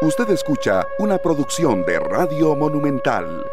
Usted 0.00 0.30
escucha 0.30 0.86
una 1.00 1.18
producción 1.18 1.84
de 1.84 1.98
Radio 1.98 2.54
Monumental. 2.54 3.44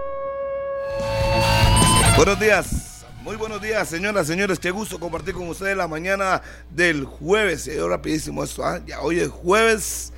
Buenos 2.15 2.39
días, 2.39 3.03
muy 3.23 3.35
buenos 3.35 3.59
días, 3.63 3.89
señoras, 3.89 4.27
señores. 4.27 4.59
Qué 4.59 4.69
gusto 4.69 4.99
compartir 4.99 5.33
con 5.33 5.49
ustedes 5.49 5.75
la 5.75 5.87
mañana 5.87 6.43
del 6.69 7.05
jueves. 7.05 7.63
Se 7.63 7.71
dio 7.71 7.89
rapidísimo 7.89 8.43
esto, 8.43 8.63
¿ah? 8.63 8.79
Ya 8.85 9.01
hoy 9.01 9.21
es 9.21 9.29
jueves, 9.29 10.13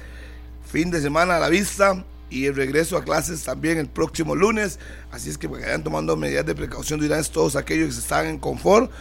fin 0.69 0.91
de 0.91 0.99
semana 0.99 1.37
a 1.37 1.39
la 1.39 1.47
vista 1.47 2.03
y 2.29 2.47
el 2.47 2.57
regreso 2.57 2.97
a 2.97 3.05
clases 3.05 3.43
también 3.43 3.77
el 3.77 3.87
próximo 3.87 4.35
lunes. 4.35 4.79
Así 5.11 5.29
es 5.29 5.37
que 5.37 5.47
vayan 5.47 5.81
tomando 5.81 6.17
medidas 6.17 6.45
de 6.45 6.55
precaución, 6.55 6.99
dirán 6.99 7.23
todos 7.31 7.55
aquellos 7.55 7.93
que 7.93 8.01
están 8.01 8.27
en 8.27 8.37
confort. 8.37 8.91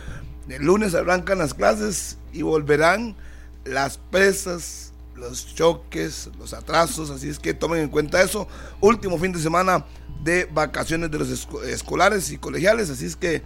El 0.48 0.64
lunes 0.64 0.94
arrancan 0.94 1.38
las 1.38 1.54
clases 1.54 2.18
y 2.32 2.42
volverán 2.42 3.16
las 3.64 3.98
presas 3.98 4.92
los 5.16 5.54
choques, 5.54 6.30
los 6.38 6.52
atrasos, 6.52 7.10
así 7.10 7.28
es 7.28 7.38
que 7.38 7.54
tomen 7.54 7.80
en 7.80 7.88
cuenta 7.88 8.22
eso. 8.22 8.46
Último 8.80 9.18
fin 9.18 9.32
de 9.32 9.40
semana 9.40 9.84
de 10.22 10.44
vacaciones 10.44 11.10
de 11.10 11.18
los 11.18 11.48
escolares 11.64 12.30
y 12.30 12.38
colegiales, 12.38 12.90
así 12.90 13.06
es 13.06 13.16
que 13.16 13.42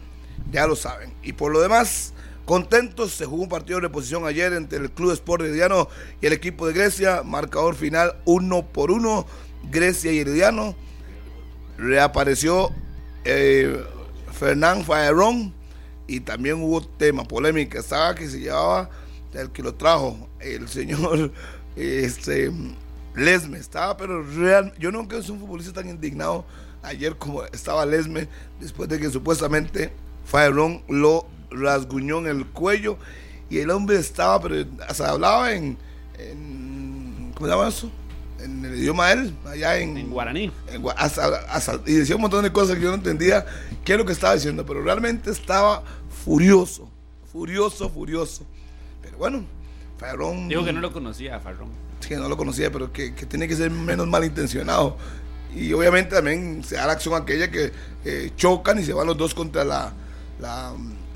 ya 0.50 0.66
lo 0.66 0.76
saben. 0.76 1.14
Y 1.22 1.32
por 1.32 1.52
lo 1.52 1.60
demás, 1.60 2.12
contentos, 2.44 3.12
se 3.12 3.26
jugó 3.26 3.42
un 3.42 3.48
partido 3.48 3.78
de 3.78 3.88
reposición 3.88 4.26
ayer 4.26 4.52
entre 4.52 4.78
el 4.78 4.90
Club 4.90 5.12
Sport 5.12 5.42
Herediano 5.42 5.88
y 6.20 6.26
el 6.26 6.32
equipo 6.32 6.66
de 6.66 6.72
Grecia, 6.72 7.22
marcador 7.24 7.74
final 7.74 8.16
uno 8.24 8.66
por 8.66 8.90
uno, 8.90 9.26
Grecia 9.70 10.12
y 10.12 10.18
Herediano. 10.18 10.74
Reapareció 11.78 12.70
eh, 13.24 13.82
Fernán 14.32 14.84
Faerón 14.84 15.54
y 16.06 16.20
también 16.20 16.56
hubo 16.62 16.82
tema, 16.84 17.24
polémica, 17.24 17.78
estaba 17.78 18.14
que 18.14 18.28
se 18.28 18.40
llevaba 18.40 18.90
el 19.32 19.50
que 19.50 19.62
lo 19.62 19.74
trajo, 19.74 20.28
el 20.40 20.68
señor 20.68 21.32
este, 21.76 22.52
Lesme 23.14 23.58
estaba, 23.58 23.96
pero 23.96 24.22
real, 24.22 24.72
yo 24.78 24.92
nunca 24.92 25.16
he 25.16 25.30
un 25.30 25.40
futbolista 25.40 25.72
tan 25.72 25.88
indignado 25.88 26.44
ayer 26.82 27.16
como 27.16 27.44
estaba 27.44 27.84
Lesme, 27.84 28.28
después 28.60 28.88
de 28.88 28.98
que 28.98 29.10
supuestamente 29.10 29.92
Faerón 30.24 30.82
lo 30.88 31.26
rasguñó 31.50 32.18
en 32.18 32.26
el 32.26 32.46
cuello 32.46 32.96
y 33.48 33.58
el 33.58 33.70
hombre 33.70 33.98
estaba, 33.98 34.40
pero 34.40 34.64
hasta 34.88 35.10
hablaba 35.10 35.52
en, 35.52 35.76
¿cómo 37.34 37.46
se 37.46 37.52
llama 37.52 37.68
eso? 37.68 37.90
En 38.38 38.64
el 38.64 38.78
idioma 38.78 39.08
de 39.08 39.12
él, 39.14 39.34
allá 39.44 39.76
en, 39.78 39.98
en 39.98 40.10
guaraní. 40.10 40.50
y 41.86 41.92
decía 41.92 42.14
un 42.14 42.22
montón 42.22 42.42
de 42.42 42.52
cosas 42.52 42.76
que 42.76 42.82
yo 42.82 42.88
no 42.88 42.94
entendía 42.94 43.44
qué 43.84 43.92
es 43.92 43.98
lo 43.98 44.06
que 44.06 44.12
estaba 44.12 44.34
diciendo, 44.34 44.64
pero 44.64 44.82
realmente 44.82 45.30
estaba 45.30 45.82
furioso, 46.24 46.88
furioso, 47.32 47.90
furioso. 47.90 48.44
Pero 49.02 49.18
bueno, 49.18 49.44
Farrón. 50.00 50.48
Digo 50.48 50.64
que 50.64 50.72
no 50.72 50.80
lo 50.80 50.92
conocía, 50.92 51.38
Farrón. 51.40 51.68
Que 52.06 52.16
no 52.16 52.26
lo 52.26 52.36
conocía, 52.38 52.72
pero 52.72 52.90
que, 52.90 53.10
tiene 53.10 53.46
que 53.46 53.54
ser 53.54 53.70
menos 53.70 54.08
malintencionado. 54.08 54.96
Y 55.54 55.72
obviamente 55.74 56.14
también 56.14 56.64
se 56.64 56.76
da 56.76 56.86
la 56.86 56.94
acción 56.94 57.20
aquella 57.20 57.50
que 57.50 57.70
eh, 58.06 58.30
chocan 58.34 58.78
y 58.78 58.84
se 58.84 58.94
van 58.94 59.06
los 59.06 59.18
dos 59.18 59.34
contra 59.34 59.62
la, 59.62 59.92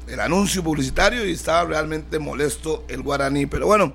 el 0.07 0.21
anuncio 0.21 0.63
publicitario 0.63 1.25
y 1.25 1.33
estaba 1.33 1.65
realmente 1.65 2.19
molesto 2.19 2.85
el 2.89 3.01
guaraní. 3.01 3.47
Pero 3.47 3.67
bueno, 3.67 3.95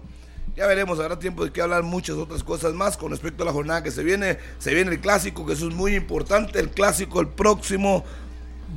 ya 0.56 0.66
veremos, 0.66 1.00
habrá 1.00 1.20
tiempo 1.20 1.46
de 1.46 1.52
que 1.52 1.62
hablar 1.62 1.84
muchas 1.84 2.16
otras 2.16 2.44
cosas 2.44 2.74
más 2.74 2.98
con 2.98 3.12
respecto 3.12 3.44
a 3.44 3.46
la 3.46 3.52
jornada 3.52 3.84
que 3.84 3.92
se 3.92 4.04
viene. 4.04 4.40
Se 4.58 4.74
viene 4.74 4.92
el 4.92 5.00
clásico, 5.00 5.46
que 5.46 5.54
eso 5.54 5.68
es 5.68 5.76
muy 5.76 5.94
importante. 5.94 6.60
El 6.60 6.72
clásico 6.72 7.22
el 7.22 7.28
próximo 7.28 8.04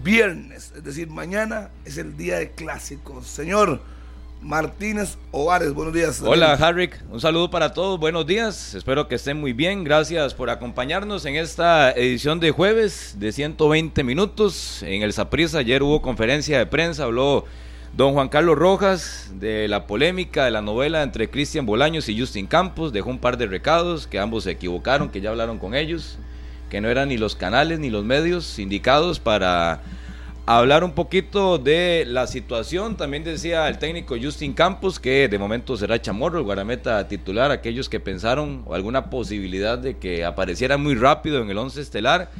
viernes, 0.04 0.74
es 0.76 0.84
decir, 0.84 1.08
mañana 1.08 1.70
es 1.86 1.96
el 1.96 2.18
día 2.18 2.38
de 2.38 2.50
clásicos. 2.50 3.26
Señor. 3.26 3.80
Martínez 4.42 5.16
Ovares. 5.30 5.72
Buenos 5.72 5.94
días. 5.94 6.20
Hola, 6.20 6.54
Harrick. 6.54 7.00
Un 7.10 7.20
saludo 7.20 7.50
para 7.50 7.72
todos. 7.72 7.98
Buenos 7.98 8.26
días. 8.26 8.74
Espero 8.74 9.06
que 9.06 9.14
estén 9.14 9.40
muy 9.40 9.52
bien. 9.52 9.84
Gracias 9.84 10.34
por 10.34 10.50
acompañarnos 10.50 11.24
en 11.26 11.36
esta 11.36 11.92
edición 11.92 12.40
de 12.40 12.50
jueves 12.50 13.16
de 13.18 13.30
120 13.30 14.02
minutos. 14.02 14.82
En 14.82 15.02
el 15.02 15.12
Saprissa 15.12 15.58
ayer 15.58 15.82
hubo 15.82 16.02
conferencia 16.02 16.58
de 16.58 16.66
prensa. 16.66 17.04
Habló 17.04 17.44
don 17.96 18.14
Juan 18.14 18.28
Carlos 18.28 18.58
Rojas 18.58 19.30
de 19.34 19.68
la 19.68 19.86
polémica 19.86 20.44
de 20.44 20.50
la 20.50 20.60
novela 20.60 21.02
entre 21.02 21.30
Cristian 21.30 21.64
Bolaños 21.64 22.08
y 22.08 22.18
Justin 22.18 22.48
Campos. 22.48 22.92
Dejó 22.92 23.10
un 23.10 23.18
par 23.18 23.38
de 23.38 23.46
recados 23.46 24.08
que 24.08 24.18
ambos 24.18 24.44
se 24.44 24.50
equivocaron, 24.50 25.08
que 25.08 25.20
ya 25.20 25.30
hablaron 25.30 25.58
con 25.58 25.76
ellos, 25.76 26.18
que 26.68 26.80
no 26.80 26.88
eran 26.88 27.10
ni 27.10 27.16
los 27.16 27.36
canales 27.36 27.78
ni 27.78 27.90
los 27.90 28.04
medios 28.04 28.58
indicados 28.58 29.20
para 29.20 29.82
hablar 30.46 30.84
un 30.84 30.92
poquito 30.92 31.58
de 31.58 32.04
la 32.06 32.26
situación. 32.26 32.96
También 32.96 33.24
decía 33.24 33.68
el 33.68 33.78
técnico 33.78 34.16
Justin 34.20 34.52
Campos 34.52 34.98
que 34.98 35.28
de 35.28 35.38
momento 35.38 35.76
será 35.76 36.00
Chamorro, 36.00 36.38
el 36.38 36.44
guarameta 36.44 37.06
titular. 37.08 37.50
Aquellos 37.50 37.88
que 37.88 38.00
pensaron 38.00 38.64
alguna 38.70 39.10
posibilidad 39.10 39.78
de 39.78 39.98
que 39.98 40.24
apareciera 40.24 40.76
muy 40.76 40.94
rápido 40.94 41.42
en 41.42 41.50
el 41.50 41.58
once 41.58 41.80
estelar. 41.80 42.30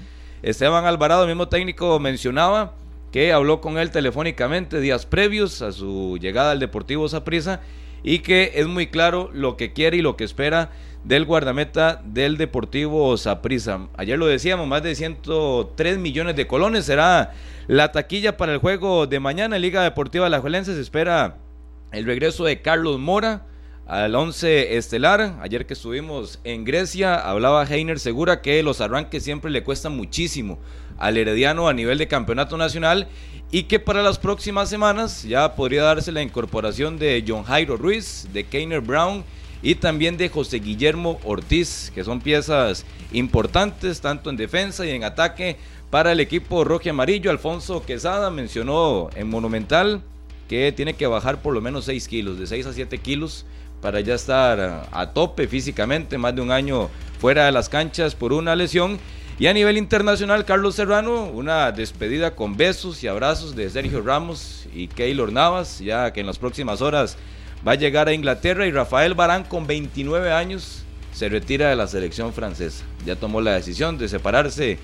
Esteban 0.43 0.85
Alvarado, 0.85 1.27
mismo 1.27 1.49
técnico, 1.49 1.99
mencionaba 2.01 2.75
que 3.13 3.33
habló 3.33 3.61
con 3.61 3.79
él 3.79 3.91
telefónicamente 3.91 4.81
días 4.81 5.07
previos 5.07 5.63
a 5.63 5.71
su 5.71 6.19
llegada 6.21 6.53
al 6.53 6.59
Deportivo 6.59 7.09
Saprissa 7.09 7.61
y 8.03 8.21
que 8.21 8.53
es 8.55 8.67
muy 8.67 8.89
claro 8.89 9.31
lo 9.33 9.57
que 9.57 9.73
quiere 9.73 9.99
y 9.99 10.03
lo 10.03 10.17
que 10.17 10.25
espera 10.25 10.71
del 11.05 11.25
guardameta 11.25 12.01
del 12.05 12.37
Deportivo 12.37 13.17
Saprissa. 13.17 13.89
Ayer 13.97 14.19
lo 14.19 14.27
decíamos, 14.27 14.67
más 14.67 14.83
de 14.83 14.95
103 14.95 15.99
millones 15.99 16.37
de 16.37 16.47
colones 16.47 16.85
será 16.85 17.33
la 17.67 17.93
taquilla 17.93 18.37
para 18.37 18.53
el 18.53 18.59
juego 18.59 19.07
de 19.07 19.21
mañana 19.21 19.59
Liga 19.59 19.83
Deportiva 19.83 20.29
La 20.29 20.41
Juelense. 20.41 20.75
Se 20.75 20.81
espera 20.81 21.39
el 21.91 22.07
regreso 22.07 22.45
de 22.45 22.63
Carlos 22.63 22.99
Mora 22.99 23.47
al 23.87 24.15
11 24.15 24.77
estelar. 24.77 25.39
Ayer 25.43 25.67
que 25.67 25.75
estuvimos 25.75 26.41
en 26.45 26.65
Grecia, 26.65 27.17
hablaba 27.17 27.65
Heiner 27.65 27.99
Segura 27.99 28.41
que 28.41 28.63
los 28.63 28.81
arranques 28.81 29.25
siempre 29.25 29.51
le 29.51 29.65
cuestan 29.65 29.97
muchísimo 29.97 30.59
al 30.99 31.17
Herediano 31.17 31.69
a 31.69 31.75
nivel 31.75 31.99
de 31.99 32.07
campeonato 32.07 32.57
nacional 32.57 33.09
y 33.51 33.65
que 33.65 33.81
para 33.81 34.03
las 34.03 34.19
próximas 34.19 34.71
semanas 34.71 35.25
ya 35.25 35.55
podría 35.57 35.83
darse 35.83 36.13
la 36.13 36.23
incorporación 36.23 36.99
de 36.99 37.25
John 37.27 37.43
Jairo 37.43 37.77
Ruiz, 37.77 38.29
de 38.33 38.45
Keiner 38.45 38.81
Brown 38.81 39.25
y 39.63 39.77
también 39.77 40.17
de 40.17 40.29
José 40.29 40.59
Guillermo 40.59 41.21
Ortiz, 41.25 41.93
que 41.95 42.05
son 42.05 42.21
piezas 42.21 42.85
importantes 43.13 44.01
tanto 44.01 44.29
en 44.29 44.37
defensa 44.37 44.85
y 44.85 44.91
en 44.91 45.05
ataque 45.05 45.57
para 45.91 46.13
el 46.13 46.21
equipo 46.21 46.65
rojo 46.65 46.83
y 46.87 46.89
amarillo. 46.89 47.31
Alfonso 47.31 47.85
Quesada 47.85 48.31
mencionó 48.31 49.11
en 49.15 49.29
Monumental 49.29 50.03
que 50.49 50.73
tiene 50.73 50.95
que 50.95 51.07
bajar 51.07 51.41
por 51.41 51.55
lo 51.55 51.61
menos 51.61 51.85
6 51.85 52.09
kilos, 52.09 52.39
de 52.39 52.47
6 52.47 52.67
a 52.67 52.73
7 52.73 52.99
kilos, 52.99 53.47
para 53.81 54.01
ya 54.01 54.15
estar 54.15 54.89
a 54.91 55.11
tope 55.11 55.49
físicamente, 55.49 56.19
más 56.19 56.35
de 56.35 56.41
un 56.41 56.51
año 56.51 56.89
fuera 57.19 57.47
de 57.47 57.53
las 57.53 57.69
canchas 57.69 58.15
por 58.15 58.33
una 58.33 58.55
lesión. 58.57 58.99
Y 59.39 59.47
a 59.47 59.53
nivel 59.53 59.77
internacional, 59.77 60.45
Carlos 60.45 60.75
Serrano, 60.75 61.25
una 61.25 61.73
despedida 61.73 62.35
con 62.35 62.57
besos 62.57 63.03
y 63.03 63.09
abrazos 63.09 63.57
de 63.57 63.71
Sergio 63.71 64.03
Ramos 64.03 64.67
y 64.75 64.89
Keylor 64.89 65.33
Navas, 65.33 65.79
ya 65.81 66.13
que 66.13 66.21
en 66.21 66.27
las 66.27 66.39
próximas 66.39 66.81
horas 66.81 67.17
va 67.67 67.73
a 67.73 67.77
llegar 67.77 68.09
a 68.09 68.13
Inglaterra 68.13 68.67
y 68.67 68.71
Rafael 68.73 69.15
Barán 69.15 69.45
con 69.45 69.67
29 69.67 70.33
años 70.33 70.85
se 71.13 71.29
retira 71.29 71.69
de 71.69 71.77
la 71.77 71.87
selección 71.87 72.33
francesa. 72.33 72.85
Ya 73.05 73.17
tomó 73.17 73.41
la 73.41 73.53
decisión 73.53 73.99
de 73.99 74.09
separarse 74.09 74.79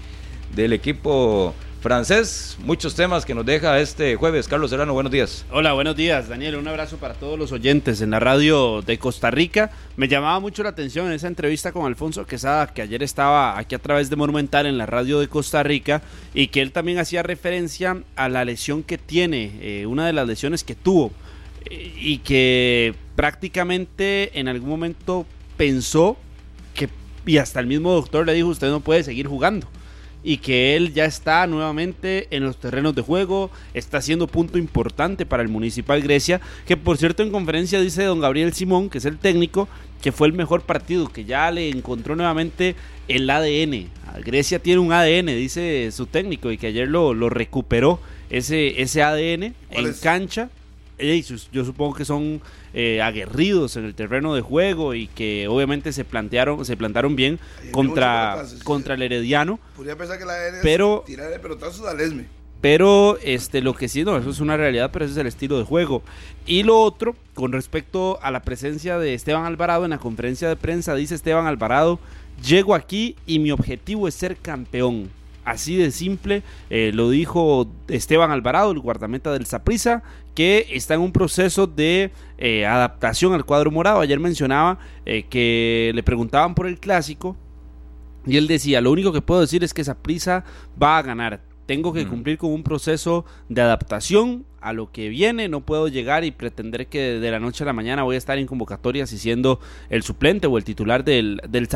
del 0.55 0.73
equipo 0.73 1.55
francés. 1.81 2.59
Muchos 2.65 2.95
temas 2.95 3.25
que 3.25 3.35
nos 3.35 3.47
deja 3.47 3.79
este 3.79 4.17
jueves. 4.17 4.49
Carlos 4.49 4.71
Serrano, 4.71 4.93
buenos 4.93 5.13
días. 5.13 5.45
Hola, 5.51 5.73
buenos 5.73 5.97
días, 5.97 6.29
Daniel. 6.29 6.57
Un 6.57 6.69
abrazo 6.69 6.99
para 6.99 7.15
todos 7.15 7.39
los 7.39 7.53
oyentes 7.53 8.01
en 8.01 8.11
la 8.11 8.21
radio 8.21 8.83
de 8.83 8.99
Costa 8.99 9.31
Rica. 9.31 9.71
Me 9.97 10.09
llamaba 10.09 10.39
mucho 10.41 10.63
la 10.63 10.71
atención 10.71 11.07
en 11.07 11.13
esa 11.13 11.29
entrevista 11.29 11.73
con 11.73 11.87
Alfonso 11.87 12.27
Quesada, 12.27 12.67
que 12.67 12.83
ayer 12.83 13.03
estaba 13.03 13.59
aquí 13.59 13.75
a 13.75 13.79
través 13.79 14.11
de 14.11 14.17
Monumental 14.17 14.67
en 14.67 14.77
la 14.77 14.87
radio 14.87 15.21
de 15.21 15.29
Costa 15.29 15.63
Rica, 15.63 16.03
y 16.35 16.49
que 16.49 16.61
él 16.61 16.73
también 16.73 16.99
hacía 16.99 17.23
referencia 17.23 18.03
a 18.17 18.29
la 18.29 18.45
lesión 18.45 18.83
que 18.83 18.99
tiene, 18.99 19.53
eh, 19.61 19.87
una 19.87 20.07
de 20.07 20.13
las 20.13 20.27
lesiones 20.27 20.65
que 20.65 20.75
tuvo 20.75 21.13
y 21.71 22.19
que 22.19 22.95
prácticamente 23.17 24.39
en 24.39 24.49
algún 24.49 24.71
momento 24.71 25.27
pensó 25.57 26.17
que, 26.75 26.89
y 27.27 27.39
hasta 27.39 27.61
el 27.61 27.67
mismo 27.67 27.93
doctor 27.93 28.25
le 28.25 28.35
dijo, 28.35 28.49
usted 28.49 28.71
no 28.71 28.81
puede 28.81 29.03
seguir 29.03 29.27
jugando. 29.27 29.67
Y 30.25 30.39
que 30.39 30.77
él 30.77 30.93
ya 30.95 31.05
está 31.05 31.47
nuevamente 31.47 32.27
en 32.31 32.45
los 32.45 32.59
terrenos 32.59 32.95
de 32.95 33.03
juego, 33.03 33.51
está 33.73 34.01
siendo 34.01 34.27
punto 34.27 34.59
importante 34.59 35.27
para 35.27 35.43
el 35.43 35.49
Municipal 35.49 36.03
Grecia, 36.03 36.41
que 36.67 36.77
por 36.77 36.97
cierto 36.97 37.23
en 37.23 37.31
conferencia 37.31 37.81
dice 37.81 38.05
don 38.05 38.21
Gabriel 38.21 38.53
Simón, 38.53 38.91
que 38.91 38.99
es 38.99 39.05
el 39.05 39.19
técnico, 39.19 39.69
que 40.03 40.13
fue 40.13 40.27
el 40.27 40.33
mejor 40.33 40.63
partido, 40.63 41.09
que 41.09 41.25
ya 41.25 41.51
le 41.51 41.71
encontró 41.71 42.15
nuevamente 42.15 42.75
el 43.09 43.29
ADN. 43.29 43.89
Grecia 44.25 44.61
tiene 44.61 44.81
un 44.81 44.93
ADN, 44.93 45.27
dice 45.27 45.91
su 45.93 46.07
técnico, 46.07 46.51
y 46.51 46.59
que 46.59 46.69
ayer 46.69 46.89
lo, 46.89 47.15
lo 47.15 47.31
recuperó 47.31 48.01
ese, 48.31 48.81
ese 48.83 49.03
ADN 49.03 49.55
en 49.71 49.93
cancha 50.01 50.51
yo 50.99 51.65
supongo 51.65 51.95
que 51.95 52.05
son 52.05 52.41
eh, 52.75 53.01
aguerridos 53.03 53.77
en 53.77 53.85
el 53.85 53.95
terreno 53.95 54.35
de 54.35 54.41
juego 54.41 54.95
y 54.95 55.07
que 55.07 55.47
obviamente 55.49 55.93
se 55.93 56.05
plantearon, 56.05 56.65
se 56.65 56.77
plantaron 56.77 57.17
bien 57.17 57.39
contra, 57.73 58.45
contra 58.65 58.95
el 58.95 59.03
Herediano. 59.03 59.61
Podría 59.77 59.97
pensar 59.97 60.19
que 60.19 60.25
la 60.25 60.35
pero, 60.63 61.05
tirar 61.07 61.33
el 61.33 61.41
pelotazo 61.41 61.87
al 61.89 62.01
Esme. 62.01 62.27
Pero 62.61 63.19
este, 63.23 63.61
lo 63.61 63.75
que 63.75 63.89
sí, 63.89 64.05
no, 64.05 64.17
eso 64.17 64.31
es 64.31 64.41
una 64.41 64.57
realidad, 64.57 64.91
pero 64.93 65.05
ese 65.05 65.13
es 65.13 65.19
el 65.19 65.29
estilo 65.29 65.59
de 65.59 65.65
juego. 65.65 66.03
Y 66.45 66.65
lo 66.65 66.81
otro, 66.81 67.15
con 67.35 67.53
respecto 67.53 68.19
a 68.21 68.33
la 68.33 68.43
presencia 68.43 68.99
de 68.99 69.15
Esteban 69.15 69.45
Alvarado 69.45 69.85
en 69.85 69.91
la 69.91 69.99
conferencia 69.99 70.49
de 70.49 70.57
prensa, 70.57 70.97
dice 70.97 71.15
Esteban 71.15 71.47
Alvarado, 71.47 72.01
llego 72.45 72.75
aquí 72.75 73.15
y 73.27 73.39
mi 73.39 73.53
objetivo 73.53 74.09
es 74.09 74.15
ser 74.15 74.37
campeón. 74.37 75.11
Así 75.49 75.77
de 75.77 75.91
simple, 75.93 76.43
eh, 76.69 76.91
lo 76.93 77.09
dijo 77.09 77.73
Esteban 77.89 78.31
Alvarado, 78.31 78.71
el 78.71 78.81
guardameta 78.81 79.33
del 79.33 79.47
Saprissa, 79.47 80.03
que 80.35 80.67
está 80.73 80.93
en 80.93 81.01
un 81.01 81.11
proceso 81.11 81.67
de 81.67 82.13
eh, 82.37 82.67
adaptación 82.67 83.33
al 83.33 83.47
cuadro 83.47 83.71
morado. 83.71 84.01
Ayer 84.01 84.21
mencionaba 84.21 84.79
eh, 85.07 85.23
que 85.23 85.91
le 85.95 86.03
preguntaban 86.03 86.55
por 86.55 86.67
el 86.67 86.79
clásico 86.79 87.35
y 88.27 88.37
él 88.37 88.47
decía, 88.47 88.83
lo 88.83 88.93
único 88.93 89.11
que 89.11 89.23
puedo 89.23 89.41
decir 89.41 89.65
es 89.65 89.73
que 89.73 89.85
Saprissa 89.85 90.45
va 90.81 90.99
a 90.99 91.03
ganar 91.03 91.41
tengo 91.69 91.93
que 91.93 92.07
cumplir 92.07 92.39
con 92.39 92.51
un 92.51 92.63
proceso 92.63 93.27
de 93.51 93.61
adaptación 93.61 94.47
a 94.63 94.73
lo 94.73 94.91
que 94.91 95.11
viene, 95.11 95.49
no 95.49 95.61
puedo 95.61 95.87
llegar 95.89 96.25
y 96.25 96.31
pretender 96.31 96.87
que 96.87 97.21
de 97.21 97.31
la 97.31 97.39
noche 97.39 97.63
a 97.63 97.67
la 97.67 97.75
mañana 97.75 98.05
voy 98.05 98.15
a 98.15 98.19
estar 98.19 98.39
en 98.39 98.47
convocatorias 98.47 99.13
y 99.13 99.19
siendo 99.19 99.61
el 99.91 100.03
suplente 100.03 100.47
o 100.47 100.57
el 100.57 100.65
titular 100.65 101.05
del, 101.05 101.43
del 101.47 101.69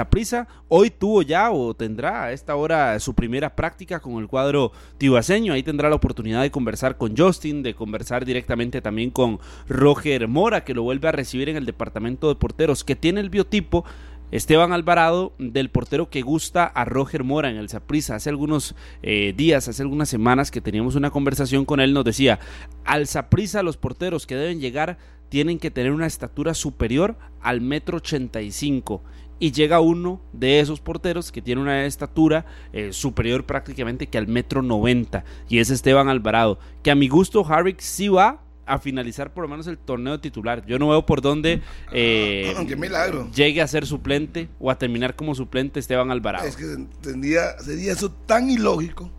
Hoy 0.68 0.90
tuvo 0.90 1.20
ya 1.20 1.50
o 1.50 1.74
tendrá 1.74 2.24
a 2.24 2.32
esta 2.32 2.56
hora 2.56 2.98
su 3.00 3.12
primera 3.12 3.54
práctica 3.54 4.00
con 4.00 4.14
el 4.14 4.28
cuadro 4.28 4.72
tibaseño, 4.96 5.52
ahí 5.52 5.62
tendrá 5.62 5.90
la 5.90 5.96
oportunidad 5.96 6.40
de 6.40 6.50
conversar 6.50 6.96
con 6.96 7.14
Justin, 7.14 7.62
de 7.62 7.74
conversar 7.74 8.24
directamente 8.24 8.80
también 8.80 9.10
con 9.10 9.40
Roger 9.68 10.26
Mora, 10.26 10.64
que 10.64 10.72
lo 10.72 10.84
vuelve 10.84 11.08
a 11.08 11.12
recibir 11.12 11.50
en 11.50 11.56
el 11.56 11.66
departamento 11.66 12.30
de 12.30 12.36
porteros, 12.36 12.82
que 12.82 12.96
tiene 12.96 13.20
el 13.20 13.28
biotipo 13.28 13.84
Esteban 14.32 14.72
Alvarado, 14.72 15.34
del 15.38 15.70
portero 15.70 16.10
que 16.10 16.22
gusta 16.22 16.64
a 16.64 16.84
Roger 16.84 17.22
Mora 17.22 17.50
en 17.50 17.58
el 17.58 17.68
Zaprisa. 17.68 18.16
Hace 18.16 18.30
algunos 18.30 18.74
eh, 19.02 19.34
días, 19.36 19.68
hace 19.68 19.82
algunas 19.82 20.08
semanas 20.08 20.50
que 20.50 20.62
teníamos 20.62 20.96
una 20.96 21.10
conversación 21.10 21.66
con 21.66 21.80
él, 21.80 21.92
nos 21.92 22.04
decía, 22.04 22.40
al 22.84 23.06
Zaprisa 23.06 23.62
los 23.62 23.76
porteros 23.76 24.26
que 24.26 24.34
deben 24.34 24.58
llegar 24.58 24.96
tienen 25.28 25.58
que 25.58 25.70
tener 25.70 25.92
una 25.92 26.06
estatura 26.06 26.54
superior 26.54 27.16
al 27.40 27.60
metro 27.60 27.98
ochenta 27.98 28.42
y 28.42 28.52
cinco 28.52 29.02
y 29.38 29.52
llega 29.52 29.80
uno 29.80 30.20
de 30.32 30.60
esos 30.60 30.80
porteros 30.80 31.32
que 31.32 31.42
tiene 31.42 31.60
una 31.60 31.84
estatura 31.84 32.46
eh, 32.72 32.92
superior 32.92 33.44
prácticamente 33.44 34.06
que 34.06 34.18
al 34.18 34.28
metro 34.28 34.62
noventa 34.62 35.24
y 35.48 35.58
es 35.58 35.70
Esteban 35.70 36.08
Alvarado 36.08 36.58
que 36.82 36.90
a 36.90 36.94
mi 36.94 37.08
gusto 37.08 37.44
Harvick 37.46 37.80
sí 37.80 38.08
va 38.08 38.42
a 38.66 38.78
finalizar 38.78 39.32
por 39.32 39.42
lo 39.42 39.48
menos 39.48 39.66
el 39.66 39.78
torneo 39.78 40.20
titular. 40.20 40.64
Yo 40.66 40.78
no 40.78 40.88
veo 40.88 41.04
por 41.04 41.20
dónde 41.20 41.62
eh, 41.92 42.54
milagro. 42.78 43.30
llegue 43.34 43.60
a 43.60 43.66
ser 43.66 43.86
suplente 43.86 44.48
o 44.58 44.70
a 44.70 44.78
terminar 44.78 45.16
como 45.16 45.34
suplente 45.34 45.80
Esteban 45.80 46.10
Alvarado. 46.10 46.46
Es 46.46 46.56
que 46.56 46.86
tendría, 47.00 47.58
sería 47.58 47.92
eso 47.92 48.10
tan 48.10 48.50
ilógico. 48.50 49.10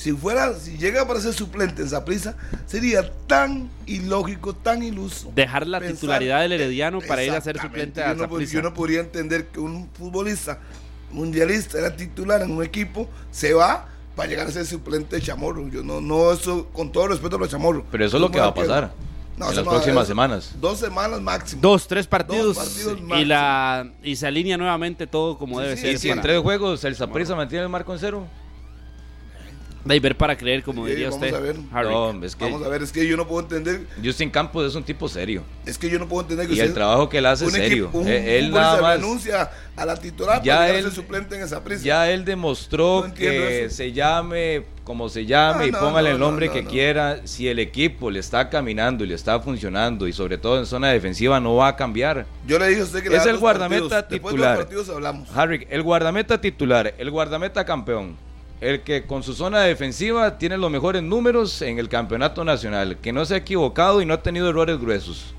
Si 0.00 0.12
fuera, 0.12 0.54
si 0.54 0.78
llega 0.78 1.06
para 1.06 1.20
ser 1.20 1.34
suplente 1.34 1.82
en 1.82 1.88
Zaprisa, 1.90 2.34
sería 2.64 3.12
tan 3.26 3.68
ilógico, 3.84 4.54
tan 4.54 4.82
iluso. 4.82 5.30
Dejar 5.34 5.66
la 5.66 5.78
titularidad 5.78 6.40
del 6.40 6.52
Herediano 6.52 7.00
para 7.06 7.22
ir 7.22 7.32
a 7.32 7.40
ser 7.42 7.60
suplente 7.60 8.02
a 8.02 8.14
yo 8.14 8.40
yo 8.40 8.62
no 8.62 8.72
podría 8.72 9.00
entender 9.00 9.48
que 9.48 9.60
un 9.60 9.90
futbolista 9.92 10.58
mundialista 11.10 11.78
era 11.78 11.94
titular 11.94 12.40
en 12.40 12.50
un 12.50 12.64
equipo, 12.64 13.10
se 13.30 13.52
va 13.52 13.89
para 14.20 14.28
llegar 14.28 14.48
a 14.48 14.50
ser 14.50 14.66
suplente 14.66 15.16
de 15.16 15.22
Chamorro. 15.22 15.66
Yo 15.68 15.82
no, 15.82 16.02
no, 16.02 16.30
eso, 16.30 16.66
con 16.74 16.92
todo 16.92 17.08
respeto 17.08 17.36
a 17.36 17.38
los 17.38 17.48
Chamorro. 17.48 17.86
Pero 17.90 18.04
eso 18.04 18.18
es 18.18 18.20
lo 18.20 18.30
que 18.30 18.38
va 18.38 18.48
a 18.48 18.54
pasar. 18.54 18.92
en 19.38 19.56
las 19.56 19.64
próximas 19.64 20.06
semanas. 20.06 20.52
Dos 20.60 20.78
semanas 20.78 21.22
máximo. 21.22 21.62
Dos, 21.62 21.88
tres 21.88 22.06
partidos. 22.06 22.86
y, 23.16 23.24
la, 23.24 23.90
y 24.02 24.16
se 24.16 24.26
alinea 24.26 24.58
nuevamente 24.58 25.06
todo 25.06 25.38
como 25.38 25.58
debe 25.58 25.74
ser. 25.78 25.94
Y 25.94 25.98
si 25.98 26.10
en 26.10 26.20
tres 26.20 26.38
juegos 26.40 26.84
el 26.84 26.96
Zaprisa 26.96 27.34
mantiene 27.34 27.62
el 27.64 27.70
marco 27.70 27.94
en 27.94 27.98
cero. 27.98 28.26
De 29.84 29.98
ver 29.98 30.16
para 30.16 30.36
creer, 30.36 30.62
como 30.62 30.86
diría 30.86 31.08
vamos 31.08 31.24
usted. 31.24 31.34
A 31.34 31.40
ver. 31.40 31.56
es 32.24 32.36
que 32.36 32.44
vamos 32.44 32.62
a 32.62 32.68
ver, 32.68 32.82
es 32.82 32.92
que 32.92 33.06
yo 33.06 33.16
no 33.16 33.26
puedo 33.26 33.42
entender. 33.42 33.86
Justin 34.02 34.30
Campos 34.30 34.66
es 34.66 34.74
un 34.74 34.84
tipo 34.84 35.08
serio. 35.08 35.42
Es 35.64 35.78
que 35.78 35.88
yo 35.88 35.98
no 35.98 36.06
puedo 36.06 36.22
entender 36.22 36.46
que 36.46 36.54
Y 36.54 36.60
el 36.60 36.74
trabajo 36.74 37.08
que 37.08 37.18
él 37.18 37.26
hace 37.26 37.46
es 37.46 37.52
serio. 37.52 37.90
Eh, 38.06 38.38
él 38.38 38.50
nada 38.50 38.80
más. 38.80 38.96
renuncia 38.96 39.50
a 39.76 39.86
la 39.86 39.96
titular 39.96 40.42
ya 40.42 40.56
para 40.56 40.78
él, 40.78 40.92
suplente 40.92 41.36
en 41.36 41.42
esa 41.42 41.64
prisa. 41.64 41.82
Ya 41.82 42.10
él 42.10 42.24
demostró 42.24 43.10
que 43.14 43.68
se 43.70 43.92
llame 43.92 44.64
como 44.84 45.08
se 45.08 45.24
llame 45.24 45.68
y 45.68 45.72
póngale 45.72 46.10
el 46.10 46.18
nombre 46.18 46.50
que 46.50 46.64
quiera. 46.64 47.26
Si 47.26 47.48
el 47.48 47.58
equipo 47.58 48.10
le 48.10 48.18
está 48.18 48.50
caminando 48.50 49.04
y 49.04 49.06
le 49.06 49.14
está 49.14 49.40
funcionando 49.40 50.08
y 50.08 50.12
sobre 50.12 50.36
todo 50.36 50.58
en 50.58 50.66
zona 50.66 50.88
defensiva 50.88 51.40
no 51.40 51.54
va 51.56 51.68
a 51.68 51.76
cambiar. 51.76 52.26
Yo 52.46 52.58
le 52.58 52.68
dije 52.68 52.80
a 52.80 52.84
usted 52.84 53.02
que 53.02 53.16
es 53.16 53.26
el 53.26 53.38
guardameta 53.38 54.06
titular. 54.08 54.58
De 54.58 54.64
partidos 54.64 54.88
hablamos. 54.88 55.28
Harry, 55.34 55.66
el 55.70 55.82
guardameta 55.82 56.40
titular, 56.40 56.94
el 56.98 57.10
guardameta 57.10 57.64
campeón 57.64 58.16
el 58.60 58.82
que 58.82 59.04
con 59.04 59.22
su 59.22 59.34
zona 59.34 59.60
defensiva 59.60 60.38
tiene 60.38 60.58
los 60.58 60.70
mejores 60.70 61.02
números 61.02 61.62
en 61.62 61.78
el 61.78 61.88
campeonato 61.88 62.44
nacional, 62.44 62.98
que 62.98 63.12
no 63.12 63.24
se 63.24 63.34
ha 63.34 63.38
equivocado 63.38 64.02
y 64.02 64.06
no 64.06 64.14
ha 64.14 64.22
tenido 64.22 64.48
errores 64.48 64.78
gruesos. 64.78 65.34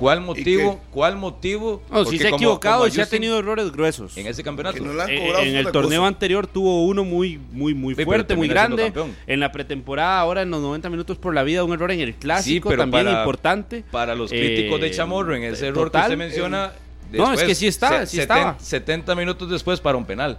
¿Cuál 0.00 0.22
motivo? 0.22 0.80
¿Cuál 0.90 1.16
motivo? 1.16 1.82
No, 1.90 2.06
si 2.06 2.16
se 2.16 2.28
ha 2.28 2.30
equivocado 2.30 2.86
y 2.86 2.90
se 2.90 3.02
ha 3.02 3.06
tenido 3.06 3.38
errores 3.38 3.70
gruesos. 3.70 4.16
En 4.16 4.26
ese 4.26 4.42
campeonato. 4.42 4.78
Eh, 5.08 5.48
en 5.48 5.56
el 5.56 5.70
torneo 5.70 6.06
anterior 6.06 6.46
tuvo 6.46 6.86
uno 6.86 7.04
muy 7.04 7.38
muy 7.52 7.74
muy 7.74 7.94
fuerte, 7.94 8.34
muy 8.34 8.48
grande. 8.48 8.92
En 9.26 9.40
la 9.40 9.52
pretemporada, 9.52 10.18
ahora 10.18 10.40
en 10.40 10.50
los 10.50 10.62
90 10.62 10.88
minutos 10.88 11.18
por 11.18 11.34
la 11.34 11.42
vida, 11.42 11.64
un 11.64 11.72
error 11.74 11.90
en 11.90 12.00
el 12.00 12.14
clásico 12.14 12.74
también 12.74 13.08
importante. 13.10 13.84
Para 13.90 14.14
los 14.14 14.30
críticos 14.30 14.80
de 14.80 14.86
eh, 14.86 14.90
Chamorro, 14.90 15.36
en 15.36 15.44
ese 15.44 15.68
error 15.68 15.92
que 15.92 15.98
usted 15.98 16.16
menciona. 16.16 16.72
no, 17.12 17.34
es 17.34 17.42
que 17.42 17.54
sí 17.54 17.66
está, 17.66 18.06
sí 18.06 18.20
estaba. 18.20 18.58
70 18.58 19.14
minutos 19.14 19.50
después 19.50 19.80
para 19.80 19.98
un 19.98 20.06
penal. 20.06 20.38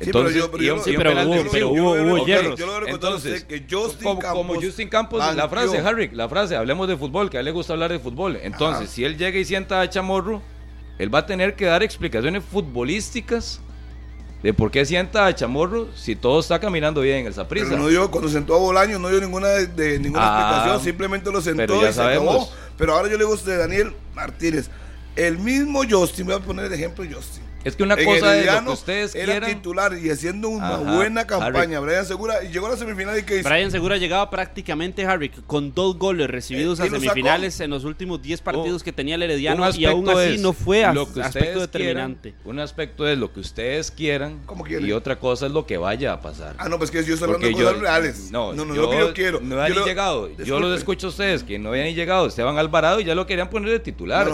Entonces, 0.00 0.42
sí, 0.42 0.94
pero, 0.96 1.12
yo, 1.12 1.68
hubo, 1.68 1.92
hubo, 1.92 2.26
hierros. 2.26 2.58
Entonces, 2.86 3.44
que 3.44 3.66
Justin 3.70 4.02
como, 4.02 4.18
Campos 4.18 4.38
como 4.38 4.54
Justin 4.60 4.88
Campos, 4.88 5.36
la 5.36 5.48
frase, 5.48 5.78
Harry, 5.78 6.08
la 6.12 6.28
frase, 6.28 6.56
hablemos 6.56 6.88
de 6.88 6.96
fútbol, 6.96 7.28
que 7.28 7.36
a 7.36 7.40
él 7.40 7.44
le 7.44 7.52
gusta 7.52 7.74
hablar 7.74 7.92
de 7.92 7.98
fútbol. 7.98 8.38
Entonces, 8.42 8.88
si 8.88 9.04
él 9.04 9.18
llega 9.18 9.38
y 9.38 9.44
sienta 9.44 9.82
a 9.82 9.90
Chamorro, 9.90 10.40
él 10.98 11.14
va 11.14 11.20
a 11.20 11.26
tener 11.26 11.54
que 11.54 11.66
dar 11.66 11.82
explicaciones 11.82 12.42
futbolísticas 12.44 13.60
de 14.42 14.54
por 14.54 14.70
qué 14.70 14.86
sienta 14.86 15.26
a 15.26 15.34
Chamorro 15.34 15.88
si 15.94 16.16
todo 16.16 16.40
está 16.40 16.58
caminando 16.58 17.02
bien 17.02 17.18
en 17.18 17.26
el 17.26 17.34
Saprissa. 17.34 17.66
Pero 17.68 17.82
no 17.82 17.88
dio, 17.88 18.10
cuando 18.10 18.30
sentó 18.30 18.54
a 18.54 18.58
Bolaño, 18.58 18.98
no 18.98 19.10
dio 19.10 19.20
ninguna, 19.20 19.48
de, 19.48 19.98
ninguna 19.98 20.22
ah, 20.24 20.40
explicación, 20.40 20.82
simplemente 20.82 21.30
lo 21.30 21.42
sentó 21.42 21.58
pero 21.58 21.82
ya 21.82 21.90
y 21.90 21.92
se 21.92 22.02
acabó. 22.02 22.48
Pero 22.78 22.94
ahora 22.94 23.08
yo 23.08 23.18
le 23.18 23.24
digo 23.24 23.32
a 23.32 23.34
usted, 23.34 23.58
Daniel 23.58 23.92
Martínez, 24.14 24.70
el 25.14 25.36
mismo 25.36 25.82
Justin, 25.88 26.24
voy 26.24 26.36
a 26.36 26.40
poner 26.40 26.64
el 26.64 26.72
ejemplo 26.72 27.04
de 27.04 27.12
Justin 27.12 27.49
es 27.64 27.76
que 27.76 27.82
una 27.82 27.96
cosa 27.96 28.38
es 28.38 28.46
lo 28.46 28.64
que 28.64 28.70
ustedes 28.70 29.14
era 29.14 29.46
titular 29.46 29.96
y 29.96 30.10
haciendo 30.10 30.48
una 30.48 30.76
buena 30.76 31.26
campaña. 31.26 31.80
Brian 31.80 32.06
Segura 32.06 32.42
y 32.44 32.48
llegó 32.48 32.66
a 32.66 32.70
la 32.70 32.76
semifinal 32.76 33.18
y 33.18 33.22
que 33.22 33.38
hizo. 33.38 33.48
Brian 33.48 33.70
Segura 33.70 33.96
llegaba 33.96 34.30
prácticamente 34.30 35.04
Harry 35.04 35.28
con 35.28 35.74
dos 35.74 35.96
goles 35.98 36.28
recibidos 36.28 36.80
eh, 36.80 36.84
a 36.84 36.86
semifinales 36.86 37.60
en 37.60 37.70
los 37.70 37.84
últimos 37.84 38.22
10 38.22 38.40
partidos 38.40 38.82
que 38.82 38.92
tenía 38.92 39.16
el 39.16 39.22
Herediano 39.22 39.68
y 39.74 39.84
aún 39.84 40.08
así 40.08 40.38
no 40.38 40.52
fue 40.52 40.84
a, 40.84 40.92
lo 40.92 41.12
que 41.12 41.22
aspecto 41.22 41.60
determinante. 41.60 42.34
un 42.44 42.58
aspecto 42.60 43.06
es 43.06 43.18
lo 43.18 43.32
que 43.32 43.40
ustedes 43.40 43.90
quieran 43.90 44.40
y 44.80 44.92
otra 44.92 45.18
cosa 45.18 45.46
es 45.46 45.52
lo 45.52 45.66
que 45.66 45.76
vaya 45.76 46.12
a 46.12 46.20
pasar. 46.20 46.54
Ah, 46.58 46.68
no, 46.68 46.78
pues 46.78 46.90
que 46.90 47.04
yo 47.04 47.14
estoy 47.14 47.26
hablando 47.26 47.46
de 47.46 47.52
cosas 47.52 47.78
reales. 47.78 48.30
No, 48.30 48.52
no, 48.52 48.64
no, 48.64 48.74
yo, 48.74 48.82
lo 48.82 48.90
que 48.90 48.98
yo 48.98 49.14
quiero. 49.14 49.40
No 49.40 49.60
habían 49.60 49.84
llegado. 49.84 50.30
Yo 50.36 50.60
los 50.60 50.76
escucho 50.78 51.08
a 51.08 51.10
ustedes 51.10 51.42
que 51.42 51.58
no 51.58 51.70
habían 51.70 51.86
ni 51.86 51.94
llegado. 51.94 52.26
Esteban 52.26 52.58
Alvarado 52.58 53.00
y 53.00 53.04
ya 53.04 53.14
lo 53.14 53.26
querían 53.26 53.50
poner 53.50 53.70
de 53.70 53.80
titular. 53.80 54.28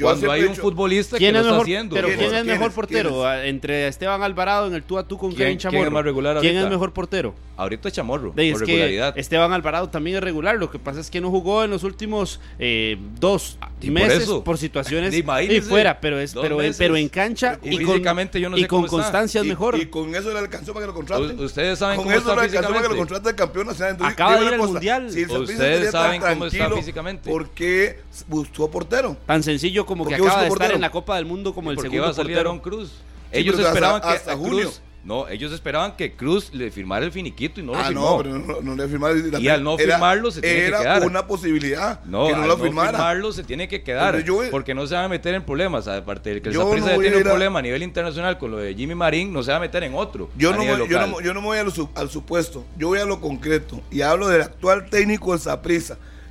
Cuando 0.00 0.32
hay 0.32 0.44
un 0.44 0.56
futbolista 0.56 1.18
que 1.18 1.32
lo 1.32 1.40
está 1.40 1.58
haciendo. 1.58 1.94
Pero 1.94 2.08
¿quién 2.08 2.34
es 2.34 2.44
mejor 2.44 2.69
portero? 2.72 3.32
entre 3.42 3.88
Esteban 3.88 4.22
Alvarado 4.22 4.66
en 4.66 4.74
el 4.74 4.82
tú 4.82 4.98
a 4.98 5.04
tú 5.04 5.18
con 5.18 5.34
Kevin 5.34 5.58
Chamorro. 5.58 5.80
¿Quién 5.80 5.86
es 5.88 5.92
más 5.92 6.04
regular 6.04 6.38
¿Quién 6.40 6.56
es 6.56 6.68
mejor 6.68 6.92
portero? 6.92 7.34
Ahorita 7.60 7.90
Chamorro, 7.90 8.32
por 8.32 8.60
regularidad. 8.60 9.18
Esteban 9.18 9.52
Alvarado 9.52 9.88
también 9.90 10.16
es 10.16 10.22
regular, 10.22 10.56
lo 10.56 10.70
que 10.70 10.78
pasa 10.78 11.00
es 11.00 11.10
que 11.10 11.20
no 11.20 11.30
jugó 11.30 11.62
en 11.64 11.70
los 11.70 11.84
últimos 11.84 12.40
eh, 12.58 12.96
dos 13.18 13.58
meses 13.82 14.28
por, 14.44 14.56
situaciones 14.56 15.14
y 15.48 15.60
fuera, 15.60 16.00
pero 16.00 16.18
es 16.18 16.34
pero, 16.34 16.58
pero 16.78 16.96
en 16.96 17.08
cancha 17.08 17.58
y, 17.62 17.84
con, 17.84 18.02
yo 18.32 18.48
no 18.48 18.56
y 18.56 18.64
con 18.64 18.86
constancia 18.86 19.40
es 19.40 19.46
mejor. 19.46 19.78
Y, 19.78 19.86
con 19.86 20.14
eso 20.14 20.32
le 20.32 20.38
alcanzó 20.38 20.72
para 20.72 20.86
que 20.86 20.88
lo 20.88 20.94
contraten. 20.94 21.38
ustedes 21.38 21.78
saben 21.78 21.96
con 21.96 22.06
cómo 22.06 22.16
eso 22.16 22.34
le 22.34 22.40
alcanzó 22.42 22.68
para 22.70 22.82
que 22.82 22.88
lo 22.88 22.96
contrate 22.96 23.28
el 23.28 23.36
campeón 23.36 23.66
nacional. 23.66 23.96
Acaba 24.00 24.38
de 24.38 24.46
ir 24.46 24.54
al 24.54 24.58
mundial. 24.58 25.06
ustedes 25.06 25.90
saben 25.90 26.20
cómo 26.20 26.46
está 26.46 26.70
físicamente. 26.70 27.30
¿Por 27.30 27.50
qué 27.50 28.00
buscó 28.26 28.70
portero? 28.70 29.16
Tan 29.26 29.42
sencillo 29.42 29.84
como 29.86 30.06
que 30.06 30.14
acaba 30.14 30.42
de 30.42 30.48
estar 30.48 30.72
en 30.72 30.80
la 30.80 30.90
Copa 30.90 31.16
del 31.16 31.26
Mundo 31.26 31.54
como 31.54 31.70
el 31.70 31.78
segundo 31.78 32.14
portero. 32.14 32.60
Cruz? 32.62 32.92
ellos 33.32 33.58
esperaban 33.58 34.00
que 34.00 34.08
hasta 34.08 34.36
Cruz, 34.36 34.80
no, 35.02 35.28
ellos 35.28 35.50
esperaban 35.52 35.96
que 35.96 36.12
Cruz 36.14 36.52
le 36.52 36.70
firmara 36.70 37.06
el 37.06 37.12
finiquito 37.12 37.60
y 37.60 37.62
no 37.62 37.74
ah, 37.74 37.78
lo 37.78 37.86
firmó. 37.88 38.10
No, 38.10 38.18
pero 38.18 38.38
no, 38.38 38.60
no 38.60 38.74
le 38.74 38.86
firmaron. 38.86 39.42
Y 39.42 39.48
al 39.48 39.64
no 39.64 39.78
era, 39.78 39.94
firmarlo 39.94 40.30
se 40.30 40.42
tiene 40.42 40.56
que 40.56 40.70
quedar. 40.70 40.96
Era 40.98 41.06
una 41.06 41.26
posibilidad 41.26 42.04
no, 42.04 42.30
no 42.30 42.46
lo 42.46 42.58
firmara. 42.58 42.92
No 42.92 42.98
firmarlo 42.98 43.32
se 43.32 43.42
tiene 43.42 43.66
que 43.66 43.82
quedar. 43.82 44.22
Porque 44.50 44.74
no 44.74 44.86
se 44.86 44.94
van 44.94 45.06
a 45.06 45.08
meter 45.08 45.34
en 45.34 45.42
problemas. 45.42 45.88
Aparte 45.88 46.34
de 46.34 46.42
que 46.42 46.50
el 46.50 46.54
Saprissa 46.54 46.98
tiene 46.98 47.16
un 47.16 47.22
problema 47.22 47.60
a 47.60 47.62
nivel 47.62 47.82
internacional 47.82 48.36
con 48.36 48.50
lo 48.50 48.58
de 48.58 48.74
Jimmy 48.74 48.94
Marín, 48.94 49.32
no 49.32 49.42
se 49.42 49.50
va 49.50 49.56
a 49.56 49.60
meter 49.60 49.82
en 49.84 49.94
otro. 49.94 50.28
Yo, 50.36 50.52
no, 50.52 50.58
voy, 50.58 50.88
yo, 50.88 51.06
no, 51.06 51.20
yo 51.20 51.32
no 51.32 51.40
me 51.40 51.46
voy 51.46 51.58
a 51.58 51.64
lo, 51.64 51.72
al 51.94 52.10
supuesto. 52.10 52.64
Yo 52.76 52.88
voy 52.88 52.98
a 52.98 53.06
lo 53.06 53.20
concreto. 53.20 53.80
Y 53.90 54.02
hablo 54.02 54.28
del 54.28 54.42
actual 54.42 54.90
técnico 54.90 55.36
del 55.36 55.58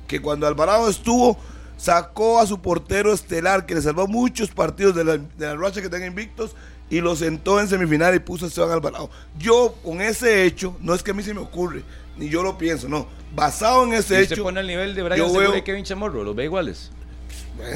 Que 0.06 0.20
cuando 0.20 0.46
Alvarado 0.46 0.88
estuvo, 0.88 1.36
sacó 1.76 2.38
a 2.38 2.46
su 2.46 2.60
portero 2.60 3.12
estelar, 3.12 3.66
que 3.66 3.74
le 3.74 3.82
salvó 3.82 4.06
muchos 4.06 4.50
partidos 4.50 4.94
de 4.94 5.04
la, 5.04 5.16
de 5.16 5.56
racha 5.56 5.80
que 5.80 5.86
están 5.86 6.04
invictos 6.04 6.54
y 6.90 7.00
lo 7.00 7.16
sentó 7.16 7.60
en 7.60 7.68
semifinal 7.68 8.14
y 8.14 8.18
puso 8.18 8.44
a 8.44 8.48
Esteban 8.48 8.72
Alvarado. 8.72 9.08
Yo, 9.38 9.76
con 9.82 10.02
ese 10.02 10.44
hecho, 10.44 10.76
no 10.80 10.92
es 10.94 11.02
que 11.02 11.12
a 11.12 11.14
mí 11.14 11.22
se 11.22 11.32
me 11.32 11.40
ocurre, 11.40 11.82
ni 12.16 12.28
yo 12.28 12.42
lo 12.42 12.58
pienso, 12.58 12.88
no. 12.88 13.06
Basado 13.34 13.84
en 13.84 13.94
ese 13.94 14.18
¿Y 14.18 14.22
usted 14.22 14.34
hecho. 14.34 14.42
pone 14.42 14.60
al 14.60 14.66
nivel 14.66 14.94
de 14.94 15.02
Brian 15.04 15.18
yo 15.18 15.32
veo, 15.32 15.56
y 15.56 15.62
Kevin 15.62 15.84
Chamorro? 15.84 16.24
¿Los 16.24 16.34
ve 16.34 16.44
iguales? 16.44 16.90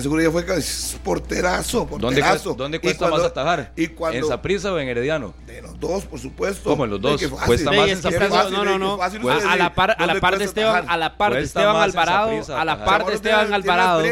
seguro 0.01 0.23
ya 0.23 0.31
fue 0.31 0.45
porterazo, 1.03 1.87
porterazo. 1.87 2.55
¿Dónde, 2.55 2.81
cuesta 2.81 3.09
más 3.09 3.23
atajar? 3.23 3.73
Y 3.77 3.89
cuando, 3.89 4.19
¿En 4.19 4.27
Saprisa 4.27 4.73
o 4.73 4.79
en 4.79 4.89
Herediano? 4.89 5.35
De 5.47 5.63
los 5.63 5.79
dos, 5.79 6.05
por 6.05 6.19
supuesto. 6.19 6.71
¿Cómo 6.71 6.85
en 6.85 6.91
los 6.91 7.01
dos? 7.01 7.21
Fácil, 7.21 7.47
cuesta 7.47 7.73
más 7.73 7.89
en 7.89 8.03
Saprisa. 8.03 8.51
No, 8.51 8.65
no, 8.65 8.79
no. 8.79 8.99
Pues 9.21 9.45
a, 9.45 9.57
la 9.57 9.75
par, 9.75 9.97
a 9.99 10.07
la 10.07 10.21
par 10.21 10.39
de 10.39 10.45
Esteban, 10.45 10.85
a 10.89 10.97
la 10.97 11.17
par 11.17 11.35
de 11.35 11.43
Esteban 11.43 11.77
Alvarado, 11.77 12.57
a 12.57 12.65
la 12.65 12.85
par 12.85 13.07
de 13.07 13.15
Esteban 13.15 13.53
Alvarado. 13.53 14.03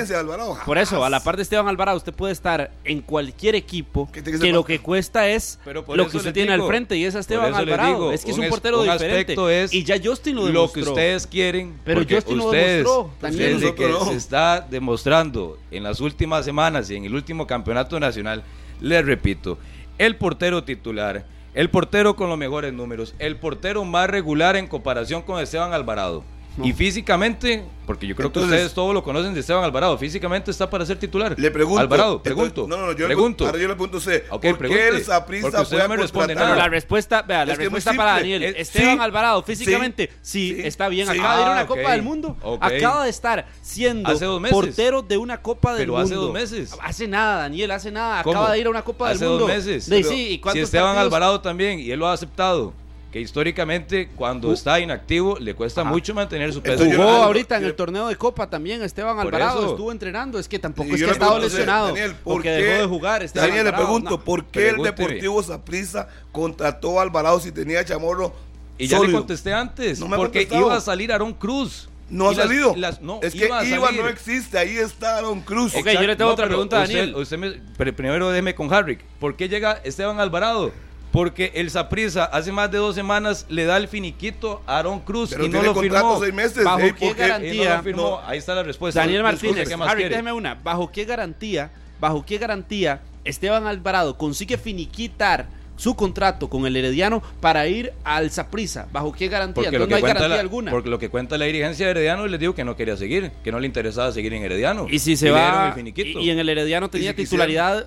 Por 0.65 0.79
eso, 0.79 1.05
a 1.05 1.11
la 1.11 1.21
par 1.21 1.37
de 1.37 1.43
Esteban 1.43 1.69
Alvarado, 1.69 1.97
usted 1.97 2.13
puede 2.13 2.33
estar 2.33 2.71
en 2.85 3.01
cualquier 3.01 3.55
equipo 3.55 4.11
que, 4.11 4.53
lo 4.53 4.65
que 4.65 4.81
cuesta 4.81 5.29
es 5.29 5.59
lo 5.65 6.09
que 6.09 6.17
usted 6.17 6.33
tiene 6.33 6.53
al 6.53 6.67
frente 6.67 6.97
y 6.97 7.05
es 7.05 7.15
a 7.15 7.21
Esteban 7.21 7.55
Alvarado. 7.55 8.13
Es 8.13 8.25
que 8.25 8.31
es 8.31 8.39
un 8.39 8.49
portero 8.49 8.83
diferente. 8.83 9.37
Y 9.71 9.85
ya 9.85 9.97
Justin 10.03 10.37
lo 10.37 10.47
demostró. 10.47 10.63
Lo 10.63 10.73
que 10.73 10.91
ustedes 10.91 11.27
quieren, 11.27 11.81
pero 11.85 12.03
Justin 12.09 12.39
lo 12.39 12.51
demostró. 12.51 13.11
También 13.21 13.61
que 13.75 13.93
se 14.05 14.17
está 14.17 14.61
demostrando 14.61 15.59
en 15.73 15.83
las 15.83 16.01
últimas 16.01 16.45
semanas 16.45 16.91
y 16.91 16.97
en 16.97 17.05
el 17.05 17.15
último 17.15 17.47
campeonato 17.47 17.99
nacional, 17.99 18.45
les 18.81 19.05
repito, 19.05 19.59
el 19.99 20.17
portero 20.17 20.65
titular, 20.65 21.27
el 21.55 21.71
portero 21.71 22.17
con 22.17 22.29
los 22.29 22.39
mejores 22.39 22.73
números, 22.73 23.15
el 23.19 23.37
portero 23.37 23.85
más 23.85 24.09
regular 24.09 24.57
en 24.57 24.67
comparación 24.67 25.23
con 25.23 25.41
Esteban 25.41 25.73
Alvarado 25.73 26.25
y 26.63 26.73
físicamente, 26.73 27.65
porque 27.87 28.07
yo 28.07 28.15
creo 28.15 28.31
que 28.31 28.41
ustedes 28.41 28.75
todos 28.75 28.93
lo 28.93 29.03
conocen 29.03 29.33
de 29.33 29.41
Esteban 29.41 29.65
Alvarado, 29.65 29.97
físicamente 29.97 30.51
está 30.51 30.69
para 30.69 30.85
ser 30.85 30.99
titular. 30.99 31.35
Le 31.39 31.51
pregunto. 31.51 31.81
Alvarado, 31.81 32.23
pregunto. 32.23 32.67
No, 32.69 32.77
no, 32.77 32.93
yo 32.93 33.07
pregunto. 33.07 33.45
Le, 33.45 33.49
ahora 33.49 33.63
yo 33.63 33.69
le 33.69 33.75
pregunto 33.75 33.97
a 33.97 33.99
usted. 33.99 34.25
Okay, 34.29 34.53
qué 34.53 34.89
el 34.89 35.03
Porque 35.05 35.77
no 35.79 35.89
me 35.89 35.97
responde 35.97 36.35
nada. 36.35 36.57
la 36.57 36.69
respuesta, 36.69 37.23
vea, 37.23 37.47
la 37.47 37.55
respuesta 37.55 37.95
para 37.95 38.13
Daniel. 38.13 38.43
Esteban 38.57 39.01
Alvarado, 39.01 39.43
físicamente, 39.43 40.11
sí, 40.21 40.57
está 40.59 40.89
bien. 40.89 41.09
Acaba 41.09 41.37
de 41.37 41.43
ir 41.43 41.49
a 41.49 41.53
una 41.53 41.67
Copa 41.67 41.93
del 41.93 42.03
Mundo. 42.03 42.37
Acaba 42.61 43.05
de 43.05 43.11
estar 43.11 43.47
siendo 43.63 44.13
portero 44.51 45.03
de 45.03 45.17
una 45.17 45.41
Copa 45.41 45.75
del 45.75 45.89
Mundo. 45.89 46.03
Pero 46.03 46.05
hace 46.05 46.15
dos 46.15 46.33
meses. 46.33 46.77
Hace 46.83 47.09
nada, 47.09 47.43
Daniel, 47.43 47.71
hace 47.71 47.91
nada. 47.91 48.21
Acaba 48.21 48.53
de 48.53 48.59
ir 48.59 48.67
a 48.67 48.71
una 48.71 48.83
Copa 48.83 49.09
del 49.09 49.19
Mundo. 49.19 49.47
Hace 49.47 49.55
dos 49.55 49.67
meses. 49.67 49.85
Sí, 50.03 50.41
¿y 50.45 50.51
si 50.53 50.59
Estaban 50.59 50.99
Alvarado 50.99 51.41
también, 51.41 51.79
y 51.79 51.91
él 51.91 51.99
lo 51.99 52.07
ha 52.07 52.13
aceptado 52.13 52.73
que 53.13 53.21
históricamente 53.21 54.09
cuando 54.17 54.49
uh. 54.49 54.53
está 54.53 54.81
inactivo 54.81 55.39
le 55.39 55.55
cuesta 55.55 55.85
mucho 55.85 56.15
mantener 56.15 56.53
su 56.53 56.63
peso. 56.63 56.85
Jugó 56.85 57.03
ahorita 57.03 57.59
en 57.59 57.65
el 57.65 57.75
torneo 57.75 58.09
de 58.09 58.17
Copa 58.17 58.49
también 58.49 58.83
Esteban 58.83 59.19
Alvarado, 59.19 59.71
estuvo 59.71 59.93
entrenando, 59.93 60.39
es 60.39 60.49
que 60.49 60.59
tampoco 60.59 60.95
es 60.95 61.03
que 61.03 61.09
ha 61.09 61.13
estado 61.13 61.39
lesionado, 61.39 61.89
Daniel, 61.89 62.15
¿por 62.15 62.35
porque 62.35 62.49
qué, 62.49 62.65
dejó 62.65 62.83
de 62.83 62.89
jugar. 62.89 63.23
Esteban 63.23 63.51
Daniel, 63.51 63.67
le 63.67 63.73
pregunto, 63.75 64.25
¿por 64.25 64.47
qué 64.47 64.71
el 64.71 64.83
Deportivo 64.83 65.43
Saprissa 65.43 66.09
contrató 66.33 66.99
a 66.99 67.03
Alvarado 67.03 67.39
si 67.39 67.53
tenía 67.53 67.85
Chamorro 67.85 68.35
Y 68.79 68.87
ya 68.87 68.99
le 68.99 69.13
contesté 69.13 69.53
antes, 69.53 70.01
no 70.01 70.09
porque 70.17 70.49
iba 70.51 70.75
a 70.75 70.81
salir 70.81 71.13
Aarón 71.13 71.35
Cruz. 71.35 71.89
No 72.09 72.29
ha 72.29 72.35
salido. 72.35 72.75
No, 73.01 73.21
es 73.23 73.33
que 73.33 73.47
IVA, 73.47 73.93
no 73.93 74.09
existe, 74.09 74.59
ahí 74.59 74.77
está 74.77 75.19
Aaron 75.19 75.41
Cruz. 75.41 75.75
Ok, 75.75 75.87
yo 75.93 76.03
le 76.03 76.17
tengo 76.17 76.31
otra 76.31 76.47
pregunta, 76.47 76.79
Daniel. 76.79 77.15
Usted, 77.15 77.39
me, 77.39 77.93
primero 77.93 78.31
déme 78.31 78.55
con 78.55 78.73
Harrick. 78.73 79.01
¿Por 79.19 79.37
qué 79.37 79.49
llega 79.49 79.81
Esteban 79.85 80.19
Alvarado? 80.19 80.73
porque 81.13 81.53
el 81.55 81.71
Saprisa 81.71 82.25
hace 82.25 82.51
más 82.51 82.71
de 82.71 82.79
dos 82.79 82.95
semanas 82.95 83.47
le 83.49 83.65
da 83.65 83.77
el 83.77 83.87
finiquito 83.87 84.63
a 84.67 84.79
Aaron 84.79 85.01
Cruz 85.01 85.33
y 85.33 85.49
no 85.49 85.63
lo 85.63 85.75
firmó. 85.75 86.19
Seis 86.19 86.35
meses, 86.35 86.65
¿Bajo 86.65 86.95
qué 86.99 87.13
garantía? 87.13 87.83
No 87.95 88.21
Ahí 88.27 88.39
está 88.39 88.55
la 88.55 88.63
respuesta. 88.63 89.01
Daniel 89.01 89.23
Martínez, 89.23 89.71
Harry, 89.81 90.05
déjeme 90.05 90.33
una. 90.33 90.55
¿Bajo 90.55 90.91
qué 90.91 91.05
garantía? 91.05 91.71
¿Bajo 92.01 92.25
qué 92.27 92.39
garantía 92.39 93.03
Esteban 93.25 93.67
Alvarado 93.67 94.17
consigue 94.19 94.57
finiquitar 94.59 95.47
su 95.77 95.97
contrato 95.97 96.49
con 96.49 96.67
el 96.67 96.77
Herediano 96.77 97.23
para 97.41 97.67
ir 97.67 97.93
al 98.05 98.31
Zaprisa. 98.31 98.87
¿Bajo 98.93 99.13
qué 99.13 99.29
garantía? 99.29 99.65
Porque 99.71 99.79
no 99.79 99.97
hay 99.97 100.03
garantía 100.03 100.41
alguna. 100.41 100.71
Porque 100.71 100.89
lo 100.89 100.99
que 100.99 101.09
cuenta 101.09 101.39
la 101.39 101.47
dirigencia 101.47 101.87
de 101.87 101.93
Herediano 101.93 102.27
les 102.27 102.39
digo 102.39 102.55
que 102.55 102.65
no 102.65 102.77
quería 102.77 102.97
seguir, 102.97 103.33
que 103.43 103.51
no 103.51 103.59
le 103.59 103.67
interesaba 103.67 104.13
seguir 104.13 104.33
en 104.35 104.45
Herediano. 104.45 104.87
Y 104.89 104.99
si 104.99 105.17
se 105.17 105.29
y 105.29 105.31
va. 105.31 105.75
Y, 105.77 106.31
en 106.31 106.39
el 106.39 106.49
Herediano 106.49 106.89
tenía 106.89 107.15
titularidad 107.15 107.87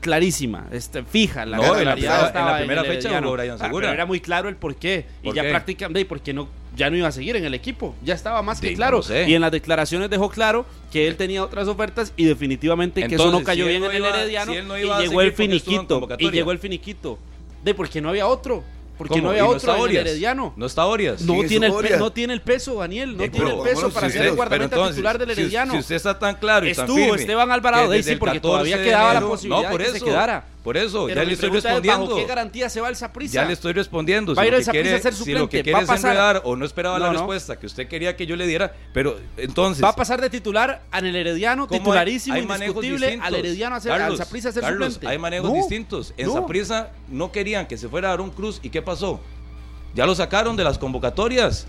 clarísima, 0.00 0.66
este, 0.70 1.02
fija. 1.02 1.44
La 1.44 1.56
no, 1.56 1.78
en 1.78 1.84
la, 1.84 1.94
primera, 1.94 2.28
en 2.28 3.04
la 3.04 3.20
no, 3.20 3.32
Brian 3.32 3.56
ah, 3.60 3.64
Segura. 3.64 3.92
Era 3.92 4.06
muy 4.06 4.20
claro 4.20 4.48
el 4.48 4.56
porqué. 4.56 5.06
¿Por 5.22 5.32
y 5.32 5.36
ya 5.36 5.42
qué? 5.42 5.50
prácticamente, 5.50 6.04
porque 6.04 6.32
no, 6.32 6.48
ya 6.76 6.90
no 6.90 6.96
iba 6.96 7.08
a 7.08 7.12
seguir 7.12 7.36
en 7.36 7.44
el 7.44 7.54
equipo. 7.54 7.94
Ya 8.02 8.14
estaba 8.14 8.42
más 8.42 8.60
que 8.60 8.74
claro. 8.74 9.02
Y 9.26 9.34
en 9.34 9.40
las 9.40 9.52
declaraciones 9.52 10.10
dejó 10.10 10.30
claro 10.30 10.66
que 10.90 11.08
él 11.08 11.16
tenía 11.16 11.42
otras 11.42 11.68
ofertas 11.68 12.12
y 12.16 12.24
definitivamente 12.24 13.06
que 13.06 13.14
eso 13.14 13.30
no 13.30 13.42
cayó 13.42 13.66
bien 13.66 13.84
en 13.84 13.92
el 13.92 14.04
Herediano. 14.04 14.52
No 14.62 14.78
y 14.78 14.82
llegó 14.82 15.20
el 15.20 15.32
finiquito. 15.32 16.08
Y 16.18 16.30
llegó 16.30 16.52
el 16.52 16.58
finiquito. 16.58 17.18
De 17.64 17.74
porque 17.74 18.00
no 18.00 18.08
había 18.10 18.26
otro. 18.26 18.62
Porque 18.98 19.14
¿Cómo? 19.14 19.22
no 19.22 19.30
había 19.30 19.46
otro 19.46 19.76
no 19.76 19.86
Herediano. 19.86 20.52
No 20.56 20.66
está 20.66 20.84
Orias. 20.86 21.22
No 21.22 21.40
tiene, 21.44 21.68
el 21.68 21.98
no 21.98 22.12
tiene 22.12 22.32
el 22.34 22.42
peso, 22.42 22.74
Daniel. 22.74 23.16
No 23.16 23.22
eh, 23.22 23.30
tiene 23.30 23.50
el 23.50 23.60
peso 23.60 23.90
para 23.90 24.10
ser 24.10 24.26
el 24.26 24.34
guardameta 24.34 24.88
titular 24.90 25.18
del 25.18 25.30
Herediano. 25.30 25.72
Si, 25.72 25.78
si, 25.78 25.80
usted 25.82 25.96
está 25.96 26.18
tan 26.18 26.34
claro 26.34 26.66
y 26.66 26.70
Estuvo 26.70 26.86
tan 26.86 26.96
firme, 26.96 27.20
Esteban 27.20 27.50
Alvarado, 27.52 27.90
de 27.90 28.02
sí, 28.02 28.16
porque 28.16 28.40
todavía 28.40 28.82
quedaba 28.82 29.14
la 29.14 29.20
posibilidad 29.20 29.62
no, 29.62 29.70
por 29.70 29.80
de 29.80 29.92
que 29.92 29.98
se 29.98 30.04
quedara. 30.04 30.44
Por 30.62 30.76
eso, 30.76 31.08
ya 31.08 31.22
le 31.22 31.32
estoy 31.32 31.50
respondiendo. 31.50 32.04
Es, 32.04 32.10
¿Bajo 32.10 32.20
qué 32.20 32.26
garantía 32.26 32.68
se 32.68 32.80
va 32.80 32.88
el 32.88 32.96
Saprisa? 32.96 33.34
Ya 33.34 33.44
le 33.44 33.52
estoy 33.52 33.72
respondiendo. 33.72 34.34
Si, 34.34 34.40
a 34.40 34.46
ir 34.46 34.52
lo, 34.52 34.58
que 34.58 34.70
quiere, 34.70 34.94
a 34.94 35.00
ser 35.00 35.14
si 35.14 35.32
lo 35.32 35.48
que 35.48 35.62
quiere 35.62 35.80
es 35.80 35.88
enredar 35.88 36.42
o 36.44 36.56
no 36.56 36.64
esperaba 36.64 36.98
la 36.98 37.12
respuesta 37.12 37.58
que 37.58 37.66
usted 37.66 37.86
quería 37.88 38.16
que 38.16 38.26
yo 38.26 38.36
le 38.36 38.46
diera, 38.46 38.74
pero 38.92 39.18
entonces. 39.36 39.82
Va 39.84 39.90
a 39.90 39.96
pasar 39.96 40.20
de 40.20 40.28
titular 40.28 40.82
al 40.90 41.14
Herediano, 41.14 41.68
titularísimo, 41.68 42.34
hay, 42.34 42.42
hay 42.42 42.52
indiscutible, 42.52 43.18
al 43.22 43.34
Herediano 43.34 43.76
a 43.76 43.80
ser, 43.80 43.92
Carlos, 43.92 44.20
al 44.20 44.26
a 44.26 44.52
ser 44.52 44.64
suplente. 44.64 45.08
Hay 45.08 45.18
manejos 45.18 45.52
distintos. 45.54 46.12
En 46.16 46.30
Saprisa 46.32 46.90
no 47.08 47.30
querían 47.30 47.66
que 47.66 47.78
se 47.78 47.88
fuera 47.88 48.10
a 48.10 48.12
Aaron 48.12 48.30
Cruz 48.30 48.58
y 48.62 48.70
¿qué 48.70 48.82
pasó? 48.82 49.20
Ya 49.94 50.06
lo 50.06 50.14
sacaron 50.14 50.56
de 50.56 50.64
las 50.64 50.78
convocatorias. 50.78 51.66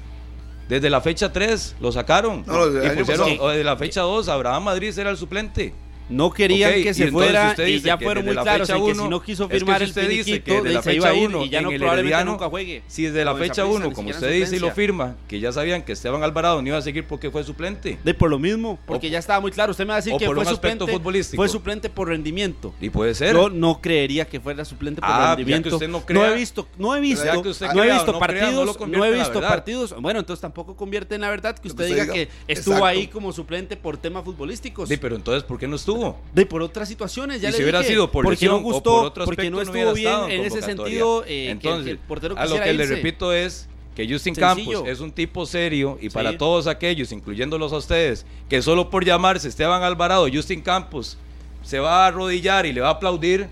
Desde 0.67 0.89
la 0.89 1.01
fecha 1.01 1.33
3 1.33 1.77
lo 1.79 1.91
sacaron. 1.91 2.41
y 2.41 2.89
pusieron, 2.97 3.37
de 3.53 3.63
la 3.63 3.75
fecha 3.75 4.01
2, 4.01 4.29
Abraham 4.29 4.65
Madrid 4.65 4.97
era 4.97 5.09
el 5.09 5.17
suplente. 5.17 5.73
No 6.09 6.31
querían 6.31 6.81
que 6.81 6.93
se 6.93 7.11
fuera 7.11 7.55
y 7.65 7.79
ya 7.79 7.97
fueron 7.97 8.25
muy 8.25 8.35
claros 8.35 8.67
si 8.67 8.73
no 9.09 9.21
quiso 9.21 9.47
firmar 9.47 9.81
usted 9.83 10.03
el 10.03 10.09
dice 10.09 10.41
que 10.41 10.61
la 10.61 10.81
fecha 10.81 11.13
1 11.13 11.45
y 11.45 11.49
ya 11.49 11.61
no 11.61 11.69
probablemente 11.69 12.25
nunca 12.25 12.49
juegue. 12.49 12.83
Si 12.87 13.03
desde 13.03 13.23
la 13.25 13.35
fecha 13.35 13.65
1, 13.65 13.91
como 13.91 14.09
usted 14.09 14.31
dice 14.31 14.55
y 14.55 14.59
lo 14.59 14.71
firma, 14.71 15.15
que 15.27 15.39
ya 15.39 15.51
sabían 15.51 15.83
que 15.83 15.93
Esteban 15.93 16.23
Alvarado 16.23 16.61
no 16.61 16.67
iba 16.67 16.77
a 16.77 16.81
seguir 16.81 17.05
porque 17.05 17.31
fue 17.31 17.43
suplente. 17.43 17.99
De 18.03 18.13
por 18.13 18.29
lo 18.29 18.39
mismo, 18.39 18.79
porque 18.85 19.09
ya 19.09 19.19
estaba 19.19 19.39
muy 19.39 19.51
claro, 19.51 19.71
usted 19.71 19.85
me 19.85 19.89
va 19.89 19.95
a 19.95 20.01
decir 20.01 20.13
que 20.17 20.25
fue 20.25 20.45
suplente. 20.45 20.85
Fue 21.35 21.49
suplente 21.49 21.89
por 21.89 22.07
rendimiento. 22.07 22.73
Y 22.81 22.89
puede 22.89 23.13
ser. 23.13 23.35
Yo 23.35 23.49
no 23.49 23.81
creería 23.81 24.25
que 24.25 24.39
fuera 24.39 24.65
suplente 24.65 25.01
por 25.01 25.09
ah, 25.09 25.35
rendimiento. 25.35 25.79
Ya 25.79 25.87
no, 25.87 26.03
no, 26.09 26.25
he 26.25 26.35
visto, 26.35 26.67
no 26.77 26.95
he 26.95 26.99
visto, 26.99 27.25
no 27.73 27.83
he 27.83 27.91
visto 27.91 28.19
partidos, 28.19 28.79
no, 28.87 29.05
he 29.05 29.11
visto 29.11 29.41
partidos. 29.41 29.95
Bueno, 29.99 30.19
entonces 30.19 30.41
tampoco 30.41 30.75
convierte 30.75 31.15
en 31.15 31.21
la 31.21 31.29
verdad 31.29 31.57
que 31.57 31.67
usted 31.67 31.85
diga 31.87 32.07
que 32.07 32.29
estuvo 32.47 32.85
ahí 32.85 33.07
como 33.07 33.31
suplente 33.31 33.77
por 33.77 33.97
temas 33.97 34.23
futbolísticos. 34.23 34.89
Sí, 34.89 34.97
pero 34.97 35.15
entonces 35.15 35.43
¿por 35.43 35.57
qué 35.57 35.67
no 35.67 35.75
estuvo? 35.75 35.98
De 36.33 36.45
por 36.45 36.61
otras 36.61 36.87
situaciones, 36.87 37.41
ya 37.41 37.49
y 37.49 37.51
le 37.51 37.57
si 37.57 37.63
hubiera 37.63 37.83
sido 37.83 38.11
por 38.11 38.23
porque 38.23 38.45
lesión, 38.45 38.57
no 38.57 38.61
gustó, 38.61 38.97
por 38.97 39.05
otro 39.05 39.25
porque 39.25 39.49
no 39.49 39.61
estuvo 39.61 39.83
no 39.83 39.93
bien 39.93 40.15
en, 40.29 40.45
ese 40.45 40.61
sentido. 40.61 41.23
Eh, 41.25 41.49
Entonces, 41.49 41.97
el 42.09 42.37
a 42.37 42.45
lo 42.45 42.55
que 42.55 42.73
irse. 42.73 42.73
le 42.73 42.85
repito 42.85 43.33
es 43.33 43.67
que 43.95 44.07
Justin 44.11 44.35
Campos 44.35 44.83
es 44.85 44.99
un 45.01 45.11
tipo 45.11 45.45
serio 45.45 45.97
y 46.01 46.09
para 46.09 46.37
todos 46.37 46.67
aquellos, 46.67 47.11
incluyéndolos 47.11 47.73
a 47.73 47.77
ustedes, 47.77 48.25
que 48.47 48.61
solo 48.61 48.89
por 48.89 49.03
llamarse 49.03 49.47
Esteban 49.47 49.83
Alvarado, 49.83 50.27
Justin 50.31 50.61
Campos 50.61 51.17
se 51.63 51.79
va 51.79 52.05
a 52.05 52.07
arrodillar 52.07 52.65
y 52.65 52.73
le 52.73 52.81
va 52.81 52.87
a 52.87 52.91
aplaudir. 52.91 53.49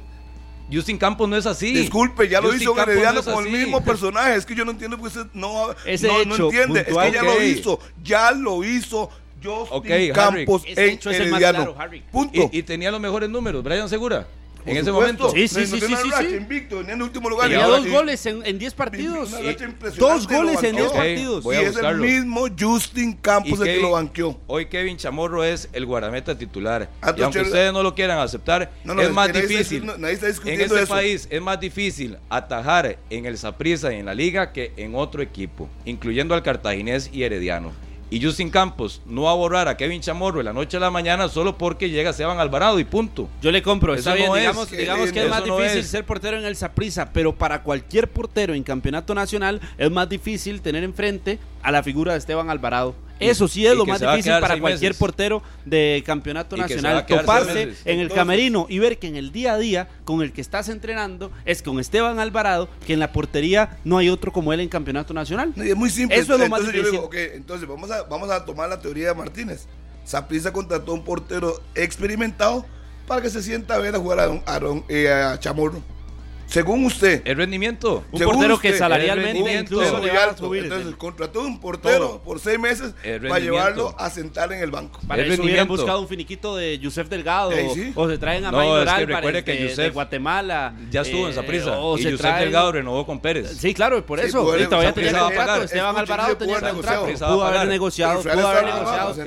Justin 0.71 0.97
Campos 0.97 1.29
no 1.29 1.37
es 1.37 1.45
así. 1.45 1.73
Disculpe, 1.73 2.27
ya 2.27 2.41
lo 2.41 2.53
hizo 2.53 2.77
Herediano 2.77 3.23
con 3.23 3.45
el 3.45 3.51
mismo 3.51 3.81
personaje. 3.85 4.35
Es 4.35 4.45
que 4.45 4.55
yo 4.55 4.65
no 4.65 4.71
entiendo 4.71 4.97
porque 4.97 5.19
usted 5.19 5.31
no, 5.33 5.67
no, 5.67 6.35
entiende. 6.35 6.83
Puntual, 6.83 7.07
es 7.07 7.11
que 7.11 7.17
ya 7.17 7.23
lo 7.23 7.43
hizo, 7.43 7.79
ya 8.03 8.31
lo 8.31 8.63
hizo 8.63 9.09
Justin 9.43 9.77
okay, 9.77 10.11
Campos 10.11 10.63
Harry. 10.63 10.73
en 10.73 10.89
este 10.89 12.01
Punto. 12.11 12.49
Y, 12.51 12.63
tenía 12.63 12.91
los 12.91 12.99
mejores 12.99 13.29
números, 13.29 13.63
Brian 13.63 13.89
Segura. 13.89 14.27
En 14.67 14.77
ese 14.77 14.91
momento. 14.91 15.29
Sí, 15.31 15.47
sí, 15.47 15.65
sí. 15.65 15.79
sí, 15.79 15.95
sí. 15.95 16.35
Invicto, 16.35 16.81
en 16.81 16.89
el 16.89 17.01
último 17.01 17.29
lugar. 17.29 17.49
Tenía 17.49 17.65
dos 17.65 17.87
goles 17.87 18.25
en, 18.25 18.59
diez 18.59 18.73
partidos. 18.73 19.31
Dos 19.97 20.27
goles 20.27 20.61
en 20.63 20.75
10 20.75 20.91
partidos. 20.91 21.45
y 21.45 21.55
es 21.55 21.77
el 21.77 21.97
mismo 21.97 22.47
Justin 22.57 23.13
Campos 23.13 23.59
el 23.61 23.65
que 23.65 23.81
lo 23.81 23.91
banqueó. 23.91 24.37
Hoy 24.47 24.65
Kevin 24.67 24.97
Chamorro 24.97 25.43
es 25.43 25.69
el 25.73 25.85
guardameta 25.85 26.37
titular. 26.37 26.89
Ah, 27.01 27.13
y 27.17 27.21
aunque 27.21 27.41
ustedes 27.41 27.71
no 27.71 27.81
lo 27.81 27.95
quieran 27.95 28.19
aceptar, 28.19 28.71
es 28.99 29.11
más 29.11 29.31
difícil. 29.31 29.89
en 29.89 30.61
este 30.61 30.85
país 30.85 31.27
es 31.29 31.41
más 31.41 31.59
difícil 31.59 32.17
atajar 32.29 32.97
en 33.09 33.25
el 33.25 33.37
Saprissa 33.37 33.93
y 33.93 33.99
en 33.99 34.05
la 34.05 34.13
Liga 34.13 34.51
que 34.51 34.73
en 34.77 34.95
otro 34.95 35.21
equipo, 35.21 35.69
incluyendo 35.85 36.35
al 36.35 36.43
cartaginés 36.43 37.09
y 37.13 37.23
herediano 37.23 37.86
y 38.09 38.23
Justin 38.23 38.49
Campos 38.49 39.01
no 39.05 39.23
va 39.23 39.31
a 39.31 39.35
borrar 39.35 39.67
a 39.67 39.77
Kevin 39.77 40.01
Chamorro 40.01 40.37
de 40.37 40.43
la 40.43 40.53
noche 40.53 40.77
a 40.77 40.79
la 40.79 40.91
mañana 40.91 41.27
solo 41.29 41.57
porque 41.57 41.89
llega 41.89 42.13
Seban 42.13 42.39
Alvarado 42.39 42.79
y 42.79 42.83
punto. 42.83 43.29
Yo 43.41 43.51
le 43.51 43.61
compro, 43.61 43.93
está 43.93 44.13
bien, 44.13 44.31
digamos, 44.33 44.67
que 44.67 44.83
es 45.23 45.29
más 45.29 45.43
difícil 45.43 45.83
ser 45.83 46.05
portero 46.05 46.37
en 46.37 46.45
el 46.45 46.55
Saprisa, 46.55 47.11
pero 47.11 47.35
para 47.35 47.63
cualquier 47.63 48.09
portero 48.09 48.53
en 48.53 48.63
campeonato 48.63 49.13
nacional 49.13 49.61
es 49.77 49.91
más 49.91 50.07
difícil 50.07 50.61
tener 50.61 50.83
enfrente 50.83 51.39
a 51.61 51.71
la 51.71 51.83
figura 51.83 52.13
de 52.13 52.19
Esteban 52.19 52.49
Alvarado. 52.49 52.95
Eso 53.19 53.47
sí 53.47 53.65
es 53.65 53.75
lo 53.75 53.85
más 53.85 53.99
difícil 53.99 54.33
para 54.39 54.59
cualquier 54.59 54.95
portero 54.95 55.41
de 55.65 56.03
campeonato 56.05 56.57
nacional, 56.57 57.05
toparse 57.05 57.73
en 57.85 57.99
el 57.99 58.09
camerino 58.09 58.65
y 58.69 58.79
ver 58.79 58.99
que 58.99 59.07
en 59.07 59.15
el 59.15 59.31
día 59.31 59.53
a 59.53 59.57
día 59.57 59.89
con 60.05 60.21
el 60.21 60.31
que 60.31 60.41
estás 60.41 60.69
entrenando 60.69 61.31
es 61.45 61.61
con 61.61 61.79
Esteban 61.79 62.19
Alvarado, 62.19 62.69
que 62.85 62.93
en 62.93 62.99
la 62.99 63.11
portería 63.11 63.77
no 63.83 63.97
hay 63.97 64.09
otro 64.09 64.31
como 64.31 64.53
él 64.53 64.59
en 64.59 64.69
campeonato 64.69 65.13
nacional. 65.13 65.53
Es 65.55 65.75
muy 65.75 65.89
simple. 65.89 66.17
Eso 66.17 66.35
es 66.35 66.41
entonces, 66.41 66.49
más 66.49 66.61
difícil. 66.61 66.83
Yo 66.83 66.91
digo, 66.91 67.03
okay, 67.05 67.29
entonces 67.33 67.67
vamos 67.67 67.91
a, 67.91 68.03
vamos 68.03 68.29
a 68.29 68.45
tomar 68.45 68.69
la 68.69 68.79
teoría 68.79 69.09
de 69.09 69.15
Martínez. 69.15 69.65
Saprissa 70.05 70.53
contrató 70.53 70.91
a 70.91 70.95
un 70.95 71.03
portero 71.03 71.61
experimentado 71.75 72.65
para 73.07 73.21
que 73.21 73.29
se 73.29 73.41
sienta 73.41 73.75
a 73.75 73.79
ver 73.79 73.95
a 73.95 73.99
jugar 73.99 74.19
a, 74.19 74.29
un, 74.29 74.43
a, 74.45 74.59
eh, 74.89 75.11
a 75.11 75.39
Chamorro. 75.39 75.81
Según 76.47 76.85
usted. 76.85 77.21
El 77.25 77.37
rendimiento. 77.37 78.03
Un 78.11 78.21
portero 78.21 78.59
que 78.59 78.73
salarialmente 78.77 79.59
incluso 79.59 79.99
le. 79.99 80.11
Entonces, 80.59 80.95
contrató 80.95 81.41
un 81.41 81.59
portero 81.59 82.21
por 82.23 82.39
seis 82.39 82.59
meses 82.59 82.93
para 83.27 83.39
llevarlo 83.39 83.95
a 83.97 84.09
sentar 84.09 84.51
en 84.53 84.61
el 84.61 84.71
banco. 84.71 84.99
Para 85.07 85.21
el 85.21 85.31
eso 85.31 85.43
hubieran 85.43 85.67
buscado 85.67 86.01
un 86.01 86.07
finiquito 86.07 86.55
de 86.55 86.79
Yusef 86.79 87.09
Delgado. 87.09 87.51
O 87.95 88.09
se 88.09 88.17
traen 88.17 88.45
a 88.45 88.51
no, 88.51 88.57
Mayoral 88.57 89.01
es 89.01 89.07
que 89.07 89.13
para 89.13 89.43
que 89.43 89.65
este, 89.67 89.81
de, 89.83 89.89
Guatemala. 89.89 90.73
Ya 90.89 91.01
estuvo 91.01 91.25
eh, 91.25 91.29
en 91.29 91.35
Saprisa. 91.35 91.77
Y 91.97 92.03
Yusef 92.03 92.21
traen... 92.21 92.45
Delgado 92.45 92.71
renovó 92.71 93.05
con 93.05 93.19
Pérez. 93.19 93.57
Sí, 93.57 93.73
claro, 93.73 94.05
por 94.05 94.19
eso. 94.19 94.39
Sí, 94.39 94.45
puede, 94.45 94.63
y 94.63 94.67
todavía 94.67 94.93
tenía 94.93 95.19
contrato. 95.19 95.63
Esteban 95.63 95.97
Alvarado 95.97 96.37
tenía 96.37 96.59
contrato. 96.61 97.05
Pudo 97.05 97.45
haber 97.45 97.67
negociado. 97.67 98.23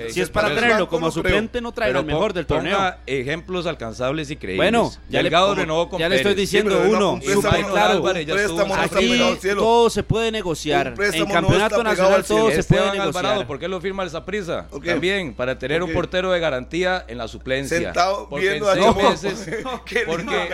Si 0.09 0.21
es 0.21 0.31
para 0.31 0.55
traerlo 0.55 0.89
como 0.89 1.11
suplente, 1.11 1.61
no 1.61 1.73
trae 1.73 1.93
lo 1.93 2.03
mejor 2.03 2.33
del 2.33 2.47
torneo. 2.47 2.95
Ejemplos 3.07 3.67
alcanzables 3.67 4.31
y 4.31 4.37
creíbles. 4.37 4.59
Bueno, 4.59 4.91
ya 5.09 5.23
Delgado 5.23 5.55
renovó 5.55 5.89
con 5.89 5.99
Pérez. 5.99 6.09
Ya 6.09 6.09
le 6.09 6.17
estoy 6.17 6.35
diciendo 6.35 6.83
uno 6.89 7.10
no. 7.17 7.21
Préstamo, 7.21 7.69
claro, 7.69 8.03
préstamo 8.03 8.77
no 8.77 8.83
aquí 8.83 9.37
cielo. 9.41 9.63
todo 9.63 9.91
se 9.91 10.03
puede 10.03 10.31
negociar. 10.31 10.95
En 10.99 11.27
campeonato 11.27 11.79
no 11.79 11.85
nacional 11.85 12.25
todo 12.25 12.51
se 12.51 12.61
Esteban 12.61 12.89
puede 12.89 12.99
negociar. 12.99 13.25
Alvarado, 13.25 13.47
¿por 13.47 13.59
qué 13.59 13.69
lo 13.69 13.81
firma 13.81 14.03
el 14.03 14.11
Zaprisa? 14.11 14.67
Okay. 14.71 14.93
También, 14.93 15.35
para 15.35 15.59
tener 15.59 15.83
okay. 15.83 15.93
un 15.93 16.01
portero 16.01 16.31
de 16.33 16.41
garantía 16.41 17.05
en 17.09 17.19
la 17.19 17.29
suplencia. 17.29 17.79
Sentado 17.79 18.29
porque 18.29 18.49
viendo 18.49 18.71
en 18.73 18.79
seis 18.79 18.97
a 18.97 19.11
meses, 19.11 19.51
porque 20.07 20.51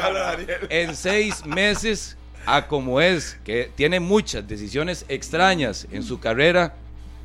en 0.68 0.96
seis 0.96 1.46
meses, 1.46 2.16
a 2.44 2.66
como 2.66 3.00
es, 3.00 3.38
que 3.44 3.70
tiene 3.74 4.00
muchas 4.00 4.46
decisiones 4.46 5.04
extrañas 5.08 5.86
en 5.90 6.02
su 6.02 6.20
carrera, 6.20 6.74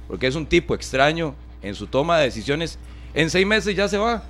porque 0.07 0.27
es 0.27 0.35
un 0.35 0.45
tipo 0.45 0.75
extraño 0.75 1.35
en 1.61 1.75
su 1.75 1.88
toma 1.88 2.17
de 2.17 2.25
decisiones, 2.25 2.77
en 3.13 3.29
seis 3.29 3.45
meses 3.45 3.75
ya 3.75 3.88
se 3.88 3.97
va. 3.97 4.23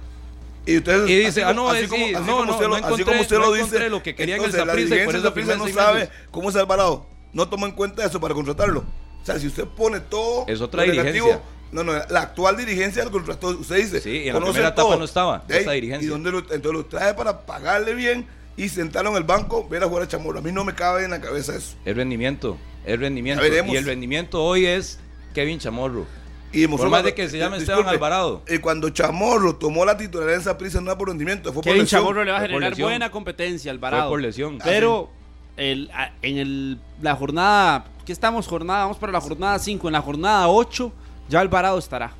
Y, 0.66 0.78
ustedes, 0.78 1.10
y 1.10 1.16
dice, 1.16 1.44
ah, 1.44 1.54
no, 1.54 1.70
así, 1.70 1.88
como, 1.88 2.06
así 2.06 2.16
usted, 2.18 2.68
lo, 2.68 2.78
encontré, 2.78 3.38
lo 3.40 3.54
dice, 3.54 3.90
lo 3.90 4.04
que 4.04 4.14
querían 4.14 4.38
entonces, 4.38 4.62
el 4.62 4.68
Zapriza, 4.68 5.56
la 5.56 5.56
y 5.56 5.58
no 5.58 5.74
sabe 5.74 6.10
cómo 6.30 6.50
Alvarado 6.50 7.08
no 7.34 7.50
tomó 7.50 7.66
en 7.66 7.72
cuenta 7.72 8.06
eso 8.06 8.20
para 8.20 8.34
contratarlo. 8.34 8.86
O 9.22 9.26
sea, 9.26 9.40
si 9.40 9.48
usted 9.48 9.66
pone 9.66 10.00
todo 10.00 10.46
es 10.48 10.62
otra 10.62 10.86
negativo, 10.86 11.42
no, 11.72 11.84
no, 11.84 11.94
la 11.94 12.22
actual 12.22 12.58
dirigencia 12.58 13.04
lo 13.04 13.12
contrató, 13.12 13.50
usted 13.50 13.78
dice. 13.78 14.02
Sí, 14.02 14.28
en 14.28 14.34
la 14.34 14.42
primera 14.42 14.68
etapa 14.70 14.96
no 14.96 15.06
estaba, 15.06 15.44
¿sí? 15.48 15.58
esta 15.58 15.72
dirigencia. 15.72 16.06
Y 16.06 16.10
donde 16.10 16.32
lo, 16.32 16.40
entonces 16.40 16.74
lo 16.74 16.86
trae 16.86 17.14
para 17.14 17.46
pagarle 17.46 17.94
bien 17.94 18.28
y 18.58 18.70
sentaron 18.70 19.16
el 19.16 19.24
banco, 19.24 19.68
ver 19.68 19.84
a 19.84 19.88
jugar 19.88 20.04
a 20.04 20.08
Chamorro. 20.08 20.40
A 20.40 20.42
mí 20.42 20.52
no 20.52 20.64
me 20.64 20.76
cabe 20.76 21.06
en 21.06 21.12
la 21.12 21.22
cabeza 21.22 21.56
eso. 21.56 21.76
El 21.86 21.96
rendimiento, 21.96 22.58
el 22.86 23.00
rendimiento. 23.00 23.46
Y 23.46 23.78
el 23.78 23.86
rendimiento 23.86 24.44
hoy 24.44 24.66
es 24.66 25.00
Kevin 25.34 25.60
Chamorro. 25.60 26.06
Y 26.54 26.68
por 26.68 26.90
más 26.90 27.04
de 27.04 27.14
que 27.14 27.30
se 27.30 27.38
llame 27.38 27.58
Esteban 27.58 27.88
Alvarado. 27.88 28.42
Eh, 28.48 28.60
cuando 28.60 28.90
Chamorro 28.90 29.56
tomó 29.56 29.86
la 29.86 29.98
titularidad 29.98 30.44
de 30.44 30.56
prisa 30.56 30.82
no 30.82 30.88
era 30.92 30.98
por 30.98 31.08
rendimiento, 31.08 31.54
fue 31.54 31.64
por 31.64 31.76
lesión. 31.76 32.02
Chamorro 32.02 32.24
le 32.24 32.32
va 32.32 32.38
a 32.38 32.42
generar 32.42 32.76
buena 32.76 33.10
competencia 33.10 33.72
Alvarado. 33.72 34.04
Fue 34.04 34.10
por 34.12 34.22
lesión. 34.22 34.58
Ah, 34.60 34.64
pero 34.66 35.10
el, 35.58 35.90
ah, 35.94 36.12
en 36.22 36.38
el, 36.38 36.80
la 37.02 37.16
jornada, 37.16 37.86
¿qué 38.06 38.12
estamos? 38.12 38.48
Jornada, 38.48 38.82
vamos 38.82 38.98
para 38.98 39.12
la 39.12 39.22
jornada 39.22 39.58
5. 39.60 39.88
En 39.88 39.94
la 39.94 40.02
jornada 40.02 40.48
8 40.50 40.92
ya 41.30 41.40
Alvarado 41.40 41.78
estará 41.80 42.14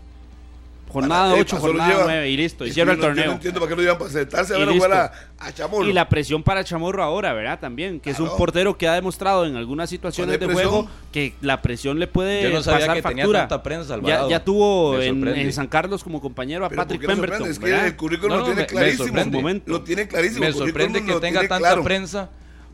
jornada 0.92 1.34
8, 1.34 1.58
jornada 1.58 2.02
9 2.04 2.30
y 2.30 2.38
listo, 2.38 2.66
hicieron 2.66 2.88
no, 2.88 2.94
el 2.94 3.08
torneo. 3.08 3.24
Yo 3.24 3.30
no 3.32 3.36
entiendo 3.36 3.60
para 3.60 3.70
qué 3.70 3.76
lo 3.76 3.82
llevan 3.82 3.98
para 3.98 4.10
sentarse 4.10 4.54
a 4.54 4.58
ver 4.58 4.70
jugar 4.70 4.94
a, 4.94 5.12
a, 5.40 5.54
Chamorro. 5.54 5.88
Y 5.88 5.94
la 5.94 6.10
presión 6.10 6.44
para 6.44 6.64
Chamorro 6.64 7.04
ahora, 7.04 7.34
¿verdad? 7.34 7.60
También, 7.60 8.00
que 8.00 8.12
claro. 8.12 8.26
es 8.26 8.32
un 8.32 8.38
portero 8.38 8.78
que 8.78 8.88
ha 8.88 8.94
demostrado 8.94 9.46
en 9.46 9.56
algunas 9.56 9.90
situaciones 9.90 10.40
de 10.40 10.48
juego 10.48 10.88
que 11.12 11.34
la 11.42 11.62
presión 11.62 12.00
le 12.00 12.08
puede 12.08 12.44
Yo 12.44 12.50
no 12.50 12.64
sabía 12.64 12.82
pasar 12.82 12.96
que 12.96 13.02
factura. 13.02 13.26
tenía 13.26 13.40
tanta 13.42 13.64
prensa, 13.64 14.00
Ya, 14.04 14.28
ya 14.28 14.44
tuvo 14.44 15.00
en, 15.00 15.28
en, 15.28 15.54
San 15.54 15.68
Carlos 15.68 16.04
como 16.04 16.22
compañero 16.22 16.66
a 16.66 16.70
Pero 16.70 16.82
Patrick 16.82 17.06
Pemberton. 17.06 17.50
Es 17.50 17.60
que 17.60 17.86
el 17.86 17.96
currículum 17.96 18.32
no, 18.32 18.40
lo 18.40 18.46
tiene 18.46 18.62
me, 18.62 18.68
clarísimo. 18.68 19.14
Me 19.14 19.24
sorprende, 19.24 19.64
lo 19.66 19.82
tiene 19.82 20.08
clarísimo. 20.08 20.46
Me 20.46 20.54
sorprende 20.54 21.04
que 21.04 21.14
tenga 21.16 21.40
tanta 21.42 21.58
claro. 21.58 21.84
prensa 21.84 22.30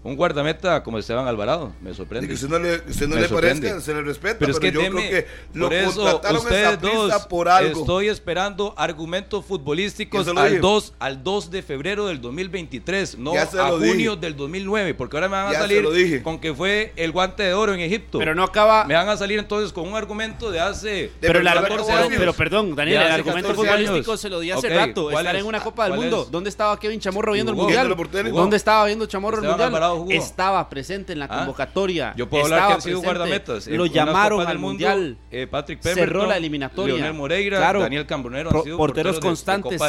un 0.07 0.15
guardameta 0.15 0.83
como 0.83 0.97
Esteban 0.99 1.27
Alvarado, 1.27 1.73
me 1.81 1.93
sorprende. 1.93 2.35
Se 2.37 2.47
le 2.47 4.01
respeta, 4.01 4.37
pero, 4.39 4.53
es 4.53 4.59
que 4.59 4.71
yo 4.71 4.79
creo 4.79 4.95
que 4.95 5.27
lo 5.53 5.65
por 5.65 5.73
eso, 5.73 6.21
ustedes 6.33 6.79
dos, 6.79 7.25
por 7.27 7.49
algo. 7.49 7.81
Estoy 7.81 8.07
esperando 8.07 8.73
argumentos 8.77 9.43
futbolísticos 9.43 10.29
al 10.29 10.61
2, 10.61 10.93
al 10.99 11.23
2 11.23 11.51
de 11.51 11.61
febrero 11.61 12.07
del 12.07 12.21
2023, 12.21 13.17
no 13.17 13.33
a 13.33 13.45
junio 13.45 14.11
dije. 14.11 14.15
del 14.15 14.37
2009, 14.37 14.93
porque 14.93 15.17
ahora 15.17 15.27
me 15.27 15.35
van 15.35 15.53
a 15.53 15.59
salir 15.59 16.23
con 16.23 16.39
que 16.39 16.53
fue 16.53 16.93
el 16.95 17.11
guante 17.11 17.43
de 17.43 17.53
oro 17.53 17.73
en 17.73 17.81
Egipto. 17.81 18.19
Pero 18.19 18.33
no 18.33 18.43
acaba. 18.43 18.85
Me 18.85 18.93
van 18.93 19.09
a 19.09 19.17
salir 19.17 19.39
entonces 19.39 19.73
con 19.73 19.89
un 19.89 19.95
argumento 19.95 20.51
de 20.51 20.61
hace 20.61 21.11
pero, 21.19 21.39
el 21.39 22.33
perdón, 22.33 22.75
Daniel, 22.75 23.01
el 23.01 23.11
argumento 23.11 23.53
futbolístico 23.53 24.15
se 24.15 24.29
lo 24.29 24.39
di 24.39 24.51
hace 24.51 24.69
rato, 24.69 25.11
estar 25.11 25.35
en 25.35 25.45
una 25.45 25.59
Copa 25.59 25.89
del 25.89 25.99
Mundo. 25.99 26.23
Es? 26.23 26.31
¿Dónde 26.31 26.49
estaba 26.49 26.79
Kevin 26.79 27.01
Chamorro 27.01 27.33
viendo 27.33 27.51
el 27.51 27.57
Mundial? 27.57 27.93
¿Dónde 28.31 28.55
estaba 28.55 28.85
viendo 28.85 29.05
Chamorro 29.05 29.41
el 29.41 29.49
Mundial? 29.49 29.96
Estaba 30.09 30.69
presente 30.69 31.13
en 31.13 31.19
la 31.19 31.25
ah, 31.25 31.37
convocatoria. 31.39 32.13
Yo 32.15 32.29
puedo 32.29 32.45
hablar 32.45 32.67
que 32.67 32.73
han 32.73 32.81
sido 32.81 33.01
guardametas. 33.01 33.67
Eh, 33.67 33.75
Lo 33.75 33.85
llamaron 33.85 34.45
al 34.45 34.59
Mundial. 34.59 35.17
Eh, 35.31 35.47
Patrick 35.47 35.81
Pemberton, 35.81 36.07
cerró 36.07 36.25
la 36.27 36.37
eliminatoria. 36.37 36.95
Leonel 36.95 37.13
Moreira, 37.13 37.59
Daniel 37.59 38.05
Cambonero 38.05 38.49
han 38.51 38.63
sido 38.63 38.77
porteros, 38.77 39.19
constantes, 39.19 39.81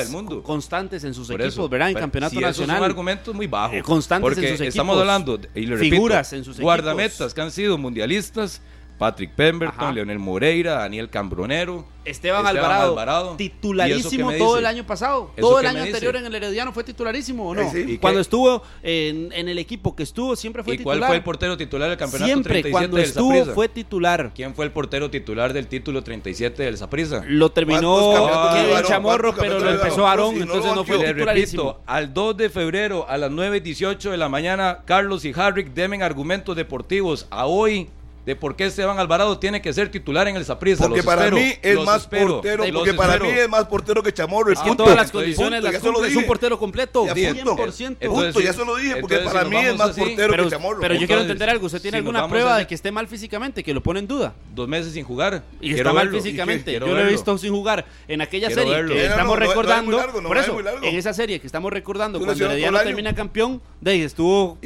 constantes 0.42 1.04
en 1.04 1.14
sus 1.14 1.30
equipos, 1.30 1.46
eso, 1.46 1.68
¿verdad? 1.68 1.88
En 1.88 1.94
pues, 1.94 2.02
campeonato 2.02 2.40
nacional. 2.40 2.76
Es 2.76 2.80
un 2.80 2.84
argumento 2.84 3.34
muy 3.34 3.46
bajo. 3.46 3.74
Eh, 3.74 3.82
constantes 3.82 4.38
en 4.38 4.44
sus 4.44 4.52
equipos. 4.52 4.68
estamos 4.68 4.98
hablando, 4.98 5.38
figuras 5.54 6.32
en 6.32 6.44
sus 6.44 6.60
guardametas 6.60 7.34
que 7.34 7.40
han 7.40 7.50
sido 7.50 7.78
mundialistas 7.78 8.60
Patrick 8.98 9.30
Pemberton, 9.32 9.94
Leonel 9.94 10.18
Moreira, 10.18 10.74
Daniel 10.74 11.08
Cambronero, 11.08 11.86
Esteban, 12.04 12.46
Alvarado, 12.46 13.36
titularísimo 13.36 14.32
todo 14.32 14.58
el 14.58 14.66
año 14.66 14.84
pasado. 14.86 15.30
Todo 15.38 15.60
el 15.60 15.66
año 15.66 15.82
anterior 15.82 16.16
en 16.16 16.26
el 16.26 16.34
Herediano 16.34 16.72
fue 16.72 16.82
titularísimo, 16.82 17.48
¿o 17.48 17.54
no? 17.54 17.62
Eh, 17.62 17.84
¿Y 17.86 17.98
cuando 17.98 18.20
estuvo 18.20 18.62
en, 18.82 19.32
el 19.32 19.58
equipo 19.58 19.94
que 19.94 20.02
estuvo, 20.02 20.34
siempre 20.34 20.64
fue 20.64 20.76
titular. 20.76 20.96
¿Y 20.96 20.98
cuál 20.98 21.08
fue 21.08 21.16
el 21.16 21.22
portero 21.22 21.56
titular 21.56 21.88
del 21.88 21.98
campeonato 21.98 22.26
siempre, 22.26 22.62
37 22.62 22.72
cuando 22.72 22.96
del 22.96 23.06
estuvo, 23.06 23.30
Zapriza? 23.30 23.54
fue 23.54 23.68
titular. 23.68 24.32
¿Quién 24.34 24.54
fue 24.54 24.64
el 24.64 24.72
portero 24.72 25.10
titular 25.10 25.52
del 25.52 25.68
título 25.68 26.02
37 26.02 26.62
del 26.62 26.76
Saprisa? 26.76 27.22
Lo 27.26 27.52
terminó 27.52 28.50
Kevin 28.54 28.82
Chamorro, 28.84 29.34
pero 29.34 29.58
lo 29.60 29.70
empezó 29.70 30.06
Aarón, 30.06 30.34
si 30.34 30.42
entonces 30.42 30.64
no, 30.64 30.76
no 30.76 30.84
fue 30.84 30.98
titularísimo. 30.98 31.78
al 31.86 32.12
2 32.12 32.36
de 32.36 32.50
febrero 32.50 33.06
a 33.08 33.16
las 33.18 33.30
9.18 33.30 34.10
de 34.10 34.16
la 34.16 34.28
mañana, 34.28 34.80
Carlos 34.84 35.24
y 35.24 35.32
Harrick 35.36 35.72
demen 35.72 36.02
argumentos 36.02 36.56
deportivos 36.56 37.26
a 37.30 37.46
hoy 37.46 37.88
de 38.28 38.36
por 38.36 38.56
qué 38.56 38.66
Esteban 38.66 38.98
Alvarado 38.98 39.38
tiene 39.38 39.62
que 39.62 39.72
ser 39.72 39.90
titular 39.90 40.28
en 40.28 40.36
el 40.36 40.44
Saprissa. 40.44 40.84
Porque 40.84 40.98
los 40.98 41.06
para 41.06 41.24
espero, 41.24 41.36
mí 41.38 41.54
es 41.62 41.78
más 41.78 42.02
espero, 42.02 42.42
portero, 42.42 42.64
porque 42.74 42.92
para 42.92 43.18
mí 43.18 43.28
es 43.30 43.48
más 43.48 43.64
portero 43.64 44.02
que 44.02 44.12
Chamorro. 44.12 44.52
Es 44.52 44.58
ah, 44.58 44.74
todas 44.76 44.94
las 44.94 45.10
condiciones 45.10 45.62
punto, 45.62 46.02
las 46.02 46.10
es 46.10 46.16
un 46.16 46.26
portero 46.26 46.58
completo. 46.58 47.06
100%. 47.06 48.06
Punto, 48.06 48.40
ya 48.40 48.52
se 48.52 48.64
lo 48.66 48.76
dije, 48.76 48.96
porque 48.96 49.16
para 49.20 49.44
mí 49.44 49.56
es 49.56 49.78
más 49.78 49.96
portero 49.96 50.44
que 50.44 50.50
Chamorro. 50.50 50.78
Pero 50.78 50.94
yo 50.94 51.06
quiero 51.06 51.22
entender 51.22 51.48
algo, 51.48 51.64
¿usted 51.64 51.80
tiene 51.80 51.96
alguna 51.96 52.28
prueba 52.28 52.58
de 52.58 52.66
que 52.66 52.74
esté 52.74 52.92
mal 52.92 53.08
físicamente, 53.08 53.64
que 53.64 53.72
lo 53.72 53.82
pone 53.82 54.00
en 54.00 54.06
duda? 54.06 54.34
Dos 54.54 54.68
meses 54.68 54.92
sin 54.92 55.04
jugar. 55.04 55.42
Y 55.62 55.72
está 55.72 55.94
mal 55.94 56.10
físicamente, 56.10 56.74
yo 56.74 56.80
lo 56.80 57.00
he 57.00 57.06
visto 57.06 57.38
sin 57.38 57.50
jugar 57.50 57.86
en 58.08 58.20
aquella 58.20 58.50
serie 58.50 58.84
que 58.84 59.06
estamos 59.06 59.38
recordando, 59.38 59.98
por 60.22 60.36
eso, 60.36 60.58
en 60.82 60.96
esa 60.96 61.14
serie 61.14 61.40
que 61.40 61.46
estamos 61.46 61.72
recordando, 61.72 62.18
cuando 62.18 62.44
Herediano 62.44 62.78
termina 62.80 63.14
campeón, 63.14 63.62
estuvo 63.82 64.58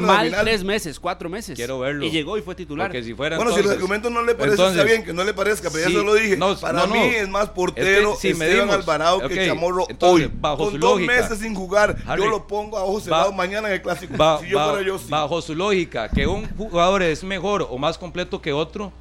mal 0.00 0.34
tres 0.40 0.64
meses, 0.64 0.98
cuatro 0.98 1.28
meses. 1.28 1.54
Quiero 1.54 1.78
verlo. 1.80 2.06
Y 2.06 2.10
llegó 2.10 2.38
y 2.38 2.40
fue 2.40 2.54
titular. 2.54 2.90
Bueno, 3.12 3.52
si 3.52 3.60
el 3.60 3.70
argumento 3.70 4.10
no 4.10 4.22
le 4.22 4.34
parece, 4.34 4.54
entonces, 4.54 4.76
está 4.78 4.88
bien 4.88 5.04
que 5.04 5.12
no 5.12 5.24
le 5.24 5.34
parezca, 5.34 5.70
pero 5.70 5.86
sí, 5.86 5.92
ya 5.92 5.98
se 5.98 6.04
lo 6.04 6.14
dije. 6.14 6.38
Para 6.60 6.86
mí 6.86 6.98
es 6.98 7.28
más 7.28 7.48
portero 7.48 8.16
si 8.18 8.28
Esteban 8.28 8.48
medimos, 8.48 8.74
Alvarado 8.74 9.28
que 9.28 9.46
Chamorro 9.46 9.86
hoy. 10.00 10.30
Con 10.40 10.80
dos 10.80 11.00
meses 11.00 11.38
sin 11.38 11.54
jugar, 11.54 11.96
yo 12.16 12.26
lo 12.28 12.46
pongo 12.46 12.78
a 12.78 12.84
ojos 12.84 13.04
cerrados 13.04 13.34
mañana 13.34 13.68
en 13.68 13.74
el 13.74 13.82
clásico. 13.82 14.14
Bajo 14.16 15.42
su 15.42 15.54
lógica, 15.54 16.08
que 16.08 16.26
un 16.26 16.48
jugador 16.56 17.02
es 17.02 17.24
mejor 17.24 17.66
o 17.68 17.78
más 17.78 17.98
completo 17.98 18.40
que 18.40 18.52
otro, 18.52 18.92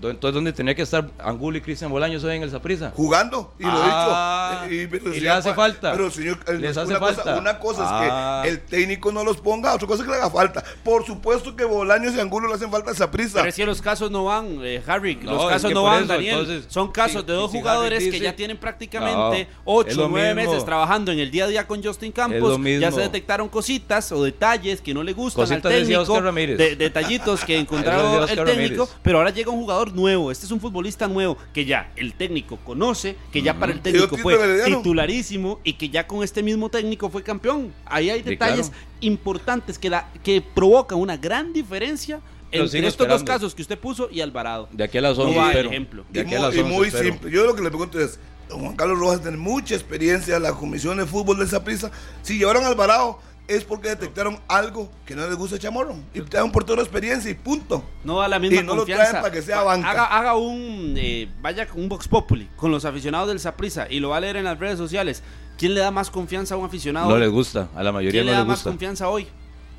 entonces, 0.00 0.34
¿dónde 0.34 0.52
tenía 0.52 0.74
que 0.74 0.82
estar 0.82 1.08
Angulo 1.18 1.58
y 1.58 1.60
Cristian 1.60 1.90
Bolaños 1.90 2.22
hoy 2.22 2.36
en 2.36 2.42
el 2.42 2.50
Zaprisa? 2.50 2.92
Jugando, 2.94 3.52
y 3.58 3.64
ah, 3.64 3.68
lo 3.68 3.80
he 3.80 3.84
dicho. 3.84 3.96
Ah, 3.96 4.66
y, 4.70 5.16
y, 5.16 5.20
le 5.20 5.30
hace 5.30 5.54
falta. 5.54 5.92
Pero, 5.92 6.10
señor, 6.10 6.38
eh, 6.46 6.54
les 6.54 6.76
una, 6.76 6.82
hace 6.82 6.98
cosa, 6.98 7.14
falta. 7.14 7.38
una 7.38 7.58
cosa 7.58 7.82
es 7.82 7.88
que 7.88 8.10
ah. 8.10 8.42
el 8.46 8.60
técnico 8.60 9.10
no 9.10 9.24
los 9.24 9.38
ponga, 9.38 9.74
otra 9.74 9.88
cosa 9.88 10.02
es 10.02 10.06
que 10.06 10.14
le 10.14 10.20
haga 10.20 10.30
falta. 10.30 10.62
Por 10.84 11.04
supuesto 11.04 11.56
que 11.56 11.64
Bolaños 11.64 12.14
y 12.14 12.20
Angulo 12.20 12.48
le 12.48 12.54
hacen 12.54 12.70
falta 12.70 12.90
al 12.90 12.96
Zaprisa. 12.96 13.38
Pero 13.38 13.48
es 13.48 13.56
que 13.56 13.66
los 13.66 13.82
casos 13.82 14.10
no 14.10 14.24
van, 14.24 14.58
eh, 14.62 14.82
Harry. 14.86 15.16
Los 15.22 15.46
casos 15.46 15.72
no 15.72 15.82
van, 15.82 16.04
eso, 16.04 16.12
Daniel. 16.12 16.38
Entonces, 16.38 16.64
Son 16.68 16.92
casos 16.92 17.26
de 17.26 17.32
dos 17.32 17.50
jugadores 17.50 18.04
que 18.08 18.20
ya 18.20 18.36
tienen 18.36 18.56
prácticamente 18.56 19.44
no, 19.44 19.50
8 19.64 20.08
9 20.08 20.34
meses 20.34 20.64
trabajando 20.64 21.10
en 21.10 21.18
el 21.18 21.30
día 21.30 21.44
a 21.44 21.48
día 21.48 21.66
con 21.66 21.82
Justin 21.82 22.12
Campos. 22.12 22.58
Ya 22.80 22.92
se 22.92 23.00
detectaron 23.00 23.48
cositas 23.48 24.12
o 24.12 24.22
detalles 24.22 24.80
que 24.80 24.94
no 24.94 25.02
le 25.02 25.12
gustan 25.12 25.42
cositas 25.42 25.72
al 25.72 25.86
técnico. 25.86 26.22
De, 26.32 26.76
detallitos 26.76 27.44
que 27.44 27.58
encontraron 27.58 28.28
el 28.28 28.44
técnico. 28.44 28.88
Pero 29.02 29.18
ahora 29.18 29.30
llega 29.30 29.50
un 29.50 29.60
jugador 29.60 29.87
jugador 29.88 29.94
nuevo, 29.94 30.30
este 30.30 30.46
es 30.46 30.52
un 30.52 30.60
futbolista 30.60 31.08
nuevo 31.08 31.36
que 31.52 31.64
ya 31.64 31.92
el 31.96 32.14
técnico 32.14 32.56
conoce, 32.64 33.16
que 33.32 33.42
ya 33.42 33.58
para 33.58 33.72
el 33.72 33.80
técnico 33.80 34.16
fue 34.16 34.36
titularísimo 34.64 35.60
y 35.64 35.74
que 35.74 35.88
ya 35.88 36.06
con 36.06 36.22
este 36.22 36.42
mismo 36.42 36.68
técnico 36.68 37.08
fue 37.10 37.22
campeón. 37.22 37.72
Ahí 37.86 38.10
hay 38.10 38.22
Sí, 38.22 38.30
detalles 38.30 38.68
claro. 38.70 38.84
importantes 39.00 39.78
que, 39.78 39.90
da- 39.90 40.10
que 40.22 40.40
provocan 40.42 40.98
una 40.98 41.16
gran 41.16 41.52
diferencia 41.52 42.20
entre 42.50 42.86
estos 42.86 43.06
dos 43.08 43.22
casos 43.22 43.54
que 43.54 43.62
usted 43.62 43.78
puso 43.78 44.08
y 44.10 44.20
Alvarado. 44.20 44.68
De 44.72 44.84
aquí 44.84 44.98
a 44.98 45.02
las 45.02 45.18
No 45.18 45.24
11 45.24 45.38
va 45.38 45.44
el 45.44 45.50
espero. 45.50 45.68
ejemplo. 45.70 46.04
De 46.10 46.20
aquí 46.20 46.34
a 46.34 46.38
muy, 46.38 46.46
las 46.46 46.54
y 46.56 46.58
11 46.60 46.74
muy 46.76 46.86
espero. 46.88 47.04
simple. 47.10 47.30
Yo 47.30 47.44
lo 47.44 47.54
que 47.54 47.62
le 47.62 47.68
pregunto 47.68 48.00
es, 48.00 48.18
don 48.48 48.60
Juan 48.60 48.76
Carlos 48.76 48.98
Rojas 48.98 49.20
tiene 49.22 49.36
mucha 49.36 49.74
experiencia 49.74 50.36
en 50.36 50.42
la 50.42 50.52
comisión 50.52 50.96
de 50.96 51.04
fútbol 51.06 51.38
de 51.38 51.44
esa 51.44 51.62
prisa. 51.62 51.90
Si 52.22 52.38
llevaron 52.38 52.64
a 52.64 52.68
Alvarado 52.68 53.18
es 53.48 53.64
porque 53.64 53.88
detectaron 53.88 54.38
algo 54.46 54.90
que 55.06 55.16
no 55.16 55.26
les 55.26 55.34
gusta 55.36 55.56
a 55.56 55.58
Chamorro. 55.58 55.96
Y 56.14 56.20
te 56.20 56.36
dan 56.36 56.52
por 56.52 56.64
toda 56.64 56.76
la 56.76 56.82
experiencia 56.82 57.30
y 57.30 57.34
punto. 57.34 57.82
No 58.04 58.18
da 58.20 58.28
la 58.28 58.38
misma 58.38 58.60
Y 58.60 58.64
no 58.64 58.74
lo 58.74 58.82
confianza. 58.82 59.08
traen 59.10 59.22
para 59.22 59.34
que 59.34 59.42
sea 59.42 59.62
banca. 59.62 59.90
Haga, 59.90 60.04
haga 60.04 60.36
un 60.36 60.94
eh, 60.96 61.28
vaya 61.40 61.66
con 61.66 61.80
un 61.82 61.88
Vox 61.88 62.06
Populi 62.06 62.48
con 62.56 62.70
los 62.70 62.84
aficionados 62.84 63.28
del 63.28 63.40
Saprissa 63.40 63.86
y 63.90 64.00
lo 64.00 64.10
va 64.10 64.18
a 64.18 64.20
leer 64.20 64.36
en 64.36 64.44
las 64.44 64.58
redes 64.58 64.76
sociales. 64.78 65.22
¿Quién 65.56 65.74
le 65.74 65.80
da 65.80 65.90
más 65.90 66.10
confianza 66.10 66.54
a 66.54 66.58
un 66.58 66.66
aficionado? 66.66 67.08
No 67.08 67.14
hoy? 67.14 67.20
les 67.20 67.30
gusta, 67.30 67.68
a 67.74 67.82
la 67.82 67.90
mayoría 67.90 68.20
¿Quién 68.20 68.26
no 68.26 68.32
le 68.32 68.38
da 68.38 68.44
más 68.44 68.58
gusta. 68.58 68.70
confianza 68.70 69.08
hoy? 69.08 69.26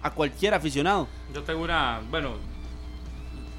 A 0.01 0.11
cualquier 0.11 0.53
aficionado. 0.55 1.07
Yo 1.33 1.43
tengo 1.43 1.61
una, 1.63 2.01
bueno, 2.09 2.31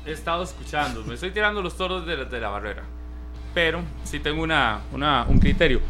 he 0.05 0.13
estado 0.13 0.43
escuchando, 0.43 1.05
me 1.05 1.15
estoy 1.15 1.31
tirando 1.31 1.63
los 1.63 1.77
toros 1.77 2.05
de, 2.07 2.17
la- 2.17 2.25
de 2.25 2.41
la 2.41 2.49
barrera, 2.49 2.83
pero 3.55 3.81
sí 4.05 4.19
tengo 4.21 4.43
una, 4.43 4.81
una- 4.93 5.25
un 5.29 5.39
criterio. 5.39 5.81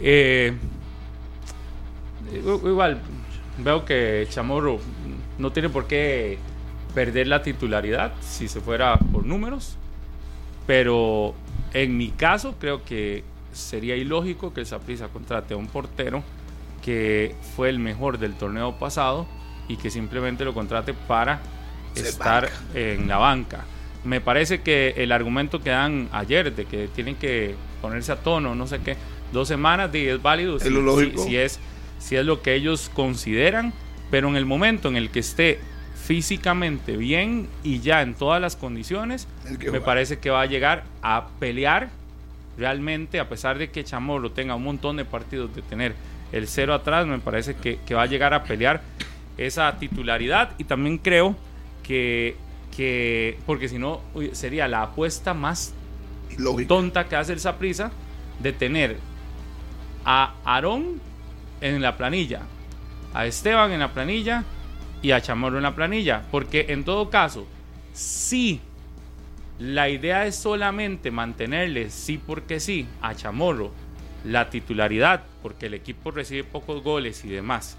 Eh, 0.00 0.52
igual, 2.64 3.00
veo 3.64 3.84
que 3.84 4.26
Chamorro 4.30 4.78
no 5.38 5.52
tiene 5.52 5.68
por 5.68 5.86
qué 5.86 6.38
perder 6.94 7.26
la 7.26 7.42
titularidad 7.42 8.12
si 8.20 8.48
se 8.48 8.60
fuera 8.60 8.96
por 8.98 9.24
números, 9.24 9.76
pero 10.66 11.34
en 11.74 11.96
mi 11.96 12.10
caso 12.10 12.54
creo 12.58 12.84
que 12.84 13.24
sería 13.52 13.96
ilógico 13.96 14.52
que 14.54 14.60
el 14.60 14.66
Saprissa 14.66 15.08
contrate 15.08 15.54
a 15.54 15.56
un 15.56 15.66
portero 15.66 16.22
que 16.84 17.34
fue 17.56 17.68
el 17.68 17.78
mejor 17.78 18.18
del 18.18 18.34
torneo 18.34 18.78
pasado 18.78 19.26
y 19.68 19.76
que 19.76 19.90
simplemente 19.90 20.44
lo 20.44 20.54
contrate 20.54 20.94
para 20.94 21.40
estar 21.94 22.44
banca. 22.44 22.60
en 22.74 23.08
la 23.08 23.18
banca. 23.18 23.64
Me 24.04 24.20
parece 24.20 24.62
que 24.62 24.94
el 24.96 25.12
argumento 25.12 25.60
que 25.60 25.70
dan 25.70 26.08
ayer 26.12 26.54
de 26.54 26.64
que 26.64 26.88
tienen 26.88 27.14
que 27.16 27.54
ponerse 27.80 28.10
a 28.12 28.16
tono, 28.16 28.54
no 28.54 28.66
sé 28.66 28.80
qué, 28.80 28.96
dos 29.32 29.46
semanas 29.48 29.92
de, 29.92 30.12
es 30.14 30.22
válido 30.22 30.56
Es 30.56 30.64
si, 30.64 30.68
si- 30.70 30.74
lógico. 30.74 31.24
si 31.24 31.36
es, 31.36 31.60
si 32.02 32.16
es 32.16 32.26
lo 32.26 32.42
que 32.42 32.54
ellos 32.54 32.90
consideran, 32.92 33.72
pero 34.10 34.28
en 34.28 34.36
el 34.36 34.44
momento 34.44 34.88
en 34.88 34.96
el 34.96 35.10
que 35.10 35.20
esté 35.20 35.60
físicamente 35.94 36.96
bien 36.96 37.48
y 37.62 37.78
ya 37.78 38.02
en 38.02 38.14
todas 38.14 38.40
las 38.40 38.56
condiciones, 38.56 39.28
me 39.70 39.80
parece 39.80 40.18
que 40.18 40.30
va 40.30 40.42
a 40.42 40.46
llegar 40.46 40.82
a 41.00 41.28
pelear 41.38 41.90
realmente, 42.58 43.20
a 43.20 43.28
pesar 43.28 43.56
de 43.56 43.70
que 43.70 43.84
Chamorro 43.84 44.32
tenga 44.32 44.56
un 44.56 44.64
montón 44.64 44.96
de 44.96 45.04
partidos 45.04 45.54
de 45.54 45.62
tener 45.62 45.94
el 46.32 46.48
cero 46.48 46.74
atrás, 46.74 47.06
me 47.06 47.20
parece 47.20 47.54
que, 47.54 47.78
que 47.86 47.94
va 47.94 48.02
a 48.02 48.06
llegar 48.06 48.34
a 48.34 48.42
pelear 48.42 48.82
esa 49.38 49.78
titularidad. 49.78 50.50
Y 50.58 50.64
también 50.64 50.98
creo 50.98 51.36
que, 51.84 52.36
que 52.76 53.38
porque 53.46 53.68
si 53.68 53.78
no 53.78 54.00
sería 54.32 54.66
la 54.66 54.82
apuesta 54.82 55.34
más 55.34 55.72
tonta 56.66 57.08
que 57.08 57.14
hace 57.14 57.32
el 57.32 57.40
Saprisa 57.40 57.92
de 58.40 58.52
tener 58.52 58.98
a 60.04 60.34
Aarón 60.44 61.00
en 61.62 61.80
la 61.80 61.96
planilla, 61.96 62.42
a 63.14 63.24
Esteban 63.26 63.72
en 63.72 63.80
la 63.80 63.92
planilla 63.92 64.44
y 65.00 65.12
a 65.12 65.20
Chamorro 65.22 65.56
en 65.56 65.62
la 65.62 65.74
planilla. 65.74 66.22
Porque 66.30 66.66
en 66.68 66.84
todo 66.84 67.08
caso, 67.08 67.46
si 67.92 68.60
la 69.58 69.88
idea 69.88 70.26
es 70.26 70.36
solamente 70.36 71.10
mantenerle, 71.10 71.90
sí 71.90 72.18
porque 72.24 72.60
sí, 72.60 72.86
a 73.00 73.14
Chamorro 73.14 73.72
la 74.24 74.50
titularidad, 74.50 75.22
porque 75.42 75.66
el 75.66 75.74
equipo 75.74 76.10
recibe 76.10 76.44
pocos 76.44 76.82
goles 76.82 77.24
y 77.24 77.28
demás. 77.28 77.76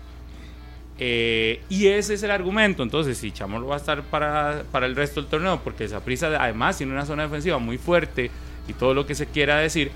eh, 0.99 1.61
y 1.69 1.87
ese 1.87 2.13
es 2.13 2.23
el 2.23 2.31
argumento. 2.31 2.83
Entonces, 2.83 3.17
si 3.17 3.31
Chamorro 3.31 3.67
va 3.67 3.75
a 3.75 3.79
estar 3.79 4.03
para, 4.03 4.63
para 4.71 4.85
el 4.85 4.95
resto 4.95 5.21
del 5.21 5.29
torneo, 5.29 5.59
porque 5.63 5.87
Saprissa 5.87 6.27
además 6.39 6.77
tiene 6.77 6.93
una 6.93 7.05
zona 7.05 7.23
defensiva 7.23 7.57
muy 7.57 7.77
fuerte 7.77 8.29
y 8.67 8.73
todo 8.73 8.93
lo 8.93 9.05
que 9.05 9.15
se 9.15 9.25
quiera 9.25 9.57
decir, 9.57 9.91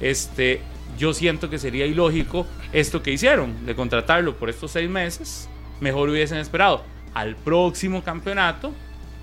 este, 0.00 0.60
yo 1.00 1.14
siento 1.14 1.48
que 1.48 1.58
sería 1.58 1.86
ilógico 1.86 2.46
esto 2.74 3.02
que 3.02 3.10
hicieron, 3.10 3.64
de 3.64 3.74
contratarlo 3.74 4.36
por 4.36 4.50
estos 4.50 4.72
seis 4.72 4.88
meses. 4.88 5.48
Mejor 5.80 6.10
hubiesen 6.10 6.36
esperado 6.36 6.84
al 7.14 7.36
próximo 7.36 8.04
campeonato 8.04 8.72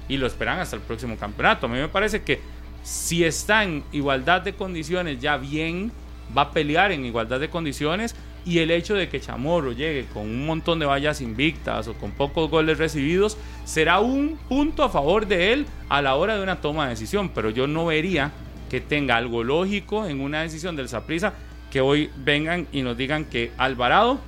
y 0.10 0.18
lo 0.18 0.26
esperan 0.26 0.60
hasta 0.60 0.76
el 0.76 0.82
próximo 0.82 1.18
campeonato. 1.18 1.68
A 1.68 1.70
mí 1.70 1.78
me 1.78 1.88
parece 1.88 2.24
que 2.24 2.42
si 2.82 3.24
está 3.24 3.64
en 3.64 3.84
igualdad 3.92 4.42
de 4.42 4.54
condiciones 4.54 5.20
ya 5.20 5.38
bien, 5.38 5.92
va 6.36 6.44
a 6.44 6.52
pelear 6.52 6.92
en 6.92 7.06
igualdad 7.06 7.40
de 7.40 7.50
condiciones 7.50 8.16
y 8.44 8.58
el 8.58 8.72
hecho 8.72 8.96
de 8.96 9.08
que 9.08 9.22
Chamorro 9.22 9.72
llegue 9.72 10.08
con 10.12 10.24
un 10.24 10.48
montón 10.48 10.80
de 10.80 10.88
vallas 10.88 11.22
invictas 11.22 11.88
o 11.88 11.94
con 11.94 12.12
pocos 12.12 12.50
goles 12.50 12.80
recibidos 12.80 13.38
será 13.66 14.00
un 14.00 14.40
punto 14.50 14.84
a 14.84 14.90
favor 14.90 15.28
de 15.28 15.54
él 15.54 15.68
a 15.90 16.02
la 16.02 16.16
hora 16.16 16.38
de 16.38 16.42
una 16.42 16.60
toma 16.60 16.86
de 16.86 16.92
decisión, 16.92 17.30
pero 17.30 17.52
yo 17.52 17.68
no 17.68 17.86
vería 17.86 18.32
que 18.68 18.82
tenga 18.82 19.16
algo 19.16 19.44
lógico 19.44 20.08
en 20.08 20.22
una 20.22 20.42
decisión 20.42 20.76
del 20.76 20.90
Saprissa 20.90 21.34
que 21.72 21.82
hoy 21.82 22.10
vengan 22.18 22.68
y 22.72 22.82
nos 22.82 22.98
digan 22.98 23.26
que 23.26 23.52
Alvarado 23.58 24.20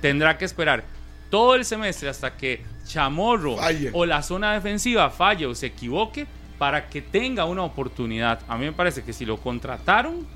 tendrá 0.00 0.38
que 0.38 0.44
esperar 0.44 0.84
todo 1.30 1.54
el 1.54 1.64
semestre 1.64 2.08
hasta 2.08 2.36
que 2.36 2.62
Chamorro 2.84 3.56
Falle. 3.56 3.90
o 3.92 4.04
la 4.04 4.22
zona 4.22 4.52
defensiva 4.54 5.10
falle 5.10 5.46
o 5.46 5.54
se 5.54 5.66
equivoque 5.66 6.26
para 6.58 6.88
que 6.88 7.00
tenga 7.00 7.44
una 7.44 7.62
oportunidad. 7.62 8.40
A 8.48 8.58
mí 8.58 8.64
me 8.66 8.72
parece 8.72 9.02
que 9.02 9.12
si 9.12 9.24
lo 9.24 9.38
contrataron 9.38 10.26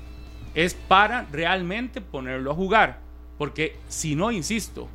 es 0.55 0.73
para 0.73 1.27
realmente 1.31 2.01
ponerlo 2.01 2.51
a 2.51 2.55
jugar. 2.55 2.99
Porque 3.37 3.75
si 3.89 4.15
no, 4.15 4.31
insisto, 4.31 4.87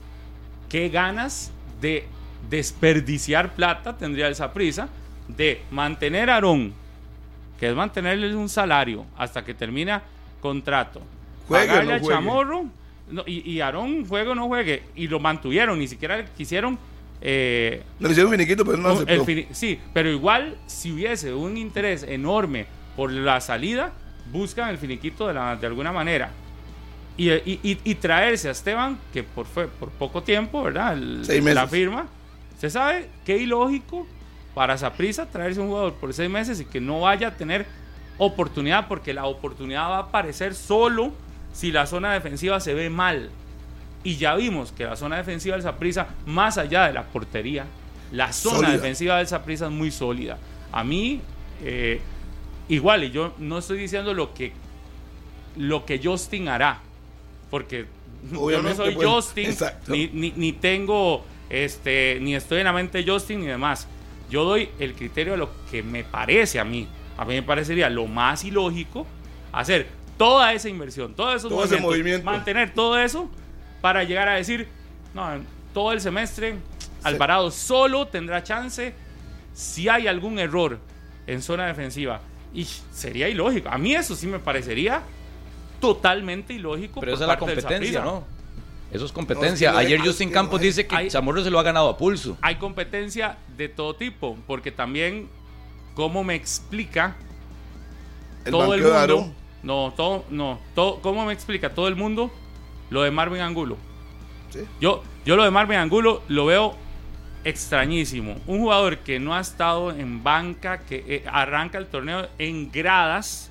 qué 0.69 0.89
ganas 0.89 1.53
de 1.81 2.07
desperdiciar 2.49 3.55
plata 3.55 3.97
tendría 3.97 4.27
el 4.27 4.35
Saprissa 4.35 4.89
de 5.29 5.63
mantener 5.71 6.31
a 6.31 6.35
Aarón, 6.35 6.73
que 7.59 7.69
es 7.69 7.77
mantenerle 7.77 8.35
un 8.35 8.49
salario 8.49 9.05
hasta 9.17 9.45
que 9.45 9.53
termina 9.55 10.03
contrato. 10.41 11.03
Juegue 11.51 11.67
pagarle 11.69 11.91
no 11.91 11.97
a 11.97 12.01
juegue. 12.01 12.15
Chamorro 12.15 12.65
no, 13.11 13.23
y, 13.27 13.51
y 13.51 13.61
Aarón 13.61 14.07
juegue 14.07 14.31
o 14.31 14.35
no 14.35 14.47
juegue. 14.49 14.83
Y 14.95 15.09
lo 15.09 15.21
mantuvieron, 15.21 15.79
ni 15.79 15.89
siquiera 15.89 16.25
quisieron 16.37 16.79
eh, 17.21 17.83
Le 17.99 18.11
hicieron 18.11 18.31
finiquito, 18.33 18.65
pero 18.65 18.79
no 18.79 18.89
aceptó. 18.91 19.13
el 19.13 19.21
fini- 19.23 19.47
sí, 19.53 19.79
pero 19.93 20.09
igual 20.11 20.57
si 20.67 20.93
hubiese 20.93 21.35
un 21.35 21.57
interés 21.59 22.03
enorme 22.05 22.67
por 22.97 23.13
la 23.13 23.41
salida, 23.43 23.93
buscan 24.33 24.71
el 24.71 24.79
finiquito 24.79 25.29
de, 25.29 25.35
la- 25.35 25.57
de 25.57 25.67
alguna 25.67 25.93
manera. 25.93 26.31
Y, 27.19 27.29
y- 27.31 27.95
traerse 27.97 28.49
a 28.49 28.53
Esteban, 28.53 28.99
que 29.13 29.23
por, 29.23 29.45
fue 29.45 29.69
por 29.69 29.91
poco 29.91 30.23
tiempo, 30.23 30.63
¿verdad? 30.63 30.95
El- 30.95 31.21
Seis 31.25 31.43
meses. 31.43 31.55
la 31.57 31.67
firma. 31.69 32.07
¿Se 32.59 32.71
sabe 32.71 33.11
qué 33.27 33.37
ilógico 33.37 34.07
para 34.55 34.79
Saprisa 34.79 35.27
traerse 35.27 35.61
un 35.61 35.69
jugador 35.69 35.95
por 35.95 36.15
seis 36.15 36.31
meses 36.31 36.61
y 36.61 36.65
que 36.65 36.81
no 36.81 37.01
vaya 37.01 37.29
a 37.29 37.37
tener 37.37 37.67
oportunidad? 38.17 38.89
Porque 38.89 39.13
la 39.13 39.27
oportunidad 39.27 39.91
va 39.91 39.97
a 39.97 40.01
aparecer 40.03 40.55
solo 40.55 41.13
si 41.53 41.73
la 41.73 41.87
zona 41.87 42.13
defensiva 42.13 42.61
se 42.61 42.75
ve 42.75 42.91
mal. 42.91 43.31
Y 44.03 44.17
ya 44.17 44.35
vimos 44.35 44.73
que 44.73 44.85
la 44.85 44.97
zona 44.97 45.17
defensiva 45.17 45.57
del 45.57 45.63
Saprissa, 45.63 46.09
más 46.27 46.57
allá 46.57 46.87
de 46.87 46.93
la 46.95 47.05
portería, 47.05 47.67
la 48.13 48.33
zona 48.33 48.57
Sólida. 48.57 48.73
defensiva 48.73 49.19
del 49.19 49.27
Saprissa 49.27 49.67
es 49.67 49.73
muy 49.73 49.91
sólida. 49.91 50.39
A 50.73 50.85
mí, 50.85 51.21
eh, 51.63 52.01
igual, 52.69 53.05
y 53.05 53.11
yo 53.11 53.35
no 53.39 53.59
estoy 53.59 53.79
diciendo 53.79 54.15
lo 54.15 54.33
que, 54.33 54.53
lo 55.57 55.85
que 55.85 56.01
Justin 56.03 56.49
hará, 56.49 56.81
porque 57.51 57.87
yo 58.33 58.63
no 58.63 58.75
soy 58.75 58.95
pues, 58.95 59.07
Justin, 59.07 59.55
ni, 59.89 60.09
ni, 60.09 60.33
ni 60.35 60.53
tengo, 60.53 61.25
este, 61.51 62.19
ni 62.23 62.35
estoy 62.35 62.61
en 62.61 62.65
la 62.65 62.73
mente 62.73 63.03
de 63.03 63.11
Justin 63.11 63.41
ni 63.41 63.47
demás. 63.47 63.87
Yo 64.31 64.45
doy 64.45 64.71
el 64.79 64.95
criterio 64.95 65.33
de 65.33 65.39
lo 65.39 65.51
que 65.71 65.83
me 65.83 66.05
parece 66.05 66.61
a 66.61 66.65
mí. 66.65 66.87
A 67.19 67.25
mí 67.25 67.35
me 67.35 67.43
parecería 67.43 67.91
lo 67.91 68.07
más 68.07 68.45
ilógico 68.45 69.07
hacer 69.53 69.89
toda 70.21 70.53
esa 70.53 70.69
inversión, 70.69 71.15
todos 71.15 71.37
esos 71.37 71.49
Todo 71.51 71.65
ese 71.65 71.77
movimientos, 71.79 71.89
movimiento. 71.89 72.31
mantener 72.31 72.75
todo 72.75 72.99
eso 72.99 73.31
para 73.81 74.05
llegar 74.05 74.29
a 74.29 74.35
decir, 74.35 74.69
no, 75.15 75.33
en 75.33 75.47
todo 75.73 75.93
el 75.93 76.01
semestre 76.03 76.57
Alvarado 77.03 77.51
solo 77.51 78.07
tendrá 78.07 78.43
chance 78.43 78.93
si 79.55 79.89
hay 79.89 80.07
algún 80.07 80.39
error 80.39 80.79
en 81.27 81.41
zona 81.41 81.67
defensiva. 81.67 82.21
Y 82.53 82.65
sería 82.93 83.31
ilógico. 83.31 83.71
A 83.71 83.79
mí 83.79 83.95
eso 83.95 84.15
sí 84.15 84.27
me 84.27 84.39
parecería 84.39 85.01
totalmente 85.81 86.53
ilógico. 86.53 87.01
Pero 87.01 87.13
por 87.13 87.15
esa 87.15 87.25
es 87.25 87.29
la 87.29 87.39
competencia. 87.39 88.01
¿no? 88.05 88.25
Eso 88.93 89.07
es 89.07 89.13
competencia. 89.13 89.73
No, 89.73 89.81
es 89.81 89.87
que 89.87 89.93
no 89.93 89.95
Ayer 89.97 90.07
Justin 90.07 90.29
no 90.29 90.35
Campos 90.35 90.61
hay- 90.61 90.67
dice 90.67 90.87
que 90.87 90.95
hay- 90.97 91.09
Chamorro 91.09 91.43
se 91.43 91.49
lo 91.51 91.59
ha 91.59 91.63
ganado 91.63 91.89
a 91.89 91.97
pulso. 91.97 92.37
Hay 92.43 92.57
competencia 92.57 93.39
de 93.57 93.71
todo 93.71 93.95
tipo, 93.97 94.37
porque 94.47 94.71
también, 94.71 95.31
¿cómo 95.95 96.23
me 96.25 96.35
explica 96.35 97.17
El 98.45 98.51
todo 98.53 98.75
el 98.75 98.83
mundo? 98.83 99.33
No, 99.63 99.93
todo, 99.97 100.25
no, 100.31 100.59
todo, 100.75 101.01
¿cómo 101.03 101.25
me 101.27 101.33
explica 101.33 101.75
todo 101.75 101.89
el 101.89 101.97
mundo 101.97 102.31
lo 102.91 103.03
de 103.03 103.11
Marvin 103.11 103.41
Angulo? 103.43 103.77
Sí. 104.51 104.61
Yo, 104.81 105.03
yo 105.25 105.37
lo 105.37 105.45
de 105.45 105.51
Marvin 105.51 105.79
Angulo 105.79 106.23
lo 106.29 106.47
veo 106.47 106.75
extrañísimo. 107.45 108.37
Un 108.47 108.61
jugador 108.61 108.99
que 108.99 109.19
no 109.21 109.35
ha 109.35 109.41
estado 109.41 109.91
en 109.93 110.23
banca, 110.23 110.79
que 110.81 111.05
eh, 111.07 111.25
arranca 111.31 111.79
el 111.79 111.87
torneo 111.87 112.29
en 112.39 112.71
gradas, 112.71 113.51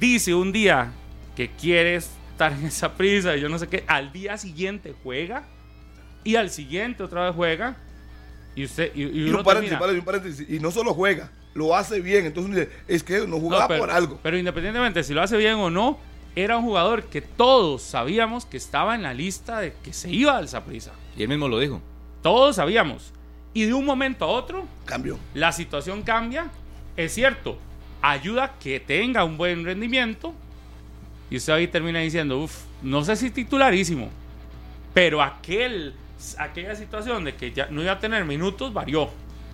dice 0.00 0.34
un 0.34 0.52
día 0.52 0.92
que 1.36 1.50
quiere 1.50 1.96
estar 1.96 2.52
en 2.52 2.66
esa 2.66 2.94
prisa, 2.94 3.36
yo 3.36 3.48
no 3.48 3.58
sé 3.58 3.68
qué, 3.68 3.84
al 3.86 4.12
día 4.12 4.38
siguiente 4.38 4.94
juega 5.02 5.44
y 6.24 6.36
al 6.36 6.50
siguiente 6.50 7.02
otra 7.02 7.26
vez 7.26 7.34
juega 7.34 7.76
y 8.56 8.64
usted 8.64 8.92
y, 8.94 9.02
y 9.02 9.28
Y 9.28 9.30
un 9.30 9.42
paréntesis, 9.42 9.78
termina- 9.78 10.04
paréntesis, 10.04 10.46
y 10.48 10.58
no 10.60 10.70
solo 10.70 10.94
juega, 10.94 11.30
lo 11.54 11.74
hace 11.76 12.00
bien. 12.00 12.26
Entonces 12.26 12.50
uno 12.50 12.60
dice, 12.60 12.72
es 12.88 13.02
que 13.02 13.20
no 13.20 13.26
No, 13.28 13.40
jugaba 13.40 13.68
pero, 13.68 13.80
por 13.80 13.90
algo. 13.90 14.20
pero 14.22 14.36
independientemente 14.38 15.02
si 15.04 15.14
lo 15.14 15.22
hace 15.22 15.36
bien 15.36 15.54
o 15.54 15.70
no, 15.70 15.98
era 16.36 16.56
un 16.58 16.64
jugador 16.64 17.04
que 17.04 17.20
todos 17.22 17.82
sabíamos 17.82 18.44
que 18.44 18.56
estaba 18.56 18.94
en 18.94 19.02
la 19.02 19.14
lista 19.14 19.60
de 19.60 19.72
que 19.84 19.92
se 19.92 20.10
iba 20.10 20.36
al 20.36 20.48
Saprissa. 20.48 20.92
Y 21.16 21.22
él 21.22 21.28
mismo 21.28 21.48
lo 21.48 21.58
dijo. 21.58 21.80
Todos 22.22 22.56
sabíamos. 22.56 23.12
Y 23.52 23.66
de 23.66 23.74
un 23.74 23.84
momento 23.84 24.24
a 24.24 24.28
otro, 24.28 24.64
Cambio. 24.84 25.16
la 25.34 25.52
situación 25.52 26.02
cambia. 26.02 26.50
Es 26.96 27.14
cierto, 27.14 27.56
ayuda 28.02 28.44
a 28.44 28.58
que 28.58 28.80
tenga 28.80 29.22
un 29.24 29.36
buen 29.36 29.64
rendimiento. 29.64 30.34
Y 31.30 31.36
usted 31.36 31.52
ahí 31.52 31.68
termina 31.68 32.00
diciendo, 32.00 32.38
uff, 32.40 32.62
no 32.82 33.04
sé 33.04 33.14
si 33.14 33.30
titularísimo. 33.30 34.10
Pero 34.92 35.22
aquel, 35.22 35.94
aquella 36.38 36.74
situación 36.74 37.24
de 37.24 37.34
que 37.36 37.52
ya 37.52 37.66
no 37.66 37.80
iba 37.82 37.92
a 37.92 37.98
tener 38.00 38.24
minutos 38.24 38.72
varió. 38.72 39.08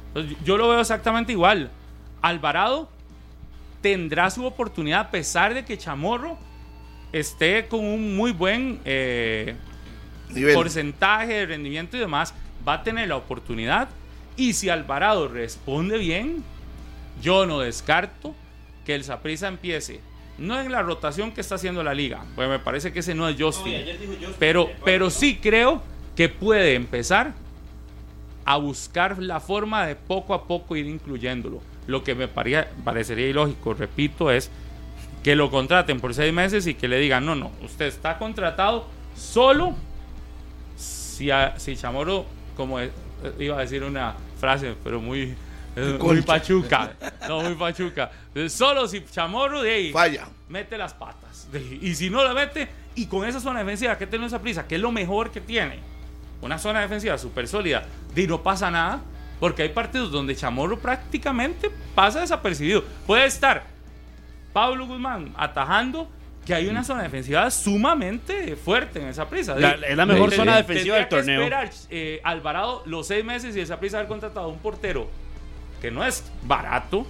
Entonces, 0.08 0.36
yo 0.44 0.56
lo 0.56 0.68
veo 0.68 0.80
exactamente 0.80 1.32
igual. 1.32 1.70
Alvarado 2.22 2.88
tendrá 3.80 4.30
su 4.30 4.44
oportunidad 4.44 5.00
a 5.00 5.10
pesar 5.10 5.54
de 5.54 5.64
que 5.64 5.78
Chamorro 5.78 6.38
esté 7.12 7.66
con 7.66 7.80
un 7.80 8.16
muy 8.16 8.32
buen 8.32 8.80
eh, 8.84 9.56
Nivel. 10.28 10.54
porcentaje 10.54 11.32
de 11.32 11.46
rendimiento 11.46 11.96
y 11.96 12.00
demás, 12.00 12.34
va 12.66 12.74
a 12.74 12.82
tener 12.82 13.08
la 13.08 13.16
oportunidad. 13.16 13.88
Y 14.36 14.52
si 14.52 14.68
Alvarado 14.68 15.28
responde 15.28 15.98
bien, 15.98 16.44
yo 17.20 17.46
no 17.46 17.60
descarto 17.60 18.34
que 18.84 18.94
el 18.94 19.04
Saprissa 19.04 19.48
empiece. 19.48 20.00
No 20.38 20.58
en 20.58 20.72
la 20.72 20.82
rotación 20.82 21.32
que 21.32 21.42
está 21.42 21.56
haciendo 21.56 21.82
la 21.82 21.92
liga, 21.92 22.24
pues 22.34 22.48
me 22.48 22.58
parece 22.58 22.92
que 22.92 23.00
ese 23.00 23.14
no 23.14 23.28
es 23.28 23.36
Justin. 23.38 23.82
pero, 24.38 24.70
pero 24.84 25.10
sí 25.10 25.36
creo 25.36 25.82
que 26.16 26.28
puede 26.28 26.74
empezar 26.74 27.34
a 28.52 28.56
buscar 28.56 29.18
la 29.18 29.40
forma 29.40 29.86
de 29.86 29.94
poco 29.96 30.34
a 30.34 30.44
poco 30.46 30.76
ir 30.76 30.86
incluyéndolo. 30.86 31.60
Lo 31.86 32.02
que 32.02 32.14
me 32.14 32.28
paría- 32.28 32.68
parecería 32.84 33.28
ilógico, 33.28 33.74
repito, 33.74 34.30
es 34.30 34.50
que 35.22 35.34
lo 35.36 35.50
contraten 35.50 36.00
por 36.00 36.14
seis 36.14 36.32
meses 36.32 36.66
y 36.66 36.74
que 36.74 36.88
le 36.88 36.98
digan, 36.98 37.24
no, 37.26 37.34
no, 37.34 37.50
usted 37.62 37.86
está 37.86 38.18
contratado 38.18 38.86
solo 39.16 39.74
si, 40.76 41.30
a- 41.30 41.58
si 41.58 41.76
Chamorro, 41.76 42.24
como 42.56 42.80
eh, 42.80 42.90
iba 43.38 43.56
a 43.56 43.60
decir 43.60 43.82
una 43.82 44.14
frase, 44.38 44.74
pero 44.82 45.00
muy, 45.00 45.34
eh, 45.76 45.98
muy 46.00 46.22
pachuca, 46.22 46.92
no, 47.28 47.42
muy 47.42 47.54
pachuca, 47.54 48.10
solo 48.48 48.88
si 48.88 49.04
Chamorro 49.04 49.62
de 49.62 49.70
ahí 49.72 49.92
Falla. 49.92 50.28
mete 50.48 50.78
las 50.78 50.94
patas. 50.94 51.48
De- 51.52 51.78
Y 51.82 51.94
si 51.94 52.08
no 52.10 52.24
la 52.24 52.32
mete, 52.34 52.68
y 52.94 53.06
con 53.06 53.26
esa 53.28 53.40
zona 53.40 53.60
defensiva 53.60 53.96
que 53.98 54.06
tiene 54.06 54.26
esa 54.26 54.40
prisa, 54.40 54.66
que 54.66 54.76
es 54.76 54.80
lo 54.80 54.90
mejor 54.92 55.30
que 55.30 55.40
tiene, 55.40 55.78
una 56.42 56.58
zona 56.58 56.80
defensiva 56.80 57.16
súper 57.18 57.46
sólida, 57.48 57.84
y 58.16 58.26
no 58.26 58.42
pasa 58.42 58.70
nada, 58.70 59.00
porque 59.38 59.62
hay 59.62 59.68
partidos 59.70 60.10
donde 60.10 60.34
Chamorro 60.36 60.78
prácticamente 60.78 61.70
pasa 61.94 62.20
desapercibido. 62.20 62.84
Puede 63.06 63.26
estar 63.26 63.64
Pablo 64.52 64.86
Guzmán 64.86 65.32
atajando, 65.36 66.08
que 66.44 66.54
hay 66.54 66.66
una 66.68 66.82
zona 66.82 67.02
defensiva 67.02 67.50
sumamente 67.50 68.56
fuerte 68.56 69.00
en 69.00 69.08
esa 69.08 69.28
prisa. 69.28 69.54
La- 69.56 69.72
es 69.72 69.96
la 69.96 70.06
mejor 70.06 70.32
zona 70.32 70.56
defensiva 70.56 70.96
del 70.96 71.08
torneo. 71.08 71.40
Esperar, 71.42 71.70
eh, 71.90 72.20
Alvarado 72.24 72.82
los 72.86 73.06
seis 73.06 73.24
meses 73.24 73.54
y 73.56 73.60
esa 73.60 73.78
prisa 73.78 73.98
haber 73.98 74.08
contratado 74.08 74.46
a 74.46 74.48
un 74.48 74.58
portero 74.58 75.08
que 75.80 75.90
no 75.90 76.04
es 76.04 76.24
barato, 76.42 77.06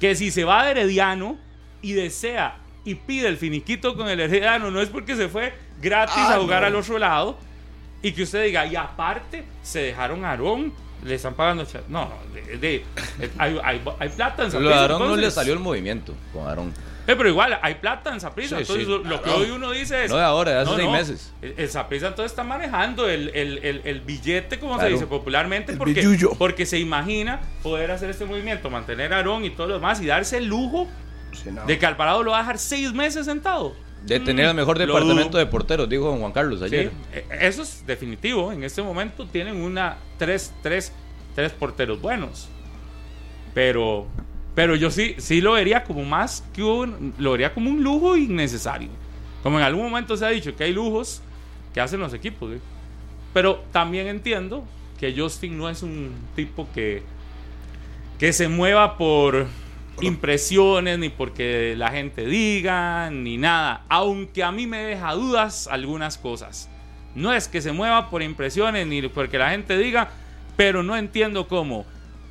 que 0.00 0.14
si 0.14 0.30
se 0.30 0.44
va 0.44 0.64
de 0.64 0.72
Herediano 0.72 1.38
y 1.82 1.92
desea 1.92 2.58
y 2.84 2.94
pide 2.96 3.28
el 3.28 3.36
finiquito 3.36 3.96
con 3.96 4.08
el 4.08 4.20
Herediano, 4.20 4.70
no 4.70 4.80
es 4.80 4.88
porque 4.88 5.16
se 5.16 5.28
fue 5.28 5.54
gratis 5.80 6.16
Ah, 6.18 6.34
a 6.34 6.38
jugar 6.38 6.60
no. 6.62 6.66
al 6.68 6.76
otro 6.76 6.98
lado 6.98 7.38
y 8.02 8.12
que 8.12 8.22
usted 8.22 8.44
diga, 8.44 8.66
y 8.66 8.76
aparte 8.76 9.44
se 9.62 9.80
dejaron 9.80 10.24
a 10.24 10.30
Aarón, 10.30 10.72
le 11.04 11.14
están 11.14 11.34
pagando. 11.34 11.64
No, 11.88 12.06
no, 12.08 12.14
de- 12.34 12.56
de- 12.58 12.84
hay, 13.38 13.58
hay- 13.62 13.82
hay 13.98 14.08
plata 14.08 14.44
en 14.44 14.52
Lo 14.62 14.68
de 14.68 14.74
Aarón 14.74 15.08
no 15.08 15.16
le 15.16 15.30
salió 15.30 15.52
el 15.52 15.58
movimiento 15.60 16.14
con 16.32 16.46
Aarón. 16.46 16.72
Eh, 17.08 17.14
pero 17.16 17.28
igual, 17.28 17.56
hay 17.62 17.76
plata 17.76 18.12
en 18.12 18.20
Saprissa. 18.20 18.56
Sí, 18.56 18.62
entonces, 18.62 18.84
sí. 18.86 19.08
lo- 19.08 19.22
que 19.22 19.30
hoy 19.30 19.50
uno 19.52 19.70
dice 19.70 20.06
es. 20.06 20.10
No 20.10 20.16
de 20.16 20.24
ahora, 20.24 20.50
de 20.50 20.58
hace 20.62 20.74
seis 20.74 20.90
meses. 20.90 21.32
El, 21.40 21.68
Saprissa 21.68 22.08
entonces 22.08 22.32
está 22.32 22.42
manejando 22.42 23.08
el, 23.08 23.28
el- 23.32 23.58
el- 23.58 23.82
el 23.84 24.00
billete, 24.00 24.58
como 24.58 24.80
se 24.80 24.88
dice 24.88 25.06
popularmente, 25.06 25.74
porque, 25.74 25.92
billullo. 25.94 26.32
porque 26.36 26.66
se 26.66 26.78
imagina 26.80 27.40
poder 27.62 27.92
hacer 27.92 28.10
este 28.10 28.24
movimiento, 28.24 28.70
mantener 28.70 29.12
a 29.12 29.18
Aarón 29.18 29.44
y 29.44 29.50
todo 29.50 29.68
lo 29.68 29.74
demás 29.74 30.00
y 30.00 30.06
darse 30.06 30.38
el 30.38 30.46
lujo 30.46 30.88
Sí, 31.32 31.50
no. 31.52 31.64
de 31.64 31.78
que 31.78 31.86
Alvarado 31.86 32.24
lo 32.24 32.32
va 32.32 32.38
a 32.38 32.40
dejar 32.40 32.58
seis 32.58 32.92
meses 32.92 33.26
sentado. 33.26 33.76
De 34.06 34.20
tener 34.20 34.46
el 34.46 34.54
mejor 34.54 34.76
Mm, 34.76 34.80
lo 34.80 34.86
departamento 34.86 35.28
dudo. 35.30 35.38
de 35.38 35.46
porteros, 35.46 35.88
dijo 35.88 36.04
don 36.06 36.20
Juan 36.20 36.32
Carlos 36.32 36.62
ayer. 36.62 36.92
eh, 37.12 37.26
eso 37.40 37.62
es 37.62 37.84
definitivo. 37.86 38.52
En 38.52 38.62
este 38.64 38.82
momento 38.82 39.26
tienen 39.26 39.56
una 39.56 39.96
tres, 40.18 40.52
tres, 40.62 40.92
tres 41.34 41.52
porteros 41.52 42.00
buenos. 42.00 42.48
Pero, 43.54 44.06
pero 44.54 44.76
yo 44.76 44.90
sí, 44.90 45.14
sí 45.18 45.40
lo 45.40 45.52
vería 45.52 45.82
como 45.84 46.04
más 46.04 46.44
que 46.52 46.62
un, 46.62 47.14
lo 47.18 47.32
vería 47.32 47.52
como 47.54 47.70
un 47.70 47.82
lujo 47.82 48.16
innecesario. 48.16 48.88
Como 49.42 49.58
en 49.58 49.64
algún 49.64 49.84
momento 49.84 50.16
se 50.16 50.24
ha 50.26 50.28
dicho 50.30 50.54
que 50.56 50.64
hay 50.64 50.72
lujos 50.72 51.22
que 51.72 51.80
hacen 51.80 52.00
los 52.00 52.12
equipos. 52.14 52.52
Pero 53.32 53.62
también 53.72 54.06
entiendo 54.06 54.64
que 54.98 55.14
Justin 55.16 55.58
no 55.58 55.68
es 55.68 55.82
un 55.82 56.12
tipo 56.34 56.68
que, 56.74 57.02
que 58.18 58.32
se 58.32 58.48
mueva 58.48 58.96
por 58.96 59.46
impresiones, 60.00 60.98
ni 60.98 61.08
porque 61.08 61.74
la 61.76 61.90
gente 61.90 62.26
diga, 62.26 63.10
ni 63.10 63.36
nada. 63.36 63.84
Aunque 63.88 64.42
a 64.42 64.52
mí 64.52 64.66
me 64.66 64.78
deja 64.78 65.14
dudas 65.14 65.66
algunas 65.68 66.18
cosas. 66.18 66.68
No 67.14 67.32
es 67.32 67.48
que 67.48 67.62
se 67.62 67.72
mueva 67.72 68.10
por 68.10 68.22
impresiones, 68.22 68.86
ni 68.86 69.02
porque 69.08 69.38
la 69.38 69.50
gente 69.50 69.78
diga, 69.78 70.10
pero 70.56 70.82
no 70.82 70.96
entiendo 70.96 71.48
cómo. 71.48 71.86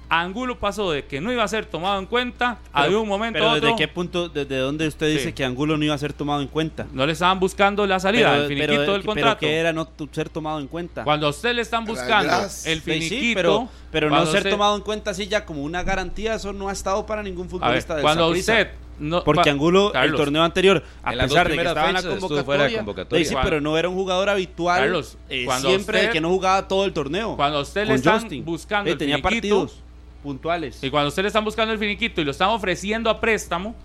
Angulo 0.09 0.59
pasó 0.59 0.91
de 0.91 1.05
que 1.05 1.19
no 1.21 1.31
iba 1.31 1.43
a 1.43 1.47
ser 1.47 1.65
tomado 1.65 1.99
en 1.99 2.05
cuenta 2.05 2.59
a 2.71 2.87
de 2.87 2.95
un 2.95 3.07
momento 3.07 3.37
Pero 3.39 3.49
a 3.49 3.53
otro. 3.53 3.61
¿desde 3.69 3.77
qué 3.77 3.87
punto, 3.87 4.29
desde 4.29 4.57
dónde 4.57 4.87
usted 4.87 5.07
dice 5.09 5.25
Sí. 5.25 5.33
que 5.33 5.43
Angulo 5.43 5.77
no 5.77 5.83
iba 5.85 5.95
a 5.95 5.97
ser 5.97 6.13
tomado 6.13 6.41
en 6.41 6.47
cuenta? 6.47 6.85
No 6.93 7.05
le 7.05 7.13
estaban 7.13 7.39
buscando 7.39 7.85
la 7.87 7.99
salida, 7.99 8.29
pero, 8.31 8.41
el 8.43 8.47
finiquito 8.47 8.67
pero- 8.81 8.91
del 8.93 9.01
pero 9.01 9.13
contrato. 9.13 9.39
¿qué 9.39 9.55
era 9.57 9.73
no 9.73 9.87
ser 10.11 10.29
tomado 10.29 10.59
en 10.59 10.67
cuenta? 10.67 11.03
Cuando 11.03 11.27
a 11.27 11.29
usted 11.31 11.53
le 11.55 11.61
están 11.61 11.85
buscando 11.85 12.33
el 12.43 12.49
Sí, 12.49 12.69
sí, 12.75 12.79
finiquito. 12.81 13.35
pero, 13.35 13.69
pero 13.91 14.09
no 14.09 14.25
ser 14.27 14.37
usted- 14.37 14.51
tomado 14.51 14.75
en 14.75 14.81
cuenta 14.83 15.11
así 15.11 15.27
ya 15.27 15.43
como 15.45 15.63
una 15.63 15.83
garantía, 15.83 16.35
eso 16.35 16.53
no 16.53 16.69
ha 16.69 16.71
estado 16.73 17.05
para 17.05 17.23
ningún 17.23 17.43
A 17.45 17.47
ver, 17.47 17.49
futbolista 17.81 17.95
del 17.95 18.03
cuando 18.03 18.27
usted. 18.29 18.69
No, 18.97 19.25
Porque 19.25 19.49
Angulo, 19.49 19.91
Carlos, 19.91 20.17
el 20.17 20.25
torneo 20.25 20.41
anterior, 20.43 20.81
a 21.03 21.11
pesar 21.11 21.49
de 21.49 21.55
que 21.57 21.63
estaba 21.63 21.89
en 21.89 21.95
la 21.95 22.01
convocatoria, 22.01 22.43
fuera 22.45 22.63
de 22.63 22.77
convocatoria. 22.77 23.25
sí, 23.25 23.33
Cuando- 23.33 23.49
pero 23.49 23.59
no 23.61 23.77
era 23.77 23.89
un 23.89 23.95
jugador 23.95 24.29
habitual 24.29 24.79
Carlos, 24.79 25.17
eh, 25.27 25.43
cuando 25.43 25.67
siempre 25.67 25.97
usted- 25.97 26.07
de 26.07 26.13
que 26.13 26.21
no 26.21 26.29
jugaba 26.29 26.65
todo 26.69 26.85
el 26.85 26.93
torneo. 26.93 27.35
Cuando 27.35 27.59
usted 27.59 27.85
le 27.87 27.95
están 27.95 28.21
Justin. 28.21 28.45
buscando 28.45 28.89
Eh, 28.89 28.93
el 28.93 28.97
tenía 28.97 29.17
finiquito, 29.17 29.57
partidos 29.65 29.83
puntuales. 30.25 30.83
Y 30.83 30.89
cuando 30.89 31.05
a 31.05 31.09
usted 31.09 31.21
le 31.21 31.27
están 31.27 31.45
buscando 31.45 31.71
el 31.71 31.79
finiquito 31.79 32.19
y 32.19 32.25
lo 32.25 32.31
están 32.31 32.49
ofreciendo 32.49 33.09
a 33.09 33.21
préstamo 33.21 33.75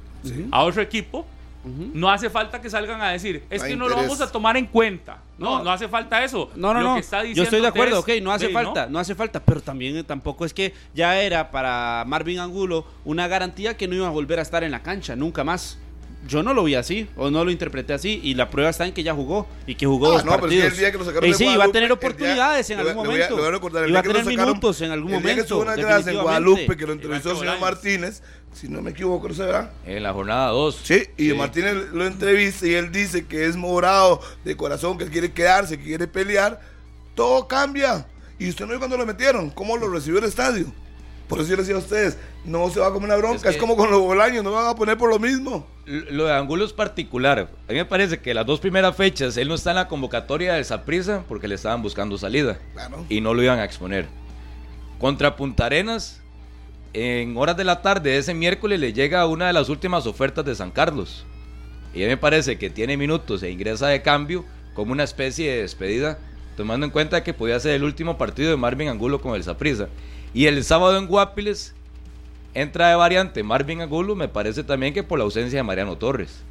a 0.50 0.64
otro 0.64 0.82
equipo, 0.82 1.24
no 1.92 2.10
hace 2.10 2.30
falta 2.30 2.60
que 2.60 2.70
salgan 2.70 3.02
a 3.02 3.10
decir, 3.10 3.44
es 3.50 3.60
No 3.62 3.68
que 3.68 3.76
no 3.76 3.88
lo 3.88 3.94
vamos 3.96 4.18
a 4.22 4.32
tomar 4.32 4.56
en 4.56 4.64
cuenta. 4.66 5.18
No, 5.38 5.58
no, 5.58 5.64
No. 5.64 5.70
hace 5.72 5.88
falta 5.88 6.24
eso. 6.24 6.50
No, 6.56 6.72
no, 6.72 6.80
Lo 6.80 6.88
no. 6.88 6.94
que 6.94 7.00
está 7.00 7.22
Yo 7.24 7.42
estoy 7.42 7.60
de 7.60 7.66
acuerdo, 7.66 7.96
diciéndote 7.96 8.12
ok, 8.12 8.16
es, 8.18 8.22
no 8.24 8.32
hace 8.32 8.46
"Ve, 8.46 8.52
falta, 8.54 8.86
no 8.86 8.98
hace 8.98 9.14
falta, 9.14 9.40
pero 9.40 9.60
también 9.60 9.96
eh, 9.98 10.02
tampoco 10.04 10.44
es 10.46 10.54
que 10.54 10.72
ya 10.94 11.20
era 11.20 11.50
para 11.50 12.04
Marvin 12.06 12.38
Angulo 12.38 12.86
una 13.04 13.28
garantía 13.28 13.76
que 13.76 13.86
no 13.88 13.94
iba 13.94 14.06
a 14.06 14.10
volver 14.10 14.38
a 14.38 14.42
estar 14.42 14.64
en 14.64 14.70
la 14.70 14.82
cancha, 14.82 15.14
nunca 15.16 15.44
más. 15.44 15.78
Yo 16.28 16.42
no 16.42 16.52
lo 16.52 16.62
vi 16.64 16.74
así, 16.74 17.08
o 17.16 17.30
no 17.30 17.44
lo 17.44 17.50
interpreté 17.50 17.94
así, 17.94 18.20
y 18.22 18.34
la 18.34 18.50
prueba 18.50 18.68
está 18.70 18.86
en 18.86 18.92
que 18.92 19.02
ya 19.02 19.14
jugó, 19.14 19.48
y 19.66 19.74
que 19.74 19.86
jugó 19.86 20.08
Ah, 20.08 20.10
dos 20.16 20.24
no, 20.26 20.32
pero 20.32 20.46
es 20.48 20.52
que 20.52 20.58
partidos. 20.58 20.72
el 20.74 20.78
día 20.78 20.92
que 20.92 20.98
lo 20.98 21.04
sacaron 21.06 21.24
Y 21.28 21.32
de 21.32 21.38
sí, 21.38 21.44
iba 21.46 21.64
a 21.64 21.66
tener 21.68 21.82
el 21.84 21.88
día- 21.88 21.94
oportunidades 21.94 22.70
en 22.70 22.78
algún 22.78 22.92
le 22.92 22.94
voy 22.94 23.02
a- 23.02 23.08
momento. 23.30 23.36
le 23.36 23.58
voy 23.88 23.96
a 23.96 24.02
tener 24.02 24.16
sacaron- 24.24 24.26
minutos 24.48 24.80
en 24.82 24.90
algún 24.90 25.12
el 25.14 25.22
día 25.22 25.30
momento. 25.32 25.56
que 25.56 25.62
una 25.62 25.76
grasa 25.76 26.10
en. 26.12 26.18
Guadalupe, 26.20 26.76
que 26.76 26.86
lo 26.86 26.92
entrevistó 26.92 27.30
el 27.32 27.38
señor. 27.38 27.58
Martínez, 27.58 28.22
si 28.52 28.68
no 28.68 28.82
me 28.82 28.90
equivoco, 28.90 29.28
no 29.28 29.34
se 29.34 29.44
verá. 29.44 29.72
En 29.86 30.02
la 30.02 30.12
jornada 30.12 30.48
2. 30.48 30.78
Sí, 30.84 31.04
y 31.16 31.32
Martínez 31.32 31.74
lo 31.92 32.04
entrevista 32.06 32.66
y 32.66 32.74
él 32.74 32.92
dice 32.92 33.24
que 33.26 33.46
es 33.46 33.56
morado 33.56 34.20
de 34.44 34.56
corazón, 34.56 34.98
que 34.98 35.06
quiere 35.08 35.32
quedarse, 35.32 35.78
que 35.78 35.84
quiere 35.84 36.06
pelear. 36.06 36.60
Todo 37.14 37.48
cambia. 37.48 38.06
Y 38.38 38.48
usted 38.50 38.64
no 38.66 38.70
vio 38.70 38.78
cuando 38.78 38.96
lo 38.96 39.04
metieron, 39.06 39.50
cómo 39.50 39.76
lo 39.78 39.88
recibió 39.88 40.18
el 40.18 40.26
estadio. 40.26 40.72
Por 41.30 41.40
eso 41.40 41.48
yo 41.48 41.56
les 41.56 41.66
decía 41.66 41.76
a 41.76 41.82
ustedes, 41.82 42.18
no 42.44 42.68
se 42.68 42.80
va 42.80 42.88
a 42.88 42.92
comer 42.92 43.08
una 43.08 43.16
bronca, 43.16 43.48
Es 43.48 43.56
como 43.56 43.76
con 43.76 43.90
los 43.90 44.00
bolaños, 44.00 44.44
no 44.44 44.52
van 44.52 44.66
a 44.66 44.74
poner 44.74 44.98
por 44.98 45.08
lo 45.08 45.18
mismo. 45.18 45.66
Lo 45.86 46.26
de 46.26 46.34
Angulo 46.34 46.64
es 46.66 46.72
particular. 46.74 47.38
A 47.38 47.72
mí 47.72 47.78
me 47.78 47.84
parece 47.86 48.18
que 48.18 48.34
las 48.34 48.44
dos 48.44 48.60
primeras 48.60 48.94
fechas 48.96 49.36
él 49.38 49.48
no 49.48 49.54
está 49.54 49.70
en 49.70 49.76
la 49.76 49.88
convocatoria 49.88 50.54
del 50.54 50.64
Saprissa 50.66 51.24
porque 51.28 51.48
le 51.48 51.54
estaban 51.54 51.80
buscando 51.82 52.18
salida 52.18 52.58
Claro. 52.74 53.06
y 53.08 53.20
no 53.22 53.32
lo 53.32 53.42
iban 53.42 53.58
a 53.60 53.64
exponer. 53.64 54.06
Contra 54.98 55.36
Punta 55.36 55.66
Arenas, 55.66 56.20
en 56.92 57.36
horas 57.36 57.56
de 57.56 57.64
la 57.64 57.80
tarde 57.82 58.10
de 58.10 58.18
ese 58.18 58.34
miércoles 58.34 58.80
le 58.80 58.92
llega 58.92 59.24
una 59.26 59.46
de 59.46 59.52
las 59.52 59.68
últimas 59.68 60.06
ofertas 60.06 60.44
de 60.44 60.54
San 60.54 60.70
Carlos. 60.70 61.24
Y 61.94 62.02
a 62.02 62.06
mí 62.06 62.10
me 62.10 62.16
parece 62.16 62.58
que 62.58 62.70
tiene 62.70 62.96
minutos 62.96 63.42
e 63.42 63.50
ingresa 63.50 63.86
de 63.88 64.02
cambio 64.02 64.44
como 64.74 64.92
una 64.92 65.04
especie 65.04 65.50
de 65.50 65.62
despedida 65.62 66.18
tomando 66.56 66.84
en 66.84 66.92
cuenta 66.92 67.22
que 67.24 67.32
podía 67.32 67.58
ser 67.58 67.72
el 67.72 67.84
último 67.84 68.18
partido 68.18 68.50
de 68.50 68.56
Marvin 68.56 68.88
Angulo 68.88 69.20
con 69.20 69.34
el 69.34 69.42
Saprissa. 69.42 69.88
Y 70.32 70.46
el 70.46 70.62
sábado 70.64 70.96
en 70.96 71.06
Guapiles 71.06 71.74
entra 72.54 72.88
de 72.88 72.94
variante 72.94 73.42
Marvin 73.42 73.80
Angulo, 73.80 74.14
me 74.14 74.28
parece 74.28 74.62
también 74.62 74.94
que 74.94 75.02
por 75.02 75.18
la 75.18 75.24
ausencia 75.24 75.58
de 75.58 75.62
Mariano 75.62 75.96
Torres 75.96 76.42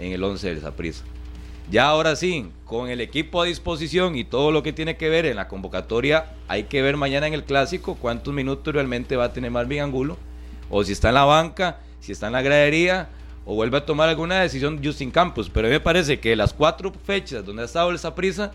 en 0.00 0.12
el 0.12 0.24
11 0.24 0.48
del 0.48 0.60
Saprissa. 0.60 1.04
Ya 1.70 1.86
ahora 1.86 2.16
sí, 2.16 2.50
con 2.64 2.88
el 2.88 3.02
equipo 3.02 3.42
a 3.42 3.44
disposición 3.44 4.16
y 4.16 4.24
todo 4.24 4.50
lo 4.50 4.62
que 4.62 4.72
tiene 4.72 4.96
que 4.96 5.10
ver 5.10 5.26
en 5.26 5.36
la 5.36 5.48
convocatoria, 5.48 6.32
hay 6.48 6.64
que 6.64 6.80
ver 6.80 6.96
mañana 6.96 7.26
en 7.26 7.34
el 7.34 7.44
clásico 7.44 7.96
cuántos 7.96 8.32
minutos 8.32 8.72
realmente 8.72 9.16
va 9.16 9.24
a 9.24 9.32
tener 9.34 9.50
Marvin 9.50 9.82
Angulo, 9.82 10.16
o 10.70 10.82
si 10.82 10.92
está 10.92 11.08
en 11.08 11.14
la 11.14 11.24
banca, 11.24 11.80
si 12.00 12.12
está 12.12 12.28
en 12.28 12.32
la 12.32 12.40
gradería, 12.40 13.10
o 13.44 13.54
vuelve 13.54 13.76
a 13.76 13.84
tomar 13.84 14.08
alguna 14.08 14.40
decisión 14.40 14.80
Justin 14.82 15.10
Campos. 15.10 15.50
Pero 15.50 15.66
a 15.66 15.70
mí 15.70 15.74
me 15.74 15.80
parece 15.80 16.18
que 16.20 16.34
las 16.36 16.54
cuatro 16.54 16.90
fechas 17.04 17.44
donde 17.44 17.62
ha 17.62 17.66
estado 17.66 17.90
el 17.90 17.98
Saprissa, 17.98 18.52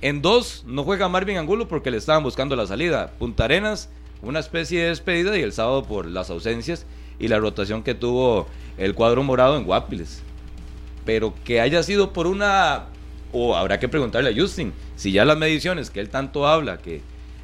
en 0.00 0.22
dos 0.22 0.64
no 0.66 0.84
juega 0.84 1.08
Marvin 1.08 1.36
Angulo 1.36 1.68
porque 1.68 1.90
le 1.90 1.98
estaban 1.98 2.22
buscando 2.22 2.56
la 2.56 2.66
salida. 2.66 3.12
Punta 3.18 3.44
Arenas, 3.44 3.90
una 4.22 4.40
especie 4.40 4.82
de 4.82 4.88
despedida, 4.88 5.36
y 5.38 5.42
el 5.42 5.52
sábado 5.52 5.84
por 5.84 6.06
las 6.06 6.30
ausencias 6.30 6.86
y 7.18 7.28
la 7.28 7.38
rotación 7.38 7.82
que 7.82 7.94
tuvo 7.94 8.46
el 8.76 8.94
cuadro 8.94 9.22
morado 9.22 9.56
en 9.56 9.64
Guapiles. 9.64 10.22
Pero 11.04 11.34
que 11.44 11.60
haya 11.60 11.82
sido 11.82 12.12
por 12.12 12.26
una, 12.26 12.86
o 13.32 13.56
habrá 13.56 13.78
que 13.78 13.88
preguntarle 13.88 14.30
a 14.30 14.40
Justin, 14.40 14.72
si 14.96 15.12
ya 15.12 15.24
las 15.24 15.38
mediciones 15.38 15.90
que 15.90 16.00
él 16.00 16.10
tanto 16.10 16.46
habla, 16.46 16.78
que 16.78 17.00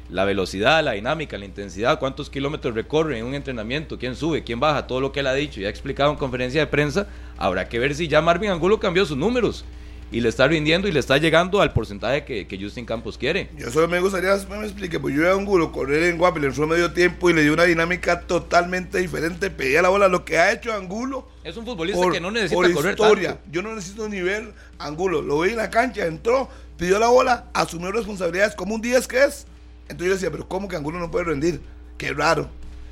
la 0.09 0.23
velocidad, 0.23 0.83
la 0.83 0.91
dinámica, 0.91 1.37
la 1.37 1.45
intensidad, 1.45 1.99
cuántos 1.99 2.29
kilómetros 2.29 2.75
recorre 2.75 3.17
en 3.17 3.25
un 3.25 3.33
entrenamiento, 3.33 3.97
quién 3.97 4.15
sube, 4.15 4.43
quién 4.43 4.59
baja, 4.59 4.85
todo 4.85 5.01
lo 5.01 5.11
que 5.11 5.21
él 5.21 5.27
ha 5.27 5.33
dicho 5.33 5.59
y 5.59 5.65
ha 5.65 5.69
explicado 5.69 6.11
en 6.11 6.17
conferencia 6.17 6.61
de 6.61 6.67
prensa, 6.67 7.07
habrá 7.37 7.67
que 7.67 7.79
ver 7.79 7.95
si 7.95 8.07
ya 8.07 8.21
Marvin 8.21 8.51
Angulo 8.51 8.79
cambió 8.79 9.05
sus 9.05 9.17
números 9.17 9.65
y 10.11 10.21
le 10.21 10.29
está 10.29 10.47
rindiendo 10.47 10.87
y 10.87 10.91
le 10.91 10.99
está 10.99 11.17
llegando 11.17 11.61
al 11.61 11.73
porcentaje 11.73 12.23
que, 12.23 12.47
que 12.47 12.61
Justin 12.61 12.85
Campos 12.85 13.17
quiere. 13.17 13.49
Yo 13.57 13.71
solo 13.71 13.87
me 13.87 13.99
gustaría 13.99 14.37
que 14.37 14.55
me 14.55 14.63
explique, 14.63 14.99
pues 14.99 15.15
yo 15.15 15.21
vi 15.21 15.27
a 15.27 15.31
Angulo 15.31 15.71
correr 15.71 16.03
en 16.03 16.17
Guapiles 16.17 16.49
en 16.49 16.55
su 16.55 16.67
medio 16.67 16.93
tiempo 16.93 17.29
y 17.29 17.33
le 17.33 17.43
dio 17.43 17.53
una 17.53 17.63
dinámica 17.63 18.21
totalmente 18.21 18.99
diferente, 18.99 19.49
pedía 19.49 19.81
la 19.81 19.89
bola, 19.89 20.07
lo 20.07 20.23
que 20.23 20.37
ha 20.37 20.51
hecho 20.51 20.73
Angulo 20.73 21.27
Es 21.43 21.57
un 21.57 21.65
futbolista 21.65 22.01
por, 22.01 22.13
que 22.13 22.19
no 22.19 22.31
necesita 22.31 22.55
por 22.55 22.71
correr 22.73 22.91
historia. 22.91 23.29
tanto. 23.29 23.43
Yo 23.51 23.61
no 23.61 23.75
necesito 23.75 24.07
ni 24.07 24.21
ver 24.21 24.53
Angulo. 24.77 25.21
Lo 25.21 25.39
vi 25.41 25.51
en 25.51 25.57
la 25.57 25.69
cancha, 25.69 26.05
entró, 26.05 26.49
pidió 26.77 26.99
la 26.99 27.07
bola, 27.07 27.45
asumió 27.53 27.91
responsabilidades 27.91 28.55
como 28.55 28.75
un 28.75 28.81
10 28.81 29.07
que 29.07 29.23
es. 29.23 29.47
Entonces 29.87 30.07
yo 30.07 30.13
decía, 30.13 30.31
pero 30.31 30.47
¿cómo 30.47 30.67
que 30.67 30.75
Angulo 30.75 30.99
no 30.99 31.11
puede 31.11 31.25
rendir? 31.25 31.61
Qué 31.97 32.13
raro. 32.13 32.49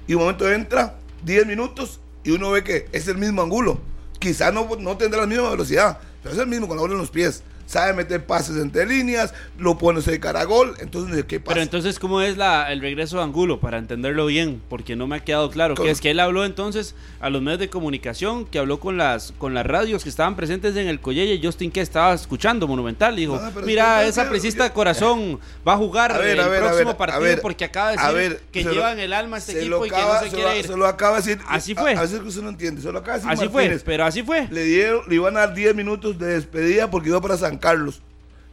Y 0.07 0.15
un 0.15 0.21
momento 0.21 0.51
entra, 0.51 0.95
10 1.23 1.45
minutos, 1.45 1.99
y 2.23 2.31
uno 2.31 2.51
ve 2.51 2.63
que 2.63 2.87
es 2.91 3.07
el 3.07 3.17
mismo 3.17 3.41
Angulo. 3.41 3.79
Quizás 4.19 4.53
no, 4.53 4.69
no 4.79 4.97
tendrá 4.97 5.21
la 5.21 5.27
misma 5.27 5.49
velocidad, 5.49 5.99
pero 6.23 6.33
es 6.33 6.41
el 6.41 6.47
mismo 6.47 6.67
con 6.67 6.77
la 6.77 6.81
bola 6.81 6.93
en 6.93 6.99
los 6.99 7.11
pies. 7.11 7.43
Sabe 7.73 7.93
meter 7.93 8.23
pases 8.25 8.57
entre 8.57 8.85
líneas, 8.85 9.33
lo 9.57 9.77
pone 9.79 9.99
de 10.01 10.19
cara 10.19 10.41
a 10.41 10.43
gol. 10.43 10.75
Entonces, 10.79 11.25
¿qué 11.25 11.39
pasa? 11.39 11.53
Pero 11.55 11.63
entonces, 11.63 11.97
¿cómo 11.97 12.21
es 12.21 12.37
la, 12.37 12.71
el 12.71 12.81
regreso 12.81 13.17
de 13.17 13.23
Angulo? 13.23 13.59
Para 13.59 13.79
entenderlo 13.79 14.27
bien, 14.27 14.61
porque 14.69 14.95
no 14.95 15.07
me 15.07 15.15
ha 15.15 15.19
quedado 15.23 15.49
claro. 15.49 15.73
Que 15.73 15.89
es 15.89 15.99
que 15.99 16.11
él 16.11 16.19
habló 16.19 16.45
entonces 16.45 16.93
a 17.19 17.31
los 17.31 17.41
medios 17.41 17.59
de 17.59 17.69
comunicación, 17.69 18.45
que 18.45 18.59
habló 18.59 18.79
con 18.79 18.97
las 18.97 19.33
con 19.39 19.53
las 19.55 19.65
radios 19.65 20.03
que 20.03 20.09
estaban 20.09 20.35
presentes 20.35 20.75
en 20.75 20.87
el 20.87 20.99
Coyelle. 20.99 21.39
Justin 21.43 21.71
que 21.71 21.81
estaba 21.81 22.13
escuchando 22.13 22.67
Monumental. 22.67 23.15
Dijo: 23.15 23.39
No, 23.39 23.61
Mira, 23.61 24.05
esa 24.05 24.29
presista 24.29 24.63
de 24.65 24.69
corazón 24.71 25.39
va 25.67 25.73
a 25.73 25.77
jugar 25.77 26.11
A 26.11 26.17
ver, 26.19 26.27
el 26.37 26.39
a 26.41 26.47
ver, 26.47 26.61
a 26.63 26.65
próximo 26.67 26.85
ver, 26.89 26.93
a 26.93 26.97
partido 26.97 27.21
ver, 27.21 27.41
porque 27.41 27.65
acaba 27.65 27.91
de 27.91 27.97
decir 28.29 28.39
que 28.51 28.59
se 28.61 28.69
lo- 28.69 28.73
llevan 28.75 28.99
el 28.99 29.13
alma 29.13 29.37
a 29.37 29.39
este 29.39 29.53
equipo 29.59 29.77
lo 29.79 29.85
y 29.85 29.89
que 29.89 29.95
acaba- 29.95 30.13
no 30.15 30.19
se 30.19 30.29
se 30.29 30.35
quiere 30.35 30.51
lo- 30.51 30.59
ir. 30.59 30.65
Se 30.67 30.77
lo 30.77 30.85
acaba 30.85 31.19
de 31.19 31.23
decir. 31.23 31.43
Así 31.49 31.73
fue. 31.73 31.95
A, 31.95 32.01
veces 32.01 32.19
que 32.19 32.27
usted 32.27 32.41
no 32.43 32.49
entiende. 32.49 32.81
Se 32.81 32.91
lo 32.91 32.99
acaba 32.99 33.17
de 33.17 33.23
decir 33.25 33.31
Así 33.33 33.49
fue, 33.49 33.63
Martínez. 33.63 33.83
pero 33.83 34.05
así 34.05 34.21
fue. 34.21 34.47
Le, 34.51 34.63
dieron, 34.63 35.01
le 35.07 35.15
iban 35.15 35.35
a 35.37 35.41
dar 35.41 35.53
10 35.55 35.73
minutos 35.75 36.19
de 36.19 36.27
despedida 36.27 36.89
porque 36.91 37.09
iba 37.09 37.19
para 37.21 37.37
San 37.37 37.57
Carlos. 37.63 38.01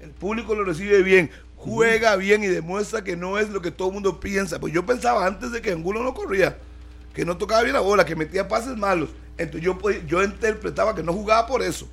El 0.01 0.11
público 0.11 0.55
lo 0.55 0.63
recibe 0.65 1.03
bien, 1.03 1.31
juega 1.57 2.15
bien 2.17 2.45
y 2.45 2.47
demuestra 2.47 3.03
que 3.03 3.17
no 3.17 3.39
es 3.39 3.51
lo 3.51 3.61
que 3.61 3.73
todo 3.73 3.89
el 3.89 3.95
mundo 3.95 4.21
piensa. 4.21 4.61
Pues 4.61 4.73
yo 4.73 4.87
pensaba 4.87 5.27
antes 5.27 5.51
de 5.51 5.61
que 5.61 5.73
Angulo 5.73 6.03
no 6.05 6.15
corría, 6.15 6.57
que 7.13 7.25
no 7.25 7.37
tocaba 7.37 7.63
bien 7.63 7.75
la 7.75 7.81
bola, 7.81 8.05
que 8.05 8.15
metía 8.15 8.47
pases 8.47 8.77
malos. 8.77 9.11
Entonces 9.37 9.63
yo, 9.63 9.77
yo 10.07 10.23
interpretaba 10.23 10.95
que 10.95 11.03
no 11.03 11.13
jugaba 11.13 11.47
por 11.49 11.61
eso. 11.63 11.89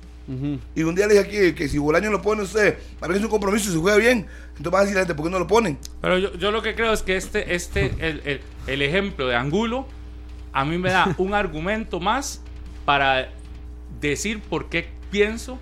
Y 0.74 0.82
un 0.82 0.94
día 0.94 1.06
le 1.06 1.14
dije 1.14 1.26
aquí 1.26 1.54
que 1.54 1.68
si 1.70 1.78
Bolaño 1.78 2.10
lo 2.10 2.20
pone 2.20 2.42
usted, 2.42 2.76
para 3.00 3.12
que 3.14 3.18
es 3.18 3.24
un 3.24 3.30
compromiso 3.30 3.70
y 3.70 3.72
se 3.72 3.78
juega 3.78 3.96
bien, 3.96 4.26
entonces 4.58 4.70
van 4.70 4.80
a 4.80 4.82
decir 4.82 4.94
la 4.96 5.00
gente, 5.00 5.14
¿por 5.14 5.24
qué 5.24 5.30
no 5.30 5.38
lo 5.38 5.46
ponen? 5.46 5.78
Pero 6.02 6.18
yo, 6.18 6.34
yo 6.34 6.50
lo 6.50 6.60
que 6.60 6.74
creo 6.74 6.92
es 6.92 7.02
que 7.02 7.16
este, 7.16 7.54
este 7.54 7.86
el, 8.06 8.20
el- 8.26 8.40
el 8.66 8.82
ejemplo 8.82 9.26
de 9.26 9.34
Angulo, 9.36 9.86
a 10.52 10.66
mí 10.66 10.76
me 10.76 10.90
da 10.90 11.14
un 11.16 11.32
argumento 11.32 11.98
más 11.98 12.42
para 12.84 13.30
decir 14.02 14.40
por 14.42 14.68
qué 14.68 14.88
pienso 15.10 15.58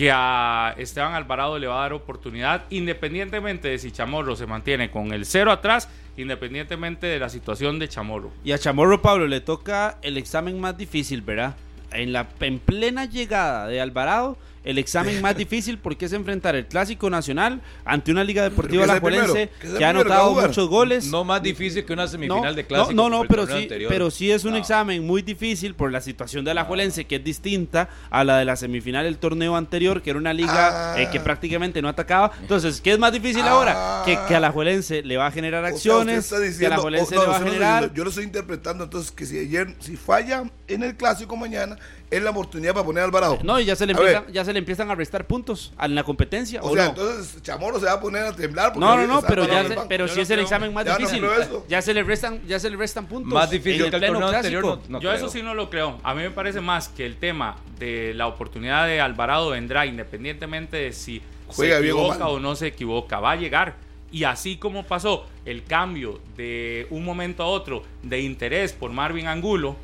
que 0.00 0.10
a 0.10 0.74
Esteban 0.78 1.12
Alvarado 1.12 1.58
le 1.58 1.66
va 1.66 1.76
a 1.76 1.82
dar 1.82 1.92
oportunidad, 1.92 2.64
independientemente 2.70 3.68
de 3.68 3.78
si 3.78 3.90
Chamorro 3.90 4.34
se 4.34 4.46
mantiene 4.46 4.90
con 4.90 5.12
el 5.12 5.26
cero 5.26 5.52
atrás, 5.52 5.90
independientemente 6.16 7.06
de 7.06 7.18
la 7.18 7.28
situación 7.28 7.78
de 7.78 7.86
Chamorro. 7.86 8.30
Y 8.42 8.52
a 8.52 8.58
Chamorro 8.58 9.02
Pablo 9.02 9.26
le 9.26 9.42
toca 9.42 9.98
el 10.00 10.16
examen 10.16 10.58
más 10.58 10.78
difícil, 10.78 11.20
¿verdad? 11.20 11.54
En 11.92 12.14
la 12.14 12.26
en 12.40 12.60
plena 12.60 13.04
llegada 13.04 13.66
de 13.66 13.78
Alvarado, 13.78 14.38
el 14.62 14.78
examen 14.78 15.20
más 15.22 15.36
difícil 15.36 15.78
porque 15.78 16.04
es 16.06 16.12
enfrentar 16.12 16.54
el 16.54 16.66
clásico 16.66 17.08
nacional 17.08 17.62
ante 17.84 18.10
una 18.12 18.22
liga 18.24 18.42
deportiva 18.42 18.84
que 18.84 18.90
alajuelense 18.90 19.48
que 19.60 19.68
que 19.68 19.74
ha 19.76 19.78
que 19.78 19.84
anotado 19.84 20.34
muchos 20.34 20.68
goles. 20.68 21.06
No 21.06 21.24
más 21.24 21.42
difícil 21.42 21.84
que 21.84 21.92
una 21.92 22.06
semifinal 22.06 22.42
No, 22.42 22.54
de 22.54 22.66
clásico. 22.66 22.92
No, 22.92 23.08
no, 23.08 23.22
el 23.22 23.28
pero 23.28 23.46
sí, 23.46 23.52
anterior. 23.54 23.88
pero 23.90 24.10
sí 24.10 24.30
es 24.30 24.44
un 24.44 24.52
No. 24.52 24.56
examen 24.58 25.06
muy 25.06 25.22
difícil 25.22 25.74
por 25.74 25.90
la 25.90 26.00
situación 26.00 26.44
de 26.44 26.52
la 26.54 26.60
Alajuelense, 26.60 27.06
que 27.06 27.16
es 27.16 27.24
distinta 27.24 27.88
a 28.10 28.22
la 28.24 28.36
de 28.38 28.44
la 28.44 28.56
semifinal 28.56 29.04
del 29.04 29.16
torneo 29.18 29.56
anterior, 29.56 30.02
que 30.02 30.10
era 30.10 30.18
una 30.18 30.32
liga 30.34 30.92
Ah. 30.94 31.00
eh, 31.00 31.08
que 31.10 31.20
prácticamente 31.20 31.80
no 31.80 31.88
atacaba. 31.88 32.32
Entonces, 32.40 32.80
¿qué 32.80 32.92
es 32.92 32.98
más 32.98 33.12
difícil 33.12 33.42
Ah. 33.44 33.50
ahora? 33.50 34.02
Que, 34.04 34.18
que 34.28 34.34
a 34.34 34.40
la 34.40 34.48
Alajuelense 34.48 35.02
le 35.02 35.16
va 35.16 35.26
a 35.26 35.30
generar 35.30 35.62
O 35.64 35.66
sea, 35.68 35.74
acciones, 35.74 36.24
está 36.24 36.36
que 36.36 36.36
a 36.36 36.40
la 36.40 36.46
diciendo- 36.50 36.74
Alajuelense 36.74 37.16
o- 37.16 37.18
no, 37.18 37.22
le 37.24 37.28
va 37.30 37.36
a 37.36 37.38
no 37.40 37.46
generar... 37.46 37.74
diciendo, 37.76 37.94
yo 37.96 38.04
lo 38.04 38.10
estoy 38.10 38.24
interpretando 38.24 38.84
entonces 38.84 39.10
que 39.12 39.24
si 39.26 39.38
ayer, 39.38 39.74
si 39.80 39.96
falla 39.96 40.44
en 40.68 40.82
el 40.82 40.96
clásico 40.96 41.36
mañana, 41.36 41.76
es 42.10 42.22
la 42.22 42.30
oportunidad 42.30 42.72
para 42.74 42.84
poner 42.84 43.02
a 43.02 43.06
Alvarado. 43.06 43.38
No, 43.42 43.60
y 43.60 43.64
ya 43.64 43.76
se 43.76 43.86
le 43.86 43.92
empiezan, 43.92 44.24
ya 44.32 44.44
se 44.44 44.52
le 44.52 44.58
empiezan 44.58 44.90
a 44.90 44.94
restar 44.96 45.26
puntos 45.26 45.72
a 45.76 45.86
la 45.86 46.02
competencia. 46.02 46.60
O 46.60 46.70
¿o 46.70 46.74
sea, 46.74 46.84
no? 46.84 46.90
entonces 46.90 47.40
Chamorro 47.42 47.78
se 47.78 47.86
va 47.86 47.92
a 47.92 48.00
poner 48.00 48.24
a 48.24 48.32
temblar. 48.34 48.72
porque 48.72 48.80
No, 48.84 48.96
no, 48.96 49.06
no, 49.06 49.22
pero, 49.22 49.46
ya 49.46 49.60
en 49.60 49.68
se- 49.68 49.78
pero 49.88 50.08
si 50.08 50.16
no 50.16 50.22
es 50.22 50.30
el 50.30 50.40
examen 50.40 50.74
más 50.74 50.84
Ya 50.84 50.96
difícil, 50.96 51.24
ya 51.68 51.80
se 51.82 51.94
le 51.94 52.02
restan, 52.02 52.40
ya 52.48 52.58
se 52.58 52.68
le 52.68 52.76
restan 52.76 53.06
puntos. 53.06 53.32
Más 53.32 53.44
en 53.44 53.50
difícil 53.58 53.84
el 53.84 53.90
que 53.90 53.96
el 53.96 54.00
pleno 54.00 54.18
torneo 54.20 54.36
anterior. 54.36 54.62
clásico. 54.64 54.82
No, 54.88 54.98
no 54.98 55.00
Yo 55.02 55.08
creo. 55.10 55.18
eso 55.26 55.28
sí 55.30 55.42
no 55.42 55.54
lo 55.54 55.70
creo. 55.70 55.98
A 56.02 56.14
mí 56.14 56.22
me 56.22 56.30
parece 56.30 56.60
más 56.60 56.88
que 56.88 57.06
el 57.06 57.16
tema 57.16 57.56
de 57.78 58.12
la 58.14 58.26
oportunidad 58.26 58.86
de 58.86 59.00
Alvarado 59.00 59.50
vendrá 59.50 59.86
independientemente 59.86 60.76
de 60.78 60.92
si 60.92 61.22
Juega 61.46 61.76
se 61.76 61.80
o 61.80 61.84
equivoca 61.84 62.28
o, 62.28 62.40
no 62.40 62.56
se 62.56 62.66
equivoca. 62.68 63.20
Va 63.20 63.32
a 63.32 63.36
llegar. 63.36 63.76
Y 64.12 64.24
así 64.24 64.56
como 64.56 64.82
pasó 64.84 65.26
el 65.44 65.62
cambio 65.62 66.20
de 66.36 66.88
un 66.90 67.04
momento 67.04 67.44
a 67.44 67.46
otro 67.46 67.84
de 68.02 68.20
interés 68.20 68.72
por 68.72 68.90
Marvin 68.90 69.28
Angulo, 69.28 69.76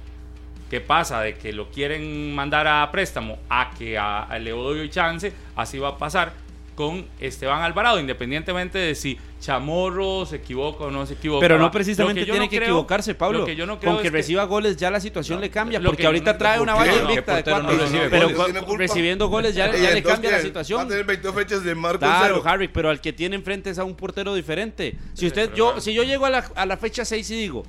que 0.71 0.81
pasa 0.81 1.21
de 1.21 1.35
que 1.35 1.53
lo 1.53 1.71
quieren 1.71 2.35
mandar 2.35 2.67
a 2.67 2.91
préstamo 2.91 3.39
a 3.49 3.71
que 3.79 3.97
a, 3.97 4.25
a 4.25 4.39
le 4.39 4.51
doy 4.51 4.89
chance, 4.91 5.33
así 5.55 5.79
va 5.79 5.89
a 5.91 5.97
pasar 5.99 6.33
con 6.75 7.07
Esteban 7.21 7.63
Alvarado, 7.63 7.99
independientemente 7.99 8.77
de 8.79 8.95
si 8.95 9.17
Chamorro 9.41 10.27
se 10.27 10.37
equivoca 10.37 10.85
o 10.85 10.91
no 10.91 11.07
se 11.07 11.15
equivoca. 11.15 11.41
Pero 11.41 11.55
Va. 11.55 11.61
no 11.63 11.71
precisamente 11.71 12.23
tiene 12.25 12.39
no 12.41 12.49
que 12.51 12.57
creo- 12.57 12.69
equivocarse, 12.69 13.15
Pablo. 13.15 13.39
Lo 13.41 13.45
que 13.47 13.57
yo 13.57 13.65
no 13.65 13.79
creo 13.81 13.93
Con 13.95 14.03
que 14.03 14.09
es 14.09 14.13
reciba 14.13 14.45
goles 14.45 14.77
ya 14.77 14.91
la 14.91 15.01
situación 15.01 15.41
le 15.41 15.49
cambia, 15.49 15.81
porque 15.81 16.03
que 16.03 16.07
ahorita 16.07 16.33
no- 16.33 16.39
trae 16.39 16.61
una 16.61 16.75
¿por 16.75 16.83
qué? 16.85 16.91
valla 16.91 17.03
No, 17.03 17.11
invicta 17.11 17.37
de 17.37 17.45
cuatro. 17.45 17.79
pero 18.11 18.29
goles. 18.35 18.79
recibiendo 18.79 19.29
goles 19.29 19.55
ya, 19.55 19.69
le 19.73 20.03
cambia 20.03 20.03
la 20.03 20.21
¿qué? 20.21 20.31
Va 20.31 20.37
a 20.37 20.41
situación. 20.43 20.89
tener 20.89 21.05
22 21.05 21.35
fechas 21.35 21.65
de 21.65 21.75
marco 21.75 22.01
Claro. 22.01 22.43
Harry, 22.45 22.69
pero 22.69 22.91
al 22.91 23.01
que 23.01 23.13
tiene 23.15 23.37
enfrente 23.37 23.71
es 23.71 23.79
a 23.79 23.85
un 23.85 23.95
portero 23.95 24.35
diferente. 24.35 24.97
Si 25.15 25.27
usted, 25.27 25.55
yo, 25.55 25.81
si 25.81 25.95
yo 25.95 26.03
llego 26.03 26.27
a 26.27 26.31
la, 26.31 26.45
a 26.55 26.67
la 26.67 26.77
fecha 26.77 27.07
6 27.07 27.31
y 27.31 27.37
digo, 27.37 27.65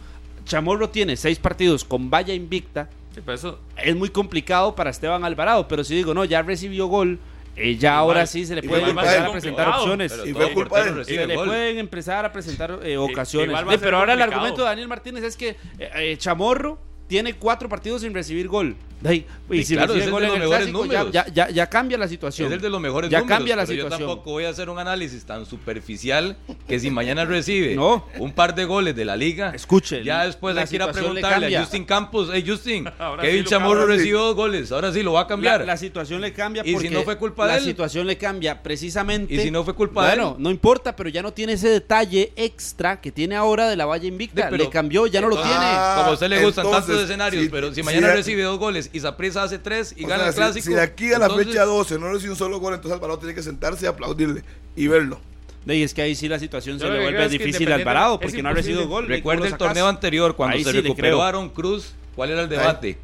Chamorro 0.48 0.90
tiene 0.90 1.16
seis 1.18 1.40
partidos 1.40 1.84
con 1.84 2.10
valla 2.10 2.34
invicta, 2.34 2.90
Sí, 3.14 3.22
pero 3.26 3.36
eso- 3.36 3.60
es 3.84 3.96
muy 3.96 4.10
complicado 4.10 4.76
para 4.76 4.90
Esteban 4.92 5.24
Alvarado. 5.26 5.68
Pero 5.68 5.84
si 5.84 5.96
digo, 5.96 6.14
no, 6.14 6.24
ya 6.26 6.42
recibió 6.44 6.86
gol, 6.88 7.20
eh, 7.56 7.76
ya 7.76 7.98
ahora 7.98 8.28
sí 8.28 8.46
se 8.46 8.54
le 8.56 8.62
pueden 8.64 8.90
empezar 8.90 9.26
a 9.26 9.32
presentar 9.32 9.68
opciones. 9.70 10.14
Y 10.26 10.34
fue 10.34 10.54
culpa 10.54 10.84
de 10.84 11.04
Se 11.04 11.26
le 11.28 11.36
gol. 11.36 11.48
pueden 11.48 11.78
empezar 11.80 12.26
a 12.26 12.32
presentar 12.32 12.80
eh, 12.84 12.98
ocasiones. 12.98 13.60
Eh, 13.72 13.78
pero 13.80 13.98
ahora 13.98 14.14
el 14.14 14.22
argumento 14.22 14.62
de 14.62 14.68
Daniel 14.70 14.88
Martínez 14.88 15.24
es 15.24 15.36
que 15.36 15.50
eh, 15.80 15.90
eh, 15.96 16.16
Chamorro 16.18 16.78
tiene 17.08 17.34
cuatro 17.34 17.68
partidos 17.70 18.02
sin 18.02 18.14
recibir 18.14 18.48
gol. 18.48 18.76
De 19.00 19.10
ahí, 19.10 19.26
y 19.52 19.58
Y 19.60 19.64
si 19.64 19.76
claro, 19.76 19.94
es 19.94 20.04
el 20.06 20.12
gol 20.12 20.22
de 20.24 20.28
los 20.30 20.40
mejores 20.40 20.58
clásico, 20.58 20.86
ya, 20.86 20.94
números. 21.04 21.12
ya, 21.14 21.26
ya, 21.34 21.50
ya 21.50 21.68
cambia 21.70 21.98
la 22.00 22.08
situación. 22.08 22.48
Es 22.48 22.54
el 22.56 22.62
de 22.62 22.70
los 22.70 22.82
mejores 22.82 23.10
Ya 23.12 23.20
números, 23.20 23.38
cambia 23.38 23.56
la 23.56 23.66
pero 23.66 23.76
situación. 23.76 24.00
Yo 24.00 24.08
tampoco 24.08 24.32
voy 24.32 24.46
a 24.46 24.50
hacer 24.50 24.70
un 24.72 24.80
análisis 24.80 25.24
tan 25.24 25.46
superficial 25.46 26.36
que 26.68 26.80
si 26.80 26.90
mañana 26.90 27.24
recibe 27.26 27.76
No. 27.76 28.06
un 28.18 28.32
par 28.34 28.56
de 28.56 28.66
goles 28.66 28.96
de 28.96 29.06
la 29.06 29.16
liga, 29.16 29.52
Escuche, 29.54 30.04
ya 30.04 30.26
después 30.26 30.56
la 30.56 30.62
hay 30.62 30.68
que 30.68 30.76
ir 30.76 30.82
a 30.82 30.92
preguntarle 30.92 31.56
a 31.56 31.62
Justin 31.62 31.86
Campos, 31.86 32.30
hey 32.34 32.44
Justin, 32.46 32.88
Ahora 33.00 33.22
Kevin 33.24 33.44
sí 33.44 33.50
Chamorro 33.50 33.86
recibió 33.86 34.20
dos 34.22 34.36
goles, 34.36 34.72
ahora 34.72 34.92
sí 34.92 35.04
lo 35.04 35.14
va 35.14 35.22
a 35.22 35.28
cambiar. 35.28 35.60
La, 35.62 35.66
la 35.68 35.78
situación 35.78 36.20
le 36.22 36.34
cambia 36.34 36.64
¿Y 36.66 36.76
si 36.78 36.90
no 36.90 37.04
fue 37.04 37.18
culpa 37.18 37.46
la 37.46 37.54
de 37.54 37.60
él? 37.60 37.66
situación 37.66 38.08
le 38.08 38.18
cambia 38.18 38.64
precisamente. 38.64 39.34
¿Y 39.34 39.40
si 39.40 39.52
no 39.52 39.64
fue 39.64 39.76
culpa 39.76 40.04
de 40.10 40.16
bueno, 40.16 40.36
él? 40.38 40.44
no 40.44 40.50
importa, 40.50 40.96
pero 40.96 41.10
ya 41.10 41.22
no 41.22 41.34
tiene 41.34 41.54
ese 41.54 41.70
detalle 41.70 42.34
extra 42.36 43.00
que 43.00 43.12
tiene 43.12 43.36
ahora 43.36 43.70
de 43.70 43.76
la 43.76 43.86
valla 43.86 44.08
invicta. 44.08 44.42
Sí, 44.44 44.48
pero- 44.50 44.64
le 44.64 44.70
cambió, 44.70 45.06
ya 45.08 45.22
no 45.22 45.28
lo 45.30 45.36
Entonces- 45.36 45.58
tiene. 45.60 45.72
Ah, 45.78 45.94
Como 45.98 46.10
a 46.10 46.14
usted 46.14 46.30
le 46.30 46.44
gustan 46.44 46.66
entonces, 46.66 46.88
tantos 46.88 47.04
escenarios, 47.06 47.44
si- 47.44 47.50
pero 47.50 47.74
si 47.74 47.84
mañana 47.84 48.08
de- 48.08 48.14
recibe 48.16 48.42
dos 48.44 48.58
goles 48.58 48.87
y 48.94 49.00
Saprissa 49.00 49.44
hace 49.44 49.60
tres 49.60 49.94
y 49.98 50.06
O 50.06 50.08
gana 50.08 50.20
sea, 50.20 50.28
el 50.28 50.34
si- 50.34 50.38
clásico. 50.40 50.66
Si, 50.68 50.74
de 50.74 50.82
aquí 50.82 51.14
a 51.14 51.20
la 51.20 51.26
entonces- 51.26 51.48
fecha 51.48 51.66
12 51.66 52.00
no 52.00 52.12
recibe 52.12 52.32
un 52.32 52.38
solo 52.38 52.60
gol, 52.60 52.74
entonces 52.74 52.94
Alvarado 52.96 53.20
tiene 53.20 53.34
que 53.36 53.44
sentarse 53.44 53.86
y 53.86 53.88
aplaudirle 53.88 54.44
y 54.76 54.88
verlo. 54.88 55.20
Y 55.66 55.84
es 55.84 55.94
que 55.94 56.02
ahí 56.02 56.16
sí 56.16 56.30
la 56.30 56.40
situación 56.40 56.80
Yo 56.80 56.88
se 56.88 56.94
le 56.94 57.02
vuelve 57.02 57.28
difícil 57.28 57.70
a 57.72 57.76
Alvarado 57.76 58.20
porque 58.20 58.42
no 58.42 58.50
ha 58.50 58.54
recibido 58.54 58.88
gol. 58.88 59.04
¿cómo 59.04 59.16
Recuerda 59.16 59.48
el 59.48 59.58
torneo 59.58 59.88
anterior, 59.88 60.36
cuando 60.36 60.56
Ahí 60.56 60.64
se 60.64 60.70
sí 60.72 60.78
le 60.78 60.82
recuperó. 60.84 61.22
Aaron 61.22 61.50
Cruz. 61.50 61.94
¿Cuál 62.16 62.30
era 62.32 62.42
el 62.42 62.50
debate? 62.50 62.98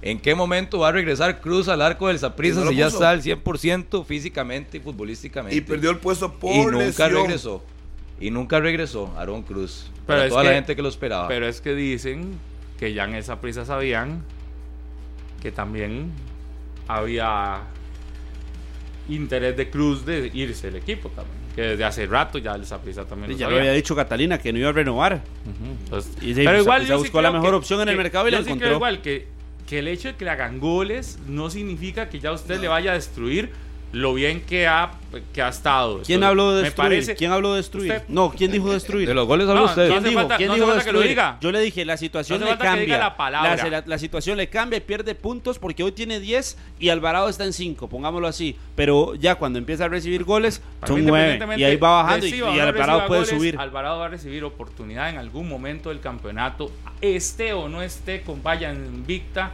¿En 0.00 0.20
qué 0.20 0.34
momento 0.34 0.78
va 0.80 0.88
a 0.88 0.92
regresar 0.92 1.40
Cruz 1.40 1.66
al 1.66 1.80
arco 1.82 2.08
del 2.08 2.18
Saprissa 2.18 2.60
no 2.60 2.70
si 2.70 2.76
ya 2.76 2.86
está 2.88 3.10
al 3.10 3.22
100% 3.22 4.04
físicamente 4.04 4.76
y 4.76 4.80
futbolísticamente? 4.80 5.56
Y 5.56 5.60
perdió 5.62 5.90
el 5.90 5.96
puesto 5.98 6.32
por 6.34 6.52
Y 6.54 6.58
nunca 6.66 6.78
lesión. 7.08 7.22
regresó. 7.22 7.62
Y 8.20 8.30
nunca 8.30 8.60
regresó 8.60 9.12
Aaron 9.16 9.42
Cruz. 9.42 9.90
Pero 10.06 10.18
Para 10.18 10.28
toda 10.28 10.44
la 10.44 10.52
gente 10.52 10.76
que 10.76 10.82
lo 10.82 10.88
esperaba. 10.90 11.26
Pero 11.26 11.48
es 11.48 11.60
que 11.60 11.74
dicen 11.74 12.38
que 12.78 12.92
ya 12.94 13.04
en 13.04 13.14
esa 13.16 13.40
prisa 13.40 13.64
sabían 13.64 14.22
que 15.44 15.52
también 15.52 16.10
había 16.88 17.64
interés 19.10 19.54
de 19.58 19.68
Cruz 19.68 20.06
de 20.06 20.30
irse 20.32 20.68
el 20.68 20.76
equipo 20.76 21.10
también. 21.10 21.36
Que 21.54 21.60
desde 21.60 21.84
hace 21.84 22.06
rato 22.06 22.38
ya 22.38 22.56
esa 22.56 22.80
prisa 22.80 23.04
también 23.04 23.30
Y 23.30 23.34
lo 23.34 23.40
ya 23.40 23.50
lo 23.50 23.58
había 23.58 23.72
dicho 23.72 23.94
Catalina 23.94 24.38
que 24.38 24.54
no 24.54 24.58
iba 24.58 24.70
a 24.70 24.72
renovar. 24.72 25.22
Entonces, 25.84 26.16
Y 26.22 26.34
sí, 26.34 26.44
pues, 26.44 26.64
pues, 26.64 26.88
yo 26.88 26.96
buscó 26.96 27.20
la 27.20 27.30
mejor 27.30 27.52
opción 27.52 27.82
en 27.82 27.90
el 27.90 27.96
mercado 27.98 28.26
y 28.26 28.30
la 28.30 28.38
sí 28.38 28.44
creo 28.44 28.54
encontró. 28.54 28.76
igual 28.76 29.02
que, 29.02 29.28
que 29.66 29.80
el 29.80 29.88
hecho 29.88 30.08
de 30.08 30.14
que 30.16 30.24
le 30.24 30.30
hagan 30.30 30.58
goles 30.60 31.18
no 31.28 31.50
significa 31.50 32.08
que 32.08 32.20
ya 32.20 32.32
usted 32.32 32.58
le 32.58 32.68
vaya 32.68 32.92
a 32.92 32.94
destruir 32.94 33.50
lo 33.94 34.12
bien 34.14 34.40
que 34.42 34.66
ha, 34.66 34.90
que 35.32 35.40
ha 35.40 35.48
estado. 35.48 36.00
¿Quién 36.04 36.16
Entonces, 36.16 36.28
habló 36.28 36.50
de 36.50 36.56
me 36.56 36.62
destruir? 36.64 36.88
parece- 36.90 37.14
¿Quién 37.14 37.30
habló 37.32 37.50
de 37.52 37.56
destruir? 37.58 37.92
Usted- 37.92 38.04
No, 38.08 38.30
¿quién 38.36 38.50
dijo 38.50 38.72
destruir? 38.72 39.06
de 39.08 39.14
los 39.14 39.26
goles 39.26 39.48
habló 39.48 39.60
No, 39.62 39.66
usted. 39.68 39.82
no 39.82 39.88
¿Quién 39.88 39.98
hace 40.00 40.08
dijo, 40.08 40.20
falta- 40.20 40.36
¿quién 40.36 40.48
no 40.48 40.54
dijo 40.54 40.66
falta 40.66 40.84
que 40.84 40.92
lo 40.92 40.98
destruir? 40.98 41.08
diga. 41.16 41.38
Yo 41.40 41.52
le 41.52 41.60
dije, 41.60 41.84
la 41.84 41.96
situación 41.96 42.40
No 42.40 42.46
le 42.46 42.58
cambia. 42.58 42.98
la 42.98 43.16
palabra. 43.16 43.68
la, 43.70 43.84
la 43.86 43.98
situación 43.98 44.36
le 44.36 44.48
cambia 44.48 44.76
y 44.76 44.80
pierde 44.80 45.14
puntos 45.14 45.58
porque 45.58 45.82
hoy 45.84 45.92
tiene 45.92 46.18
10 46.20 46.58
y 46.80 46.88
Alvarado 46.88 47.28
está 47.28 47.44
en 47.44 47.52
5, 47.52 47.88
pongámoslo 47.88 48.26
así. 48.26 48.56
Pero 48.74 49.14
ya 49.14 49.36
cuando 49.36 49.58
empieza 49.58 49.84
a 49.84 49.88
recibir 49.88 50.24
goles, 50.24 50.60
son 50.86 50.96
9 50.96 51.00
independientemente 51.00 51.60
y 51.60 51.64
ahí 51.64 51.76
va 51.76 52.02
bajando 52.02 52.26
y, 52.26 52.30
reciba 52.30 52.48
Alvarado 52.64 53.06
puede 53.06 53.20
goles, 53.22 53.36
subir. 53.36 53.56
Alvarado 53.58 53.98
va 54.00 54.06
a 54.06 54.08
recibir 54.08 54.42
oportunidad 54.44 55.08
en 55.10 55.18
algún 55.18 55.48
momento 55.48 55.90
del 55.90 56.00
campeonato, 56.00 56.72
esté 57.00 57.52
o 57.52 57.68
no 57.68 57.82
esté 57.82 58.22
con 58.22 58.42
valla 58.42 58.72
invicta, 58.72 59.52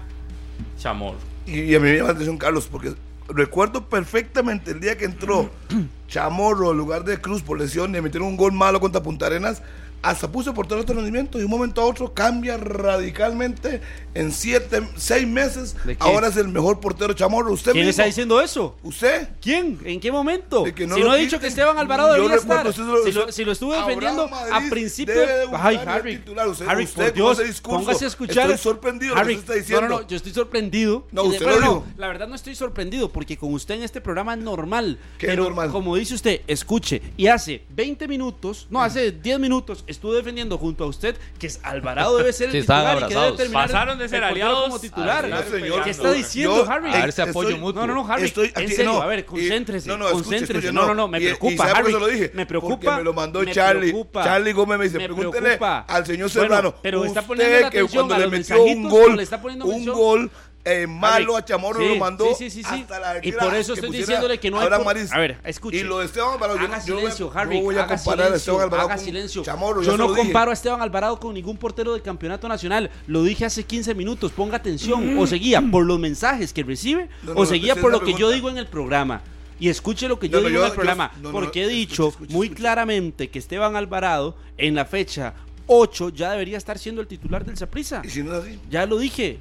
Chamor. 0.78 1.16
Y, 1.46 1.60
y 1.60 1.74
a 1.74 1.80
mí 1.80 1.88
me 1.88 1.96
llama 1.96 2.08
la 2.08 2.12
atención, 2.14 2.38
Carlos, 2.38 2.68
porque 2.70 2.92
recuerdo 3.34 3.88
perfectamente 3.88 4.72
el 4.72 4.80
día 4.80 4.96
que 4.96 5.04
entró 5.04 5.50
Chamorro 6.08 6.72
en 6.72 6.78
lugar 6.78 7.04
de 7.04 7.20
Cruz 7.20 7.42
por 7.42 7.58
lesión 7.58 7.94
y 7.94 8.00
metieron 8.00 8.28
un 8.28 8.36
gol 8.36 8.52
malo 8.52 8.80
contra 8.80 9.02
Punta 9.02 9.26
Arenas. 9.26 9.62
Hasta 10.02 10.30
puso 10.32 10.54
por 10.54 10.66
todo 10.66 10.80
otro 10.80 10.94
rendimiento 10.94 11.36
y 11.36 11.40
de 11.40 11.44
un 11.44 11.50
momento 11.50 11.80
a 11.82 11.84
otro 11.84 12.14
cambia 12.14 12.56
radicalmente 12.56 13.80
en 14.14 14.32
siete, 14.32 14.82
seis 14.96 15.26
meses. 15.26 15.76
¿De? 15.84 15.96
Ahora 16.00 16.28
es 16.28 16.36
el 16.36 16.48
mejor 16.48 16.80
portero 16.80 17.12
Chamorro. 17.12 17.52
¿Usted 17.52 17.72
¿Quién 17.72 17.84
mismo? 17.86 17.90
está 17.90 18.04
diciendo 18.06 18.40
eso? 18.40 18.76
¿Usted? 18.82 19.28
¿Quién? 19.40 19.78
¿En 19.84 20.00
qué 20.00 20.10
momento? 20.10 20.64
De 20.64 20.86
no 20.86 20.94
si 20.96 21.00
no 21.02 21.14
he 21.14 21.20
dicho 21.20 21.38
que 21.38 21.46
Esteban 21.48 21.76
Alvarado 21.78 22.14
recuerdo, 22.14 22.34
estar. 22.36 22.64
lo- 22.66 23.04
si, 23.04 23.12
lo, 23.12 23.30
si 23.32 23.44
lo 23.44 23.52
estuve 23.52 23.76
defendiendo 23.76 24.28
Madrid 24.28 24.52
a 24.52 24.70
principio. 24.70 25.14
Ay, 25.52 25.80
Harry. 25.86 26.16
titular. 26.16 26.48
Usted- 26.48 26.66
Harry, 26.68 26.84
usted 26.84 27.04
por 27.06 27.36
Dios, 27.36 27.60
póngase 27.60 28.04
a 28.04 28.08
escuchar. 28.08 28.50
estoy 28.50 28.58
sorprendido 28.72 29.14
de 29.14 29.20
lo 29.20 29.26
que 29.26 29.32
usted 29.34 29.42
está 29.42 29.54
diciendo. 29.54 29.82
No, 29.82 29.88
no, 29.96 30.00
no, 30.02 30.08
yo 30.08 30.16
estoy 30.16 30.32
sorprendido. 30.32 31.06
No, 31.12 31.22
de- 31.24 31.28
usted 31.28 31.46
lo 31.46 31.60
dijo. 31.60 31.86
la 31.96 32.08
verdad 32.08 32.26
no 32.26 32.34
estoy 32.34 32.54
sorprendido 32.54 33.10
porque 33.12 33.36
con 33.36 33.52
usted 33.54 33.74
en 33.76 33.82
este 33.82 34.00
programa 34.00 34.34
es 34.34 34.40
normal. 34.40 34.98
¿Qué 35.18 35.26
pero 35.26 35.44
normal? 35.44 35.70
como 35.70 35.94
dice 35.96 36.14
usted, 36.14 36.40
escuche. 36.46 37.02
Y 37.16 37.26
hace 37.26 37.62
20 37.70 38.08
minutos, 38.08 38.66
no, 38.70 38.82
hace 38.82 39.12
10 39.12 39.38
minutos, 39.38 39.84
estuve 39.90 40.16
defendiendo 40.16 40.58
junto 40.58 40.84
a 40.84 40.86
usted 40.86 41.16
que 41.38 41.46
es 41.46 41.60
Alvarado 41.62 42.16
debe 42.16 42.32
ser 42.32 42.46
el 42.48 42.52
Sí, 42.52 42.60
titular 42.60 42.96
y 43.02 43.06
que 43.08 43.14
debe 43.14 43.32
terminar 43.36 43.66
Pasaron 43.66 43.98
de 43.98 44.08
ser 44.08 44.24
aliados 44.24 44.64
como 44.64 44.78
titular. 44.80 45.24
a 45.24 45.28
No, 45.28 45.42
señor, 45.42 45.84
¿Qué 45.84 45.90
está 45.90 46.08
no. 46.08 46.12
diciendo, 46.14 46.64
Yo- 46.64 46.70
Harry? 46.70 46.90
A 46.94 47.06
ver 47.06 47.20
apoyo 47.20 47.48
Estoy- 47.50 47.60
mutuo. 47.60 47.86
No, 47.86 47.86
no, 47.94 47.94
no, 48.04 48.12
Harry. 48.12 48.24
Estoy 48.24 48.46
en 48.54 48.64
aquí- 48.64 48.72
serio, 48.74 48.92
no, 48.92 49.02
a 49.02 49.06
ver, 49.06 49.18
y- 49.20 49.22
concéntrese. 49.22 49.88
no, 49.88 49.96
no, 49.96 50.06
escuche, 50.06 50.24
concéntrese. 50.24 50.68
escuche, 50.68 50.72
no, 50.72 50.86
no, 50.86 50.94
no, 50.94 51.08
me 51.08 51.18
Y- 51.20 51.24
preocupa, 51.24 51.56
¿sabe 51.56 51.68
por 51.70 51.76
Harry. 51.78 51.86
qué 51.86 51.92
se 51.92 52.00
lo 52.00 52.06
dije? 52.06 52.30
Me 52.34 52.46
preocupa. 52.46 52.74
Porque 52.76 52.90
me 52.90 53.02
lo 53.04 53.12
mandó 53.12 53.40
me 53.40 53.52
Charlie. 53.52 53.90
preocupa, 53.90 54.24
Charlie 54.24 54.52
Gómez 54.52 54.78
me 54.78 54.84
dice, 54.84 54.98
me 54.98 55.04
pregúntele 55.06 55.42
preocupa. 55.42 55.78
al 55.88 56.06
señor 56.06 56.30
Bueno, 56.32 56.48
Serrano. 56.48 56.74
pero 56.82 57.04
está 57.04 57.20
usted 57.20 57.28
poniendo 57.28 57.54
la 57.60 57.70
que 57.70 57.78
atención 57.78 58.06
cuando 58.08 58.14
a 58.14 58.18
le 58.18 58.38
metió 58.38 58.62
un 58.62 58.88
gol, 58.88 59.16
le 59.16 59.22
está 59.22 59.40
poniendo 59.42 59.66
un 59.66 59.84
gol 59.86 60.30
eh, 60.64 60.86
malo 60.86 61.36
a 61.36 61.44
Chamorro 61.44 61.80
sí, 61.80 61.88
lo 61.88 61.96
mandó 61.96 62.34
sí, 62.34 62.50
sí, 62.50 62.60
hasta 62.64 62.98
la 63.00 63.26
Y 63.26 63.32
por 63.32 63.54
eso 63.54 63.72
estoy 63.72 63.90
diciéndole 63.90 64.38
que 64.38 64.50
no 64.50 64.60
hay 64.60 64.68
Maris. 64.84 65.10
A 65.12 65.18
ver, 65.18 65.38
escuche. 65.44 65.78
Y 65.78 65.82
lo 65.84 66.00
de 66.00 66.06
Esteban 66.06 66.34
Alvarado, 66.34 66.58
yo, 66.58 66.64
Haga 66.66 66.84
yo 66.84 66.94
a- 66.96 66.98
silencio, 66.98 67.32
yo 67.32 67.38
Harry. 67.38 67.60
voy 67.60 67.76
a 67.76 67.84
haga 67.84 67.96
comparar 67.96 68.20
a 68.20 68.24
silencio, 68.26 68.36
Esteban 68.52 68.62
Alvarado 68.62 68.88
haga 68.88 68.96
con 68.96 69.04
silencio. 69.04 69.42
Chamorro. 69.42 69.82
yo 69.82 69.96
no 69.96 70.14
comparo 70.14 70.50
a 70.50 70.54
Esteban 70.54 70.82
Alvarado 70.82 71.18
con 71.18 71.34
ningún 71.34 71.56
portero 71.56 71.92
del 71.94 72.02
campeonato 72.02 72.46
nacional. 72.48 72.90
Lo 73.06 73.22
dije 73.22 73.44
hace 73.46 73.64
15 73.64 73.94
minutos. 73.94 74.32
Ponga 74.32 74.56
atención. 74.58 75.18
O 75.18 75.26
seguía 75.26 75.62
por 75.62 75.86
los 75.86 75.98
mensajes 75.98 76.52
que 76.52 76.62
recibe, 76.62 77.08
No, 77.22 77.34
no, 77.34 77.40
o 77.40 77.46
seguía 77.46 77.74
por 77.76 77.90
lo 77.90 78.00
que 78.02 78.14
yo 78.14 78.30
digo 78.30 78.50
en 78.50 78.58
el 78.58 78.66
programa. 78.66 79.22
Y 79.58 79.68
escuche 79.68 80.08
lo 80.08 80.18
que 80.18 80.28
yo 80.28 80.40
digo 80.42 80.60
en 80.60 80.66
el 80.66 80.72
programa. 80.72 81.10
porque 81.32 81.60
he 81.60 81.64
escuche, 81.64 81.76
dicho 81.78 82.08
escuche, 82.08 82.32
muy 82.34 82.46
escuche. 82.48 82.60
claramente 82.62 83.28
que 83.30 83.38
Esteban 83.38 83.76
Alvarado 83.76 84.36
en 84.58 84.74
la 84.74 84.84
fecha 84.84 85.34
8 85.66 86.08
ya 86.10 86.30
debería 86.32 86.58
estar 86.58 86.78
siendo 86.78 87.00
el 87.00 87.06
titular 87.06 87.44
del 87.44 87.56
Saprissa. 87.56 88.02
Y 88.04 88.10
si 88.10 88.22
no 88.22 88.34
es 88.36 88.42
así. 88.44 88.58
Ya 88.70 88.86
lo 88.86 88.98
dije. 88.98 89.38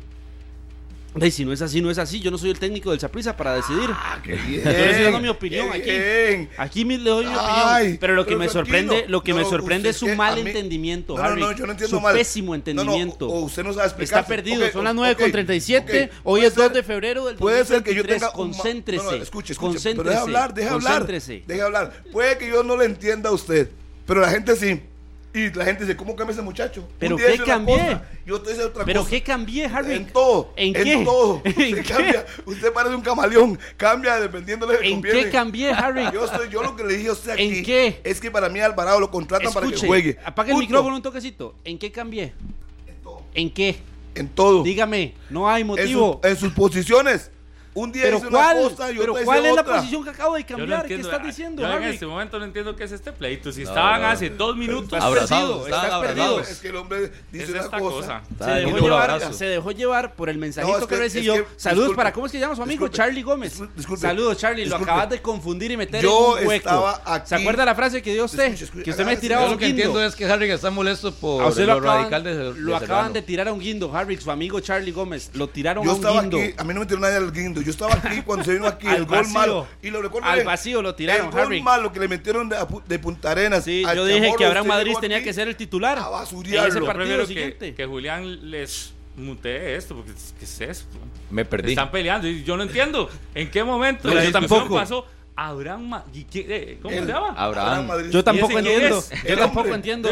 Si 1.32 1.44
no 1.44 1.52
es 1.52 1.62
así, 1.62 1.82
no 1.82 1.90
es 1.90 1.98
así. 1.98 2.20
Yo 2.20 2.30
no 2.30 2.38
soy 2.38 2.52
el 2.52 2.60
técnico 2.60 2.92
del 2.92 3.00
Saprissa 3.00 3.36
para 3.36 3.56
decidir. 3.56 3.90
Ah, 3.92 4.20
qué 4.24 4.34
bien. 4.36 4.64
Yo 4.64 4.70
le 4.72 4.90
estoy 4.92 5.04
dando 5.06 5.20
mi 5.20 5.28
opinión 5.28 5.70
aquí. 5.70 5.82
bien. 5.90 6.50
Aquí 6.58 6.86
me 6.86 6.98
le 6.98 7.10
doy 7.10 7.26
mi 7.26 7.32
Ay, 7.36 7.76
opinión. 7.82 7.98
Pero 8.00 8.14
lo 8.16 8.24
que 8.26 8.28
pero 8.30 8.40
me 8.40 8.50
sorprende, 8.50 9.06
lo 9.08 9.24
que 9.24 9.34
me 9.34 9.42
No, 9.42 9.50
sorprende 9.50 9.90
usted 9.90 10.06
es 10.08 10.12
su 10.12 10.16
mal 10.18 10.36
mí- 10.36 10.50
entendimiento, 10.50 11.18
No, 11.18 11.24
Harry. 11.24 11.42
no, 11.42 11.52
yo 11.52 11.66
no 11.66 11.72
entiendo 11.72 11.98
su 11.98 12.02
mal. 12.02 12.16
pésimo 12.16 12.46
No, 12.46 12.52
no, 12.52 12.56
entendimiento. 12.56 13.28
o 13.28 13.40
usted 13.46 13.64
no 13.64 13.74
sabe 13.74 13.88
explicar. 13.88 14.20
Está 14.20 14.28
perdido, 14.28 14.70
son 14.72 14.84
las 14.84 14.94
9 14.96 15.16
con 15.16 15.32
37. 15.32 16.10
Hoy 16.24 16.42
Puede 16.42 16.48
es 16.48 16.56
2 16.56 16.64
ser- 16.66 16.74
de 16.74 16.84
febrero 16.84 17.26
del 17.26 17.36
Puede 17.38 17.66
ser 17.66 17.82
que 17.84 17.96
yo 17.96 18.04
2023. 18.04 18.20
tenga 18.22 18.44
un 18.44 18.54
Concéntrese. 18.54 19.18
Escuche, 19.18 19.54
escuche. 19.54 19.56
Concéntrese. 19.56 19.96
Pero 19.98 20.10
deje 20.10 20.22
hablar, 20.22 20.50
hablar. 20.52 20.92
Concéntrese. 21.00 21.44
Deje 21.48 21.62
hablar. 21.62 22.04
Puede 22.12 22.38
que 22.38 22.48
yo 22.50 22.64
no 22.64 22.78
le 22.78 22.86
entienda 22.86 23.30
a 23.30 23.34
usted, 23.34 23.70
pero 24.06 24.22
la 24.22 24.30
gente 24.30 24.56
sí. 24.56 24.82
Y 25.32 25.52
la 25.52 25.64
gente 25.64 25.84
dice, 25.86 25.96
¿cómo 25.96 26.16
cambia 26.16 26.34
ese 26.34 26.42
muchacho? 26.42 26.88
¿Pero 26.98 27.16
qué 27.16 27.38
cambié? 27.46 27.78
cosa, 27.78 28.04
y 28.26 28.32
otro 28.32 28.50
dice 28.50 28.64
otra 28.64 28.84
¿Pero 28.84 29.02
cosa. 29.02 29.12
qué 29.12 29.22
cambié, 29.22 29.66
Harry? 29.68 29.94
En 29.94 30.08
todo. 30.08 30.52
¿En 30.56 30.76
en 30.76 30.84
qué? 30.84 31.06
todo. 31.06 31.42
¿En 31.46 31.52
Usted 31.52 31.76
qué? 31.84 31.84
cambia. 31.84 32.26
Usted 32.48 32.74
parece 32.74 32.96
un 32.96 33.02
camaleón. 33.02 33.60
Cambia 33.78 34.20
dependiendo 34.20 34.66
de 34.66 34.74
lo 34.74 34.80
que 34.80 34.88
¿En 34.88 34.94
conviene. 34.96 35.24
qué 35.26 35.30
cambié, 35.30 35.70
Harry? 35.72 36.06
Yo, 36.12 36.26
estoy, 36.26 36.50
yo 36.50 36.64
lo 36.64 36.76
que 36.76 36.84
le 36.84 36.96
dije 36.98 37.10
a 37.10 37.12
usted 37.12 37.32
aquí 37.34 37.60
¿En 37.60 37.64
qué? 37.64 38.02
es 38.04 38.20
que 38.20 38.32
para 38.32 38.50
mí 38.50 38.60
Alvarado 38.60 39.00
lo 39.00 39.12
contratan 39.12 39.54
para 39.54 39.68
que 39.68 39.78
juegue. 39.78 40.18
apague 40.26 40.50
el 40.50 40.56
Punto. 40.56 40.68
micrófono 40.68 40.96
un 40.96 41.02
toquecito. 41.04 41.54
¿En 41.64 41.78
qué 41.78 41.92
cambié? 41.92 42.34
¿En 43.36 43.52
qué? 43.52 43.78
En 44.16 44.28
todo. 44.30 44.64
Dígame, 44.64 45.14
no 45.30 45.48
hay 45.48 45.62
en, 45.62 45.68
motivo. 45.68 46.20
en 46.24 46.36
sus 46.38 46.52
posiciones. 46.54 47.30
Un 47.80 47.92
día 47.92 48.04
Pero 48.04 48.18
dice 48.18 48.30
¿cuál? 48.30 48.58
una 48.58 48.70
cosa 48.70 48.92
y 48.92 48.98
Pero 48.98 49.14
otra 49.14 49.26
¿cuál 49.26 49.46
es 49.46 49.56
la 49.56 49.64
posición 49.64 50.04
que 50.04 50.10
acabo 50.10 50.36
de 50.36 50.42
no 50.42 50.48
cambiar? 50.48 50.68
¿Qué 50.86 50.94
entiendo, 50.96 51.08
estás 51.12 51.26
diciendo, 51.28 51.62
yo 51.62 51.78
en 51.78 51.84
este 51.84 52.06
momento 52.06 52.40
no 52.40 52.46
entiendo 52.46 52.76
qué 52.76 52.84
es 52.84 52.92
este 52.92 53.12
pleito. 53.14 53.52
Si 53.52 53.64
No, 53.64 53.70
estaban 53.70 54.02
no. 54.02 54.08
hace 54.08 54.30
dos 54.30 54.56
minutos. 54.58 54.86
Estás 54.94 55.04
Abrazados, 55.04 55.58
perdido, 55.64 55.66
estaban 55.66 55.86
estás 55.86 56.02
perdido. 56.16 56.40
Es 56.42 56.60
que 56.60 56.68
el 56.70 56.76
hombre 56.76 57.12
dice 57.32 57.44
Es 57.46 57.50
una 57.52 57.60
esta 57.62 57.80
cosa. 57.80 58.22
cosa. 58.38 58.46
Se 58.46 58.52
dejó, 58.60 58.78
llevar, 58.78 59.10
abrazo. 59.12 59.34
se 59.34 59.46
dejó 59.46 59.72
llevar 59.72 60.14
por 60.16 60.30
el 60.30 60.38
mensajito 60.38 60.74
No, 60.74 60.80
es 60.80 60.88
que, 60.88 60.96
que- 60.96 61.02
recibió. 61.02 61.34
es 61.36 61.42
que- 61.42 61.48
Saludos 61.58 61.84
disculpe, 61.86 61.96
para, 61.98 62.14
¿cómo 62.14 62.26
es 62.26 62.32
que 62.32 62.38
se 62.38 62.42
llama 62.42 62.56
su 62.56 62.64
amigo? 62.64 62.86
disculpe, 62.86 62.98
Charlie 62.98 63.22
Gómez. 63.24 63.62
disculpe. 63.76 64.02
Saludos, 64.02 64.38
Charlie. 64.38 64.64
Lo 64.66 64.70
Disculpe. 64.72 64.92
acabas 64.92 65.10
de 65.10 65.22
confundir 65.22 65.72
y 65.72 65.78
meter 65.78 66.02
Yo 66.04 66.38
en 66.38 66.44
un 66.44 66.50
hueco. 66.50 66.70
estaba 66.70 67.02
aquí- 67.06 67.30
¿Se 67.30 67.36
acuerda 67.36 67.66
la 67.66 67.76
frase 67.76 68.02
que 68.02 68.14
dio 68.14 68.26
usted? 68.26 68.56
Que 68.84 68.92
usted 68.92 69.06
me 69.06 69.16
tiraba 69.18 69.46
un 69.46 69.52
lo 69.52 69.58
que 69.58 69.68
guindo. 69.68 69.84
entiendo 69.84 70.04
es 70.06 70.16
que 70.16 70.26
Harry 70.26 70.50
está 70.52 70.70
molesto 70.72 71.14
por 71.14 71.58
lo, 71.58 71.80
radical 71.80 72.24
de, 72.24 72.54
lo 72.58 72.76
acaban 72.76 73.14
de 73.14 73.22
tirar 73.22 73.48
a 73.48 73.54
un 73.54 73.60
guindo, 73.60 73.96
Harry, 73.96 74.18
su 74.18 74.32
amigo 74.32 74.60
Charlie 74.60 74.92
Gómez. 74.92 75.32
Lo 75.34 75.48
tiraron 75.50 75.88
a 75.88 75.92
un 75.92 75.96
estaba 75.96 76.22
guindo. 76.22 76.38
aquí, 76.38 76.54
a 76.58 76.64
mí 76.64 76.74
no 76.74 76.80
me 76.82 76.86
tiró 76.86 77.00
nadie 77.00 77.18
al 77.18 77.32
guindo. 77.32 77.62
Yo 77.70 77.86
estaba 77.88 77.94
aquí 77.96 78.22
cuando 78.26 78.44
se 78.46 78.54
vino 78.54 78.68
aquí 78.68 78.88
el 78.88 79.06
gol 79.06 79.20
vacío. 79.20 79.34
malo. 79.34 79.68
Y 79.82 79.90
lo 79.90 80.02
recuerdo 80.02 80.28
Al 80.28 80.44
vacío 80.44 80.82
lo 80.82 80.96
tiraron, 80.96 81.28
El 81.28 81.32
gol 81.32 81.42
Harry. 81.42 81.62
malo 81.62 81.92
que 81.92 82.00
le 82.00 82.08
metieron 82.08 82.50
de, 82.50 82.58
de 82.88 83.00
Punta 83.00 83.32
Arenas. 83.32 83.64
Sí, 83.64 83.84
yo 83.96 84.06
dije 84.06 84.32
que 84.38 84.46
Abraham 84.46 84.68
Madrid 84.68 84.94
tenía 85.00 85.18
aquí 85.18 85.26
que 85.26 85.34
ser 85.34 85.48
el 85.48 85.56
titular. 85.56 85.98
A 86.00 86.06
En 86.06 86.12
basurearlo. 86.12 86.70
ese 86.70 86.82
partido 86.82 87.18
que, 87.20 87.26
siguiente. 87.28 87.76
que 87.76 87.86
Julián 87.86 88.50
les 88.52 88.94
mutee 89.16 89.76
esto, 89.76 89.96
porque 89.96 90.12
¿qué 90.40 90.46
es 90.46 90.62
esto? 90.62 90.98
Me 91.30 91.46
perdí. 91.46 91.72
Están 91.72 91.92
peleando 91.92 92.28
y 92.28 92.44
yo 92.44 92.56
no 92.58 92.64
entiendo 92.64 93.10
en 93.36 93.52
qué 93.52 93.64
momento 93.64 94.08
la 94.14 94.24
yo 94.24 94.32
tampoco. 94.32 94.76
pasó 94.76 95.06
Abraham 95.36 95.88
Ma- 95.90 96.04
¿y 96.14 96.24
qué- 96.24 96.46
eh, 96.50 96.80
¿Cómo 96.82 96.96
se 96.96 97.06
llama? 97.06 97.34
Abraham. 97.38 97.88
Madrid. 97.88 98.10
Yo 98.12 98.24
tampoco 98.24 98.54
¿Y 98.54 98.56
ese 98.56 98.64
quién 98.64 98.74
entiendo. 98.84 99.04
Yo 99.28 99.38
tampoco 99.38 99.60
hombre. 99.62 99.76
entiendo. 99.76 100.10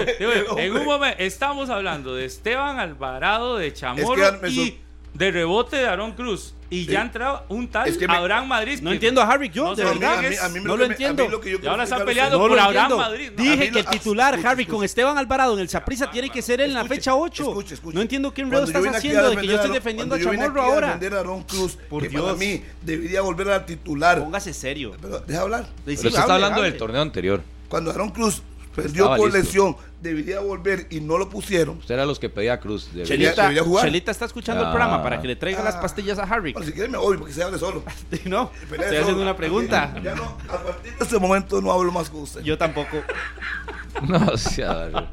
En 0.57 0.73
un 0.75 0.85
momento 0.85 1.17
estamos 1.23 1.69
hablando 1.69 2.15
de 2.15 2.25
Esteban 2.25 2.79
Alvarado 2.79 3.57
de 3.57 3.73
Chamorro 3.73 4.23
Es 4.23 4.31
que 4.31 4.37
me 4.37 4.49
y 4.49 4.81
de 5.13 5.31
rebote 5.31 5.77
de 5.77 5.87
Aarón 5.87 6.11
Cruz. 6.13 6.53
Y 6.69 6.85
ya 6.85 6.99
Sí. 6.99 7.05
entraba 7.07 7.45
un 7.47 7.67
tal 7.69 7.87
Es 7.87 7.97
que 7.97 8.07
me- 8.09 8.13
Abraham 8.15 8.47
Madrid. 8.49 8.79
No 8.81 8.91
entiendo 8.91 9.21
a 9.21 9.31
Harry, 9.31 9.49
yo, 9.49 9.63
No 9.67 9.75
de 9.75 9.83
sé, 9.83 9.89
A 9.89 9.93
mí- 9.93 9.99
verdad. 9.99 10.17
a 10.17 10.21
mí- 10.29 10.35
a 10.35 10.49
mí 10.49 10.59
no 10.61 10.75
lo 10.75 10.83
que 10.85 10.91
entiendo. 10.91 11.29
lo 11.29 11.39
que 11.39 11.51
yo 11.51 11.59
Y 11.63 11.65
ahora 11.67 11.83
están 11.85 11.99
quiero 11.99 12.07
peleando 12.09 12.35
explicar 12.35 12.41
No 12.41 12.47
por 12.49 12.59
Abraham 12.59 12.91
entiendo. 12.91 12.97
Madrid. 12.97 13.31
¿no? 13.37 13.43
Dije 13.43 13.71
que 13.71 13.79
el 13.79 13.85
titular, 13.85 14.33
Harry, 14.33 14.61
escuche. 14.63 14.67
con 14.67 14.83
Esteban 14.83 15.17
Alvarado 15.17 15.53
en 15.53 15.59
el 15.59 15.69
Saprissa 15.69 16.11
tiene 16.11 16.29
que 16.29 16.41
ser 16.41 16.59
en 16.59 16.73
la 16.73 16.83
fecha 16.83 17.15
8. 17.15 17.43
escuche, 17.49 17.73
escuche. 17.75 17.95
No 17.95 18.01
entiendo 18.01 18.33
qué 18.33 18.41
enredo 18.41 18.65
estás 18.65 18.85
haciendo 18.85 19.29
de 19.29 19.37
que 19.37 19.47
yo 19.47 19.55
estoy 19.55 19.71
defendiendo 19.71 20.15
a 20.15 20.19
Chamorro 20.19 20.61
ahora. 20.61 20.87
defender 20.97 21.13
a 21.15 21.23
Cruz, 21.47 21.77
Por 21.89 22.03
que 22.03 22.09
Dios. 22.09 22.21
para 22.23 22.35
mí 22.35 22.61
debería 22.81 23.21
volver 23.21 23.49
a 23.51 23.65
titular. 23.65 24.19
Póngase 24.19 24.53
serio. 24.53 24.93
Pero 25.01 25.19
deja 25.19 25.41
hablar. 25.41 25.63
Sí, 25.63 25.71
Pero 25.85 25.95
usted 25.95 26.19
está 26.19 26.33
hablando 26.33 26.61
del 26.63 26.75
torneo 26.75 27.01
anterior. 27.01 27.41
Cuando 27.69 27.91
Aaron 27.91 28.09
Cruz 28.09 28.41
perdió 28.75 29.15
por 29.15 29.31
lesión, 29.31 29.75
debería 30.01 30.39
volver 30.39 30.87
y 30.89 30.99
no 31.01 31.17
lo 31.17 31.29
pusieron. 31.29 31.77
Usted 31.79 31.95
era 31.95 32.05
los 32.05 32.19
que 32.19 32.29
pedía 32.29 32.59
Cruz. 32.59 32.89
debería- 32.93 33.05
Chelita, 33.29 33.41
debería 33.43 33.63
jugar. 33.63 33.85
Chelita 33.85 34.11
está 34.11 34.25
escuchando 34.25 34.63
el 34.63 34.69
programa 34.69 35.01
para 35.01 35.19
que 35.21 35.27
le 35.27 35.35
traiga 35.35 35.63
las 35.63 35.75
Ah. 35.75 35.81
pastillas 35.81 36.19
a 36.19 36.23
Harry. 36.23 36.53
Bueno, 36.53 36.67
si 36.67 36.73
quiere 36.73 36.87
me 36.89 36.97
voy 36.97 37.17
porque 37.17 37.33
se 37.33 37.43
hable 37.43 37.57
solo. 37.57 37.83
no, 38.25 38.49
Pelea 38.51 38.85
estoy 38.85 38.87
solo. 38.87 38.99
haciendo 39.01 39.21
una 39.23 39.35
pregunta. 39.35 39.95
Ya 40.03 40.13
no, 40.15 40.23
a 40.49 40.63
partir 40.63 40.93
de 40.95 41.03
este 41.03 41.17
momento 41.19 41.61
no 41.61 41.71
hablo 41.71 41.91
más 41.91 42.09
con 42.09 42.21
usted. 42.21 42.41
Yo 42.41 42.57
tampoco. 42.57 42.97
No, 44.07 44.37
sea, 44.37 45.09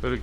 Pero 0.00 0.16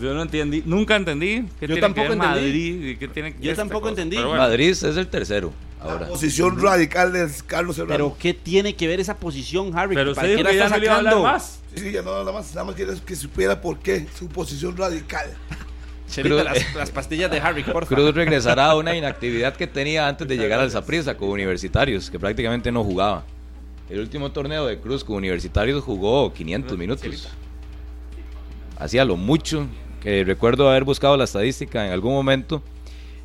yo 0.00 0.14
no 0.14 0.22
entendí, 0.22 0.62
nunca 0.64 0.94
entendí 0.96 1.42
que 1.58 1.66
Yo 1.66 1.74
tiene 1.74 1.80
tampoco 1.80 2.02
que 2.10 2.14
ver 2.14 2.18
entendí. 2.18 2.40
Madrid 2.40 2.84
y 2.90 2.96
qué 2.96 3.08
tiene 3.08 3.34
que 3.34 3.42
Yo 3.42 3.54
tampoco 3.56 3.80
cosa. 3.88 3.90
entendí. 4.02 4.16
Bueno, 4.16 4.36
Madrid 4.36 4.70
es 4.70 4.82
el 4.84 5.08
tercero 5.08 5.52
La 5.84 6.06
posición 6.08 6.60
radical 6.60 7.12
de 7.12 7.28
Carlos 7.46 7.76
Serrano. 7.76 7.92
Pero 7.94 8.16
¿qué 8.18 8.32
tiene 8.34 8.74
que 8.74 8.86
ver 8.86 9.00
esa 9.00 9.16
posición, 9.18 9.76
Harry? 9.76 9.94
pero 9.94 10.14
¿Para 10.14 10.26
usted 10.28 10.36
dijo 10.38 10.48
que 10.50 10.56
ya 10.56 10.68
no 10.68 10.76
le 10.78 10.84
iba 10.86 10.94
a 10.94 10.98
hablar 10.98 11.12
sacando? 11.14 11.28
más. 11.28 11.60
Sí, 11.74 11.80
sí, 11.82 11.92
ya 11.92 12.02
no 12.02 12.12
nada 12.18 12.32
más, 12.32 12.54
nada 12.54 12.64
más 12.64 12.74
quiero 12.74 12.92
que 13.04 13.16
supiera 13.16 13.60
por 13.60 13.78
qué 13.78 14.06
su 14.18 14.28
posición 14.28 14.76
radical. 14.76 15.26
Cruz- 16.22 16.44
las, 16.44 16.74
las 16.74 16.90
pastillas 16.90 17.30
de 17.30 17.40
Harry, 17.40 17.64
por 17.64 17.86
Cruz 17.86 18.14
regresará 18.14 18.66
a 18.66 18.76
una 18.76 18.94
inactividad 18.94 19.56
que 19.56 19.66
tenía 19.66 20.06
antes 20.06 20.28
de 20.28 20.36
llegar 20.36 20.60
al 20.60 20.70
Saprissa 20.70 21.16
con 21.16 21.30
Universitarios, 21.30 22.10
que 22.10 22.18
prácticamente 22.20 22.70
no 22.70 22.84
jugaba. 22.84 23.24
El 23.90 24.00
último 24.00 24.30
torneo 24.30 24.66
de 24.66 24.78
Cruz 24.78 25.02
con 25.02 25.16
Universitarios 25.16 25.82
jugó 25.82 26.32
500 26.32 26.78
minutos. 26.78 27.28
Hacía 28.78 29.04
lo 29.04 29.16
mucho, 29.16 29.66
que 30.00 30.24
recuerdo 30.24 30.68
haber 30.70 30.84
buscado 30.84 31.16
la 31.16 31.24
estadística 31.24 31.86
en 31.86 31.92
algún 31.92 32.12
momento. 32.12 32.62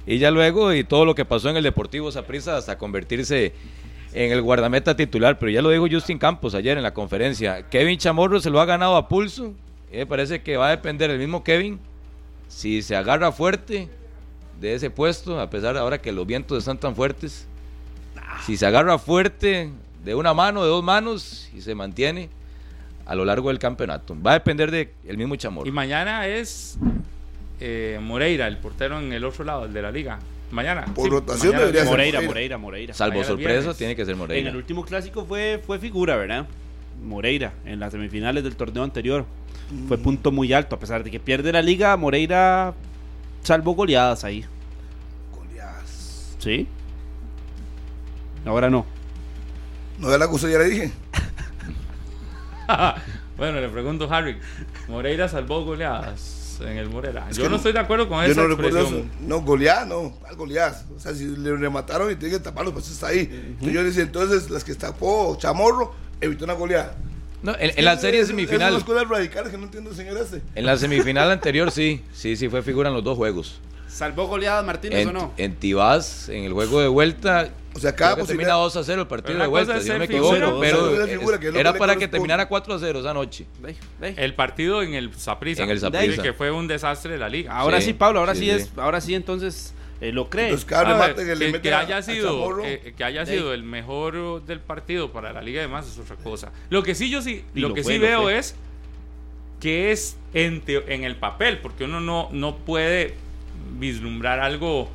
Y 0.10 0.18
ya 0.18 0.32
luego, 0.32 0.74
y 0.74 0.84
todo 0.84 1.06
lo 1.06 1.14
que 1.14 1.24
pasó 1.24 1.52
en 1.52 1.58
el 1.58 1.64
Deportivo 1.64 2.12
Saprissa 2.12 2.58
hasta 2.58 2.80
convertirse 2.80 3.54
en 4.12 4.32
el 4.32 4.42
guardameta 4.42 4.96
titular. 4.96 5.38
Pero 5.38 5.52
ya 5.52 5.62
lo 5.62 5.70
dijo 5.70 5.86
Justin 5.88 6.18
Campos 6.18 6.56
ayer 6.56 6.76
en 6.78 6.82
la 6.82 6.96
conferencia. 6.96 7.70
Kevin 7.70 8.00
Chamorro 8.00 8.40
se 8.40 8.50
lo 8.50 8.60
ha 8.60 8.66
ganado 8.66 8.96
a 8.96 9.08
pulso. 9.08 9.54
Me 9.92 10.08
parece 10.08 10.42
que 10.42 10.58
va 10.58 10.70
a 10.70 10.72
depender 10.72 11.12
el 11.12 11.20
mismo 11.20 11.44
Kevin 11.44 11.80
si 12.48 12.82
se 12.82 12.96
agarra 12.96 13.32
fuerte 13.32 13.88
de 14.60 14.74
ese 14.74 14.90
puesto, 14.90 15.40
a 15.40 15.48
pesar 15.52 15.76
de 15.76 15.80
ahora 15.82 16.02
que 16.02 16.12
los 16.12 16.26
vientos 16.26 16.58
están 16.58 16.80
tan 16.80 16.96
fuertes, 16.96 17.48
si 18.48 18.58
se 18.58 18.66
agarra 18.66 18.98
fuerte 18.98 19.70
de 20.04 20.16
una 20.16 20.34
mano, 20.34 20.64
de 20.64 20.70
dos 20.70 20.84
manos 20.84 21.52
y 21.54 21.62
se 21.62 21.76
mantiene 21.76 22.30
a 23.06 23.14
lo 23.14 23.26
largo 23.26 23.50
del 23.50 23.60
campeonato, 23.60 24.18
va 24.20 24.32
a 24.32 24.34
depender 24.34 24.72
del 24.72 25.18
mismo 25.18 25.36
Chamorro. 25.36 25.68
Y 25.68 25.72
mañana 25.72 26.26
es 26.26 26.80
eh, 27.60 28.00
Moreira, 28.02 28.48
el 28.48 28.58
portero 28.58 29.00
en 29.00 29.12
el 29.14 29.24
otro 29.26 29.44
lado, 29.46 29.66
el 29.66 29.74
de 29.74 29.82
la 29.82 29.92
liga. 29.92 30.20
Mañana. 30.52 30.86
Por 30.96 31.10
rotación 31.12 31.54
mañana- 31.54 31.60
debería 31.60 31.82
ser 31.82 31.90
Moreira, 31.92 32.18
Moreira. 32.22 32.28
Moreira, 32.30 32.58
Moreira. 32.58 32.94
Salvo 32.94 33.12
mañana 33.16 33.28
sorpresa, 33.28 33.54
viernes. 33.60 33.78
tiene 33.78 33.96
que 33.96 34.06
ser 34.06 34.14
En 34.14 34.22
el 34.22 34.28
Moreira. 34.28 34.52
último 34.56 34.86
clásico 34.86 35.26
fue, 35.26 35.62
fue 35.66 35.78
figura, 35.80 36.16
¿verdad? 36.16 36.48
Moreira, 37.04 37.54
en 37.66 37.80
las 37.80 37.92
semifinales 37.92 38.44
del 38.44 38.56
torneo 38.56 38.84
anterior. 38.84 39.26
Fue 39.88 39.98
Mm. 39.98 40.02
punto 40.02 40.32
muy 40.32 40.52
alto. 40.54 40.76
A 40.76 40.80
pesar 40.80 41.04
de 41.04 41.12
que 41.12 41.20
pierde 41.20 41.52
la 41.52 41.62
liga, 41.62 41.96
Moreira 41.98 42.74
salvó 43.44 43.74
goleadas 43.74 44.24
ahí. 44.24 44.44
Golias. 45.36 46.36
¿Sí? 46.40 46.68
Ahora 48.46 48.70
no. 48.70 48.86
No 50.00 50.12
es 50.12 50.20
la 50.20 50.28
cosa, 50.28 50.50
ya 50.50 50.58
le 50.58 50.70
dije. 50.70 50.92
bueno, 53.38 53.62
le 53.62 53.70
pregunto 53.70 54.12
a 54.12 54.18
Harry. 54.18 54.38
Moreira 54.88 55.28
salvó 55.28 55.64
goleadas 55.64 56.39
en 56.62 56.78
el 56.78 56.90
Morera. 56.90 57.28
Es 57.30 57.38
Yo 57.38 57.44
que 57.44 57.50
no 57.50 57.52
no- 57.52 57.56
estoy 57.58 57.74
de 57.74 57.80
acuerdo 57.80 58.08
con 58.10 58.24
Yo 58.26 58.32
esa 58.32 58.42
no 58.42 58.48
recuerdo 58.48 58.80
eso. 58.80 58.88
expresión. 58.98 59.12
No, 59.28 59.42
golear, 59.42 59.88
no. 59.88 60.14
Al 60.28 60.36
golear. 60.36 60.76
O 60.96 61.00
sea, 61.00 61.14
si 61.14 61.26
le 61.26 61.56
remataron 61.56 62.12
y 62.12 62.16
tiene 62.16 62.36
que 62.36 62.40
taparlo, 62.44 62.72
pues 62.74 62.90
está 62.90 63.08
ahí. 63.08 63.30
Entonces 63.32 63.74
yo 63.74 63.82
le 63.82 63.88
decía, 63.88 64.04
entonces 64.04 64.50
las 64.50 64.64
que 64.64 64.76
tapó 64.76 65.36
Chamorro 65.40 65.94
evitó 66.22 66.46
una 66.46 66.54
goleada. 66.54 66.96
No, 67.42 67.54
en, 67.58 67.72
en 67.78 67.86
la 67.86 67.98
serie 67.98 68.26
semifinal, 68.26 68.76
Es 68.76 68.84
cosas 68.84 69.08
radicales 69.08 69.52
que 69.52 69.58
no 69.58 69.64
entiendo, 69.66 69.94
señor 69.94 70.18
este. 70.18 70.42
en 70.56 70.66
la 70.66 70.76
semifinal 70.78 71.32
anterior 71.32 71.72
sí, 71.72 72.04
sí, 72.14 72.36
sí 72.36 72.50
fue 72.50 72.62
figura 72.64 72.90
en 72.90 72.96
los 72.96 73.04
dos 73.04 73.16
juegos. 73.16 73.62
¿Salvó 73.88 74.28
goleadas 74.28 74.66
Martínez 74.66 75.00
En, 75.00 75.08
o 75.10 75.14
no? 75.14 75.34
en 75.38 75.56
Tibás, 75.56 76.28
en 76.30 76.44
el 76.44 76.52
juego 76.54 76.82
de 76.82 76.90
vuelta, 76.90 77.50
O 77.80 77.82
sea, 77.82 77.96
cada 77.96 78.18
posibilidad. 78.18 78.50
termina 78.50 78.64
2 78.64 78.76
a 78.76 78.84
0 78.84 79.02
el 79.02 79.08
partido 79.08 79.34
Pero 79.34 79.44
de 79.44 79.50
vuelta, 79.50 79.80
si 79.80 79.88
no 79.88 80.00
me 80.00 80.06
equivoco, 80.06 80.60
pero 80.60 81.04
es 81.04 81.10
figura, 81.10 81.38
eh, 81.38 81.40
que 81.40 81.60
era 81.60 81.74
para 81.74 81.96
que 81.96 82.10
terminara 82.10 82.48
4 82.48 82.74
a 82.74 82.80
0 82.80 83.00
esa 83.00 83.14
noche. 83.14 83.46
El 84.02 84.34
partido 84.36 84.84
en 84.84 84.94
el 84.96 85.14
Saprissa. 85.16 85.64
En 85.64 85.70
el 85.70 85.80
Saprissa. 85.80 86.22
Que 86.22 86.34
fue 86.34 86.52
un 86.52 86.68
desastre 86.68 87.14
de 87.14 87.18
la 87.18 87.30
liga. 87.30 87.56
Ahora 87.56 87.80
Sí, 87.80 87.88
sí, 87.88 87.94
Pablo, 87.94 88.20
ahora 88.20 88.36
sí, 88.36 88.42
sí, 88.42 88.50
es, 88.50 88.64
sí. 88.66 88.72
ahora 88.76 89.00
sí 89.00 89.16
entonces 89.16 89.74
eh, 90.02 90.12
lo 90.12 90.30
cree. 90.30 90.46
Entonces, 90.46 90.66
cada 90.66 90.82
A 90.82 91.08
ver, 91.08 91.16
remate 91.16 91.26
que 91.26 91.52
que, 91.54 91.62
que 91.62 91.74
haya 91.74 91.98
a 91.98 92.02
sido 92.02 92.28
Chamorro, 92.28 92.64
que, 92.64 92.94
que 92.98 93.04
haya 93.06 93.26
sido 93.26 93.54
el 93.54 93.64
mejor 93.64 94.44
del 94.46 94.60
partido 94.60 95.14
para 95.14 95.32
la 95.32 95.42
liga 95.42 95.60
y 95.62 95.64
demás 95.64 95.88
es 95.88 95.98
otra 95.98 96.18
cosa. 96.18 96.52
Lo 96.70 96.84
que 96.84 96.96
sí 96.96 97.10
yo 97.10 97.22
sí 97.22 97.46
Y 97.56 97.62
lo, 97.62 97.70
lo 97.70 97.74
que 97.76 97.84
fue, 97.84 97.94
sí 97.94 98.00
lo 98.00 98.06
veo 98.06 98.22
fue. 98.24 98.38
es 98.38 98.56
que 99.62 99.92
es 99.92 100.18
en, 100.34 100.64
en 100.68 101.04
el 101.06 101.16
papel 101.16 101.60
porque 101.60 101.86
uno 101.86 102.02
no 102.02 102.30
no 102.32 102.58
puede 102.58 103.16
vislumbrar 103.78 104.40
algo 104.40 104.90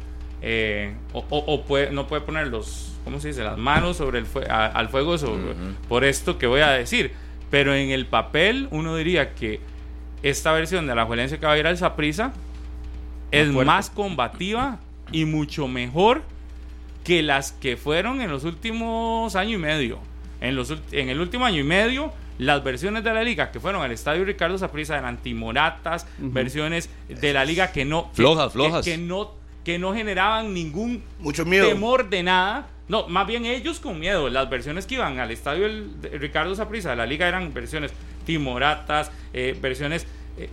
eh, 0.47 0.95
o, 1.15 1.25
o- 1.31 1.55
o 1.55 1.63
puede, 1.65 1.91
no 1.91 2.07
puede 2.07 2.21
poner 2.21 2.49
los 2.49 2.93
¿cómo 3.05 3.19
se 3.19 3.29
dice? 3.29 3.43
las 3.43 3.57
manos 3.59 3.97
sobre 3.97 4.19
el 4.19 4.27
fue- 4.27 4.47
a- 4.49 4.67
al 4.67 4.89
fuego 4.91 5.17
sobre- 5.17 5.53
Ujú. 5.53 5.75
por 5.89 6.05
esto 6.05 6.37
que 6.39 6.47
voy 6.47 6.61
a 6.61 6.71
decir. 6.71 7.13
Pero 7.51 7.75
en 7.75 7.91
el 7.91 8.07
papel 8.07 8.69
uno 8.71 8.97
diría 8.97 9.35
que 9.35 9.61
esta 10.23 10.53
versión 10.53 10.87
de 10.87 10.95
la 10.95 11.05
Juelense 11.07 11.39
que 11.39 11.47
va 11.47 11.53
a 11.53 11.59
ir 11.59 11.67
al 11.67 11.75
es 13.31 13.53
fuerte. 13.53 13.65
más 13.65 13.91
combativa 13.91 14.79
y 15.13 15.25
mucho 15.25 15.67
mejor 15.69 16.23
que 17.05 17.23
las 17.23 17.53
que 17.53 17.77
fueron 17.77 18.21
en 18.21 18.31
los 18.31 18.45
últimos 18.45 19.37
año 19.37 19.57
y 19.57 19.59
medio. 19.61 19.99
En, 20.41 20.57
los, 20.57 20.75
en 20.93 21.09
el 21.11 21.21
último 21.21 21.45
año 21.47 21.61
y 21.61 21.65
medio, 21.65 22.13
las 22.39 22.65
versiones 22.65 23.05
de 23.05 23.13
la 23.15 23.23
liga 23.23 23.51
que 23.53 23.61
fueron 23.61 23.83
al 23.83 23.93
estadio 23.93 24.25
Ricardo 24.25 24.59
Saprissa 24.59 24.99
eran 24.99 25.19
timoratas, 25.19 26.07
versiones 26.19 26.91
de 27.09 27.33
la 27.33 27.45
liga 27.45 27.71
que 27.73 27.85
no 27.85 28.11
que- 28.11 28.17
Flojas, 28.17 28.47
que- 28.53 28.59
flojas. 28.59 28.85
que 28.85 28.99
no 28.99 29.33
que 29.65 29.79
no 29.79 29.95
generaban 29.95 30.53
ningún 30.55 31.03
Mucho 31.19 31.45
miedo. 31.45 31.69
temor 31.69 32.09
de 32.11 32.23
nada. 32.23 32.69
No, 32.87 33.09
más 33.09 33.27
bien 33.27 33.47
ellos 33.47 33.81
con 33.81 33.99
miedo. 33.99 34.29
Las 34.29 34.51
versiones 34.51 34.87
que 34.87 34.95
iban 34.97 35.19
al 35.19 35.31
estadio 35.31 35.65
el- 35.67 36.01
de 36.03 36.11
Ricardo 36.19 36.55
Saprissa 36.55 36.91
de 36.91 36.97
la 36.97 37.07
liga 37.07 37.27
eran 37.27 37.53
versiones 37.55 37.93
timoratas, 38.27 39.11
eh, 39.33 39.57
versiones 39.61 40.07
eh, 40.37 40.49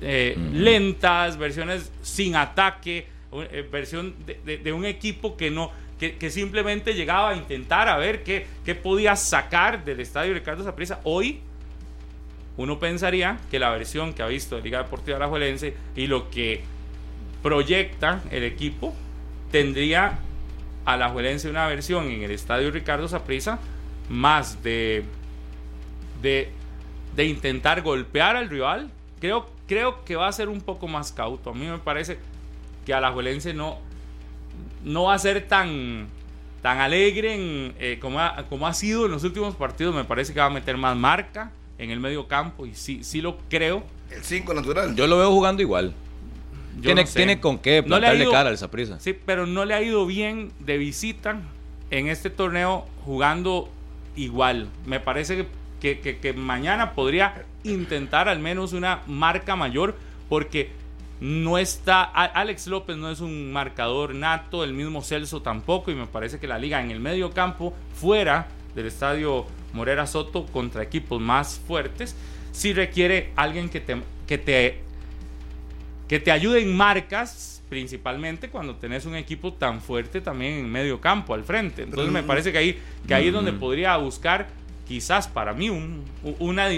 eh, 0.00 0.36
lentas, 0.52 1.36
versiones 1.38 1.90
sin 2.02 2.36
ataque, 2.36 3.06
eh, 3.32 3.66
versión 3.70 4.14
de, 4.26 4.38
de- 4.44 4.58
de 4.58 4.72
un 4.72 4.84
equipo 4.84 5.36
que 5.36 5.50
no 5.50 5.70
que, 5.98 6.16
que 6.16 6.28
simplemente 6.30 6.92
llegaba 6.94 7.30
a 7.30 7.36
intentar 7.36 7.88
a 7.88 7.96
ver 7.96 8.24
qué, 8.24 8.46
qué 8.64 8.74
podía 8.74 9.14
sacar 9.14 9.84
del 9.84 10.00
estadio 10.00 10.34
Ricardo 10.34 10.64
Saprissa. 10.64 11.00
Hoy 11.04 11.40
uno 12.56 12.78
pensaría 12.80 13.38
que 13.50 13.58
la 13.60 13.70
versión 13.70 14.12
que 14.12 14.22
ha 14.22 14.26
visto 14.26 14.56
de 14.56 14.62
Liga 14.62 14.82
Deportiva 14.82 15.16
Alajuelense 15.16 15.74
y 15.96 16.06
lo 16.08 16.30
que 16.30 16.62
proyecta 17.44 18.22
el 18.30 18.42
equipo 18.42 18.94
tendría 19.52 20.18
a 20.86 20.96
la 20.96 21.10
Juelense 21.10 21.50
una 21.50 21.66
versión 21.66 22.06
en 22.06 22.22
el 22.22 22.30
estadio 22.30 22.70
Ricardo 22.70 23.06
Saprissa 23.06 23.58
más 24.08 24.62
de, 24.62 25.04
de 26.22 26.48
de 27.14 27.24
intentar 27.26 27.82
golpear 27.82 28.36
al 28.36 28.48
rival 28.48 28.90
creo 29.20 29.50
creo 29.68 30.06
que 30.06 30.16
va 30.16 30.26
a 30.26 30.32
ser 30.32 30.48
un 30.48 30.62
poco 30.62 30.88
más 30.88 31.12
cauto 31.12 31.50
a 31.50 31.54
mí 31.54 31.66
me 31.66 31.76
parece 31.76 32.16
que 32.86 32.94
a 32.94 33.00
la 33.02 33.12
Juelense 33.12 33.52
no 33.52 33.78
no 34.82 35.04
va 35.04 35.14
a 35.14 35.18
ser 35.18 35.46
tan 35.46 36.06
tan 36.62 36.78
alegre 36.80 37.34
en, 37.34 37.74
eh, 37.78 37.98
como, 38.00 38.20
ha, 38.20 38.46
como 38.48 38.66
ha 38.66 38.72
sido 38.72 39.04
en 39.04 39.12
los 39.12 39.22
últimos 39.22 39.54
partidos 39.54 39.94
me 39.94 40.04
parece 40.04 40.32
que 40.32 40.40
va 40.40 40.46
a 40.46 40.50
meter 40.50 40.78
más 40.78 40.96
marca 40.96 41.52
en 41.76 41.90
el 41.90 42.00
medio 42.00 42.26
campo 42.26 42.64
y 42.64 42.74
sí 42.74 43.04
sí 43.04 43.20
lo 43.20 43.36
creo 43.50 43.84
El 44.10 44.22
5 44.22 44.54
natural. 44.54 44.96
Yo 44.96 45.06
lo 45.06 45.18
veo 45.18 45.30
jugando 45.30 45.60
igual. 45.60 45.92
Tiene, 46.82 47.02
no 47.02 47.06
sé. 47.06 47.16
tiene 47.16 47.40
con 47.40 47.58
qué 47.58 47.80
No 47.82 47.88
plantarle 47.88 48.24
ido- 48.24 48.32
cara 48.32 48.50
al 48.50 48.58
Saprissa. 48.58 48.98
Sí, 49.00 49.14
pero 49.24 49.46
no 49.46 49.64
le 49.64 49.74
ha 49.74 49.82
ido 49.82 50.06
bien 50.06 50.52
de 50.60 50.78
visita 50.78 51.40
en 51.90 52.08
este 52.08 52.30
torneo 52.30 52.86
jugando 53.04 53.68
igual. 54.16 54.68
Me 54.86 55.00
parece 55.00 55.46
que, 55.80 56.00
que- 56.00 56.18
que- 56.18 56.32
mañana 56.32 56.92
podría 56.92 57.44
intentar 57.62 58.28
al 58.28 58.38
menos 58.38 58.72
una 58.72 59.02
marca 59.06 59.56
mayor 59.56 59.96
porque 60.28 60.70
no 61.20 61.58
está... 61.58 62.02
Alex 62.02 62.66
López 62.66 62.96
no 62.96 63.10
es 63.10 63.20
un 63.20 63.52
marcador 63.52 64.14
nato, 64.14 64.64
el 64.64 64.72
mismo 64.74 65.02
Celso 65.02 65.42
tampoco 65.42 65.90
y 65.90 65.94
me 65.94 66.06
parece 66.06 66.38
que 66.38 66.46
la 66.46 66.58
liga 66.58 66.82
en 66.82 66.90
el 66.90 67.00
medio 67.00 67.30
campo, 67.32 67.72
fuera 67.94 68.48
del 68.74 68.86
estadio 68.86 69.46
Morera 69.72 70.06
Soto, 70.06 70.46
contra 70.46 70.82
equipos 70.82 71.20
más 71.20 71.60
fuertes, 71.66 72.16
sí 72.52 72.72
requiere 72.72 73.32
alguien 73.36 73.68
que 73.68 73.80
te... 73.80 73.96
Que 74.26 74.38
te 74.38 74.80
que 76.08 76.20
te 76.20 76.30
ayude 76.30 76.60
en 76.62 76.76
marcas, 76.76 77.62
principalmente 77.68 78.50
cuando 78.50 78.76
tenés 78.76 79.06
un 79.06 79.16
equipo 79.16 79.52
tan 79.52 79.80
fuerte 79.80 80.20
también 80.20 80.54
en 80.54 80.70
medio 80.70 81.00
campo, 81.00 81.34
al 81.34 81.44
frente. 81.44 81.82
Entonces 81.82 82.12
me 82.12 82.22
parece 82.22 82.52
que 82.52 82.58
ahí, 82.58 82.78
que 83.06 83.14
ahí 83.14 83.28
es 83.28 83.32
donde 83.32 83.52
podría 83.52 83.96
buscar, 83.96 84.48
quizás 84.86 85.26
para 85.28 85.52
mí, 85.54 85.70
un, 85.70 86.04
una, 86.38 86.68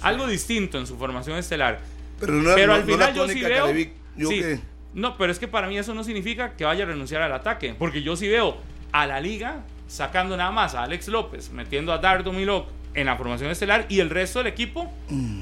algo 0.00 0.26
distinto 0.26 0.78
en 0.78 0.86
su 0.86 0.96
formación 0.96 1.36
estelar. 1.38 1.80
Pero, 2.18 2.32
no, 2.34 2.54
Pero 2.54 2.66
no- 2.68 2.72
al 2.74 2.84
final 2.84 3.14
yo 3.14 3.28
sí 3.28 3.42
veo... 3.42 3.72
yo 4.16 4.28
sí, 4.28 4.40
que- 4.40 4.60
no, 4.94 5.16
pero 5.16 5.30
es 5.30 5.38
que 5.38 5.46
para 5.46 5.68
mí 5.68 5.78
eso 5.78 5.94
no 5.94 6.02
significa 6.02 6.56
que 6.56 6.64
vaya 6.64 6.84
a 6.84 6.86
renunciar 6.88 7.22
al 7.22 7.32
ataque, 7.32 7.74
porque 7.78 8.02
yo 8.02 8.16
sí 8.16 8.28
veo 8.28 8.56
a 8.92 9.06
la 9.06 9.20
liga 9.20 9.62
sacando 9.86 10.36
nada 10.36 10.50
más 10.50 10.74
a 10.74 10.82
Alex 10.84 11.08
López, 11.08 11.50
metiendo 11.50 11.92
a 11.92 11.98
Dardo 11.98 12.32
Milok 12.32 12.66
en 12.94 13.06
la 13.06 13.16
formación 13.16 13.50
estelar 13.50 13.86
y 13.88 14.00
el 14.00 14.10
resto 14.10 14.40
del 14.40 14.48
equipo 14.48 14.90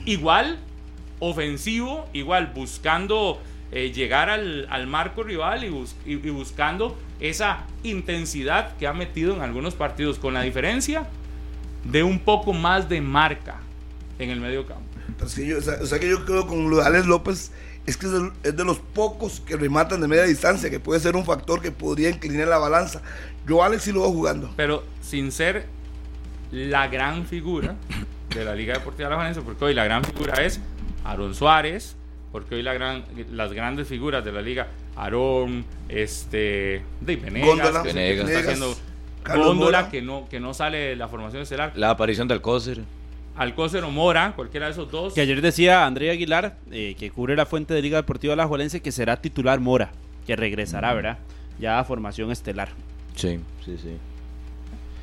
igual 0.05 0.59
ofensivo, 1.21 2.09
igual 2.13 2.53
buscando 2.55 3.41
eh, 3.71 3.93
llegar 3.93 4.31
al, 4.31 4.67
al, 4.71 4.87
marco 4.87 5.23
rival 5.23 5.65
y, 5.65 5.69
bus 5.69 5.95
y, 6.07 6.13
y, 6.13 6.31
buscando 6.31 6.97
esa 7.21 7.67
intensidad 7.83 8.77
que 8.77 8.87
ha 8.87 8.93
metido 8.93 9.35
en 9.35 9.43
algunos 9.43 9.75
partidos, 9.75 10.19
con 10.19 10.35
la 10.35 10.43
diferencia 10.43 11.07
de 11.85 12.03
un 12.03 12.19
poco 12.19 12.53
más 12.53 12.89
de 12.89 13.01
marca 13.01 13.61
en 14.19 14.31
el 14.31 14.41
medio 14.41 14.67
campo. 14.67 14.85
Pues 15.19 15.35
que 15.35 15.47
yo, 15.47 15.59
o, 15.59 15.61
sea, 15.61 15.79
o, 15.81 15.87
sea, 15.87 15.99
que 15.99 16.09
yo 16.09 16.25
creo 16.25 16.47
con 16.47 16.81
Alex 16.81 17.07
López 17.07 17.53
es 17.87 17.97
que 17.97 18.07
es 18.07 18.13
de, 18.13 18.31
es 18.43 18.57
de, 18.57 18.65
los 18.65 18.79
pocos 18.79 19.41
que 19.41 19.57
rematan 19.57 20.01
de 20.01 20.09
media 20.09 20.25
distancia, 20.25 20.71
que 20.71 20.81
puede 20.81 21.01
ser 21.01 21.17
un 21.17 21.25
factor 21.25 21.63
que 21.63 21.73
podría 21.73 22.11
inclinar 22.11 22.49
la 22.49 22.59
balanza. 22.59 23.03
Yo 23.47 23.63
Alex 23.63 23.85
sí 23.85 23.93
lo 23.93 24.03
veo 24.03 24.11
jugando. 24.11 24.53
Pero 24.57 24.85
sin 25.01 25.33
ser 25.33 25.67
la 26.51 26.89
gran 26.89 27.27
figura 27.27 27.77
de 28.35 28.45
la 28.45 28.55
Liga 28.55 28.75
Deportiva 28.75 29.09
de 29.09 29.11
la 29.11 29.17
Valencia, 29.17 29.43
porque 29.43 29.65
hoy 29.65 29.75
la 29.75 29.85
gran 29.85 30.05
figura 30.05 30.45
es 30.45 30.61
Aaron 31.05 31.35
Suárez, 31.35 31.97
porque 32.33 32.55
hoy 32.57 32.63
la 32.63 32.75
gran, 32.75 33.05
las 33.33 33.53
grandes 33.53 33.89
figuras 33.89 34.25
de 34.25 34.33
la 34.33 34.43
liga, 34.43 34.69
Aarón, 34.97 35.65
este, 35.89 36.83
de 37.01 37.17
Venegas, 37.17 37.49
Góndola, 37.49 37.83
que 37.83 37.89
Venegas. 37.93 38.29
está 38.29 38.41
haciendo 38.41 38.77
Carlos 39.23 39.47
Góndola, 39.47 39.79
Mora. 39.81 39.91
que 39.91 40.03
no, 40.03 40.29
que 40.29 40.41
no 40.41 40.55
sale 40.55 40.79
de 40.79 40.97
la 40.97 41.09
formación 41.09 41.43
estelar, 41.43 41.73
La 41.77 41.91
aparición 41.91 42.29
de 42.29 42.35
Alcócer. 42.35 42.83
Alcócer 43.37 43.85
o 43.85 43.91
Mora, 43.91 44.33
cualquiera 44.35 44.67
de 44.67 44.73
esos 44.73 44.91
dos. 44.91 45.15
Que 45.15 45.21
ayer 45.21 45.41
decía 45.41 45.87
André 45.87 46.11
Aguilar, 46.11 46.57
eh, 46.73 46.97
que 46.99 47.11
cubre 47.11 47.37
la 47.37 47.47
fuente 47.47 47.73
de 47.73 47.81
Liga 47.83 47.97
Deportiva 47.99 48.33
Alajuelense, 48.35 48.81
que 48.83 48.91
será 48.91 49.17
titular 49.21 49.61
Mora, 49.61 49.93
que 50.27 50.35
regresará, 50.35 50.93
¿verdad? 50.93 51.19
Ya 51.61 51.79
a 51.79 51.85
formación 51.85 52.33
estelar. 52.33 52.71
Sí, 53.15 53.39
sí, 53.65 53.77
sí. 53.81 53.97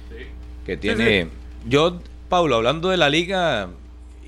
Sí. 0.10 0.26
Que 0.66 0.76
tiene. 0.78 1.28
Yo, 1.66 2.00
Paulo, 2.28 2.56
hablando 2.56 2.90
de 2.90 2.98
la 2.98 3.10
liga, 3.10 3.70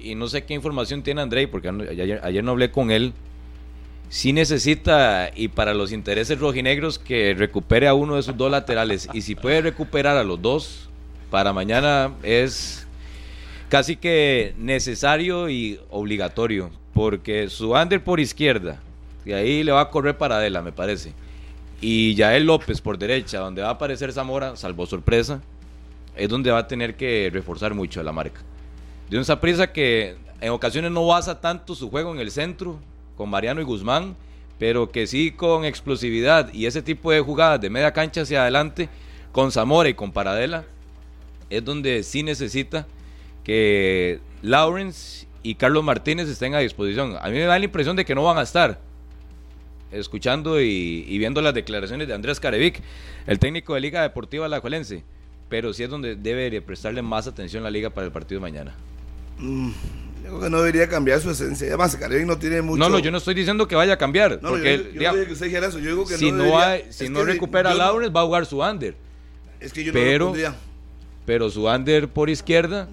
y 0.02 0.16
no 0.16 0.28
sé 0.28 0.46
qué 0.46 0.54
información 0.54 1.04
tiene 1.04 1.22
André, 1.22 1.48
porque 1.48 1.70
ayer, 1.70 2.20
ayer 2.24 2.44
no 2.44 2.52
hablé 2.52 2.72
con 2.72 2.92
él. 2.92 3.14
Sí 4.10 4.32
necesita, 4.32 5.32
y 5.36 5.50
para 5.50 5.74
los 5.74 5.92
intereses 5.92 6.40
rojinegros, 6.40 6.98
que 6.98 7.34
recupere 7.34 7.88
a 7.88 7.94
uno 7.94 8.16
de 8.16 8.24
sus 8.24 8.38
dos 8.38 8.50
laterales. 8.50 9.10
Y 9.14 9.22
si 9.22 9.36
puede 9.36 9.62
recuperar 9.62 10.16
a 10.18 10.24
los 10.24 10.42
dos, 10.42 10.90
para 11.30 11.52
mañana 11.52 12.14
es 12.24 12.88
casi 13.70 13.98
que 13.98 14.54
necesario 14.58 15.50
y 15.50 15.80
obligatorio. 15.90 16.70
Porque 16.94 17.50
su 17.50 17.74
under 17.74 18.04
por 18.04 18.20
izquierda, 18.20 18.80
y 19.26 19.34
ahí 19.34 19.64
le 19.64 19.72
va 19.72 19.82
a 19.82 19.90
correr 19.90 20.18
para 20.18 20.38
Adela, 20.38 20.62
me 20.62 20.72
parece. 20.72 21.14
Y 21.82 22.16
Yael 22.16 22.46
López 22.46 22.82
por 22.82 22.98
derecha, 22.98 23.40
donde 23.40 23.62
va 23.62 23.68
a 23.68 23.72
aparecer 23.72 24.12
Zamora, 24.12 24.56
salvo 24.56 24.86
sorpresa, 24.86 25.42
es 26.16 26.30
donde 26.30 26.50
va 26.50 26.60
a 26.60 26.68
tener 26.68 26.96
que 26.96 27.30
reforzar 27.32 27.74
mucho 27.74 28.02
la 28.02 28.12
marca. 28.12 28.42
De 29.10 29.18
un 29.18 29.24
Saprissa 29.24 29.72
que 29.72 30.18
en 30.42 30.52
ocasiones 30.52 30.92
no 30.92 31.06
basa 31.08 31.40
tanto 31.40 31.76
su 31.76 31.90
juego 31.90 32.14
en 32.14 32.20
el 32.20 32.32
centro, 32.32 32.80
con 33.16 33.30
Mariano 33.30 33.62
y 33.62 33.64
Guzmán, 33.64 34.16
pero 34.60 34.92
que 34.92 35.08
sí 35.08 35.32
con 35.32 35.66
explosividad 35.66 36.54
y 36.54 36.66
ese 36.66 36.82
tipo 36.82 37.12
de 37.12 37.22
jugadas 37.22 37.62
de 37.62 37.70
media 37.70 37.94
cancha 37.94 38.22
hacia 38.22 38.42
adelante, 38.42 38.90
con 39.32 39.52
Zamora 39.52 39.88
y 39.90 39.94
con 39.94 40.12
Paradela, 40.12 40.66
es 41.50 41.64
donde 41.64 42.04
sí 42.04 42.24
necesita 42.24 42.86
que 43.44 44.20
Lawrence 44.42 45.28
y 45.42 45.56
Carlos 45.56 45.84
Martínez 45.84 46.28
estén 46.28 46.54
a 46.54 46.60
disposición. 46.60 47.16
A 47.22 47.30
mí 47.30 47.34
me 47.34 47.46
da 47.46 47.58
la 47.58 47.66
impresión 47.66 47.96
de 47.96 48.04
que 48.04 48.14
no 48.14 48.24
van 48.24 48.38
a 48.38 48.42
estar 48.42 48.80
escuchando 49.92 50.60
y, 50.60 51.18
viendo 51.18 51.42
las 51.42 51.54
declaraciones 51.54 52.10
de 52.10 52.14
Andrés 52.14 52.42
Carevic, 52.42 52.82
el 53.26 53.40
técnico 53.40 53.74
de 53.74 53.80
Liga 53.80 54.02
Deportiva 54.02 54.48
Alajuelense, 54.48 55.04
pero 55.48 55.74
sí 55.74 55.84
es 55.84 55.90
donde 55.90 56.18
debe 56.18 56.50
de 56.50 56.62
prestarle 56.62 57.02
más 57.02 57.26
atención 57.28 57.64
la 57.64 57.72
liga 57.72 57.90
para 57.90 58.06
el 58.06 58.12
partido 58.12 58.42
de 58.42 58.52
mañana. 58.52 58.76
Mm, 59.40 59.70
yo 60.24 60.30
creo 60.30 60.40
que 60.42 60.50
no 60.50 60.58
debería 60.60 60.88
cambiar 60.90 61.20
su 61.22 61.30
esencia. 61.32 61.68
Además, 61.68 61.96
Karim 61.96 62.28
no 62.28 62.38
tiene 62.38 62.62
mucho. 62.62 62.80
No, 62.80 62.90
no, 62.90 63.00
yo 63.00 63.12
no 63.12 63.18
estoy 63.18 63.34
diciendo 63.36 63.68
que 63.68 63.76
vaya 63.76 63.94
a 63.94 63.98
cambiar, 63.98 64.40
No, 64.42 64.50
porque 64.50 64.78
yo, 64.78 64.84
yo 64.86 64.92
digamos, 65.00 65.20
no 65.22 65.26
que 65.28 65.34
usted 65.34 65.46
dijera 65.46 65.68
eso. 65.68 65.80
Yo 65.80 65.90
digo 65.92 66.06
que 66.08 66.18
si 66.18 66.32
no, 66.32 66.38
no, 66.38 66.44
debería- 66.44 66.70
hay- 66.72 66.86
si 66.90 67.10
no 67.10 67.20
que 67.20 67.26
recupera 67.26 67.72
a 67.72 67.74
Lawrence 67.76 68.14
va 68.14 68.22
a 68.22 68.26
jugar 68.26 68.46
su 68.46 68.60
under, 68.62 68.96
Es 69.60 69.72
que 69.74 69.84
yo 69.84 69.94
pero- 69.94 70.12
no 70.12 70.20
lo 70.20 70.26
pondría. 70.32 70.56
pero 71.26 71.50
su 71.50 71.68
under 71.68 72.08
por 72.08 72.30
izquierda, 72.30 72.88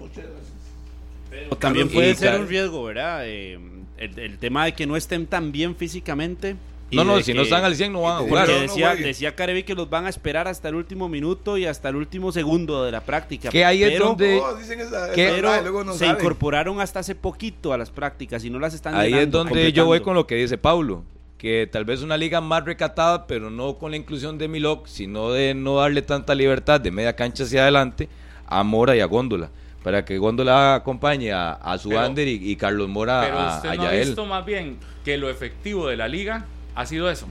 O 1.49 1.55
también 1.57 1.89
puede 1.89 2.15
ser 2.15 2.39
un 2.39 2.47
riesgo, 2.47 2.83
¿verdad? 2.85 3.21
Eh, 3.27 3.59
el, 3.97 4.19
el 4.19 4.37
tema 4.37 4.65
de 4.65 4.73
que 4.73 4.85
no 4.87 4.95
estén 4.95 5.25
tan 5.27 5.51
bien 5.51 5.75
físicamente. 5.75 6.55
No, 6.91 7.03
no, 7.03 7.17
si 7.19 7.25
que- 7.31 7.33
no 7.33 7.41
están 7.43 7.63
al 7.63 7.75
100 7.75 7.91
no 7.93 8.01
van 8.03 8.17
a 8.17 8.19
jugar. 8.19 8.45
Porque 8.45 8.53
no, 8.53 8.67
no 8.67 8.71
decía, 8.73 8.95
decía 8.95 9.35
Carevi 9.35 9.63
que 9.63 9.73
los 9.75 9.89
van 9.89 10.05
a 10.05 10.09
esperar 10.09 10.47
hasta 10.47 10.69
el 10.69 10.75
último 10.75 11.09
minuto 11.09 11.57
y 11.57 11.65
hasta 11.65 11.89
el 11.89 11.95
último 11.95 12.31
segundo 12.31 12.83
de 12.83 12.91
la 12.91 13.01
práctica. 13.01 13.49
Que 13.49 13.65
ahí 13.65 13.83
es 13.83 13.97
donde- 13.99 14.37
No, 14.37 14.53
dicen 14.55 14.79
esa, 14.79 15.11
que- 15.11 15.25
esa 15.27 15.35
pero 15.35 15.61
luego 15.61 15.83
no 15.83 15.93
se 15.93 15.99
saben. 16.05 16.15
incorporaron 16.21 16.79
hasta 16.81 16.99
hace 16.99 17.15
poquito 17.15 17.73
a 17.73 17.77
las 17.77 17.89
prácticas 17.89 18.43
y 18.45 18.49
no 18.49 18.59
las 18.59 18.73
están 18.73 18.95
Ahí 18.95 19.13
es 19.13 19.29
donde 19.31 19.71
yo 19.73 19.85
voy 19.85 20.01
con 20.01 20.15
lo 20.15 20.27
que 20.27 20.35
dice 20.35 20.57
Paulo, 20.57 21.03
que 21.37 21.67
tal 21.71 21.85
vez 21.85 22.01
una 22.01 22.17
liga 22.17 22.39
más 22.39 22.63
recatada, 22.63 23.27
pero 23.27 23.49
no 23.49 23.77
con 23.77 23.91
la 23.91 23.97
inclusión 23.97 24.37
de 24.37 24.47
Milok, 24.47 24.87
sino 24.87 25.31
de 25.31 25.53
no 25.53 25.77
darle 25.77 26.01
tanta 26.01 26.33
libertad 26.35 26.79
de 26.79 26.91
media 26.91 27.15
cancha 27.15 27.43
hacia 27.43 27.63
adelante 27.63 28.07
a 28.47 28.63
Mora 28.63 28.95
y 28.95 28.99
a 29.01 29.05
Góndola, 29.05 29.49
para 29.83 30.05
que 30.05 30.17
Góndola 30.17 30.75
acompañe 30.75 31.33
a, 31.33 31.53
a 31.53 31.77
su 31.77 31.89
Pero- 31.89 32.01
Ander 32.01 32.27
y, 32.27 32.51
y 32.51 32.55
Carlos 32.55 32.87
Mora 32.87 33.21
Pero 33.25 33.39
a, 33.39 33.55
usted 33.57 33.69
a 33.69 33.75
no 33.75 33.83
ha 33.83 33.91
visto 33.91 34.25
más 34.25 34.45
bien 34.45 34.77
que 35.03 35.17
lo 35.17 35.29
efectivo 35.29 35.87
de 35.87 35.97
la 35.97 36.07
liga 36.07 36.45
ha 36.75 36.85
sido 36.85 37.09
eso. 37.09 37.27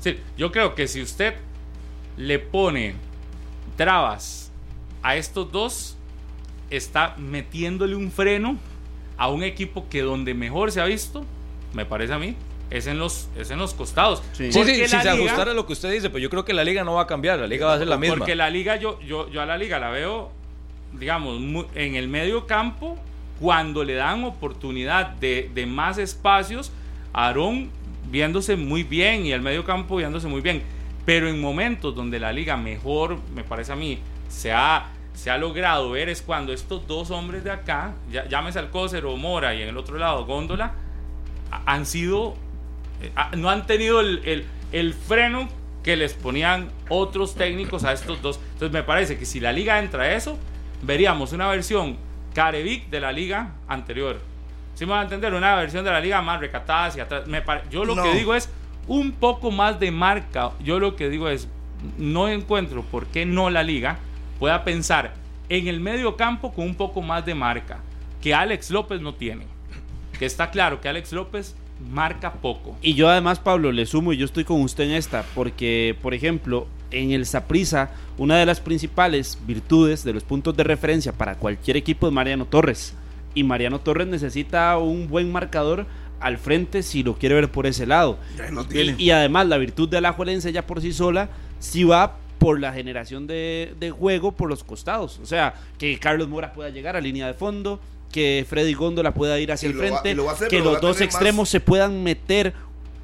Sí, 0.00 0.18
yo 0.36 0.52
creo 0.52 0.74
que 0.74 0.86
si 0.88 1.02
usted 1.02 1.34
le 2.16 2.38
pone 2.38 2.94
trabas 3.76 4.52
a 5.02 5.16
estos 5.16 5.50
dos, 5.50 5.96
está 6.70 7.14
metiéndole 7.18 7.96
un 7.96 8.10
freno 8.10 8.56
a 9.16 9.28
un 9.28 9.42
equipo 9.42 9.86
que 9.88 10.02
donde 10.02 10.34
mejor 10.34 10.72
se 10.72 10.80
ha 10.80 10.84
visto, 10.84 11.24
me 11.72 11.84
parece 11.84 12.14
a 12.14 12.18
mí, 12.18 12.36
es 12.70 12.86
en 12.86 12.98
los, 12.98 13.28
es 13.36 13.50
en 13.50 13.58
los 13.58 13.74
costados. 13.74 14.22
Sí. 14.32 14.52
Sí, 14.52 14.64
sí, 14.64 14.74
si 14.74 14.88
se 14.88 15.08
ajustara 15.08 15.52
a 15.52 15.54
lo 15.54 15.66
que 15.66 15.72
usted 15.74 15.92
dice, 15.92 16.08
pero 16.08 16.20
yo 16.20 16.30
creo 16.30 16.44
que 16.44 16.52
la 16.52 16.64
liga 16.64 16.84
no 16.84 16.94
va 16.94 17.02
a 17.02 17.06
cambiar, 17.06 17.38
la 17.38 17.46
liga 17.46 17.66
va 17.66 17.74
a 17.74 17.78
ser 17.78 17.88
la 17.88 17.98
misma. 17.98 18.16
Porque 18.16 18.34
la 18.34 18.50
liga, 18.50 18.76
yo, 18.76 19.00
yo, 19.00 19.30
yo 19.30 19.42
a 19.42 19.46
la 19.46 19.56
liga 19.56 19.78
la 19.78 19.90
veo, 19.90 20.30
digamos, 20.92 21.40
en 21.74 21.96
el 21.96 22.08
medio 22.08 22.46
campo, 22.46 22.98
cuando 23.40 23.84
le 23.84 23.94
dan 23.94 24.24
oportunidad 24.24 25.10
de, 25.10 25.50
de 25.54 25.66
más 25.66 25.98
espacios, 25.98 26.72
Aarón 27.12 27.70
viéndose 28.14 28.54
muy 28.54 28.84
bien 28.84 29.26
y 29.26 29.32
el 29.32 29.40
medio 29.42 29.64
campo 29.64 29.96
viéndose 29.96 30.28
muy 30.28 30.40
bien. 30.40 30.62
Pero 31.04 31.28
en 31.28 31.40
momentos 31.40 31.94
donde 31.96 32.20
la 32.20 32.32
liga 32.32 32.56
mejor, 32.56 33.18
me 33.34 33.42
parece 33.42 33.72
a 33.72 33.76
mí, 33.76 33.98
se 34.28 34.52
ha, 34.52 34.86
se 35.14 35.30
ha 35.30 35.36
logrado 35.36 35.90
ver 35.90 36.08
es 36.08 36.22
cuando 36.22 36.52
estos 36.52 36.86
dos 36.86 37.10
hombres 37.10 37.42
de 37.42 37.50
acá, 37.50 37.92
ya- 38.12 38.26
llámese 38.28 38.60
Alcócer 38.60 39.04
o 39.04 39.16
Mora 39.16 39.52
y 39.54 39.62
en 39.62 39.68
el 39.68 39.76
otro 39.76 39.98
lado 39.98 40.24
Góndola, 40.26 40.72
han 41.66 41.84
sido 41.86 42.34
eh, 43.02 43.10
no 43.36 43.50
han 43.50 43.66
tenido 43.66 44.00
el, 44.00 44.22
el- 44.24 44.46
el 44.72 44.94
freno 44.94 45.48
que 45.82 45.96
les 45.96 46.14
ponían 46.14 46.68
otros 46.88 47.34
técnicos 47.34 47.82
a 47.84 47.92
estos 47.92 48.22
dos. 48.22 48.38
Entonces 48.54 48.72
me 48.72 48.82
parece 48.84 49.18
que 49.18 49.26
si 49.26 49.40
la 49.40 49.52
liga 49.52 49.78
entra 49.80 50.04
a 50.04 50.14
eso, 50.14 50.38
veríamos 50.82 51.32
una 51.32 51.48
versión 51.48 51.96
Carevic 52.32 52.88
de 52.90 53.00
la 53.00 53.12
liga 53.12 53.54
anterior. 53.68 54.20
Si 54.74 54.84
me 54.86 54.90
van 54.92 55.00
a 55.00 55.04
entender, 55.04 55.32
una 55.34 55.54
versión 55.56 55.84
de 55.84 55.90
la 55.90 56.00
liga 56.00 56.20
más 56.22 56.40
recatada 56.40 56.86
hacia 56.86 57.04
atrás. 57.04 57.26
Me 57.26 57.42
pare- 57.42 57.62
Yo 57.70 57.84
lo 57.84 57.94
No. 57.94 58.02
que 58.02 58.14
digo 58.14 58.34
es 58.34 58.48
un 58.86 59.12
poco 59.12 59.50
más 59.50 59.78
de 59.80 59.90
marca. 59.90 60.50
Yo 60.62 60.78
lo 60.80 60.96
que 60.96 61.08
digo 61.08 61.28
es, 61.28 61.48
no 61.98 62.28
encuentro 62.28 62.82
por 62.82 63.06
qué 63.06 63.24
no 63.26 63.50
la 63.50 63.62
liga 63.62 63.98
pueda 64.38 64.64
pensar 64.64 65.14
en 65.48 65.68
el 65.68 65.80
medio 65.80 66.16
campo 66.16 66.52
con 66.52 66.64
un 66.66 66.74
poco 66.74 67.02
más 67.02 67.24
de 67.26 67.34
marca, 67.34 67.78
que 68.22 68.34
Alex 68.34 68.70
López 68.70 69.00
no 69.00 69.14
tiene. 69.14 69.46
Que 70.18 70.26
está 70.26 70.50
claro 70.50 70.80
que 70.80 70.88
Alex 70.88 71.12
López 71.12 71.54
marca 71.92 72.32
poco. 72.32 72.76
Y 72.82 72.94
yo 72.94 73.08
además, 73.08 73.38
Pablo, 73.40 73.70
le 73.72 73.84
sumo 73.86 74.12
y 74.12 74.16
yo 74.16 74.24
estoy 74.24 74.44
con 74.44 74.60
usted 74.62 74.84
en 74.84 74.92
esta, 74.92 75.24
porque, 75.34 75.96
por 76.02 76.14
ejemplo, 76.14 76.66
en 76.90 77.10
el 77.10 77.26
Saprisa, 77.26 77.90
una 78.16 78.36
de 78.38 78.46
las 78.46 78.60
principales 78.60 79.38
virtudes 79.46 80.04
de 80.04 80.12
los 80.12 80.22
puntos 80.22 80.56
de 80.56 80.62
referencia 80.64 81.12
para 81.12 81.34
cualquier 81.34 81.76
equipo 81.76 82.06
es 82.06 82.12
Mariano 82.12 82.44
Torres. 82.46 82.96
Y 83.34 83.44
Mariano 83.44 83.80
Torres 83.80 84.06
necesita 84.06 84.76
un 84.78 85.08
buen 85.08 85.30
marcador 85.32 85.86
al 86.20 86.38
frente 86.38 86.82
si 86.82 87.02
lo 87.02 87.14
quiere 87.18 87.34
ver 87.34 87.50
por 87.50 87.66
ese 87.66 87.86
lado. 87.86 88.18
Y, 88.72 89.04
y 89.04 89.10
además, 89.10 89.46
la 89.48 89.58
virtud 89.58 89.88
de 89.88 89.98
Alajuelense 89.98 90.52
ya 90.52 90.66
por 90.66 90.80
sí 90.80 90.92
sola, 90.92 91.28
sí 91.58 91.84
va 91.84 92.16
por 92.38 92.60
la 92.60 92.72
generación 92.72 93.26
de, 93.26 93.74
de 93.80 93.90
juego 93.90 94.32
por 94.32 94.48
los 94.48 94.64
costados. 94.64 95.18
O 95.22 95.26
sea, 95.26 95.54
que 95.78 95.98
Carlos 95.98 96.28
Mora 96.28 96.52
pueda 96.52 96.70
llegar 96.70 96.94
a 96.96 97.00
línea 97.00 97.26
de 97.26 97.34
fondo, 97.34 97.80
que 98.12 98.46
Freddy 98.48 98.74
Góndola 98.74 99.12
pueda 99.12 99.38
ir 99.40 99.50
hacia 99.50 99.68
Y 99.68 99.72
el 99.72 99.78
va- 99.78 99.80
frente, 99.82 100.14
lo 100.14 100.30
hacer, 100.30 100.48
que 100.48 100.60
los 100.60 100.80
dos 100.80 100.96
más- 100.96 101.00
extremos 101.02 101.48
se 101.48 101.60
puedan 101.60 102.02
meter 102.04 102.52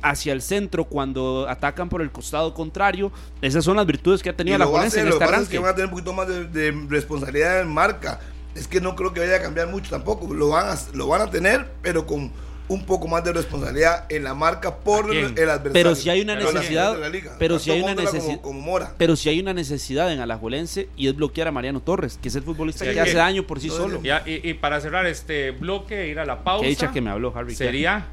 hacia 0.03 0.33
el 0.33 0.41
centro 0.41 0.85
cuando 0.85 1.47
atacan 1.49 1.89
por 1.91 2.01
el 2.01 2.11
costado 2.11 2.55
contrario. 2.55 3.13
Esas 3.43 3.65
son 3.65 3.77
las 3.77 3.85
virtudes 3.87 4.23
que 4.23 4.31
ha 4.31 4.37
tenido 4.37 4.57
Y 4.57 4.59
lo 4.59 4.73
va 4.73 4.79
a 4.79 4.83
Alajuelense 4.83 5.01
hacer, 5.01 5.07
en 5.07 5.13
este 5.13 5.19
que 5.19 5.31
pasa 5.31 5.43
es 5.43 5.49
que 5.49 5.57
arranque. 5.57 5.67
van 5.67 5.73
a 5.73 5.75
tener 5.75 5.87
un 5.87 5.91
poquito 5.91 6.13
más 6.15 6.29
de, 6.29 6.71
de 6.71 6.87
responsabilidad 6.89 7.61
en 7.61 7.69
marca. 7.69 8.21
Es 8.55 8.67
que 8.67 8.81
no 8.81 8.97
creo 8.97 9.13
que 9.13 9.21
vaya 9.21 9.37
a 9.37 9.43
cambiar 9.43 9.69
mucho 9.69 9.91
tampoco. 9.91 10.33
Lo 10.35 10.49
van 10.49 10.69
a, 10.69 10.79
lo 10.95 11.07
van 11.07 11.23
a 11.23 11.31
tener, 11.31 11.69
pero 11.83 12.07
con, 12.07 12.33
un 12.71 12.87
poco 12.87 13.09
más 13.09 13.25
de 13.25 13.33
responsabilidad 13.33 14.07
en 14.11 14.23
la 14.23 14.33
marca 14.33 14.77
por 14.77 15.13
el 15.13 15.27
adversario. 15.27 15.73
Pero 15.73 15.95
si 15.97 16.09
hay 16.09 16.21
una 16.21 16.37
necesidad, 16.37 16.95
de 16.95 17.01
la 17.01 17.09
liga. 17.09 17.35
pero 17.37 17.59
si 17.59 17.73
hay 17.73 17.83
una 17.83 17.97
necesidad, 17.97 18.41
como 18.41 18.61
Mora. 18.61 18.95
pero 18.97 19.17
si 19.17 19.29
hay 19.29 19.41
una 19.41 19.53
necesidad 19.53 20.13
en 20.13 20.21
Alajuelense 20.21 20.89
y 20.97 21.09
es 21.09 21.17
bloquear 21.17 21.49
a 21.49 21.53
Mariano 21.53 21.81
Torres, 21.81 22.19
que 22.23 22.29
es 22.29 22.35
el 22.37 22.45
futbolista 22.45 22.85
Sí, 22.85 22.91
que 22.91 22.95
que- 22.95 23.01
hace 23.01 23.15
daño 23.15 23.45
por 23.45 23.59
sí 23.59 23.67
no, 23.69 23.75
solo. 23.75 24.01
Ya, 24.03 24.23
y, 24.25 24.49
y 24.49 24.55
para 24.55 24.81
cerrar 24.81 25.07
este 25.07 25.51
bloque, 25.51 26.07
ir 26.07 26.21
a 26.21 26.25
la 26.25 26.45
pausa. 26.45 26.63
Qué 26.63 26.69
dicha 26.69 26.93
que 26.93 27.01
me 27.01 27.11
habló 27.11 27.33
Harry. 27.37 27.57
Sería 27.57 28.07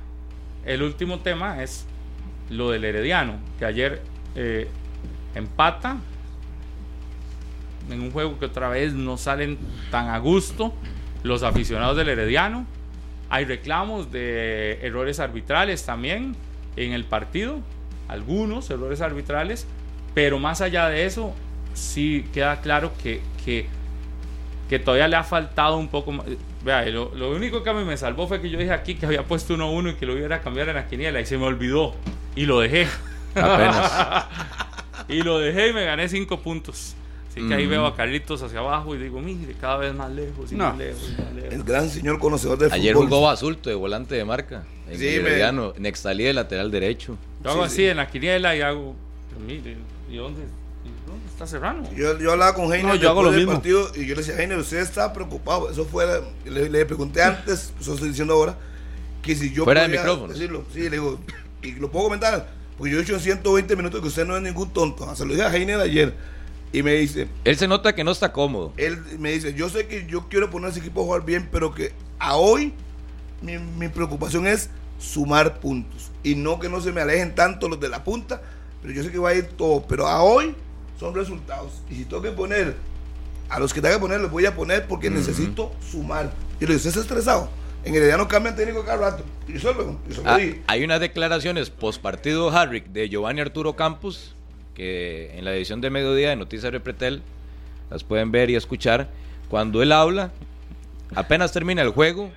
el 0.66 0.82
último 0.82 1.20
tema 1.20 1.62
es 1.62 1.86
lo 2.50 2.72
del 2.72 2.84
Herediano, 2.84 3.40
que 3.60 3.66
ayer 3.66 4.02
eh, 4.36 4.68
empata 5.36 5.98
en 7.90 8.02
un 8.02 8.12
juego 8.12 8.40
que 8.40 8.46
otra 8.46 8.70
vez 8.70 8.94
no 8.94 9.18
salen 9.18 9.58
tan 9.92 10.10
a 10.10 10.18
gusto 10.20 10.74
los 11.24 11.44
aficionados 11.44 11.98
del 11.98 12.10
Herediano. 12.10 12.66
Hay 13.30 13.46
reclamos 13.46 14.12
de 14.12 14.80
errores 14.82 15.20
arbitrales 15.20 15.86
también 15.86 16.36
en 16.76 16.94
el 16.94 17.04
partido, 17.04 17.60
algunos 18.08 18.70
errores 18.70 19.02
arbitrales, 19.02 19.68
pero 20.14 20.40
más 20.40 20.62
allá 20.62 20.88
de 20.88 21.06
eso, 21.06 21.34
sí 21.74 22.26
queda 22.34 22.62
claro 22.62 22.92
que, 23.02 23.22
que, 23.44 23.66
que 24.70 24.80
todavía 24.80 25.08
le 25.08 25.18
ha 25.18 25.24
faltado 25.24 25.78
un 25.78 25.90
poco 25.90 26.12
más. 26.14 26.26
Vea, 26.64 26.86
lo, 26.86 27.14
lo 27.16 27.32
único 27.32 27.64
que 27.64 27.70
a 27.70 27.74
mí 27.74 27.84
me 27.84 27.98
salvó 27.98 28.28
fue 28.28 28.42
que 28.42 28.50
yo 28.50 28.58
dije 28.58 28.72
aquí 28.72 28.96
que 28.96 29.06
había 29.06 29.24
puesto 29.24 29.56
1-1 29.56 29.92
y 29.92 29.96
que 29.96 30.06
lo 30.06 30.18
iba 30.18 30.36
a 30.36 30.42
cambiar 30.42 30.70
en 30.70 30.76
la 30.76 30.88
quiniela 30.88 31.20
y 31.20 31.26
se 31.26 31.38
me 31.38 31.46
olvidó 31.46 31.96
y 32.36 32.46
lo 32.46 32.60
dejé. 32.60 32.88
Apenas. 33.36 34.26
Y 35.10 35.22
lo 35.22 35.40
dejé 35.40 35.70
y 35.70 35.74
me 35.74 35.86
gané 35.86 36.10
5 36.10 36.42
puntos. 36.42 36.96
Así 37.38 37.48
que 37.48 37.54
ahí 37.54 37.68
Mm. 37.68 37.70
veo 37.70 37.86
a 37.86 37.96
Carlitos 37.96 38.42
hacia 38.42 38.60
abajo 38.60 38.96
y 38.96 38.98
digo, 38.98 39.20
mire, 39.22 39.54
cada 39.60 39.78
vez 39.78 39.94
más 39.94 40.12
lejos 40.12 40.52
y 40.52 40.56
No. 40.56 40.70
más 40.70 40.78
lejos 40.78 41.14
y 41.18 41.22
más 41.22 41.34
lejos. 41.34 41.54
El 41.54 41.64
gran 41.64 41.90
señor 41.90 42.20
conocedor 42.20 42.58
del 42.58 42.72
Ayer 42.72 42.94
fútbol. 42.94 43.10
jugó 43.10 43.22
Basulto 43.22 43.70
de 43.70 43.76
volante 43.76 44.16
de 44.16 44.26
marca. 44.26 44.64
En 44.90 44.98
Sí, 44.98 45.08
el 45.08 45.24
me- 45.24 45.30
Herediano, 45.30 45.74
Nextalí 45.78 46.24
de 46.24 46.34
lateral 46.34 46.72
derecho. 46.72 47.18
Yo 47.44 47.50
hago 47.52 47.62
Sí, 47.62 47.66
así 47.68 47.76
sí. 47.78 47.86
en 47.88 47.98
la 47.98 48.08
quiniela 48.08 48.56
y 48.56 48.62
hago, 48.62 48.96
pero 49.30 49.42
mire, 49.46 49.78
¿y 50.10 50.16
dónde, 50.18 50.42
y 50.44 51.08
dónde 51.08 51.28
está 51.30 51.46
Serrano? 51.46 51.84
Yo, 51.96 52.18
yo 52.20 52.32
hablaba 52.32 52.54
con 52.54 52.66
Heiner 52.74 52.86
No, 52.86 52.96
yo 52.96 53.10
hago 53.10 53.24
lo 53.24 53.32
del 53.32 53.40
mismo. 53.42 53.54
partido 53.54 53.90
y 53.96 54.06
yo 54.06 54.16
le 54.16 54.22
decía, 54.24 54.42
Heiner, 54.42 54.58
usted 54.58 54.78
está 54.80 55.12
preocupado. 55.14 55.70
Eso 55.70 55.86
fue, 55.86 56.06
le, 56.46 56.70
le 56.70 56.86
pregunté 56.86 57.22
antes, 57.22 57.74
eso 57.80 57.94
estoy 57.94 58.10
diciendo 58.10 58.34
ahora, 58.34 58.58
que 59.22 59.36
si 59.36 59.52
yo 59.54 59.64
Fuera 59.66 59.82
de 59.82 59.88
podía 59.90 60.02
micrófonos. 60.02 60.34
decirlo. 60.38 60.64
Sí, 60.74 60.82
le 60.84 60.92
digo, 60.92 61.20
y 61.62 61.74
lo 61.74 61.92
puedo 61.92 62.06
comentar, 62.06 62.48
porque 62.78 62.94
yo 62.94 63.00
he 63.00 63.02
hecho 63.02 63.14
en 63.16 63.20
120 63.20 63.76
minutos 63.76 64.00
que 64.02 64.08
usted 64.08 64.26
no 64.26 64.38
es 64.38 64.42
ningún 64.44 64.72
tonto. 64.72 65.14
Se 65.16 65.26
lo 65.26 65.34
dije 65.34 65.46
a 65.46 65.54
Heiner 65.54 65.80
ayer 65.82 66.14
y 66.74 66.84
me 66.84 66.94
dice, 66.94 67.28
Él 67.44 67.58
se 67.58 67.68
nota 67.68 67.96
que 67.96 68.04
no 68.04 68.12
está 68.12 68.32
cómodo. 68.34 68.74
él 68.78 68.98
me 69.20 69.32
dice, 69.32 69.54
yo 69.54 69.70
sé 69.70 69.88
que 69.88 70.06
yo 70.08 70.28
quiero 70.30 70.50
poner 70.50 70.68
a 70.68 70.72
ese 70.72 70.80
equipo 70.80 71.02
a 71.02 71.04
jugar 71.06 71.26
bien, 71.26 71.48
pero 71.52 71.74
que 71.74 71.94
a 72.20 72.36
hoy 72.36 72.74
mi, 73.42 73.58
mi 73.58 73.88
preocupación 73.90 74.48
es 74.48 74.70
sumar 75.00 75.60
puntos 75.60 76.12
y 76.24 76.36
no 76.36 76.60
que 76.60 76.70
no 76.70 76.82
se 76.82 76.92
me 76.92 77.02
alejen 77.02 77.36
tanto 77.36 77.70
los 77.70 77.80
de 77.80 77.88
la 77.90 78.04
punta, 78.04 78.42
pero 78.82 78.94
yo 78.94 79.04
sé 79.04 79.12
que 79.12 79.18
va 79.20 79.30
a 79.30 79.36
ir 79.36 79.46
todo, 79.48 79.86
pero 79.88 80.08
a 80.08 80.22
hoy 80.24 80.56
son 81.00 81.14
resultados 81.14 81.72
y 81.90 81.96
si 81.96 82.06
tengo 82.06 82.22
que 82.22 82.32
poner 82.32 82.76
a 83.50 83.60
los 83.60 83.74
que 83.74 83.82
tenga 83.82 83.96
que 83.96 84.02
poner 84.02 84.20
los 84.20 84.32
voy 84.32 84.46
a 84.46 84.56
poner 84.56 84.88
porque 84.88 85.10
necesito 85.10 85.72
sumar. 85.90 86.32
Y 86.60 86.62
le 86.62 86.68
digo, 86.68 86.78
¿usted 86.78 86.90
está 86.90 87.02
estresado? 87.02 87.50
En 87.86 87.96
Herediano 87.96 88.28
cambian 88.28 88.56
técnico 88.56 88.84
cada 88.84 89.12
rato. 89.12 89.24
Y 89.48 89.58
solo, 89.60 89.98
yo 90.10 90.16
solo 90.16 90.30
Ah, 90.30 90.40
hay 90.68 90.84
unas 90.84 91.00
declaraciones 91.00 91.70
post 91.70 92.02
partido 92.02 92.50
Harrick 92.50 92.88
de 92.88 93.08
Giovanni 93.08 93.40
Arturo 93.40 93.76
Campos 93.78 94.36
que 94.78 95.32
en 95.36 95.44
la 95.44 95.56
edición 95.56 95.82
de 95.82 95.90
mediodía 95.90 96.30
de 96.30 96.36
Noticias 96.36 96.72
Repretel 96.72 97.24
las 97.90 98.04
pueden 98.04 98.32
ver 98.32 98.52
y 98.52 98.56
escuchar 98.56 99.08
cuando 99.50 99.82
él 99.82 99.92
habla 99.92 100.32
apenas 101.16 101.52
termina 101.52 101.82
el 101.82 101.90
juego 101.90 102.30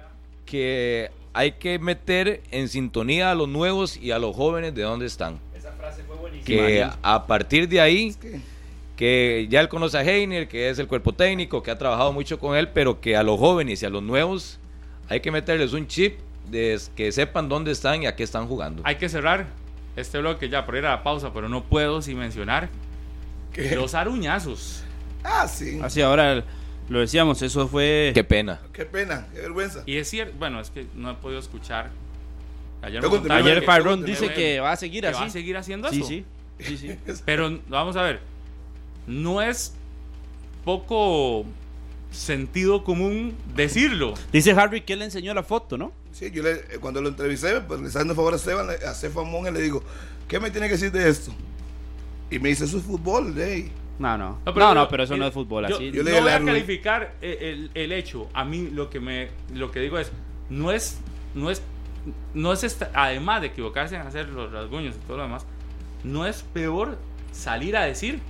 que 0.47 1.11
hay 1.35 1.53
que 1.53 1.79
meter 1.79 2.41
en 2.51 2.69
sintonía 2.69 3.31
a 3.31 3.35
los 3.35 3.47
nuevos 3.47 3.99
y 3.99 4.11
a 4.13 4.19
los 4.19 4.35
jóvenes 4.35 4.75
de 4.75 4.83
dónde 4.83 5.05
están 5.05 5.39
Esa 5.55 5.73
frase 5.73 6.03
fue 6.05 6.17
buenísima. 6.17 6.45
que 6.67 6.89
a 7.03 7.27
partir 7.27 7.69
de 7.69 7.79
ahí 7.81 8.15
que- 8.15 8.41
que 8.97 9.47
ya 9.51 9.61
él 9.61 9.69
conoce 9.69 9.99
a 9.99 10.03
Heiner, 10.03 10.49
que 10.49 10.69
es 10.71 10.79
el 10.79 10.87
cuerpo 10.87 11.13
técnico, 11.13 11.63
que 11.63 11.71
ha 11.71 11.79
trabajado 11.79 12.13
mucho 12.13 12.39
con 12.39 12.57
él, 12.57 12.69
pero 12.69 13.01
que 13.03 13.17
a 13.17 13.23
los 13.23 13.39
jóvenes 13.39 13.83
y 13.83 13.87
a 13.87 13.91
los 13.91 14.03
nuevos 14.03 14.59
hay 15.11 15.21
que 15.21 15.31
meterles 15.31 15.73
un 15.75 15.87
chip 15.87 16.19
de 16.51 16.79
que 16.97 17.13
sepan 17.13 17.49
dónde 17.49 17.71
están 17.73 18.03
y 18.03 18.07
a 18.07 18.17
qué 18.17 18.23
están 18.23 18.47
jugando. 18.47 18.83
Hay 18.85 18.97
que 18.97 19.09
cerrar 19.09 19.47
este 19.97 20.19
bloque 20.19 20.49
ya 20.49 20.65
por 20.67 20.77
ir 20.77 20.87
a 20.87 20.91
la 20.91 21.03
pausa, 21.03 21.33
pero 21.33 21.49
no 21.49 21.65
puedo 21.65 22.03
sin 22.03 22.19
mencionar 22.19 22.69
que- 23.53 23.75
los 23.77 23.95
aruñazos. 23.95 24.85
ah, 25.25 25.47
sí, 25.49 25.79
Así 25.83 26.01
ahora 26.03 26.45
lo 26.89 27.01
decíamos, 27.01 27.43
eso 27.43 27.69
fue 27.69 28.11
Qué 28.15 28.25
pena. 28.25 28.61
qué 28.73 28.85
pena, 28.85 29.27
qué 29.35 29.41
vergüenza. 29.41 29.83
Y 29.87 29.97
es 29.97 30.09
cierto, 30.09 30.35
bueno, 30.39 30.61
es 30.61 30.71
que 30.71 30.87
no 30.95 31.11
he 31.11 31.15
podido 31.15 31.41
escuchar. 31.41 31.91
Ayer, 32.83 33.03
Ayer 33.31 33.63
Farrón 33.65 34.05
dice 34.07 34.29
que- 34.29 34.35
que 34.35 34.61
va 34.61 34.73
a 34.73 34.77
seguir 34.77 35.07
así. 35.07 35.21
va 35.21 35.27
a 35.27 35.31
seguir 35.31 35.57
haciendo 35.57 35.91
Sí, 35.91 35.99
eso. 36.01 36.09
sí. 36.09 36.25
Sí, 36.61 36.77
sí. 36.79 36.91
Pero 37.27 37.59
vamos 37.69 37.97
a 37.97 38.03
ver, 38.03 38.21
no 39.07 39.43
es 39.43 39.75
poco 40.65 41.45
sentido 42.11 42.83
común 42.85 43.35
decirlo. 43.55 44.15
Dice 44.33 44.53
Harry 44.53 44.81
que 44.83 44.95
él 44.95 45.01
le 45.01 45.05
enseñó 45.07 45.33
la 45.35 45.43
foto, 45.43 45.77
¿no? 45.79 45.93
Sí, 46.13 46.31
yo 46.31 46.43
le, 46.43 46.53
eh, 46.53 46.79
cuando 46.81 47.01
lo 47.01 47.09
entrevisté, 47.09 47.61
pues 47.61 47.81
le 47.81 47.87
está 47.87 48.01
dando 48.01 48.15
favor 48.15 48.33
a 48.33 48.37
Esteban, 48.37 48.69
a 48.71 48.95
Stefan 48.95 49.31
Monge, 49.31 49.51
le 49.53 49.61
digo, 49.61 49.83
¿qué 50.29 50.41
me 50.41 50.51
tiene 50.51 50.67
que 50.67 50.75
decir 50.75 50.91
de 50.93 51.09
esto? 51.09 51.33
Y 52.31 52.39
me 52.39 52.49
dice, 52.51 52.65
eso 52.65 52.79
es 52.79 52.83
fútbol, 52.85 53.35
ley. 53.35 53.71
No, 53.99 54.17
no. 54.17 54.39
No, 54.47 54.53
No, 54.55 54.75
no, 54.75 54.89
pero, 54.89 55.03
eso 55.05 55.17
no 55.17 55.27
es 55.27 55.35
fútbol. 55.35 55.69
yo- 55.69 55.77
Así. 55.77 55.91
yo 55.93 56.03
le- 56.03 56.13
no 56.13 56.23
voy 56.23 56.31
a 56.31 56.41
calificar 56.45 57.15
el, 57.21 57.33
el- 57.43 57.71
el 57.75 57.93
hecho. 57.93 58.29
A 58.33 58.45
mí 58.45 58.69
lo 58.73 58.89
que 58.91 58.99
me 58.99 59.29
lo 59.55 59.71
que 59.71 59.81
digo 59.81 59.99
es 59.99 60.11
no 60.49 60.73
es 60.73 60.99
no 61.35 61.51
es 61.51 61.61
no 62.33 62.53
es 62.53 62.65
esta- 62.65 62.91
además 62.95 63.43
de 63.43 63.49
equivocarse 63.49 63.95
en 63.97 64.01
hacer 64.03 64.29
los 64.31 64.51
rasguños 64.51 64.97
y 64.97 65.07
todo 65.07 65.19
lo 65.19 65.25
demás, 65.25 65.45
no 66.03 66.27
es 66.27 66.43
peor 66.55 66.97
salir 67.33 67.77
a 67.77 67.85
decir 67.85 68.21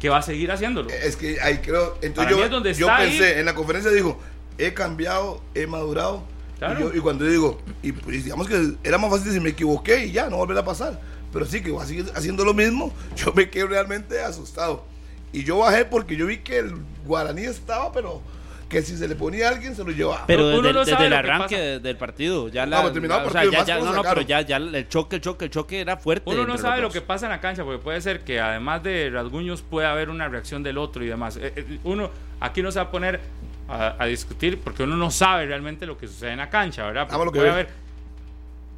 que 0.00 0.08
va 0.08 0.18
a 0.18 0.22
seguir 0.22 0.50
haciéndolo. 0.50 0.90
Es 0.90 1.14
que 1.16 1.40
ahí 1.40 1.58
creo, 1.58 1.96
entonces 2.02 2.36
yo, 2.36 2.44
es 2.44 2.50
donde 2.50 2.74
yo 2.74 2.88
pensé, 2.88 3.34
ahí. 3.34 3.38
en 3.38 3.46
la 3.46 3.54
conferencia 3.54 3.90
dijo, 3.92 4.18
he 4.58 4.74
cambiado, 4.74 5.40
he 5.54 5.66
madurado. 5.68 6.24
Claro. 6.66 6.80
Y, 6.80 6.82
yo- 6.92 6.96
y 6.98 7.00
cuando 7.00 7.24
yo 7.24 7.30
digo, 7.30 7.62
y 7.82 7.92
pues, 7.92 8.24
digamos 8.24 8.48
que 8.48 8.74
era 8.84 8.98
más 8.98 9.10
fácil 9.10 9.32
si 9.32 9.40
me 9.40 9.50
equivoqué 9.50 10.06
y 10.06 10.12
ya, 10.12 10.28
no 10.30 10.36
volver 10.36 10.58
a 10.58 10.64
pasar. 10.64 11.00
Pero 11.32 11.46
sí 11.46 11.62
que 11.62 11.70
va 11.72 11.82
a 11.82 11.86
seguir 11.86 12.06
haciendo 12.14 12.44
lo 12.44 12.54
mismo, 12.54 12.92
yo 13.16 13.32
me 13.32 13.48
quedé 13.50 13.66
realmente 13.66 14.20
asustado. 14.20 14.84
Y 15.32 15.44
yo 15.44 15.58
bajé 15.58 15.84
porque 15.86 16.14
yo 16.16 16.26
vi 16.26 16.38
que 16.38 16.58
el 16.58 16.74
guaraní 17.06 17.42
estaba, 17.42 17.90
pero 17.90 18.20
que 18.68 18.80
si 18.82 18.96
se 18.96 19.06
le 19.08 19.14
ponía 19.16 19.48
a 19.48 19.50
alguien 19.50 19.74
se 19.76 19.82
lo 19.84 19.90
llevaba. 19.90 20.24
Pero 20.26 20.48
Uno 20.48 20.62
desde, 20.62 20.72
no 20.72 20.78
desde 20.80 20.92
sabe 20.92 21.04
el 21.06 21.10
lo 21.10 21.16
que 21.22 21.30
arranque 21.30 21.56
del 21.80 21.96
partido, 21.96 22.48
ya 22.48 22.64
No, 22.64 22.70
la, 22.70 22.80
pero 22.80 22.92
terminaba 22.92 23.22
el 23.22 23.28
o 23.28 23.30
sea, 23.32 23.40
partido, 23.42 23.52
ya, 23.64 23.66
ya- 23.78 23.84
no, 23.84 23.92
no, 23.92 24.02
pero 24.02 24.20
ya, 24.22 24.40
ya 24.42 24.56
el 24.56 24.88
choque, 24.88 25.16
el 25.16 25.22
choque, 25.22 25.44
el 25.46 25.50
choque 25.50 25.80
era 25.80 25.96
fuerte. 25.98 26.30
Uno 26.30 26.46
no 26.46 26.56
sabe 26.58 26.80
lo 26.80 26.90
que 26.90 27.00
pasa 27.02 27.26
en 27.26 27.32
la 27.32 27.40
cancha, 27.40 27.64
porque 27.64 27.82
puede 27.82 28.00
ser 28.00 28.24
que 28.24 28.40
además 28.40 28.82
de 28.82 29.10
rasguños 29.10 29.60
pueda 29.62 29.90
haber 29.92 30.08
una 30.10 30.28
reacción 30.28 30.62
del 30.62 30.78
otro 30.78 31.02
y 31.04 31.08
demás. 31.08 31.36
Eh, 31.36 31.52
eh, 31.56 31.78
Uno 31.84 32.10
aquí 32.40 32.62
no 32.62 32.70
se 32.72 32.78
va 32.78 32.84
a 32.86 32.90
poner 32.90 33.20
a, 33.68 33.96
a 34.02 34.06
discutir 34.06 34.58
porque 34.60 34.82
uno 34.82 34.96
no 34.96 35.10
sabe 35.10 35.46
realmente 35.46 35.86
lo 35.86 35.96
que 35.98 36.06
sucede 36.08 36.32
en 36.32 36.38
la 36.38 36.50
cancha, 36.50 36.84
¿verdad? 36.86 37.08
A 37.12 37.18
lo 37.24 37.32
que 37.32 37.38
Puede 37.38 37.44
ve. 37.44 37.50
haber- 37.50 37.68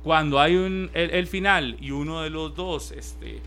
cuando 0.03 0.39
hay 0.41 0.57
un, 0.57 0.91
el, 0.93 1.11
el 1.11 1.27
final 1.27 1.77
y 1.81 1.91
uno 1.91 2.21
de 2.23 2.31
los 2.31 2.55
dos 2.55 2.93
este, 2.93 3.41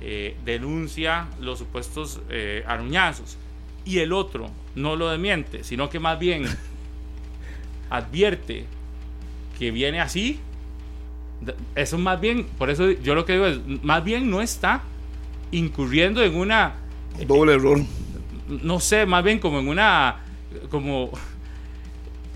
eh, 0.00 0.36
denuncia 0.44 1.26
los 1.40 1.58
supuestos 1.58 2.20
eh, 2.30 2.62
aruñazos 2.68 3.36
y 3.84 3.98
el 3.98 4.12
otro 4.12 4.48
no 4.76 4.94
lo 4.96 5.10
desmiente, 5.10 5.64
sino 5.64 5.90
que 5.90 5.98
más 5.98 6.18
bien 6.18 6.44
advierte 7.90 8.66
que 9.58 9.70
viene 9.70 10.00
así, 10.00 10.40
eso 11.74 11.98
más 11.98 12.20
bien, 12.20 12.46
por 12.58 12.70
eso 12.70 12.90
yo 12.90 13.14
lo 13.14 13.24
que 13.24 13.34
digo 13.34 13.46
es, 13.46 13.58
más 13.82 14.02
bien 14.02 14.30
no 14.30 14.40
está 14.40 14.82
incurriendo 15.50 16.22
en 16.22 16.34
una, 16.36 16.74
Doble 17.26 17.54
error. 17.54 17.78
no 18.48 18.80
sé, 18.80 19.06
más 19.06 19.22
bien 19.22 19.38
como 19.38 19.60
en 19.60 19.68
una, 19.68 20.16
como 20.70 21.10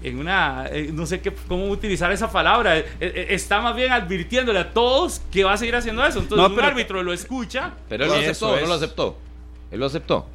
en 0.02 0.18
una, 0.18 0.66
eh, 0.70 0.90
no 0.92 1.06
sé 1.06 1.20
qué, 1.20 1.32
cómo 1.48 1.66
utilizar 1.66 2.12
esa 2.12 2.30
palabra, 2.30 2.78
eh, 2.78 2.86
eh, 3.00 3.26
está 3.30 3.60
más 3.60 3.74
bien 3.74 3.92
advirtiéndole 3.92 4.58
a 4.60 4.70
todos 4.70 5.20
que 5.30 5.44
va 5.44 5.54
a 5.54 5.56
seguir 5.56 5.74
haciendo 5.76 6.04
eso. 6.06 6.20
Entonces 6.20 6.48
No, 6.48 6.54
un 6.54 6.60
árbitro 6.60 7.02
lo 7.02 7.12
escucha. 7.12 7.72
Pero 7.88 8.04
él 8.04 8.10
lo 8.10 8.16
aceptó, 8.16 8.56
es. 8.56 8.62
no 8.62 8.68
lo 8.68 8.74
aceptó. 8.74 9.18
Él 9.70 9.80
lo 9.80 9.86
aceptó. 9.86 10.26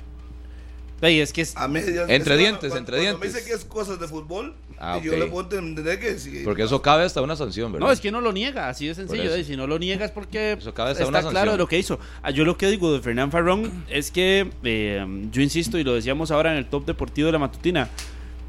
Ey, 1.04 1.20
es 1.20 1.34
que 1.34 1.42
es- 1.42 1.56
A 1.58 1.68
medias. 1.68 2.10
Entre 2.10 2.34
Es 2.34 2.40
dientes, 2.40 2.60
cuando- 2.72 2.78
entre 2.78 2.98
cuando 2.98 3.20
me 3.20 3.26
dientes. 3.26 3.34
dice 3.34 3.46
que 3.46 3.54
es 3.56 3.66
cosas 3.66 4.00
de 4.00 4.08
fútbol, 4.08 4.56
Ah, 4.80 5.00
y 5.02 5.06
yo 5.06 5.16
le 5.16 5.28
puedo 5.28 5.44
entender 5.60 6.00
que 6.00 6.18
sí. 6.18 6.42
Porque 6.44 6.64
eso 6.64 6.82
cabe 6.82 7.04
hasta 7.04 7.22
una 7.22 7.36
sanción, 7.36 7.72
¿verdad? 7.72 7.88
No, 7.88 7.92
es 7.94 8.00
que 8.02 8.12
no 8.12 8.20
lo 8.22 8.32
niega, 8.34 8.70
así 8.70 8.88
de 8.88 8.96
sencillo. 8.96 9.34
eh, 9.36 9.44
Si 9.44 9.56
no 9.56 9.68
lo 9.68 9.78
niega 9.80 10.06
es 10.06 10.12
porque 10.12 10.54
Eso 10.54 10.74
cabe 10.74 10.92
hasta 10.92 11.04
está 11.04 11.10
una 11.10 11.20
claro 11.20 11.34
sanción. 11.36 11.54
de 11.54 11.58
lo 11.58 11.68
que 11.68 11.78
hizo. 11.78 12.00
Ah, 12.22 12.32
Yo 12.32 12.44
lo 12.46 12.58
que 12.58 12.68
digo 12.68 12.92
de 12.94 13.00
Fernán 13.02 13.32
Farrón 13.32 13.86
es 13.90 14.12
que, 14.12 14.50
eh, 14.64 15.06
yo 15.32 15.42
insisto, 15.42 15.78
y 15.78 15.84
lo 15.84 15.94
decíamos 15.94 16.32
ahora 16.32 16.52
en 16.52 16.58
el 16.58 16.66
top 16.66 16.86
deportivo 16.86 17.28
de 17.28 17.32
la 17.34 17.40
matutina, 17.40 17.90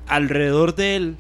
alrededor 0.07 0.75
de 0.75 0.97
él 0.97 1.17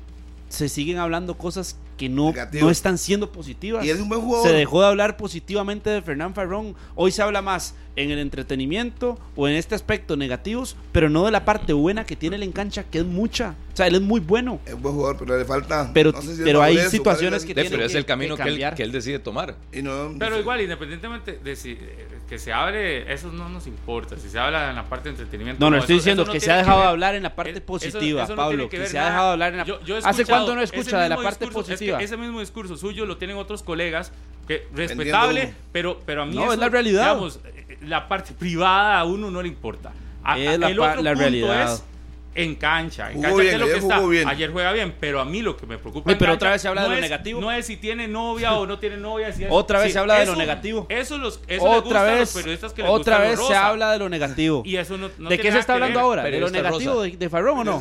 se 0.49 0.69
siguen 0.69 0.99
hablando 0.99 1.37
cosas 1.37 1.77
que 1.97 2.09
no, 2.09 2.27
Negativo. 2.31 2.65
no 2.65 2.71
están 2.71 2.99
siendo 2.99 3.31
positivas. 3.31 3.85
Y 3.85 3.91
es 3.91 4.01
un 4.01 4.09
buen 4.09 4.21
jugador. 4.21 4.49
Se 4.49 4.53
dejó 4.55 4.81
de 4.83 4.89
hablar 4.89 5.17
positivamente 5.17 5.91
de 5.91 6.03
Fernán 6.03 6.35
Farrón. 6.35 6.75
Hoy 6.97 7.13
se 7.13 7.23
habla 7.23 7.41
más 7.41 7.75
en 7.97 8.11
el 8.11 8.19
entretenimiento 8.19 9.19
o 9.37 9.49
en 9.49 9.55
este 9.55 9.75
aspecto 9.75 10.17
negativos, 10.17 10.77
pero 10.93 11.09
no 11.09 11.25
de 11.25 11.31
la 11.31 11.45
parte 11.45 11.73
buena 11.73 12.05
que 12.05 12.17
tiene 12.17 12.37
él 12.37 12.43
en 12.43 12.53
cancha, 12.53 12.85
que 12.85 12.99
es 12.99 13.05
mucha. 13.05 13.55
O 13.73 13.77
sea, 13.77 13.87
él 13.89 13.97
es 13.97 14.01
muy 14.01 14.21
bueno. 14.21 14.61
Es 14.67 14.81
buen 14.81 14.95
jugador, 14.95 15.17
pero 15.19 15.37
le 15.39 15.45
falta. 15.45 15.91
Pero- 15.93 16.13
no 16.13 16.21
sé 16.23 16.29
si 16.29 16.33
es 16.35 16.39
pero 16.45 16.63
hay 16.63 16.75
madurez 16.75 16.89
o 16.89 16.91
situaciones 16.91 17.45
que 17.45 17.55
tiene 17.55 17.71
pero 17.71 17.85
es 17.85 17.93
que- 17.93 17.99
el 17.99 18.05
camino 18.05 18.37
que 18.37 18.43
que, 18.45 18.49
él, 18.49 18.75
que 18.77 18.87
decide 18.89 19.19
tomar. 19.19 19.49
la- 19.73 19.79
y 19.79 19.83
no- 19.83 20.11
no 20.11 20.19
Pero 20.19 20.37
sé. 20.37 20.41
igual, 20.41 20.61
independientemente 20.61 21.39
de 21.43 21.57
si 21.57 21.73
eh, 21.73 22.09
que 22.29 22.39
se 22.39 22.53
hable, 22.53 23.13
eso 23.13 23.31
no 23.33 23.49
nos 23.49 23.67
importa. 23.67 24.17
Si 24.17 24.29
se 24.29 24.39
habla 24.39 24.71
en 24.71 24.77
la 24.77 24.85
parte 24.85 25.05
de 25.09 25.11
entretenimiento. 25.17 25.59
No, 25.65 25.71
no, 25.71 25.77
estoy 25.79 25.97
eso- 25.97 26.03
diciendo 26.03 26.23
eso 26.23 26.29
no 26.29 26.33
que 26.33 26.41
se 26.41 26.53
ha 26.53 26.57
dejado 26.59 26.81
de 26.83 26.87
hablar 26.87 27.15
en 27.17 27.23
la 27.25 27.35
parte 27.35 27.51
eso- 27.53 27.63
positiva, 27.65 28.25
eso 28.25 28.37
Pablo, 28.37 28.69
que, 28.69 28.79
ver 28.79 28.89
se 28.89 28.99
ha 28.99 29.07
dejado 29.07 29.27
de 29.29 29.33
hablar 29.33 29.53
en 29.53 29.59
la 29.59 29.65
Yo- 29.65 29.79
¿Hace 30.05 30.25
cuánto 30.25 30.55
no 30.55 30.63
escucha 30.63 31.01
de 31.01 31.09
la 31.09 31.17
parte 31.17 31.45
discurso, 31.47 31.61
es 31.61 31.67
que 31.67 31.73
positiva? 31.93 32.01
ese 32.03 32.17
mismo 32.17 32.41
discurso 32.41 32.77
suyo 32.77 33.07
lo 33.07 33.17
tienen 33.19 33.37
otros 33.37 33.63
colegas, 33.63 34.13
que 34.47 34.67
respetable, 34.75 35.55
pero, 35.73 36.01
pero 36.07 36.23
a 36.23 36.27
mí 36.27 36.35
No, 36.35 36.45
eso, 36.45 36.53
es 36.53 36.59
la 36.59 36.69
realidad. 36.69 37.03
digamos, 37.03 37.41
la 37.83 38.09
parte 38.09 38.33
privada 38.35 38.99
a 38.99 39.05
uno 39.05 39.31
no 39.31 39.43
le 39.43 39.49
importa. 39.49 39.93
A- 40.23 40.39
Es 40.39 40.59
la 40.59 40.69
el 40.71 40.79
otro 40.79 41.03
la 41.03 41.11
punto 41.13 41.19
realidad. 41.21 41.75
es 41.75 41.85
en 42.35 42.55
cancha. 42.57 43.11
En 43.13 43.23
cancha, 43.23 43.37
bien, 43.37 43.49
¿qué 43.49 43.55
es 43.55 43.61
lo 43.61 43.67
que 43.67 43.73
ayer 43.73 43.83
está? 43.83 43.97
jugó 43.97 44.09
bien. 44.09 44.29
Ayer 44.29 44.51
juega 44.53 44.73
bien, 44.73 44.95
pero 45.01 45.21
a 45.21 45.25
mí 45.25 45.43
lo 45.43 45.57
que 45.57 45.67
me 45.67 45.79
preocupa. 45.79 46.11
Oye, 46.11 46.17
pero 46.19 46.33
cancha 46.33 46.37
otra 46.37 46.51
vez 46.51 46.63
se 46.63 46.69
habla 46.69 46.83
de 46.83 46.89
no 46.89 46.93
lo 46.95 46.97
es- 46.99 47.03
negativo. 47.03 47.41
No 47.41 47.53
es 47.53 47.67
si 47.67 47.77
tiene 47.77 48.09
novia 48.09 48.55
o 48.55 48.67
no 48.67 48.79
tiene 48.79 48.97
novia. 48.97 49.33
si 49.33 49.45
es- 49.45 49.51
Otra 49.51 49.79
vez 49.79 49.89
sí, 49.89 49.93
se 49.95 49.99
habla 49.99 50.19
de 50.19 50.27
lo 50.27 50.37
negativo. 50.37 50.87
Eso, 50.89 51.19
los, 51.19 51.35
eso 51.35 51.43
les 51.49 51.59
gusta 51.61 51.77
otra 51.79 52.01
a 52.03 52.05
los 52.11 52.19
vez, 52.19 52.33
periodistas 52.35 52.73
que 52.73 52.83
les 52.83 52.91
otra 52.91 53.19
vez 53.19 53.39
se 53.47 53.55
habla 53.55 53.93
de 53.93 53.99
lo 53.99 54.09
negativo. 54.09 54.63
Y 54.65 54.77
eso 54.77 54.97
no, 54.99 55.11
no 55.19 55.29
¿De 55.29 55.39
qué 55.39 55.53
se 55.53 55.59
está 55.59 55.75
hablando 55.75 55.99
ver. 56.01 56.05
ahora? 56.05 56.23
¿De 56.25 56.41
lo 56.41 56.51
negativo 56.51 56.95
rosa. 56.95 57.03
de, 57.11 57.17
de 57.17 57.29
Farrón 57.31 57.59
o 57.59 57.65
no? 57.65 57.81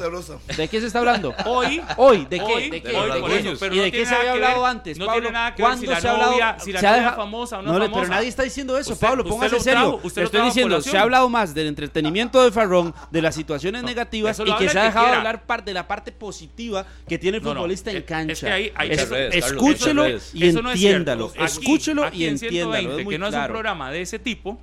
¿De 0.58 0.68
qué 0.68 0.80
se 0.80 0.88
está 0.88 1.00
hablando? 1.00 1.34
Hoy, 1.46 1.82
Hoy, 1.98 2.26
¿de 2.30 2.40
qué? 2.40 2.70
¿De 2.70 2.82
qué? 2.82 2.90
¿De 2.90 3.76
¿Y 3.76 3.80
de 3.80 3.92
qué 3.92 4.06
se 4.06 4.16
había 4.16 4.34
hablado 4.34 4.66
antes, 4.66 4.98
no 4.98 5.06
Pablo? 5.06 5.22
tiene 5.22 5.34
nada 5.34 5.56
que 5.56 5.64
ver 5.64 5.72
si 5.78 5.86
¿Cuándo 5.86 5.92
la 5.94 6.02
se 6.02 6.08
ha 6.08 6.12
hablado? 6.12 6.32
novia- 6.32 6.58
si 6.60 6.72
la 6.72 6.80
se 6.80 6.88
ha 6.88 6.92
novia 6.98 7.12
famosa 7.14 7.60
o 7.60 7.62
no 7.62 7.74
le- 7.74 7.80
pero 7.86 7.92
famosa. 7.94 8.10
nadie 8.12 8.28
está 8.28 8.44
diciendo 8.44 8.78
eso, 8.78 8.98
Pablo, 9.00 9.24
póngase 9.24 9.60
serio. 9.60 10.00
estoy 10.16 10.42
diciendo, 10.44 10.82
se 10.82 10.98
ha 10.98 11.02
hablado 11.02 11.30
más 11.30 11.54
del 11.54 11.68
entretenimiento 11.68 12.44
de 12.44 12.52
Farrón, 12.52 12.94
de 13.12 13.22
las 13.22 13.36
situaciones 13.36 13.84
negativas 13.84 14.40
eso 14.44 14.56
y 14.56 14.66
que 14.66 14.70
se 14.70 14.80
ha 14.80 14.84
dejado 14.86 15.08
de 15.08 15.14
hablar 15.14 15.44
de 15.66 15.74
la 15.74 15.88
parte 15.88 16.12
positiva 16.12 16.86
que 17.08 17.18
tiene 17.18 17.38
el 17.38 17.44
No, 17.44 17.50
no, 17.50 17.56
futbolista 17.62 17.90
es- 17.92 17.96
en 17.98 18.02
es 18.04 18.08
cancha. 18.08 18.48
que 18.48 18.54
ahí 18.54 18.72
hay 18.76 18.92
Es- 18.92 18.98
que- 18.98 19.04
Eso 19.04 19.16
es, 19.16 19.36
escúchelo 19.46 20.06
es. 20.06 20.32
y 20.36 20.48
Eso 20.48 20.62
no 20.62 20.70
es 20.72 20.76
entiéndalo. 20.76 21.28
Aquí- 21.36 21.44
Escúchelo 21.44 22.04
aquí 22.04 22.18
y 22.18 22.24
en 22.26 22.30
entiéndalo. 22.34 22.72
120, 22.74 23.00
es 23.00 23.04
muy 23.06 23.14
que 23.16 23.20
no 23.20 23.26
es 23.28 23.32
claro. 23.32 23.46
un 23.46 23.54
programa 23.54 23.92
de 23.92 24.02
ese 24.02 24.20
tipo. 24.20 24.60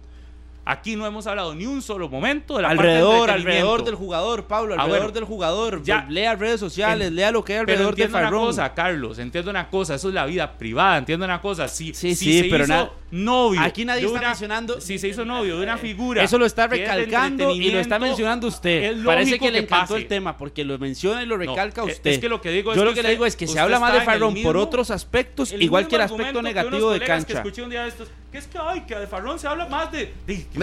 Aquí 0.71 0.95
no 0.95 1.05
hemos 1.05 1.27
hablado 1.27 1.53
ni 1.55 1.67
un 1.67 1.83
solo 1.83 2.09
momento 2.09 2.57
de 2.57 2.63
la 2.63 2.69
alrededor, 2.69 3.27
parte 3.27 3.33
de 3.33 3.39
alrededor 3.51 3.85
del 3.85 3.95
jugador, 3.97 4.45
Pablo, 4.45 4.75
Ah, 4.79 4.83
alrededor 4.83 5.07
bueno. 5.09 5.15
del 5.15 5.25
jugador. 5.25 5.83
Ya. 5.83 6.07
lea 6.09 6.37
redes 6.37 6.61
sociales, 6.61 7.09
En- 7.09 7.17
lea 7.17 7.33
lo 7.33 7.45
que 7.45 7.55
hay 7.55 7.59
Pero 7.65 7.73
alrededor 7.73 7.97
de 7.97 8.03
entiendo 8.05 8.19
una 8.19 8.27
Farrón. 8.29 8.47
cosa, 8.47 8.73
Carlos, 8.75 9.19
entiendo 9.19 9.51
una 9.51 9.69
cosa, 9.69 9.97
eso 9.97 10.09
es 10.09 10.15
la 10.15 10.27
vida 10.27 10.57
privada, 10.59 10.99
entiendo 10.99 11.25
una 11.25 11.41
cosa, 11.41 11.67
si, 11.67 11.93
Sí, 11.93 12.15
si 12.15 12.33
sí, 12.33 12.43
se 12.43 12.49
pero 12.49 12.65
hizo 12.65 12.73
na- 12.73 12.91
novio 13.11 13.61
Aquí 13.63 13.85
nadie 13.85 14.07
está 14.07 14.19
una- 14.21 14.29
mencionando- 14.29 14.81
si 14.81 14.97
se 15.01 15.09
hizo 15.09 15.25
novio 15.25 15.57
de 15.57 15.65
una 15.65 15.77
figura 15.77 16.23
Eso 16.23 16.39
lo 16.39 16.47
está 16.47 16.69
recalcando 16.69 17.51
y 17.51 17.71
lo 17.73 17.81
está 17.81 17.99
mencionando 17.99 18.47
usted. 18.47 18.85
es 18.93 19.05
Parece 19.05 19.39
que 19.41 19.51
le 19.51 19.59
encantó 19.61 19.95
pase. 19.95 20.03
el 20.03 20.07
tema 20.07 20.37
porque 20.37 20.63
lo 20.65 20.79
menciona 20.79 21.21
y 21.23 21.27
lo 21.27 21.37
recalca 21.37 21.83
es- 21.83 21.97
usted. 21.97 22.11
es 22.13 22.19
que 22.21 22.29
lo 22.29 22.41
que 22.41 22.51
digo 22.51 22.71
es 22.71 22.77
Yo 22.77 22.83
que 22.83 22.89
lo 22.91 22.95
que 22.95 23.03
le 23.03 23.11
digo 23.11 23.27
es 23.27 23.35
que 23.35 23.49
se 23.49 23.59
habla 23.59 23.81
más 23.81 23.93
de 23.93 24.03
Farrón 24.03 24.35
por 24.43 24.57
otros 24.57 24.93
aspectos, 24.93 25.53
igual 25.59 25.89
que 25.89 25.97
el 25.97 26.03
aspecto 26.03 26.41
negativo 26.43 26.91
de 26.93 26.99
colegas 27.01 27.25
Que 27.25 27.33
cancha. 27.35 27.39
escuché 27.49 27.63
un 27.65 27.71
día 27.71 27.83
de 27.83 27.89
estos, 27.89 28.09
que 28.31 28.39
es 28.39 28.47
que, 28.47 28.59
ay, 28.63 28.83
que 28.87 28.95
de 28.95 29.09
Farrón 29.09 29.41
se 29.41 29.49
habla 29.49 29.67
más 29.67 29.91
de... 29.91 30.15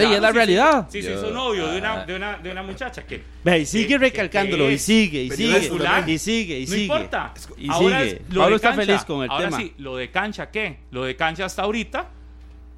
Ve, 0.04 0.10
y 0.10 0.14
es 0.14 0.20
la 0.20 0.28
se- 0.28 0.34
realidad. 0.34 0.88
Se 0.88 1.02
Yo- 1.02 1.12
hizo 1.12 1.30
novio 1.30 1.66
de 1.68 1.78
una, 1.78 2.04
de 2.06 2.14
una, 2.16 2.38
de 2.38 2.50
una 2.50 2.62
muchacha 2.62 3.04
que... 3.06 3.22
Ve, 3.44 3.58
y 3.60 3.66
sigue 3.66 3.88
que- 3.88 3.98
recalcándolo 3.98 4.66
que 4.66 4.72
y 4.72 4.78
sigue 4.78 5.22
y 5.24 5.30
sigue 5.30 5.60
popular, 5.68 6.08
y 6.08 6.18
sigue 6.18 6.58
y 6.60 6.64
no 6.66 6.70
sigue. 6.72 6.82
importa. 6.82 7.34
Y 7.56 7.70
Ahora 7.70 8.00
sigue. 8.02 8.10
es 8.12 8.20
lo 8.34 8.40
Pablo 8.40 8.48
de 8.50 8.56
está 8.56 8.72
feliz 8.74 9.04
con 9.04 9.22
el 9.24 9.30
Ahora 9.30 9.44
tema. 9.46 9.56
sí, 9.58 9.74
lo 9.78 9.96
de 9.96 10.10
cancha, 10.10 10.50
¿qué? 10.50 10.78
Lo 10.90 11.04
de 11.04 11.16
cancha 11.16 11.44
hasta 11.44 11.62
ahorita. 11.62 12.08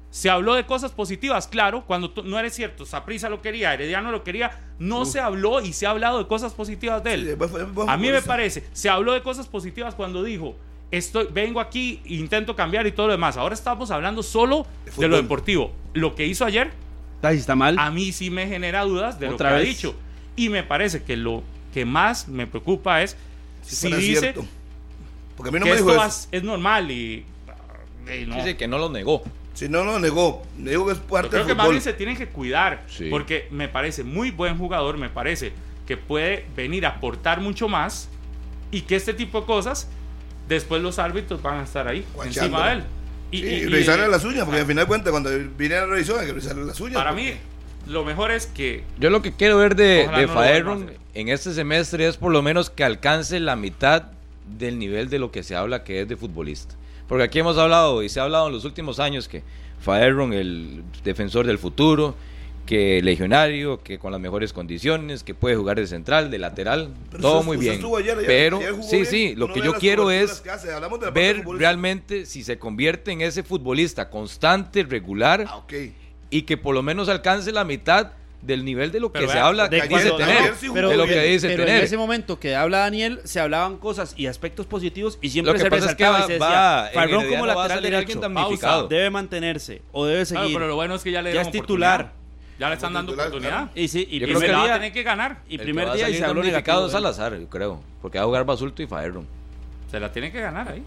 Se 0.09 0.29
habló 0.29 0.55
de 0.55 0.65
cosas 0.65 0.91
positivas, 0.91 1.47
claro, 1.47 1.85
cuando 1.87 2.11
no 2.25 2.37
eres 2.37 2.53
cierto, 2.53 2.85
Saprisa 2.85 3.29
lo 3.29 3.41
quería, 3.41 3.73
Herediano 3.73 4.11
lo 4.11 4.25
quería, 4.25 4.59
no 4.77 5.05
se 5.05 5.21
habló 5.21 5.61
y 5.61 5.71
se 5.71 5.87
ha 5.87 5.91
hablado 5.91 6.17
de 6.19 6.27
cosas 6.27 6.51
positivas 6.53 7.01
de 7.01 7.13
él. 7.13 7.37
Sí, 7.39 7.55
A 7.87 7.95
mí 7.95 8.09
me 8.11 8.21
parece, 8.21 8.65
se 8.73 8.89
habló 8.89 9.13
de 9.13 9.21
cosas 9.21 9.47
positivas 9.47 9.95
cuando 9.95 10.21
dijo, 10.21 10.57
estoy, 10.91 11.27
vengo 11.31 11.61
aquí, 11.61 12.01
intento 12.03 12.57
cambiar 12.57 12.85
y 12.87 12.91
todo 12.91 13.07
lo 13.07 13.13
demás. 13.13 13.37
Ahora 13.37 13.55
estamos 13.55 13.89
hablando 13.89 14.21
solo 14.21 14.67
De 14.97 15.07
lo 15.07 15.15
deportivo. 15.15 15.71
Lo 15.93 16.13
que 16.13 16.25
hizo 16.27 16.43
ayer, 16.43 16.71
Ay, 17.21 17.37
está 17.37 17.55
mal. 17.55 17.77
a 17.77 17.91
mí 17.91 18.11
sí 18.11 18.29
me 18.29 18.47
genera 18.47 18.83
dudas 18.83 19.19
de 19.19 19.27
Otra 19.27 19.51
lo 19.51 19.55
que 19.57 19.61
vez. 19.61 19.69
ha 19.69 19.73
dicho. 19.75 19.95
Y 20.35 20.49
me 20.49 20.63
parece 20.63 21.03
que 21.03 21.17
lo 21.17 21.43
que 21.73 21.85
más 21.85 22.27
me 22.27 22.47
preocupa 22.47 23.01
es 23.01 23.15
Si 23.61 23.91
dice 23.93 24.19
cierto. 24.19 24.45
Porque 25.37 25.49
a 25.49 25.51
mí 25.53 25.59
no 25.59 25.65
que 25.65 25.71
me 25.71 25.77
dijo 25.77 25.91
eso. 25.93 26.27
es 26.31 26.43
normal 26.43 26.89
y, 26.91 27.25
y 28.21 28.25
no. 28.25 28.35
Dice 28.35 28.57
que 28.57 28.67
no 28.67 28.77
lo 28.77 28.89
negó. 28.89 29.23
Si 29.53 29.67
no, 29.69 29.83
lo 29.83 29.99
negó. 29.99 30.43
Le 30.59 30.71
digo 30.71 30.85
que 30.85 30.93
es 30.93 30.97
Yo 30.99 31.03
parte 31.05 31.29
creo 31.29 31.41
del 31.45 31.49
que 31.49 31.55
más 31.55 31.69
bien 31.69 31.81
se 31.81 31.93
tienen 31.93 32.15
que 32.17 32.27
cuidar 32.27 32.83
Sí. 32.87 33.07
porque 33.09 33.47
me 33.51 33.67
parece 33.67 34.03
muy 34.03 34.31
buen 34.31 34.57
jugador, 34.57 34.97
me 34.97 35.09
parece 35.09 35.51
que 35.85 35.97
puede 35.97 36.45
venir 36.55 36.85
a 36.85 36.89
aportar 36.89 37.41
mucho 37.41 37.67
más 37.67 38.07
y 38.71 38.81
que 38.81 38.95
este 38.95 39.13
tipo 39.13 39.41
de 39.41 39.45
cosas 39.47 39.89
después 40.47 40.81
los 40.81 40.99
árbitros 40.99 41.41
van 41.41 41.59
a 41.59 41.63
estar 41.63 41.87
ahí 41.87 42.05
encima 42.25 42.67
de 42.67 42.73
él. 42.75 42.83
Y, 43.31 43.37
Sí, 43.37 43.43
y- 43.45 43.49
y- 43.49 43.65
revisarle 43.67 44.07
las 44.09 44.23
uñas, 44.25 44.43
porque 44.45 44.59
al 44.61 44.65
final 44.67 44.83
de 44.83 44.87
cuentas, 44.87 45.11
cuando 45.11 45.29
viene 45.57 45.75
la 45.75 45.85
revisión, 45.85 46.19
hay 46.19 46.25
que 46.25 46.33
revisarle 46.33 46.65
las 46.65 46.79
uñas. 46.79 46.95
para 46.95 47.11
porque- 47.11 47.23
mí 47.33 47.91
lo 47.91 48.03
mejor 48.05 48.31
es 48.31 48.45
que 48.45 48.83
Yo 48.99 49.09
lo 49.09 49.21
que 49.21 49.31
quiero 49.33 49.57
ver 49.57 49.75
de, 49.75 50.07
de 50.07 50.27
no 50.63 50.85
en 51.13 51.29
este 51.29 51.53
semestre 51.53 52.07
es 52.07 52.17
por 52.17 52.31
lo 52.31 52.41
menos 52.41 52.69
que 52.69 52.83
alcance 52.83 53.39
la 53.39 53.55
mitad 53.55 54.03
del 54.57 54.77
nivel 54.79 55.09
de 55.09 55.19
lo 55.19 55.31
que 55.31 55.43
se 55.43 55.55
habla 55.55 55.83
que 55.83 56.01
es 56.01 56.07
de 56.07 56.15
futbolista. 56.15 56.75
Porque 57.07 57.23
aquí 57.23 57.39
hemos 57.39 57.57
hablado 57.57 58.03
y 58.03 58.09
se 58.09 58.19
ha 58.19 58.23
hablado 58.23 58.47
en 58.47 58.53
los 58.53 58.65
últimos 58.65 58.99
años 58.99 59.27
que 59.27 59.43
Faerron, 59.81 60.31
el 60.31 60.83
defensor 61.03 61.47
del 61.47 61.57
futuro, 61.57 62.15
que 62.65 63.01
legionario, 63.01 63.81
que 63.83 63.99
con 63.99 64.11
las 64.11 64.21
mejores 64.21 64.53
condiciones, 64.53 65.23
que 65.23 65.33
puede 65.33 65.55
jugar 65.55 65.77
de 65.77 65.87
central, 65.87 66.31
de 66.31 66.37
lateral, 66.39 66.89
Pero 67.09 67.21
todo 67.21 67.33
usted- 67.39 67.45
muy 67.47 67.57
bien. 67.57 67.73
estuvo 67.73 67.97
ayer, 67.97 68.17
ayer- 68.17 68.27
Pero 68.27 68.57
ayer 68.59 68.75
sí, 68.83 68.95
bien. 68.97 69.05
sí, 69.05 69.35
lo 69.35 69.51
que 69.51 69.61
yo 69.61 69.73
quiero 69.73 70.09
es 70.11 70.41
ver 71.13 71.43
realmente 71.57 72.25
si 72.25 72.43
se 72.43 72.57
convierte 72.57 73.11
en 73.11 73.21
ese 73.21 73.43
futbolista 73.43 74.09
constante, 74.09 74.83
regular 74.83 75.45
Ah, 75.47 75.63
y 76.29 76.43
que 76.43 76.57
por 76.57 76.73
lo 76.73 76.81
menos 76.83 77.09
alcance 77.09 77.51
la 77.51 77.63
mitad 77.65 78.13
del 78.41 78.65
nivel 78.65 78.91
de 78.91 78.99
lo 78.99 79.11
que 79.11 79.27
se 79.27 79.37
habla 79.37 79.67
de 79.67 79.81
dice 79.81 80.11
tener, 80.17 80.53
pero, 80.73 80.89
de 80.89 80.97
lo 80.97 81.05
que 81.05 81.21
dice 81.25 81.47
pero 81.49 81.63
tener. 81.63 81.77
en 81.79 81.83
ese 81.85 81.95
momento 81.97 82.39
que 82.39 82.55
habla 82.55 82.79
Daniel, 82.79 83.19
se 83.23 83.39
hablaban 83.39 83.77
cosas 83.77 84.15
y 84.17 84.25
aspectos 84.25 84.65
positivos 84.65 85.19
y 85.21 85.29
siempre 85.29 85.53
Lo 85.53 85.57
que 85.59 85.63
se 85.65 85.69
pasa 85.69 85.91
es 85.91 85.95
que 85.95 86.03
resaltaba 86.05 86.17
va- 86.19 86.23
y 86.23 86.27
se 86.27 86.33
decía, 86.33 86.47
va- 86.49 86.89
como 87.29 87.45
lateral 87.45 87.83
derecho 87.83 88.87
debe 88.89 89.09
mantenerse 89.11 89.81
o 89.91 90.05
debe 90.07 90.25
Claro, 90.25 90.41
seguir. 90.45 90.57
pero 90.57 90.67
lo 90.69 90.75
bueno 90.75 90.95
es 90.95 91.03
que 91.03 91.11
ya 91.11 91.21
le 91.21 91.33
Ya 91.33 91.41
es 91.41 91.51
titular. 91.51 92.13
Ya 92.61 92.69
le 92.69 92.75
están 92.75 92.93
dando 92.93 93.13
oportunidad. 93.13 93.71
Y 93.73 93.87
sí, 93.87 94.07
y 94.07 94.19
Yo 94.19 94.27
creo 94.27 94.37
Y 94.37 94.39
primer 94.39 94.55
va 94.55 94.61
a 94.61 94.65
día, 94.65 94.73
tener 94.75 94.93
que 94.93 95.01
ganar. 95.01 95.39
y 95.49 95.53
El 95.53 95.57
que 95.61 95.63
primer 95.63 95.87
va 95.87 95.91
a 95.93 95.95
día 95.95 96.03
y 96.03 96.11
salir 96.11 96.19
se 96.19 96.25
habló 96.25 96.41
damnificado 96.43 96.81
negativo. 96.81 96.85
es 96.85 97.15
Salazar, 97.15 97.39
yo 97.39 97.49
creo. 97.49 97.81
Porque 98.03 98.19
va 98.19 98.23
a 98.23 98.27
jugar 98.27 98.45
Basulto 98.45 98.83
y 98.83 98.85
Faerron. 98.85 99.25
Se 99.89 99.99
la 99.99 100.11
tiene 100.11 100.31
que 100.31 100.39
ganar 100.41 100.67
ahí. 100.67 100.83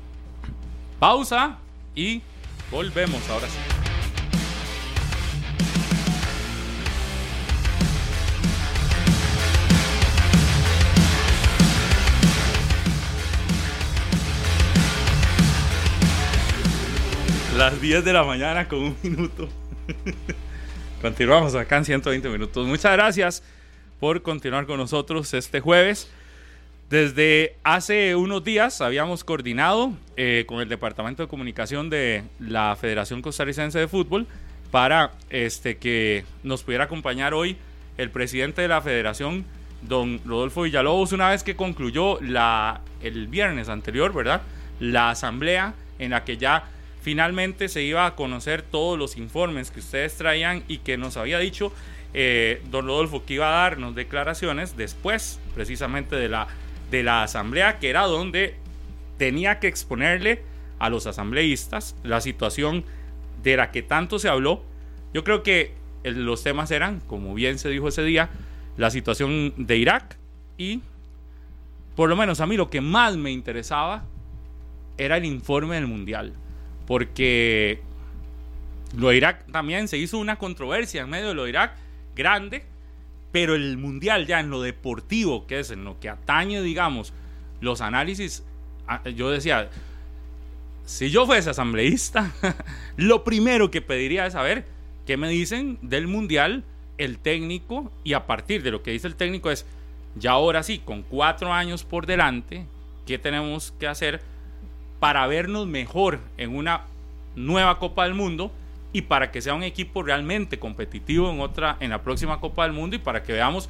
Pausa 1.01 1.59
y 1.97 2.23
volvemos 2.71 3.29
ahora 3.29 3.49
sí. 3.49 3.59
Las 17.57 17.81
10 17.81 18.05
de 18.05 18.13
la 18.13 18.23
mañana 18.23 18.69
con 18.69 18.79
un 18.79 18.97
minuto. 19.03 19.49
Continuamos 21.05 21.55
acá 21.55 21.77
en 21.77 21.85
120 21.85 22.31
minutos. 22.31 22.67
Muchas 22.67 22.93
gracias 22.93 23.43
por 24.01 24.23
continuar 24.23 24.65
con 24.65 24.79
nosotros 24.79 25.35
este 25.35 25.61
jueves. 25.61 26.11
Desde 26.89 27.57
hace 27.63 28.17
unos 28.17 28.43
días 28.43 28.81
habíamos 28.81 29.23
coordinado 29.23 29.93
eh, 30.17 30.47
con 30.49 30.63
el 30.63 30.69
Departamento 30.71 31.23
de 31.23 31.29
Comunicación 31.29 31.91
de 31.91 32.25
la 32.39 32.75
Federación 32.81 33.21
Costarricense 33.21 33.79
de 33.79 33.87
Fútbol 33.87 34.27
para 34.71 35.11
este, 35.29 35.77
que 35.77 36.25
nos 36.43 36.63
pudiera 36.63 36.85
acompañar 36.85 37.35
hoy 37.35 37.59
el 37.99 38.09
presidente 38.09 38.63
de 38.63 38.69
la 38.69 38.81
federación, 38.81 39.45
don 39.83 40.23
Rodolfo 40.25 40.63
Villalobos, 40.63 41.13
una 41.13 41.29
vez 41.29 41.43
que 41.43 41.55
concluyó 41.55 42.19
la, 42.23 42.81
el 43.03 43.29
viernes 43.29 43.69
anterior, 43.69 44.15
¿verdad? 44.15 44.41
La 44.81 45.11
asamblea 45.11 45.75
en 45.99 46.13
la 46.13 46.25
que 46.25 46.39
ya 46.39 46.65
finalmente 47.05 47.69
se 47.69 47.83
iba 47.83 48.07
a 48.07 48.17
conocer 48.17 48.63
todos 48.63 48.99
los 48.99 49.19
informes 49.19 49.71
que 49.71 49.81
ustedes 49.81 50.17
traían 50.17 50.65
y 50.69 50.79
que 50.79 50.97
nos 50.97 51.19
había 51.19 51.39
dicho 51.39 51.71
eh, 52.15 52.63
don 52.71 52.87
Rodolfo 52.87 53.27
que 53.27 53.35
iba 53.35 53.47
a 53.47 53.69
darnos 53.69 53.95
declaraciones 53.95 54.75
después 54.79 55.39
precisamente 55.55 56.17
de 56.17 56.31
la, 56.31 56.49
de 56.91 57.03
la 57.03 57.23
asamblea, 57.23 57.79
que 57.79 57.91
era 57.91 58.05
donde 58.05 58.55
tenía 59.19 59.61
que 59.61 59.67
exponerle 59.69 60.41
a 60.79 60.89
los 60.89 61.07
asambleístas 61.07 61.95
la 62.05 62.23
situación 62.23 62.85
de 63.43 63.59
la 63.59 63.71
que 63.71 63.83
tanto 63.83 64.19
se 64.19 64.31
habló. 64.31 64.63
Yo 65.13 65.25
creo 65.25 65.43
que 65.43 65.75
los 66.05 66.43
temas 66.43 66.71
eran, 66.71 67.01
como 67.01 67.35
bien 67.35 67.59
se 67.59 67.69
dijo 67.69 67.89
ese 67.89 68.03
día, 68.03 68.31
la 68.79 68.91
situación 68.91 69.53
de 69.59 69.77
Irak 69.77 70.17
y, 70.57 70.81
por 71.97 72.09
lo 72.09 72.17
menos 72.17 72.41
a 72.41 72.47
mí 72.47 72.57
lo 72.57 72.71
que 72.71 72.81
más 72.81 73.19
me 73.19 73.31
interesaba 73.31 74.05
era 74.97 75.19
el 75.19 75.27
informe 75.27 75.75
del 75.75 75.87
Mundial. 75.87 76.33
Porque 76.87 77.81
lo 78.97 79.09
de 79.09 79.17
Irak 79.17 79.51
también 79.51 79.89
se 79.89 79.99
hizo 79.99 80.19
una 80.19 80.37
controversia 80.37 81.03
en 81.03 81.11
medio 81.11 81.29
de 81.29 81.35
lo 81.35 81.45
de 81.45 81.51
Irak 81.51 81.77
grande, 82.15 82.65
pero 83.33 83.55
el 83.55 83.77
mundial 83.77 84.27
ya 84.27 84.41
en 84.41 84.51
lo 84.51 84.63
deportivo, 84.63 85.47
que 85.47 85.59
es 85.61 85.71
en 85.71 85.85
lo 85.85 85.99
que 85.99 86.09
atañe, 86.09 86.63
digamos, 86.63 87.13
los 87.61 87.81
análisis, 87.81 88.45
ah, 88.87 89.03
yo 89.09 89.31
decía, 89.31 89.71
si 90.85 91.11
yo 91.11 91.27
fuese 91.27 91.51
asambleísta, 91.51 92.33
lo 92.97 93.25
primero 93.25 93.71
que 93.71 93.83
pediría 93.83 94.27
es 94.27 94.35
saber 94.35 94.65
qué 95.07 95.17
me 95.17 95.29
dicen 95.29 95.79
del 95.83 96.07
mundial 96.07 96.65
el 96.99 97.19
técnico 97.19 97.91
y 98.05 98.13
a 98.13 98.27
partir 98.27 98.63
de 98.63 98.71
lo 98.71 98.83
que 98.83 98.93
dice 98.93 99.09
el 99.09 99.17
técnico 99.17 99.51
es, 99.51 99.67
ya 100.17 100.33
ahora 100.33 100.63
sí, 100.63 100.79
con 100.79 101.03
cuatro 101.03 101.53
años 101.53 101.83
por 101.83 102.07
delante, 102.07 102.67
¿qué 103.07 103.19
tenemos 103.19 103.73
que 103.81 103.89
hacer 103.89 104.21
para 105.05 105.27
vernos 105.27 105.67
mejor 105.67 106.19
en 106.39 106.57
una 106.57 106.87
nueva 107.37 107.79
Copa 107.79 108.05
del 108.05 108.15
Mundo? 108.15 108.51
y 108.95 109.03
para 109.03 109.31
que 109.31 109.43
sea 109.43 109.53
un 109.53 109.63
equipo 109.63 110.03
realmente 110.03 110.59
competitivo 110.59 111.29
en 111.31 111.41
otra 111.41 111.77
en 111.81 111.91
la 111.91 112.01
próxima 112.03 112.41
Copa 112.41 112.63
del 112.63 112.73
Mundo 112.73 112.97
y 112.97 113.01
para 113.01 113.23
que 113.23 113.35
veamos 113.35 113.69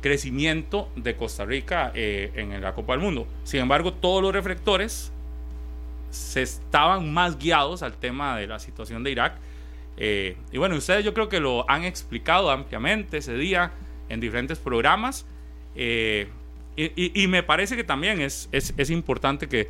crecimiento 0.00 0.90
de 0.96 1.14
Costa 1.14 1.44
Rica 1.44 1.92
eh, 1.94 2.32
en 2.34 2.60
la 2.60 2.74
Copa 2.74 2.94
del 2.94 3.02
Mundo. 3.02 3.28
Sin 3.44 3.60
embargo, 3.60 3.92
todos 3.92 4.20
los 4.20 4.32
reflectores 4.32 5.12
se 6.10 6.42
estaban 6.42 7.12
más 7.12 7.38
guiados 7.38 7.84
al 7.84 7.92
tema 7.92 8.36
de 8.36 8.48
la 8.48 8.58
situación 8.58 9.04
de 9.04 9.12
Irak. 9.12 9.34
Eh, 9.96 10.36
y 10.50 10.58
bueno, 10.58 10.74
ustedes 10.74 11.04
yo 11.04 11.14
creo 11.14 11.28
que 11.28 11.38
lo 11.38 11.70
han 11.70 11.84
explicado 11.84 12.50
ampliamente 12.50 13.18
ese 13.18 13.34
día 13.34 13.70
en 14.08 14.18
diferentes 14.18 14.58
programas. 14.58 15.24
Eh, 15.76 16.26
y, 16.76 17.28
me 17.28 17.44
parece 17.44 17.76
que 17.76 17.84
también 17.84 18.20
es, 18.20 18.48
es, 18.50 18.90
importante 18.90 19.46
que, 19.46 19.68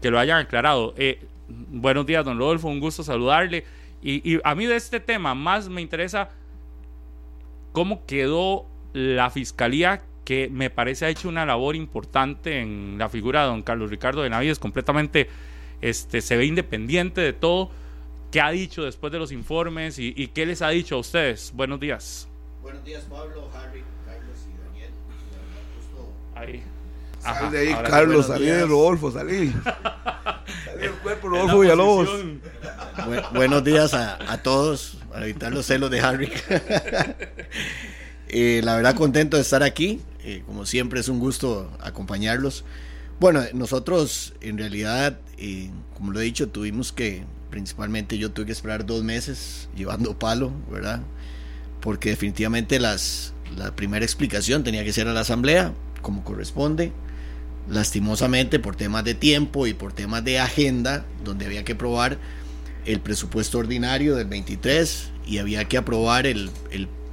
que, 0.00 0.10
lo 0.10 0.18
hayan 0.18 0.38
aclarado. 0.38 0.94
buenos 1.48 2.06
días, 2.06 2.24
don 2.24 2.38
Rodolfo, 2.38 2.68
un 2.68 2.80
gusto 2.80 3.02
saludarle. 3.02 3.64
Y, 4.02 4.38
a 4.44 4.54
mí 4.54 4.66
de 4.66 4.76
este 4.76 5.00
tema 5.00 5.34
más 5.34 5.68
me 5.68 5.80
interesa 5.80 6.30
cómo 7.72 8.06
quedó 8.06 8.66
la 8.92 9.30
fiscalía 9.30 10.02
que 10.24 10.48
me 10.50 10.68
parece 10.68 11.06
ha 11.06 11.08
hecho 11.08 11.28
una 11.28 11.46
labor 11.46 11.74
importante 11.74 12.60
en 12.60 12.96
la 12.98 13.08
figura 13.08 13.42
de 13.42 13.46
don 13.48 13.62
Carlos 13.62 13.90
Ricardo 13.90 14.22
de 14.22 14.28
Navides, 14.28 14.58
completamente 14.58 15.28
este, 15.80 16.20
se 16.20 16.36
ve 16.36 16.44
independiente 16.44 17.20
de 17.20 17.32
todo. 17.32 17.70
¿Qué 18.30 18.42
ha 18.42 18.50
dicho 18.50 18.84
después 18.84 19.10
de 19.10 19.18
los 19.18 19.32
informes 19.32 19.98
y, 19.98 20.28
qué 20.28 20.44
les 20.44 20.60
ha 20.60 20.68
dicho 20.68 20.96
a 20.96 20.98
ustedes? 20.98 21.52
Buenos 21.54 21.80
días. 21.80 22.28
Buenos 22.60 22.84
días, 22.84 23.04
Pablo, 23.04 23.48
Harry, 23.54 23.82
Carlos 24.04 24.46
y 24.46 24.68
Daniel. 24.68 24.90
Ahí. 26.34 26.62
Sal 27.20 27.50
de 27.50 27.58
ahí, 27.58 27.76
Carlos, 27.88 28.26
salí 28.26 28.46
de 28.46 28.64
Rodolfo, 28.64 29.10
salí. 29.10 29.52
salí 30.64 30.80
del 30.80 30.92
cuerpo, 31.02 31.28
Rodolfo 31.28 31.58
Villalobos. 31.60 32.08
buenos 33.34 33.64
días 33.64 33.92
a, 33.94 34.42
todos, 34.42 34.98
para 35.10 35.24
evitar 35.24 35.52
los 35.52 35.66
celos 35.66 35.90
de 35.90 36.00
Harry. 36.00 36.30
Eh, 38.30 38.60
la 38.62 38.76
verdad, 38.76 38.94
contento 38.94 39.38
de 39.38 39.42
estar 39.42 39.62
aquí. 39.62 40.02
Eh, 40.22 40.42
como 40.44 40.66
siempre, 40.66 41.00
es 41.00 41.08
un 41.08 41.18
gusto 41.18 41.72
acompañarlos. 41.80 42.62
Bueno, 43.20 43.42
nosotros 43.54 44.34
en 44.42 44.58
realidad, 44.58 45.18
eh, 45.38 45.70
como 45.96 46.12
lo 46.12 46.20
he 46.20 46.24
dicho, 46.24 46.50
tuvimos 46.50 46.92
que, 46.92 47.24
principalmente 47.48 48.18
yo 48.18 48.30
tuve 48.30 48.44
que 48.44 48.52
esperar 48.52 48.84
dos 48.84 49.02
meses 49.02 49.70
llevando 49.74 50.18
palo, 50.18 50.52
¿verdad? 50.70 51.00
Porque 51.80 52.10
definitivamente 52.10 52.78
las, 52.78 53.32
la 53.56 53.74
primera 53.74 54.04
explicación 54.04 54.62
tenía 54.62 54.84
que 54.84 54.92
ser 54.92 55.08
a 55.08 55.14
la 55.14 55.20
asamblea, 55.20 55.72
como 56.02 56.22
corresponde 56.22 56.92
lastimosamente 57.68 58.58
por 58.58 58.76
temas 58.76 59.04
de 59.04 59.14
tiempo 59.14 59.66
y 59.66 59.74
por 59.74 59.92
temas 59.92 60.24
de 60.24 60.38
agenda, 60.38 61.04
donde 61.24 61.46
había 61.46 61.64
que 61.64 61.72
aprobar 61.72 62.18
el 62.86 63.00
presupuesto 63.00 63.58
ordinario 63.58 64.16
del 64.16 64.26
23 64.26 65.10
y 65.26 65.38
había 65.38 65.66
que 65.66 65.76
aprobar 65.76 66.26
el, 66.26 66.50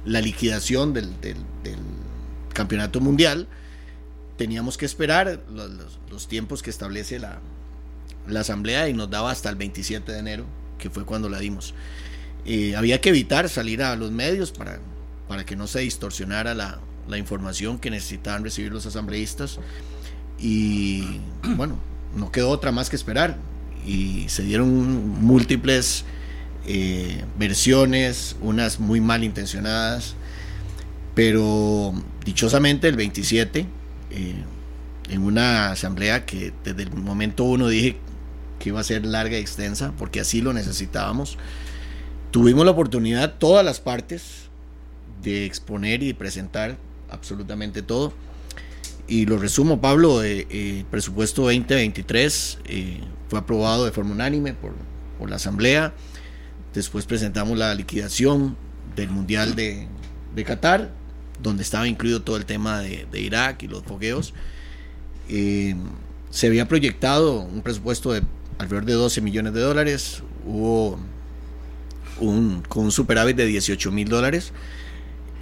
la 0.04 0.20
liquidación 0.20 0.94
del, 0.94 1.12
campeonato 2.54 3.00
mundial, 3.00 3.48
teníamos 4.38 4.78
que 4.78 4.86
esperar 4.86 5.42
los, 6.10 6.28
tiempos 6.28 6.62
que 6.62 6.70
establece 6.70 7.18
la, 7.18 7.40
la, 8.26 8.40
asamblea 8.40 8.88
y 8.88 8.94
nos 8.94 9.10
daba 9.10 9.30
hasta 9.30 9.50
el 9.50 9.56
27 9.56 10.10
de 10.10 10.18
enero, 10.18 10.46
que 10.78 10.88
fue 10.88 11.04
cuando 11.04 11.28
la 11.28 11.38
dimos. 11.38 11.74
Eh, 12.46 12.74
había 12.76 13.00
que 13.02 13.10
evitar 13.10 13.50
salir 13.50 13.82
a 13.82 13.94
los 13.96 14.10
medios 14.10 14.52
para, 14.52 14.78
para 15.28 15.44
que 15.44 15.56
no 15.56 15.66
se 15.66 15.80
distorsionara 15.80 16.54
la, 16.54 16.80
la 17.08 17.18
información 17.18 17.78
que 17.78 17.90
necesitaban 17.90 18.42
recibir 18.42 18.72
los 18.72 18.86
asambleístas 18.86 19.58
y 20.38 21.20
bueno, 21.56 21.78
no 22.14 22.30
quedó 22.30 22.50
otra 22.50 22.72
más 22.72 22.90
que 22.90 22.96
esperar. 22.96 23.38
Y 23.86 24.28
se 24.28 24.42
dieron 24.42 25.20
múltiples 25.22 26.04
eh, 26.66 27.24
versiones, 27.38 28.36
unas 28.40 28.80
muy 28.80 29.00
mal 29.00 29.22
intencionadas, 29.22 30.14
pero 31.14 31.94
dichosamente 32.24 32.88
el 32.88 32.96
27, 32.96 33.66
eh, 34.10 34.34
en 35.08 35.22
una 35.22 35.70
asamblea 35.70 36.26
que 36.26 36.52
desde 36.64 36.82
el 36.82 36.92
momento 36.92 37.44
uno 37.44 37.68
dije 37.68 37.96
que 38.58 38.70
iba 38.70 38.80
a 38.80 38.84
ser 38.84 39.06
larga 39.06 39.38
y 39.38 39.40
extensa, 39.40 39.92
porque 39.96 40.18
así 40.18 40.40
lo 40.40 40.52
necesitábamos, 40.52 41.38
tuvimos 42.32 42.64
la 42.64 42.72
oportunidad, 42.72 43.34
todas 43.38 43.64
las 43.64 43.78
partes, 43.78 44.46
de 45.22 45.46
exponer 45.46 46.02
y 46.02 46.12
presentar 46.14 46.76
absolutamente 47.10 47.82
todo 47.82 48.12
y 49.08 49.26
lo 49.26 49.38
resumo, 49.38 49.80
Pablo, 49.80 50.24
eh, 50.24 50.46
eh, 50.50 50.78
el 50.80 50.84
presupuesto 50.84 51.42
2023 51.42 52.58
eh, 52.64 53.00
fue 53.28 53.38
aprobado 53.38 53.84
de 53.84 53.92
forma 53.92 54.12
unánime 54.12 54.52
por, 54.52 54.72
por, 55.18 55.30
la 55.30 55.36
Asamblea. 55.36 55.94
Después 56.74 57.06
presentamos 57.06 57.56
la 57.56 57.72
liquidación 57.74 58.56
del 58.96 59.10
Mundial 59.10 59.54
de, 59.54 59.86
de 60.34 60.44
Qatar, 60.44 60.90
donde 61.40 61.62
estaba 61.62 61.86
incluido 61.86 62.22
todo 62.22 62.36
el 62.36 62.46
tema 62.46 62.80
de, 62.80 63.06
de 63.10 63.20
Irak 63.20 63.62
y 63.62 63.68
los 63.68 63.84
fogueos. 63.84 64.34
se 65.28 66.46
había 66.46 66.66
proyectado 66.66 67.42
un 67.42 67.62
presupuesto 67.62 68.12
de 68.12 68.22
alrededor 68.58 68.86
de 68.86 68.92
12 68.94 69.20
millones 69.20 69.52
de 69.54 69.60
dólares. 69.60 70.22
Hubo 70.44 70.98
un, 72.18 72.62
con 72.68 72.86
un 72.86 72.92
superávit 72.92 73.36
de 73.36 73.46
18 73.46 73.92
mil 73.92 74.08
dólares. 74.08 74.52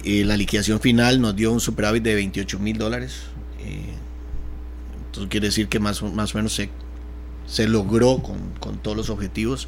la 0.03 0.37
liquidación 0.37 0.79
final 0.79 1.19
nos 1.19 1.35
dio 1.35 1.51
un 1.51 1.59
superávit 1.59 2.03
de 2.03 2.13
28 2.13 2.59
mil 2.59 2.77
dólares 2.77 3.34
entonces 5.05 5.29
quiere 5.29 5.47
decir 5.47 5.67
que 5.67 5.79
más, 5.79 6.01
más 6.01 6.33
o 6.33 6.37
menos 6.37 6.53
se, 6.53 6.69
se 7.45 7.67
logró 7.67 8.21
con, 8.21 8.51
con, 8.59 8.77
todos 8.77 8.97
los 8.97 9.09
objetivos, 9.09 9.67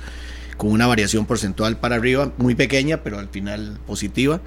con 0.58 0.72
una 0.72 0.88
variación 0.88 1.26
porcentual 1.26 1.78
para 1.78 1.96
arriba, 1.96 2.34
muy 2.38 2.56
pequeña, 2.56 3.04
pero 3.04 3.20
al 3.20 3.30
final 3.30 3.80
positiva. 3.86 4.42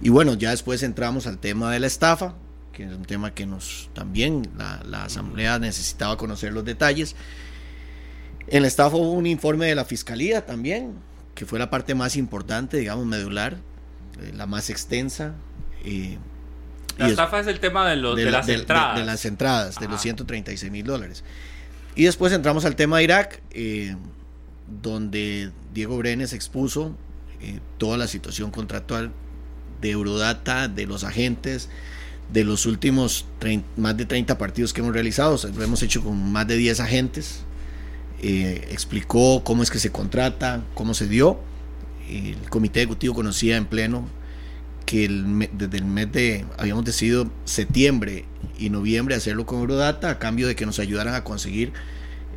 Y 0.00 0.08
bueno, 0.08 0.34
ya 0.34 0.50
después 0.50 0.82
entramos 0.82 1.26
al 1.26 1.38
tema 1.38 1.70
de 1.72 1.80
la 1.80 1.86
estafa, 1.86 2.34
que 2.72 2.84
es 2.84 2.92
un 2.92 3.04
tema 3.04 3.32
que 3.34 3.46
nos 3.46 3.90
también 3.94 4.48
la, 4.56 4.82
la 4.84 5.04
Asamblea 5.04 5.58
necesitaba 5.58 6.16
conocer 6.16 6.52
los 6.52 6.64
detalles. 6.64 7.16
En 8.46 8.62
la 8.62 8.68
estafa 8.68 8.96
hubo 8.96 9.12
un 9.12 9.26
informe 9.26 9.66
de 9.66 9.74
la 9.74 9.84
Fiscalía 9.84 10.44
también, 10.44 10.94
que 11.34 11.46
fue 11.46 11.58
la 11.58 11.70
parte 11.70 11.94
más 11.94 12.16
importante, 12.16 12.76
digamos, 12.76 13.06
medular, 13.06 13.58
eh, 14.20 14.32
la 14.34 14.46
más 14.46 14.70
extensa. 14.70 15.34
Eh, 15.84 16.18
la 16.96 17.08
estafa 17.08 17.40
es 17.40 17.46
el 17.46 17.60
tema 17.60 17.88
de, 17.88 17.96
los, 17.96 18.16
de, 18.16 18.30
las 18.30 18.48
entradas. 18.48 18.98
De, 18.98 19.04
las 19.04 19.24
entradas, 19.24 19.80
de 19.80 19.88
los 19.88 20.00
136 20.00 20.70
mil 20.70 20.84
dólares. 20.84 21.24
Y 21.96 22.04
después 22.04 22.32
entramos 22.32 22.64
al 22.64 22.76
tema 22.76 22.98
de 22.98 23.04
Irak, 23.04 23.40
eh, 23.52 23.96
donde 24.82 25.52
Diego 25.72 25.96
Brenes 25.96 26.32
expuso 26.32 26.96
eh, 27.40 27.60
toda 27.78 27.96
la 27.96 28.06
situación 28.06 28.50
contractual 28.50 29.12
de 29.80 29.90
Eurodata, 29.90 30.68
de 30.68 30.86
los 30.86 31.04
agentes, 31.04 31.68
de 32.32 32.44
los 32.44 32.66
últimos 32.66 33.26
más 33.76 33.96
de 33.96 34.06
30 34.06 34.38
partidos 34.38 34.72
que 34.72 34.80
hemos 34.80 34.92
realizado. 34.92 35.38
lo 35.54 35.62
hemos 35.62 35.82
hecho 35.82 36.02
con 36.02 36.32
más 36.32 36.46
de 36.46 36.56
10 36.56 36.80
agentes. 36.80 37.40
Eh, 38.22 38.68
explicó 38.70 39.44
cómo 39.44 39.62
es 39.62 39.70
que 39.70 39.78
se 39.78 39.92
contrata, 39.92 40.62
cómo 40.74 40.94
se 40.94 41.06
dio. 41.06 41.38
El 42.08 42.36
comité 42.50 42.80
ejecutivo 42.80 43.14
conocía 43.14 43.56
en 43.56 43.66
pleno 43.66 44.08
que 44.86 45.04
el, 45.04 45.48
desde 45.52 45.76
el 45.76 45.84
mes 45.84 46.12
de, 46.12 46.44
habíamos 46.58 46.84
decidido 46.84 47.30
septiembre 47.44 48.24
y 48.58 48.70
noviembre 48.70 49.14
hacerlo 49.14 49.46
con 49.46 49.60
Eurodata 49.60 50.10
a 50.10 50.18
cambio 50.18 50.46
de 50.46 50.54
que 50.54 50.66
nos 50.66 50.78
ayudaran 50.78 51.14
a 51.14 51.24
conseguir 51.24 51.72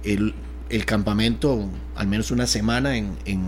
el, 0.03 0.33
el 0.69 0.85
campamento 0.85 1.69
al 1.95 2.07
menos 2.07 2.31
una 2.31 2.47
semana 2.47 2.97
en, 2.97 3.17
en, 3.25 3.45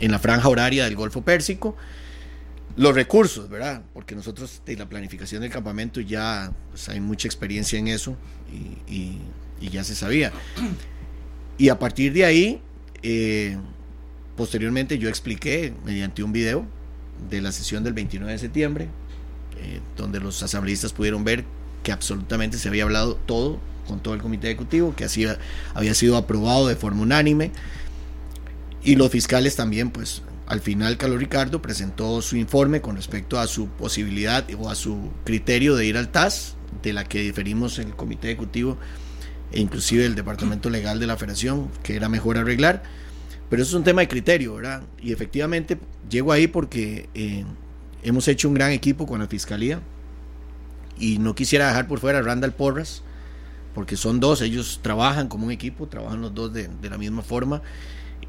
en, 0.00 0.10
la 0.10 0.18
franja 0.18 0.48
horaria 0.48 0.84
del 0.84 0.96
Golfo 0.96 1.22
Pérsico. 1.22 1.76
Los 2.76 2.94
recursos, 2.94 3.50
¿verdad? 3.50 3.82
Porque 3.92 4.14
nosotros 4.14 4.62
de 4.64 4.76
la 4.76 4.88
planificación 4.88 5.42
del 5.42 5.50
campamento 5.50 6.00
ya 6.00 6.52
pues, 6.70 6.88
hay 6.88 7.00
mucha 7.00 7.28
experiencia 7.28 7.78
en 7.78 7.88
eso 7.88 8.16
y, 8.50 8.92
y, 8.92 9.18
y, 9.60 9.68
ya 9.68 9.84
se 9.84 9.94
sabía. 9.94 10.32
Y 11.58 11.68
a 11.68 11.78
partir 11.78 12.14
de 12.14 12.24
ahí, 12.24 12.62
eh, 13.02 13.58
posteriormente 14.36 14.98
yo 14.98 15.08
expliqué 15.08 15.74
mediante 15.84 16.22
un 16.22 16.32
video 16.32 16.66
de 17.30 17.40
la 17.40 17.52
sesión 17.52 17.84
del 17.84 17.92
29 17.92 18.32
de 18.32 18.38
septiembre, 18.38 18.88
eh, 19.58 19.80
donde 19.96 20.20
los 20.20 20.42
asambleístas 20.42 20.92
pudieron 20.92 21.24
ver 21.24 21.44
que 21.82 21.92
absolutamente 21.92 22.58
se 22.58 22.68
había 22.68 22.84
hablado 22.84 23.16
todo 23.26 23.58
con 23.86 24.00
todo 24.00 24.14
el 24.14 24.22
comité 24.22 24.48
ejecutivo, 24.48 24.94
que 24.94 25.06
había 25.74 25.94
sido 25.94 26.16
aprobado 26.16 26.68
de 26.68 26.76
forma 26.76 27.02
unánime, 27.02 27.50
y 28.84 28.96
los 28.96 29.10
fiscales 29.10 29.56
también, 29.56 29.90
pues 29.90 30.22
al 30.46 30.60
final 30.60 30.96
Carlos 30.96 31.18
Ricardo 31.18 31.62
presentó 31.62 32.20
su 32.20 32.36
informe 32.36 32.80
con 32.80 32.96
respecto 32.96 33.38
a 33.38 33.46
su 33.46 33.68
posibilidad 33.68 34.44
o 34.58 34.68
a 34.68 34.74
su 34.74 35.10
criterio 35.24 35.76
de 35.76 35.86
ir 35.86 35.96
al 35.96 36.10
TAS, 36.10 36.56
de 36.82 36.92
la 36.92 37.04
que 37.04 37.20
diferimos 37.20 37.78
el 37.78 37.94
comité 37.94 38.28
ejecutivo 38.28 38.76
e 39.52 39.60
inclusive 39.60 40.04
el 40.04 40.14
departamento 40.14 40.70
legal 40.70 40.98
de 40.98 41.06
la 41.06 41.16
federación, 41.16 41.70
que 41.82 41.96
era 41.96 42.08
mejor 42.08 42.38
arreglar. 42.38 42.82
Pero 43.52 43.64
eso 43.64 43.72
es 43.72 43.74
un 43.74 43.84
tema 43.84 44.00
de 44.00 44.08
criterio, 44.08 44.54
¿verdad? 44.54 44.82
Y 44.98 45.12
efectivamente 45.12 45.78
llego 46.08 46.32
ahí 46.32 46.46
porque 46.46 47.10
eh, 47.12 47.44
hemos 48.02 48.26
hecho 48.26 48.48
un 48.48 48.54
gran 48.54 48.70
equipo 48.70 49.06
con 49.06 49.20
la 49.20 49.26
fiscalía 49.26 49.82
y 50.98 51.18
no 51.18 51.34
quisiera 51.34 51.68
dejar 51.68 51.86
por 51.86 52.00
fuera 52.00 52.20
a 52.20 52.22
Randall 52.22 52.54
Porras, 52.54 53.02
porque 53.74 53.98
son 53.98 54.20
dos, 54.20 54.40
ellos 54.40 54.80
trabajan 54.80 55.28
como 55.28 55.44
un 55.44 55.52
equipo, 55.52 55.86
trabajan 55.86 56.22
los 56.22 56.34
dos 56.34 56.54
de, 56.54 56.70
la 56.82 56.96
misma 56.96 57.20
forma 57.20 57.60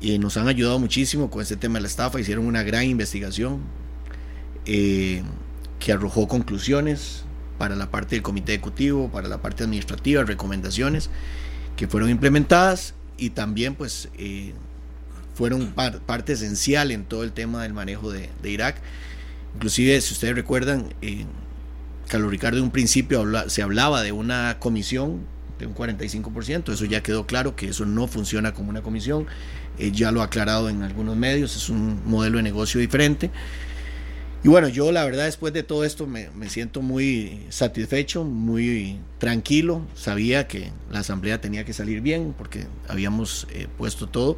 y 0.01 0.19
nos 0.19 0.35
han 0.35 0.49
ayudado 0.49 0.77
muchísimo 0.77 1.29
con 1.29 1.41
este 1.41 1.55
tema 1.55 1.75
de 1.75 1.83
la 1.83 1.87
estafa, 1.87 2.19
hicieron 2.19 2.45
una 2.45 2.63
gran 2.63 2.83
investigación 2.83 3.61
eh, 4.65 5.23
que 5.79 5.93
arrojó 5.93 6.27
conclusiones 6.27 7.23
para 7.57 7.77
la 7.77 7.89
parte 7.89 8.17
del 8.17 8.23
comité 8.23 8.55
ejecutivo, 8.55 9.09
para 9.09 9.29
la 9.29 9.41
parte 9.41 9.63
administrativa, 9.63 10.25
recomendaciones 10.25 11.09
que 11.77 11.87
fueron 11.87 12.09
implementadas 12.09 12.93
y 13.17 13.29
también 13.29 13.75
pues 13.75 14.09
eh, 14.17 14.53
fueron 15.33 15.73
parte 15.73 16.33
esencial 16.33 16.91
en 16.91 17.05
todo 17.05 17.23
el 17.23 17.31
tema 17.31 17.63
del 17.63 17.73
manejo 17.73 18.11
de, 18.11 18.29
Irak. 18.43 18.77
Inclusive, 19.55 19.99
si 20.01 20.13
ustedes 20.13 20.35
recuerdan, 20.35 20.93
Carlos 22.07 22.29
Ricardo 22.29 22.57
en 22.57 22.65
un 22.65 22.71
principio 22.71 23.25
se 23.49 23.61
hablaba 23.61 24.03
de 24.03 24.11
una 24.11 24.57
comisión 24.59 25.25
de 25.59 25.67
un 25.67 25.75
45%, 25.75 26.73
eso 26.73 26.85
ya 26.85 27.01
quedó 27.03 27.25
claro 27.25 27.55
que 27.55 27.69
eso 27.69 27.85
no 27.85 28.07
funciona 28.07 28.53
como 28.53 28.69
una 28.69 28.81
comisión, 28.81 29.27
eh, 29.77 29.91
ya 29.91 30.11
lo 30.11 30.21
ha 30.21 30.25
aclarado 30.25 30.69
en 30.69 30.83
algunos 30.83 31.15
medios, 31.15 31.55
es 31.55 31.69
un 31.69 32.01
modelo 32.05 32.37
de 32.37 32.43
negocio 32.43 32.79
diferente. 32.79 33.31
Y 34.43 34.49
bueno, 34.49 34.67
yo 34.67 34.91
la 34.91 35.05
verdad 35.05 35.23
después 35.23 35.53
de 35.53 35.63
todo 35.63 35.85
esto 35.85 36.05
me, 36.05 36.29
siento 36.49 36.81
muy 36.81 37.45
satisfecho, 37.49 38.25
muy 38.25 38.99
tranquilo. 39.17 39.83
Sabía 39.95 40.49
que 40.49 40.69
la 40.91 40.99
asamblea 40.99 41.39
tenía 41.39 41.63
que 41.63 41.71
salir 41.71 42.01
bien 42.01 42.35
porque 42.37 42.67
habíamos 42.89 43.47
eh, 43.51 43.67
puesto 43.77 44.07
todo. 44.07 44.35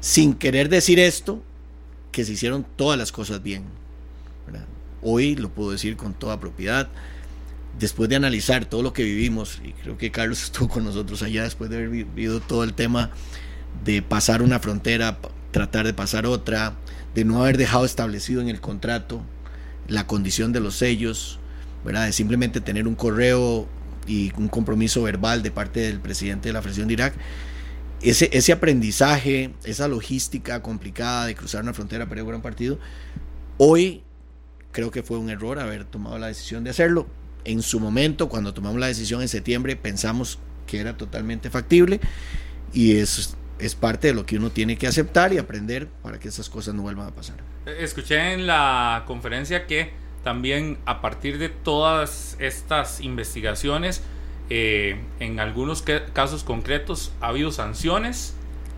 Sin 0.00 0.34
querer 0.34 0.68
decir 0.68 0.98
esto, 0.98 1.40
que 2.10 2.24
se 2.24 2.32
hicieron 2.32 2.66
todas 2.74 2.98
las 2.98 3.12
cosas 3.12 3.40
bien. 3.42 3.62
Hoy 5.02 5.36
lo 5.36 5.50
puedo 5.50 5.70
decir 5.70 5.96
con 5.96 6.14
toda 6.14 6.40
propiedad. 6.40 6.88
Después 7.78 8.08
de 8.08 8.16
analizar 8.16 8.64
todo 8.64 8.82
lo 8.82 8.92
que 8.92 9.04
vivimos, 9.04 9.60
y 9.64 9.72
creo 9.72 9.96
que 9.96 10.10
Carlos 10.10 10.42
estuvo 10.44 10.68
con 10.68 10.84
nosotros 10.84 11.22
allá 11.22 11.44
después 11.44 11.70
de 11.70 11.76
haber 11.76 11.90
vivido 11.90 12.40
todo 12.40 12.64
el 12.64 12.74
tema 12.74 13.10
de 13.84 14.02
pasar 14.02 14.42
una 14.42 14.58
frontera, 14.58 15.18
tratar 15.50 15.86
de 15.86 15.94
pasar 15.94 16.26
otra, 16.26 16.76
de 17.14 17.24
no 17.24 17.42
haber 17.42 17.56
dejado 17.56 17.84
establecido 17.84 18.40
en 18.40 18.48
el 18.48 18.60
contrato 18.60 19.22
la 19.86 20.06
condición 20.06 20.52
de 20.52 20.60
los 20.60 20.76
sellos, 20.76 21.38
¿verdad? 21.84 22.06
de 22.06 22.12
simplemente 22.12 22.60
tener 22.60 22.86
un 22.86 22.94
correo 22.94 23.66
y 24.06 24.32
un 24.36 24.48
compromiso 24.48 25.02
verbal 25.02 25.42
de 25.42 25.50
parte 25.50 25.80
del 25.80 26.00
presidente 26.00 26.48
de 26.48 26.52
la 26.52 26.62
Federación 26.62 26.88
de 26.88 26.94
Irak. 26.94 27.14
Ese, 28.00 28.30
ese 28.32 28.52
aprendizaje, 28.52 29.54
esa 29.64 29.88
logística 29.88 30.62
complicada 30.62 31.26
de 31.26 31.34
cruzar 31.34 31.62
una 31.62 31.74
frontera 31.74 32.08
para 32.08 32.22
ir 32.22 32.30
a 32.30 32.36
un 32.36 32.42
partido, 32.42 32.78
hoy 33.56 34.02
creo 34.72 34.90
que 34.90 35.02
fue 35.02 35.18
un 35.18 35.30
error 35.30 35.58
haber 35.58 35.84
tomado 35.84 36.18
la 36.18 36.28
decisión 36.28 36.64
de 36.64 36.70
hacerlo. 36.70 37.06
En 37.44 37.62
su 37.62 37.80
momento, 37.80 38.28
cuando 38.28 38.54
tomamos 38.54 38.78
la 38.78 38.86
decisión 38.86 39.22
en 39.22 39.28
septiembre, 39.28 39.74
pensamos 39.74 40.38
que 40.66 40.78
era 40.78 40.96
totalmente 40.96 41.50
factible 41.50 42.00
y 42.72 42.96
es 42.96 43.36
es 43.58 43.74
parte 43.74 44.08
de 44.08 44.14
lo 44.14 44.26
que 44.26 44.36
uno 44.36 44.50
tiene 44.50 44.76
que 44.76 44.86
aceptar 44.86 45.32
y 45.32 45.38
aprender 45.38 45.88
para 46.02 46.18
que 46.18 46.28
esas 46.28 46.48
cosas 46.48 46.74
no 46.74 46.82
vuelvan 46.82 47.08
a 47.08 47.14
pasar. 47.14 47.36
Escuché 47.66 48.32
en 48.32 48.46
la 48.46 49.04
conferencia 49.06 49.66
que 49.66 49.92
también 50.24 50.78
a 50.84 51.00
partir 51.00 51.38
de 51.38 51.48
todas 51.48 52.36
estas 52.38 53.00
investigaciones, 53.00 54.02
eh, 54.50 55.00
en 55.20 55.40
algunos 55.40 55.82
casos 56.12 56.44
concretos 56.44 57.12
ha 57.20 57.28
habido 57.28 57.52
sanciones 57.52 58.34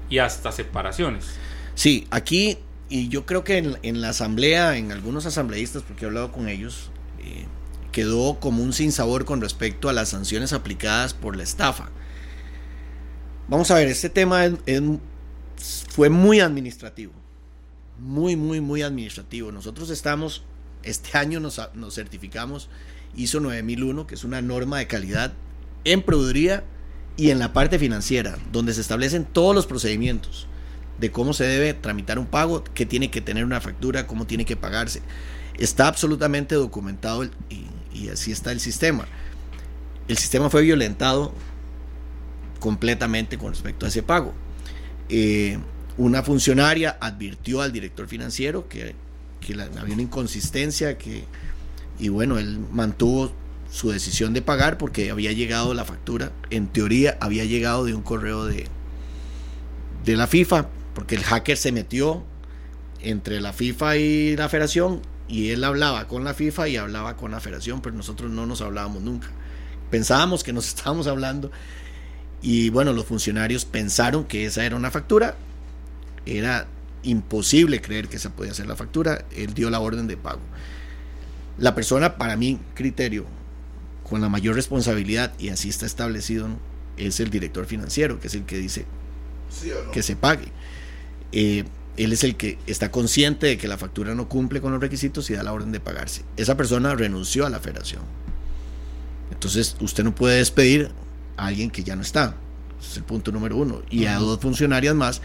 y 0.09 0.19
hasta 0.19 0.53
separaciones. 0.53 1.35
Sí, 1.75 2.07
aquí, 2.11 2.59
y 2.89 3.09
yo 3.09 3.25
creo 3.27 3.45
que 3.45 3.59
en, 3.59 4.01
la 4.01 4.11
asamblea, 4.11 4.77
en 4.77 4.93
algunos 4.93 5.27
asambleístas, 5.27 5.83
porque 5.83 6.05
he 6.05 6.09
hablado 6.09 6.33
con 6.33 6.49
ellos, 6.49 6.91
eh, 7.21 7.47
quedó 7.93 8.39
como 8.41 8.63
un 8.63 8.73
sinsabor 8.73 9.25
con 9.25 9.41
respecto 9.41 9.89
a 9.89 9.93
las 9.93 10.11
sanciones 10.11 10.53
aplicadas 10.53 11.15
por 11.15 11.37
la 11.37 11.43
estafa. 11.43 11.91
Vamos 13.51 13.69
a 13.73 13.75
ver, 13.75 13.89
este 13.89 14.09
tema 14.09 14.45
fue 15.89 16.09
muy 16.09 16.39
administrativo. 16.39 17.13
Muy, 17.99 18.37
muy, 18.37 18.61
muy 18.61 18.83
administrativo. 18.83 19.51
Nosotros 19.51 19.91
estamos, 19.91 20.45
este 20.85 21.19
año 21.19 21.41
nos, 21.41 21.61
certificamos 21.91 22.69
ISO 23.17 23.41
9001, 23.41 24.07
que 24.07 24.15
es 24.15 24.23
una 24.23 24.41
norma 24.41 24.79
de 24.79 24.87
calidad 24.87 25.33
en 25.83 26.01
produría 26.03 26.63
y 27.17 27.31
en 27.31 27.41
la 27.41 27.53
parte 27.53 27.81
financiera, 27.81 28.39
donde 28.53 28.73
se 28.73 28.83
establecen 28.83 29.25
todos 29.25 29.53
los 29.53 29.67
procedimientos 29.67 30.47
de 31.01 31.11
cómo 31.11 31.33
se 31.33 31.43
debe 31.43 31.75
tramitar 31.75 32.21
un 32.21 32.27
pago, 32.27 32.63
qué 32.63 32.87
tiene 32.87 33.11
que 33.11 33.21
tener 33.21 33.45
una 33.45 33.61
factura, 33.61 34.07
cómo 34.07 34.29
tiene 34.29 34.45
que 34.45 34.55
pagarse. 34.55 35.03
Está 35.59 35.89
absolutamente 35.89 36.55
documentado 36.55 37.29
y 37.93 38.09
así 38.11 38.31
está 38.31 38.53
el 38.53 38.61
sistema. 38.61 39.09
El 40.07 40.19
sistema 40.19 40.51
fue 40.51 40.63
violentado 40.63 41.35
completamente 42.61 43.37
con 43.39 43.53
respecto 43.53 43.87
a 43.87 43.89
ese 43.89 44.05
pago. 44.05 44.33
Eh, 45.09 45.59
una 45.97 46.23
funcionaria 46.23 46.97
advirtió 47.01 47.61
al 47.61 47.73
director 47.73 48.07
financiero 48.07 48.69
que, 48.69 48.95
había 49.81 49.95
una 49.95 50.03
inconsistencia 50.03 50.97
y 51.99 52.09
bueno, 52.09 52.39
él 52.39 52.61
mantuvo 52.71 53.33
su 53.71 53.91
decisión 53.91 54.33
de 54.35 54.43
pagar 54.43 54.79
porque 54.79 55.11
había 55.11 55.33
llegado 55.33 55.75
la 55.75 55.85
factura, 55.85 56.33
en 56.51 56.69
teoría 56.69 57.17
había 57.21 57.45
llegado 57.45 57.85
de 57.85 57.95
un 57.95 58.03
correo 58.03 58.45
de, 58.45 58.67
de 60.05 60.17
la 60.17 60.27
FIFA, 60.27 60.69
porque 60.95 61.15
el 61.15 61.23
hacker 61.23 61.57
se 61.57 61.73
metió 61.73 62.25
entre 63.01 63.41
la 63.41 63.53
FIFA 63.53 63.97
y 63.97 64.37
la 64.37 64.49
federación 64.49 65.03
y 65.29 65.51
él 65.51 65.63
hablaba 65.63 66.09
con 66.09 66.25
la 66.25 66.35
FIFA 66.35 66.69
y 66.69 66.77
hablaba 66.77 67.17
con 67.17 67.31
la 67.31 67.41
federación, 67.41 67.81
pero 67.81 67.95
nosotros 67.95 68.31
no 68.31 68.47
nos 68.47 68.61
hablábamos 68.61 69.03
nunca. 69.03 69.29
Pensábamos 69.91 70.43
que 70.43 70.53
nos 70.53 70.67
estábamos 70.75 71.07
hablando 71.07 71.51
y 72.43 72.71
bueno, 72.71 72.93
los 72.93 73.05
funcionarios 73.05 73.65
pensaron 73.65 74.25
que 74.25 74.47
esa 74.47 74.65
era 74.65 74.77
una 74.77 74.91
factura. 74.91 75.37
Era 76.27 76.67
imposible 77.03 77.81
creer 77.81 78.09
que 78.09 78.17
esa 78.17 78.31
podía 78.31 78.55
ser 78.55 78.67
la 78.67 78.77
factura. 78.77 79.25
Él 79.35 79.55
dio 79.55 79.71
la 79.71 79.81
orden 79.81 80.07
de 80.07 80.17
pago. 80.17 80.41
La 81.59 81.75
persona, 81.75 82.17
para 82.17 82.37
mi 82.37 82.59
criterio, 82.75 83.27
con 84.09 84.21
la 84.21 84.29
mayor 84.29 84.55
responsabilidad, 84.55 85.33
y 85.39 85.51
así 85.51 85.69
está 85.69 85.87
establecido, 85.87 86.49
es 86.97 87.21
el 87.21 87.31
director 87.31 87.67
financiero, 87.67 88.19
que 88.21 88.29
es 88.29 88.35
el 88.35 88.45
que 88.45 88.59
dice 88.59 88.87
que 89.93 90.03
se 90.03 90.17
pague. 90.17 90.49
Eh, 91.33 91.65
él 91.97 92.13
es 92.13 92.25
el 92.25 92.37
que 92.37 92.59
está 92.67 92.91
consciente 92.91 93.47
de 93.47 93.59
que 93.59 93.69
la 93.69 93.77
factura 93.77 94.15
no 94.15 94.29
cumple 94.29 94.61
con 94.61 94.73
los 94.73 94.81
requisitos 94.81 95.29
y 95.29 95.35
da 95.35 95.43
la 95.43 95.53
orden 95.53 95.73
de 95.73 95.81
pagarse. 95.81 96.23
Esa 96.37 96.57
persona 96.57 96.95
renunció 96.95 97.45
a 97.45 97.51
la 97.51 97.61
federación. 97.61 98.03
Entonces, 99.31 99.77
usted 99.81 100.05
no 100.05 100.15
puede 100.15 100.39
despedir 100.39 100.91
alguien 101.37 101.71
que 101.71 101.83
ya 101.83 101.97
no 101.97 102.03
está. 102.03 102.37
Ese 102.81 102.91
es 102.91 102.97
el 102.99 103.05
punto 103.05 103.33
número 103.33 103.57
uno. 103.57 103.83
Y 103.91 104.07
a 104.07 104.17
dos 104.17 104.41
funcionarias 104.41 104.95
más, 104.95 105.21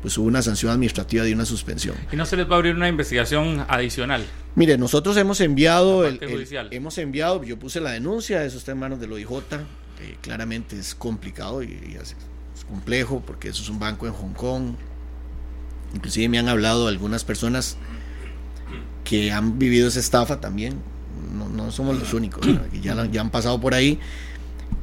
pues 0.00 0.16
hubo 0.18 0.26
una 0.26 0.42
sanción 0.42 0.72
administrativa 0.72 1.24
de 1.24 1.34
una 1.34 1.44
suspensión. 1.44 1.96
¿Y 2.10 2.16
no 2.16 2.24
se 2.24 2.36
les 2.36 2.48
va 2.48 2.54
a 2.54 2.56
abrir 2.56 2.74
una 2.74 2.88
investigación 2.88 3.64
adicional? 3.68 4.24
Mire, 4.54 4.78
nosotros 4.78 5.16
hemos 5.16 5.40
enviado, 5.40 6.06
el, 6.06 6.18
hemos 6.70 6.98
enviado, 6.98 7.42
yo 7.44 7.58
puse 7.58 7.80
la 7.80 7.92
denuncia, 7.92 8.44
eso 8.44 8.58
está 8.58 8.72
en 8.72 8.78
manos 8.78 9.00
del 9.00 9.12
OIJ, 9.12 9.30
eh, 9.30 10.16
claramente 10.20 10.78
es 10.78 10.94
complicado 10.94 11.62
y, 11.62 11.96
es, 12.00 12.16
complejo 12.68 13.22
porque 13.26 13.48
eso 13.48 13.62
es 13.62 13.68
un 13.68 13.78
banco 13.78 14.06
en 14.06 14.12
Hong 14.12 14.32
Kong. 14.32 14.74
Inclusive 15.94 16.28
me 16.28 16.38
han 16.38 16.48
hablado 16.48 16.86
algunas 16.86 17.24
personas 17.24 17.76
que 19.04 19.32
han 19.32 19.58
vivido 19.58 19.88
esa 19.88 19.98
estafa 19.98 20.40
también, 20.40 20.80
no, 21.36 21.48
no 21.48 21.72
somos 21.72 21.98
los 21.98 22.14
únicos, 22.14 22.46
ya, 22.80 23.04
ya 23.06 23.20
han 23.20 23.30
pasado 23.30 23.60
por 23.60 23.74
ahí 23.74 23.98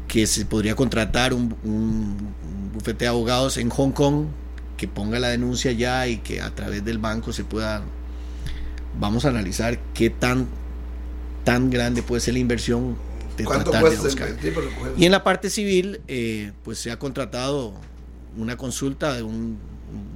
que 0.07 0.27
se 0.27 0.45
podría 0.45 0.75
contratar 0.75 1.33
un, 1.33 1.55
bufete 2.73 3.05
de 3.05 3.09
abogados 3.09 3.57
en 3.57 3.69
Hong 3.69 3.91
Kong 3.91 4.25
que 4.77 4.87
ponga 4.87 5.19
la 5.19 5.29
denuncia 5.29 5.71
ya 5.71 6.07
y 6.07 6.17
que 6.17 6.41
a 6.41 6.53
través 6.53 6.85
del 6.85 6.99
banco 6.99 7.33
se 7.33 7.43
pueda 7.43 7.83
vamos 8.99 9.25
a 9.25 9.29
analizar 9.29 9.79
qué 9.93 10.09
tan 10.09 10.47
tan 11.43 11.69
grande 11.69 12.03
puede 12.03 12.21
ser 12.21 12.33
la 12.33 12.39
inversión 12.39 12.97
de 13.37 13.45
tratar 13.45 13.89
de 13.89 13.97
buscar. 13.97 14.35
Y 14.97 15.05
en 15.05 15.11
la 15.11 15.23
parte 15.23 15.49
civil, 15.49 16.01
eh, 16.07 16.51
pues 16.63 16.79
se 16.79 16.91
ha 16.91 16.99
contratado 16.99 17.73
una 18.35 18.57
consulta 18.57 19.13
de 19.13 19.23
un, 19.23 19.57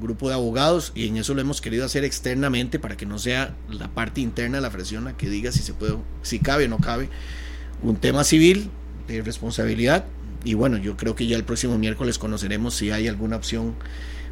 grupo 0.01 0.27
de 0.27 0.33
abogados 0.33 0.91
y 0.95 1.07
en 1.07 1.15
eso 1.15 1.33
lo 1.33 1.39
hemos 1.39 1.61
querido 1.61 1.85
hacer 1.85 2.03
externamente 2.03 2.77
para 2.77 2.97
que 2.97 3.05
no 3.05 3.17
sea 3.19 3.55
la 3.69 3.87
parte 3.87 4.19
interna 4.19 4.57
de 4.57 4.61
la 4.61 4.69
fracción 4.69 5.05
la 5.05 5.15
que 5.15 5.29
diga 5.29 5.53
si 5.53 5.59
se 5.59 5.73
puede, 5.73 5.95
si 6.23 6.39
cabe 6.39 6.65
o 6.65 6.67
no 6.67 6.77
cabe 6.79 7.09
un 7.81 7.95
tema 7.95 8.25
civil 8.25 8.69
responsabilidad. 9.07 10.05
Y 10.43 10.55
bueno, 10.55 10.77
yo 10.77 10.97
creo 10.97 11.15
que 11.15 11.27
ya 11.27 11.35
el 11.37 11.43
próximo 11.43 11.77
miércoles 11.77 12.17
conoceremos 12.17 12.73
si 12.73 12.91
hay 12.91 13.07
alguna 13.07 13.35
opción 13.35 13.75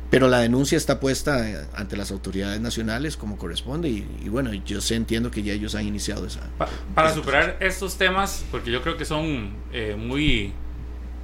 pero 0.09 0.27
la 0.27 0.39
denuncia 0.39 0.77
está 0.77 0.99
puesta 0.99 1.49
eh, 1.49 1.67
ante 1.75 1.95
las 1.95 2.11
autoridades 2.11 2.59
nacionales 2.59 3.15
como 3.15 3.37
corresponde 3.37 3.89
y, 3.89 4.29
bueno, 4.29 4.53
yo 4.53 4.81
sé, 4.81 4.95
entiendo 4.95 5.29
que 5.29 5.43
ya 5.43 5.53
ellos 5.53 5.75
han 5.75 5.85
iniciado 5.85 6.25
esa... 6.25 6.49
para 6.95 7.13
superar 7.13 7.57
estos 7.59 7.97
temas, 7.97 8.43
porque 8.49 8.71
yo 8.71 8.81
creo 8.81 8.97
que 8.97 9.05
son 9.05 9.51
eh, 9.71 9.95
muy 9.97 10.53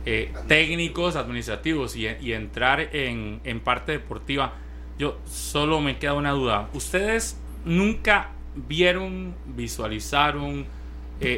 eh, 0.06 0.32
técnicos, 0.48 1.16
administrativos 1.16 1.96
y, 1.96 2.08
entrar 2.34 2.80
en, 2.96 3.42
en, 3.44 3.60
parte 3.60 3.94
deportiva, 3.94 4.54
yo 5.00 5.20
solo 5.26 5.82
me 5.82 5.98
queda 5.98 6.14
una 6.14 6.32
duda. 6.32 6.70
¿Ustedes 6.74 7.38
nunca 7.66 8.32
vieron, 8.56 9.34
visualizaron, 9.48 10.68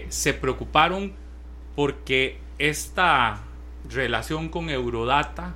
se 0.09 0.33
preocuparon 0.33 1.13
porque 1.77 2.39
esta 2.57 3.43
relación 3.87 4.49
con 4.49 4.71
Eurodata 4.71 5.53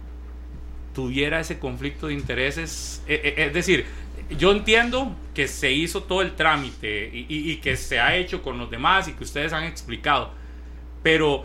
tuviera 0.94 1.40
ese 1.40 1.58
conflicto 1.58 2.06
de 2.06 2.14
intereses. 2.14 3.04
Eh, 3.08 3.22
eh, 3.24 3.46
es 3.48 3.54
decir, 3.56 3.88
yo 4.30 4.52
entiendo 4.52 5.16
que 5.34 5.48
se 5.48 5.72
hizo 5.72 6.04
todo 6.04 6.22
el 6.22 6.36
trámite 6.36 7.10
y, 7.12 7.56
que 7.56 7.76
se 7.76 8.00
ha 8.00 8.16
hecho 8.16 8.44
con 8.44 8.60
los 8.60 8.70
demás 8.70 9.08
y 9.08 9.14
que 9.14 9.24
ustedes 9.24 9.52
han 9.52 9.64
explicado, 9.64 10.32
pero 11.02 11.44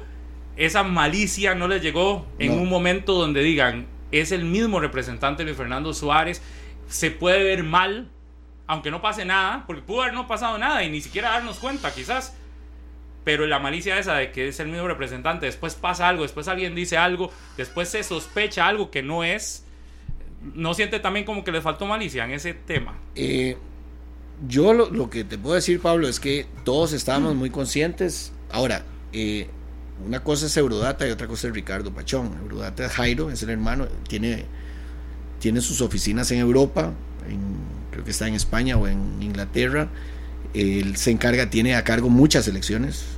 esa 0.59 0.83
malicia 0.83 1.55
no 1.55 1.69
les 1.69 1.81
llegó 1.81 2.27
en 2.39 2.53
un 2.53 2.69
momento 2.69 3.15
donde 3.15 3.43
digan, 3.43 3.87
es 4.13 4.31
el 4.31 4.45
mismo 4.45 4.79
representante 4.79 5.47
de 5.47 5.55
Fernando 5.55 5.95
Suárez, 5.95 6.43
se 6.87 7.11
puede 7.11 7.43
ver 7.43 7.65
mal, 7.65 8.11
aunque 8.67 8.91
no 8.91 9.01
pase 9.01 9.25
nada, 9.25 9.65
porque 9.67 9.81
pudo 9.81 10.03
haber 10.03 10.13
no 10.13 10.29
pasado 10.29 10.59
nada 10.59 10.85
y 10.85 10.91
ni 10.91 11.01
siquiera 11.01 11.31
darnos 11.31 11.61
cuenta 11.61 11.95
quizás, 11.95 12.37
pero 13.27 13.45
la 13.45 13.59
malicia 13.59 13.99
esa 13.99 14.15
de 14.15 14.31
que 14.31 14.47
es 14.47 14.61
el 14.61 14.69
mismo 14.69 14.87
representante, 14.87 15.47
después 15.47 15.75
pasa 15.75 16.07
algo, 16.07 16.23
después 16.23 16.47
alguien 16.47 16.77
dice 16.77 16.97
algo, 16.97 17.33
después 17.57 17.89
se 17.89 18.05
sospecha 18.05 18.69
algo 18.69 18.93
que 18.93 19.03
no 19.03 19.25
es, 19.25 19.65
¿no 20.55 20.75
siente 20.75 21.01
también 21.01 21.27
como 21.27 21.43
que 21.43 21.51
le 21.51 21.61
faltó 21.61 21.87
malicia 21.87 22.25
en 22.25 22.31
ese 22.31 22.55
tema? 22.55 22.97
Eh, 23.17 23.57
yo 24.47 24.73
lo, 24.73 25.11
que 25.11 25.25
te 25.25 25.39
puedo 25.39 25.57
decir, 25.57 25.81
Pablo, 25.81 26.07
es 26.07 26.21
que 26.21 26.47
todos 26.63 26.93
estábamos 26.93 27.35
muy 27.35 27.51
conscientes. 27.51 28.31
Ahora, 28.53 28.85
eh, 29.13 29.49
una 30.07 30.23
cosa 30.23 30.47
es 30.47 30.57
Eurodata 30.57 31.05
y 31.09 31.11
otra 31.11 31.27
cosa 31.27 31.49
es 31.49 31.53
Ricardo 31.53 31.93
Pachón. 31.93 32.33
Eurodata 32.43 32.87
es 32.87 32.93
Jairo, 32.93 33.33
es 33.33 33.43
el 33.43 33.51
hermano, 33.51 33.89
tiene, 34.07 34.45
tiene 35.41 35.61
sus 35.63 35.81
oficinas 35.81 36.31
en 36.31 36.39
Europa, 36.39 36.93
creo 37.91 38.05
que 38.05 38.13
está 38.13 38.29
en 38.29 38.35
España 38.35 38.77
o 38.77 38.87
en 38.87 39.21
Inglaterra. 39.21 39.89
Él 40.55 40.97
se 40.97 41.11
encarga, 41.11 41.51
tiene 41.51 41.75
a 41.75 41.83
cargo 41.83 42.09
muchas 42.09 42.47
elecciones, 42.47 43.16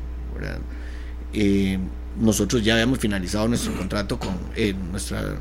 eh, 1.32 1.78
nosotros 2.18 2.64
ya 2.64 2.74
habíamos 2.74 2.98
finalizado 2.98 3.48
nuestro 3.48 3.76
contrato 3.76 4.18
con 4.18 4.36
eh, 4.56 4.74
nuestra 4.90 5.36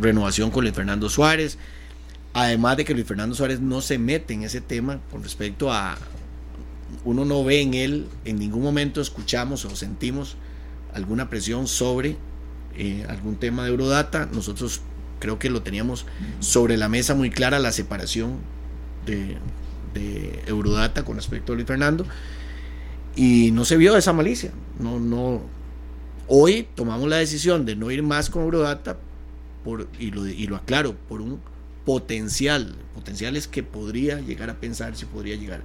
renovación 0.00 0.50
con 0.50 0.64
Luis 0.64 0.74
Fernando 0.74 1.08
Suárez. 1.08 1.58
Además 2.32 2.76
de 2.76 2.84
que 2.84 2.94
Luis 2.94 3.06
Fernando 3.06 3.34
Suárez 3.34 3.60
no 3.60 3.80
se 3.80 3.98
mete 3.98 4.34
en 4.34 4.42
ese 4.42 4.60
tema 4.60 5.00
con 5.10 5.22
respecto 5.22 5.72
a. 5.72 5.96
Uno 7.04 7.24
no 7.24 7.42
ve 7.42 7.62
en 7.62 7.74
él, 7.74 8.06
en 8.24 8.38
ningún 8.38 8.62
momento 8.62 9.00
escuchamos 9.00 9.64
o 9.64 9.74
sentimos 9.74 10.36
alguna 10.92 11.28
presión 11.28 11.66
sobre 11.66 12.16
eh, 12.76 13.04
algún 13.08 13.36
tema 13.36 13.64
de 13.64 13.70
Eurodata. 13.70 14.28
Nosotros 14.32 14.82
creo 15.18 15.38
que 15.38 15.50
lo 15.50 15.62
teníamos 15.62 16.06
sobre 16.38 16.76
la 16.76 16.88
mesa 16.88 17.14
muy 17.14 17.30
clara 17.30 17.58
la 17.58 17.72
separación 17.72 18.36
de, 19.04 19.38
de 19.94 20.42
Eurodata 20.46 21.04
con 21.04 21.16
respecto 21.16 21.52
a 21.52 21.56
Luis 21.56 21.66
Fernando 21.66 22.06
y 23.16 23.50
no 23.50 23.64
se 23.64 23.76
vio 23.76 23.96
esa 23.96 24.12
malicia. 24.12 24.52
No, 24.78 25.00
no. 25.00 25.42
Hoy 26.28 26.68
tomamos 26.74 27.08
la 27.08 27.16
decisión 27.16 27.64
de 27.66 27.74
no 27.74 27.90
ir 27.90 28.02
más 28.02 28.30
con 28.30 28.42
Eurodata 28.42 28.98
por, 29.64 29.88
y, 29.98 30.10
lo, 30.10 30.26
y 30.26 30.46
lo 30.46 30.56
aclaro, 30.56 30.94
por 31.08 31.20
un 31.20 31.40
potencial. 31.84 32.76
Potencial 32.94 33.36
es 33.36 33.48
que 33.48 33.62
podría 33.62 34.20
llegar 34.20 34.50
a 34.50 34.54
pensar 34.54 34.96
si 34.96 35.06
podría 35.06 35.36
llegar 35.36 35.62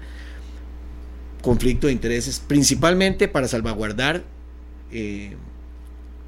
conflicto 1.41 1.87
de 1.87 1.93
intereses, 1.93 2.39
principalmente 2.39 3.27
para 3.27 3.47
salvaguardar 3.47 4.23
eh, 4.91 5.35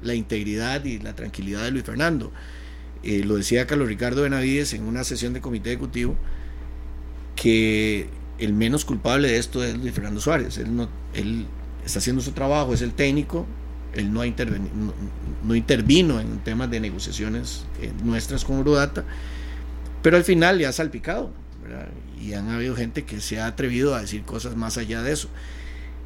la 0.02 0.14
integridad 0.14 0.84
y 0.84 0.98
la 0.98 1.14
tranquilidad 1.14 1.62
de 1.62 1.70
Luis 1.70 1.84
Fernando. 1.84 2.32
Eh, 3.02 3.22
lo 3.24 3.36
decía 3.36 3.66
Carlos 3.66 3.88
Ricardo 3.88 4.22
Benavides 4.22 4.74
en 4.74 4.84
una 4.84 5.04
sesión 5.04 5.32
de 5.32 5.40
comité 5.40 5.70
ejecutivo 5.70 6.16
que 7.36 8.08
el 8.38 8.52
menos 8.52 8.84
culpable 8.84 9.28
de 9.28 9.38
esto 9.38 9.62
es 9.62 9.76
Luis 9.76 9.92
Fernando 9.92 10.20
Suárez. 10.20 10.58
Él, 10.58 10.74
no, 10.74 10.88
él 11.14 11.46
está 11.84 11.98
haciendo 11.98 12.22
su 12.22 12.32
trabajo, 12.32 12.74
es 12.74 12.82
el 12.82 12.92
técnico, 12.92 13.46
él 13.94 14.12
no, 14.12 14.22
no, 15.44 15.54
intervino 15.54 16.20
en 16.20 16.38
temas 16.38 16.70
de 16.70 16.80
negociaciones 16.80 17.64
eh, 17.80 17.92
nuestras 18.02 18.44
con 18.44 18.56
Eurodata, 18.58 19.04
pero 20.02 20.16
al 20.16 20.24
final 20.24 20.58
le 20.58 20.66
ha 20.66 20.72
salpicado. 20.72 21.30
Y 22.20 22.34
han 22.34 22.50
habido 22.50 22.74
gente 22.76 23.04
que 23.04 23.20
se 23.20 23.40
ha 23.40 23.46
atrevido 23.46 23.94
a 23.94 24.00
decir 24.00 24.22
cosas 24.22 24.56
más 24.56 24.76
allá 24.76 25.02
de 25.02 25.12
eso. 25.12 25.28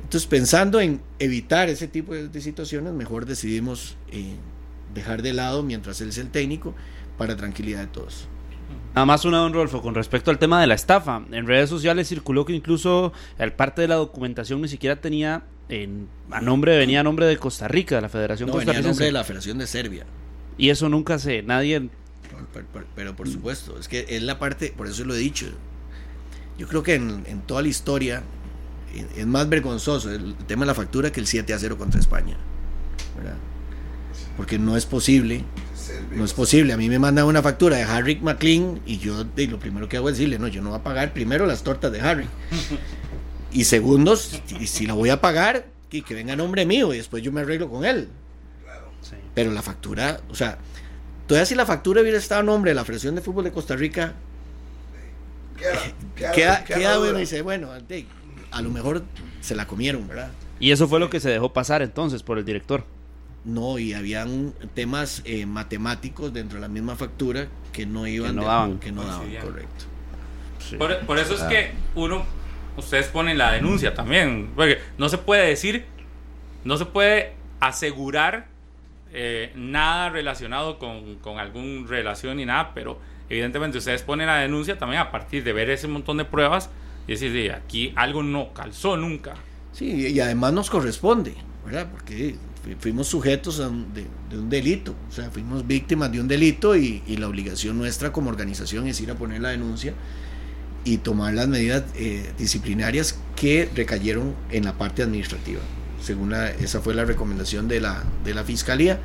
Entonces, 0.03 0.27
pensando 0.27 0.81
en 0.81 1.01
evitar 1.19 1.69
ese 1.69 1.89
tipo 1.89 2.15
de, 2.15 2.41
situaciones, 2.41 2.93
mejor 2.93 3.27
decidimos 3.27 3.97
eh, 4.11 4.37
dejar 4.95 5.23
de 5.23 5.33
lado, 5.33 5.63
mientras 5.63 6.01
él 6.01 6.11
es 6.11 6.19
el 6.19 6.31
técnico, 6.31 6.75
para 7.19 7.37
tranquilidad 7.37 7.81
de 7.81 7.87
todos. 7.89 8.29
Nada 8.95 9.07
más 9.07 9.25
una, 9.25 9.39
don 9.39 9.53
Rolfo, 9.53 9.83
con 9.83 9.95
respecto 9.95 10.31
al 10.31 10.39
tema 10.39 10.61
de 10.61 10.67
la 10.67 10.75
estafa. 10.75 11.23
En 11.31 11.47
redes 11.47 11.71
sociales 11.71 12.09
circuló 12.09 12.45
que 12.45 12.53
incluso 12.53 13.13
el 13.39 13.53
parte 13.53 13.83
de 13.83 13.89
la 13.89 13.95
documentación 13.97 14.61
ni 14.61 14.69
siquiera 14.69 15.01
tenía 15.01 15.45
en, 15.69 16.09
a 16.31 16.41
nombre, 16.41 16.77
venía 16.79 17.01
a 17.01 17.03
nombre 17.03 17.27
de 17.27 17.37
Costa 17.37 17.69
Rica, 17.69 17.97
de 17.97 18.03
la 18.03 18.09
Federación 18.09 18.49
no, 18.49 18.57
venía 18.57 18.79
a 18.79 18.83
nombre 18.83 19.07
de 19.07 19.13
la 19.13 19.25
Federación 19.25 19.59
de 19.59 19.67
Serbia. 19.67 20.07
Y 20.57 20.71
eso 20.71 20.89
nunca 20.89 21.19
se, 21.19 21.43
nadie... 21.43 21.89
Pero, 22.95 23.17
por 23.17 23.29
supuesto, 23.29 23.79
es 23.79 23.89
que 23.89 24.07
es 24.09 24.23
la 24.23 24.39
parte, 24.39 24.73
por 24.77 24.87
eso 24.87 25.05
lo 25.05 25.15
he 25.15 25.19
dicho. 25.19 25.47
Yo 26.57 26.67
creo 26.67 26.83
que 26.83 26.95
en, 26.95 27.43
toda 27.47 27.63
la 27.63 27.69
historia 27.69 28.23
es 29.17 29.27
más 29.27 29.49
vergonzoso 29.49 30.11
el 30.13 30.35
tema 30.47 30.63
de 30.63 30.67
la 30.67 30.75
factura 30.75 31.13
que 31.13 31.21
el 31.21 31.27
7 31.27 31.53
a 31.53 31.59
0 31.59 31.79
contra 31.79 32.01
España. 32.01 32.37
Porque 34.37 34.59
no 34.59 34.77
es 34.77 34.87
posible 34.87 35.45
no 36.15 36.25
es 36.25 36.33
posible. 36.33 36.73
A 36.73 36.77
mí 36.77 36.89
me 36.89 36.99
mandan 36.99 37.27
una 37.27 37.43
factura 37.43 37.77
de 37.77 37.83
Harry 37.83 38.17
McLean 38.17 38.81
y 38.87 38.99
yo 38.99 39.25
lo 39.37 39.59
primero 39.59 39.89
que 39.89 39.97
hago 39.97 40.09
es 40.09 40.17
decirle, 40.17 40.39
no, 40.39 40.49
yo 40.49 40.63
no 40.63 40.71
voy 40.71 40.79
a 40.79 40.83
pagar 40.83 41.13
primero 41.13 41.47
las 41.47 41.63
tortas 41.63 41.93
de 41.93 42.01
Harry. 42.01 42.27
y 43.53 43.65
segundo, 43.65 44.17
si, 44.17 44.67
si 44.67 44.87
la 44.87 44.95
voy 44.95 45.11
a 45.11 45.21
pagar, 45.21 45.67
que, 45.89 46.03
que 46.03 46.15
venga 46.15 46.33
a 46.33 46.37
nombre 46.37 46.67
mío 46.67 46.93
y 46.93 46.99
después 46.99 47.23
yo 47.23 47.33
me 47.33 47.41
arreglo 47.41 47.69
con 47.69 47.85
él. 47.85 48.09
Pero 49.35 49.53
la 49.53 49.63
factura, 49.63 50.21
o 50.31 50.35
sea, 50.35 50.59
todavía 51.27 51.47
si 51.47 51.55
la 51.55 51.65
factura 51.65 52.03
hubiera 52.03 52.19
estado 52.19 52.41
a 52.41 52.45
nombre 52.45 52.73
de 52.73 52.75
la 52.75 52.85
Federación 52.85 53.15
de 53.15 53.21
Fútbol 53.21 53.45
de 53.45 53.53
Costa 53.53 53.77
Rica, 53.77 54.15
queda, 56.35 56.65
queda, 56.65 56.99
bueno 56.99 57.19
y 57.19 57.21
dice, 57.21 57.43
bueno, 57.43 57.71
a 58.51 58.63
lo 58.63 58.71
mejor 58.71 59.05
se 59.41 59.55
la 59.55 59.67
comieron, 59.67 60.09
¿verdad? 60.09 60.31
Y 60.61 60.73
eso 60.73 60.89
fue 60.89 60.99
lo 60.99 61.09
que 61.09 61.21
se 61.21 61.31
dejó 61.31 61.53
pasar 61.53 61.83
entonces 61.83 62.23
por 62.23 62.39
el 62.39 62.45
director. 62.45 62.85
No, 63.45 63.79
y 63.79 63.95
habían 63.95 64.53
temas 64.75 65.23
eh, 65.25 65.47
matemáticos 65.47 66.33
dentro 66.33 66.57
de 66.57 66.63
la 66.63 66.69
misma 66.69 66.97
factura 66.97 67.49
que 67.73 67.87
no 67.87 68.07
iban 68.07 68.31
que 68.31 68.37
no 68.37 68.45
daban, 68.45 68.79
que 68.79 68.93
no 68.93 69.05
daban 69.05 69.35
correcto. 69.37 69.85
Por, 71.07 71.19
eso 71.19 71.35
es 71.35 71.43
que 71.45 71.71
uno, 71.95 72.25
ustedes 72.77 73.07
ponen 73.07 73.39
la 73.39 73.53
denuncia 73.53 73.95
también, 73.95 74.51
porque 74.55 74.79
no 74.99 75.09
se 75.09 75.19
puede 75.19 75.49
decir, 75.49 75.87
no 76.65 76.77
se 76.77 76.85
puede 76.85 77.33
asegurar 77.61 78.49
eh, 79.13 79.53
nada 79.55 80.11
relacionado 80.11 80.79
con, 80.79 81.17
con 81.17 81.39
alguna 81.39 81.89
relación 81.89 82.37
ni 82.37 82.45
nada, 82.45 82.73
pero 82.75 82.99
evidentemente 83.31 83.79
ustedes 83.79 84.03
ponen 84.03 84.27
la 84.27 84.37
denuncia 84.37 84.79
también 84.79 85.01
a 85.01 85.11
partir 85.11 85.43
de 85.45 85.53
ver 85.53 85.71
ese 85.71 85.89
montón 85.89 86.19
de 86.19 86.25
pruebas 86.25 86.69
y 87.07 87.13
decir, 87.13 87.53
aquí 87.53 87.93
algo 87.97 88.23
no 88.23 88.53
calzó 88.53 88.97
nunca. 88.97 89.35
Sí, 89.73 90.09
y 90.09 90.21
además 90.21 90.53
nos 90.53 90.69
corresponde, 90.69 91.35
¿verdad? 91.65 91.89
Porque 91.91 92.37
fuimos 92.77 93.09
sujetos 93.09 93.59
de, 93.59 94.37
un 94.37 94.51
delito, 94.51 94.95
o 95.09 95.13
sea, 95.13 95.31
fuimos 95.31 95.67
víctimas 95.67 96.13
de 96.13 96.21
un 96.21 96.29
delito 96.29 96.77
y, 96.77 97.03
la 97.17 97.29
obligación 97.29 97.79
nuestra 97.79 98.13
como 98.13 98.31
organización 98.31 98.87
es 98.87 99.01
ir 99.01 99.11
a 99.11 99.15
poner 99.15 99.41
la 99.41 99.51
denuncia 99.51 99.95
y 100.85 100.99
tomar 100.99 101.35
las 101.35 101.49
medidas 101.49 101.85
eh, 101.97 102.33
disciplinarias 102.39 103.19
que 103.37 103.69
recayeron 103.75 104.35
en 104.51 104.65
la 104.65 104.77
parte 104.77 105.03
administrativa. 105.03 105.61
Según 106.03 106.31
la, 106.31 106.51
esa 106.51 106.81
fue 106.81 106.95
la 106.95 107.05
recomendación 107.05 107.69
de 107.69 107.81
la, 107.81 108.05
de 108.25 108.35
la 108.35 108.45
Fiscalía. 108.45 109.01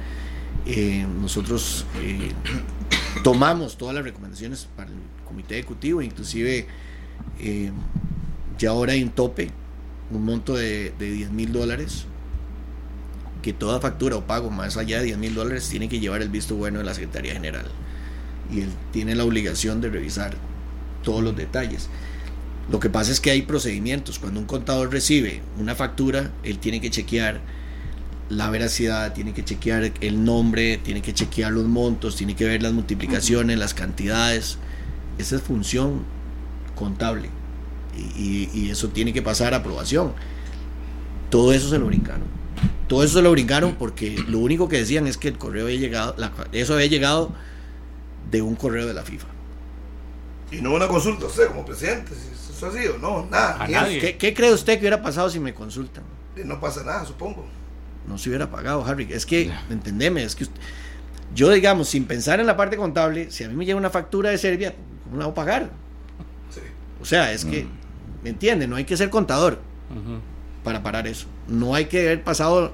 Eh, 0.65 1.06
nosotros 1.22 1.85
eh, 2.02 2.31
tomamos 3.23 3.77
todas 3.77 3.95
las 3.95 4.03
recomendaciones 4.03 4.68
para 4.76 4.90
el 4.90 4.98
Comité 5.26 5.56
Ejecutivo, 5.56 6.02
inclusive 6.02 6.68
ya 8.57 8.69
ahora 8.69 8.94
hay 8.94 9.03
un 9.03 9.10
tope, 9.10 9.49
un 10.11 10.23
monto 10.23 10.56
de, 10.56 10.94
de 10.99 11.11
10 11.11 11.31
mil 11.31 11.52
dólares 11.52 12.06
que 13.44 13.53
toda 13.53 13.80
factura 13.80 14.15
o 14.15 14.26
pago 14.26 14.49
más 14.49 14.76
allá 14.78 14.98
de 14.98 15.06
10 15.06 15.20
mil 15.20 15.36
dólares 15.36 15.70
tiene 15.70 15.88
que 15.88 15.99
llevar 15.99 16.24
el 16.24 16.30
visto 16.30 16.56
bueno 16.56 16.80
de 16.80 16.86
la 16.86 16.95
Secretaría 16.95 17.34
General. 17.34 17.65
Y 18.52 18.61
él 18.61 18.70
tiene 18.91 19.14
la 19.14 19.24
obligación 19.24 19.82
de 19.82 19.91
revisar 19.91 20.34
todos 21.03 21.24
los 21.24 21.36
detalles. 21.36 21.90
Lo 22.72 22.80
que 22.80 22.90
pasa 22.90 23.11
es 23.11 23.20
que 23.20 23.30
hay 23.30 23.44
procedimientos. 23.44 24.18
Cuando 24.18 24.40
un 24.40 24.48
contador 24.48 24.91
recibe 24.91 25.41
una 25.60 25.76
factura, 25.76 26.32
él 26.44 26.57
tiene 26.57 26.82
que 26.82 26.90
chequear 26.90 27.41
la 28.30 28.49
veracidad, 28.49 29.14
tiene 29.14 29.34
que 29.34 29.45
chequear 29.45 29.91
el 30.02 30.24
nombre, 30.24 30.78
tiene 30.78 31.03
que 31.03 31.14
chequear 31.14 31.52
los 31.52 31.65
montos, 31.65 32.15
tiene 32.15 32.36
que 32.36 32.45
ver 32.45 32.64
las 32.64 32.74
multiplicaciones, 32.74 33.60
las 33.60 33.76
cantidades. 33.76 34.57
Esa 35.20 35.36
es 35.36 35.41
función 35.44 36.03
contable 36.74 37.30
y, 38.18 38.70
eso 38.70 38.90
tiene 38.90 39.14
que 39.14 39.22
pasar 39.22 39.53
a 39.53 39.57
aprobación. 39.57 40.14
Todo 41.30 41.53
eso 41.53 41.70
se 41.70 41.78
lo 41.78 41.86
brincaron. 41.86 42.43
Todo 42.94 43.03
eso 43.03 43.24
lo 43.24 43.32
brincaron 43.32 43.74
porque 43.74 44.24
lo 44.28 44.38
único 44.38 44.68
que 44.70 44.78
decían 44.78 45.07
es 45.07 45.18
que 45.18 45.28
el 45.28 45.40
correo 45.40 45.65
había 45.65 45.80
llegado, 45.80 46.14
la- 46.20 46.32
eso 46.52 46.76
había 46.76 46.86
llegado 46.86 47.32
de 48.30 48.44
un 48.44 48.53
correo 48.56 48.86
de 48.86 48.94
la 48.94 49.02
FIFA. 49.02 49.26
Y 50.52 50.61
no 50.61 50.76
una 50.76 50.88
consulta, 50.88 51.26
usted 51.26 51.48
como 51.48 51.65
presidente, 51.65 52.11
si 52.14 52.52
eso 52.53 52.68
ha 52.68 52.72
sido, 52.72 52.99
no, 52.99 53.26
nada. 53.32 53.64
A 53.64 53.68
nadie. 53.68 53.98
¿Qué, 53.99 54.15
qué 54.18 54.36
cree 54.36 54.53
usted 54.53 54.74
que 54.76 54.82
hubiera 54.82 55.02
pasado 55.02 55.28
si 55.32 55.40
me 55.40 55.56
consultan? 55.56 56.03
no 56.45 56.60
pasa 56.60 56.84
nada, 56.84 57.03
supongo. 57.03 57.48
No 58.07 58.20
se 58.20 58.30
hubiera 58.30 58.52
pagado, 58.52 58.86
Harry. 58.86 59.07
Es 59.11 59.26
que, 59.26 59.52
entendeme, 59.72 60.24
es 60.24 60.36
que 60.36 60.44
usted- 60.44 60.61
yo, 61.34 61.49
digamos, 61.49 61.90
sin 61.90 62.06
pensar 62.06 62.40
en 62.40 62.45
la 62.45 62.56
parte 62.56 62.78
contable, 62.78 63.32
si 63.32 63.44
a 63.44 63.49
mí 63.49 63.56
me 63.56 63.65
llega 63.65 63.76
una 63.80 63.90
factura 63.90 64.30
de 64.30 64.38
Serbia, 64.38 64.76
¿cómo 65.06 65.18
la 65.18 65.26
voy 65.26 65.32
a 65.32 65.36
pagar? 65.36 65.72
Sí. 66.53 66.61
O 67.02 67.06
sea, 67.06 67.32
es 67.34 67.44
que, 67.44 67.65
¿me 68.24 68.30
entiende? 68.30 68.68
No 68.68 68.76
hay 68.76 68.86
que 68.86 68.95
ser 68.98 69.10
contador 69.10 69.60
Ujú. 69.90 70.20
Para 70.64 70.84
parar 70.84 71.07
eso. 71.07 71.27
No 71.48 71.76
hay 71.76 71.85
que 71.85 71.99
haber 71.99 72.23
pasado 72.23 72.73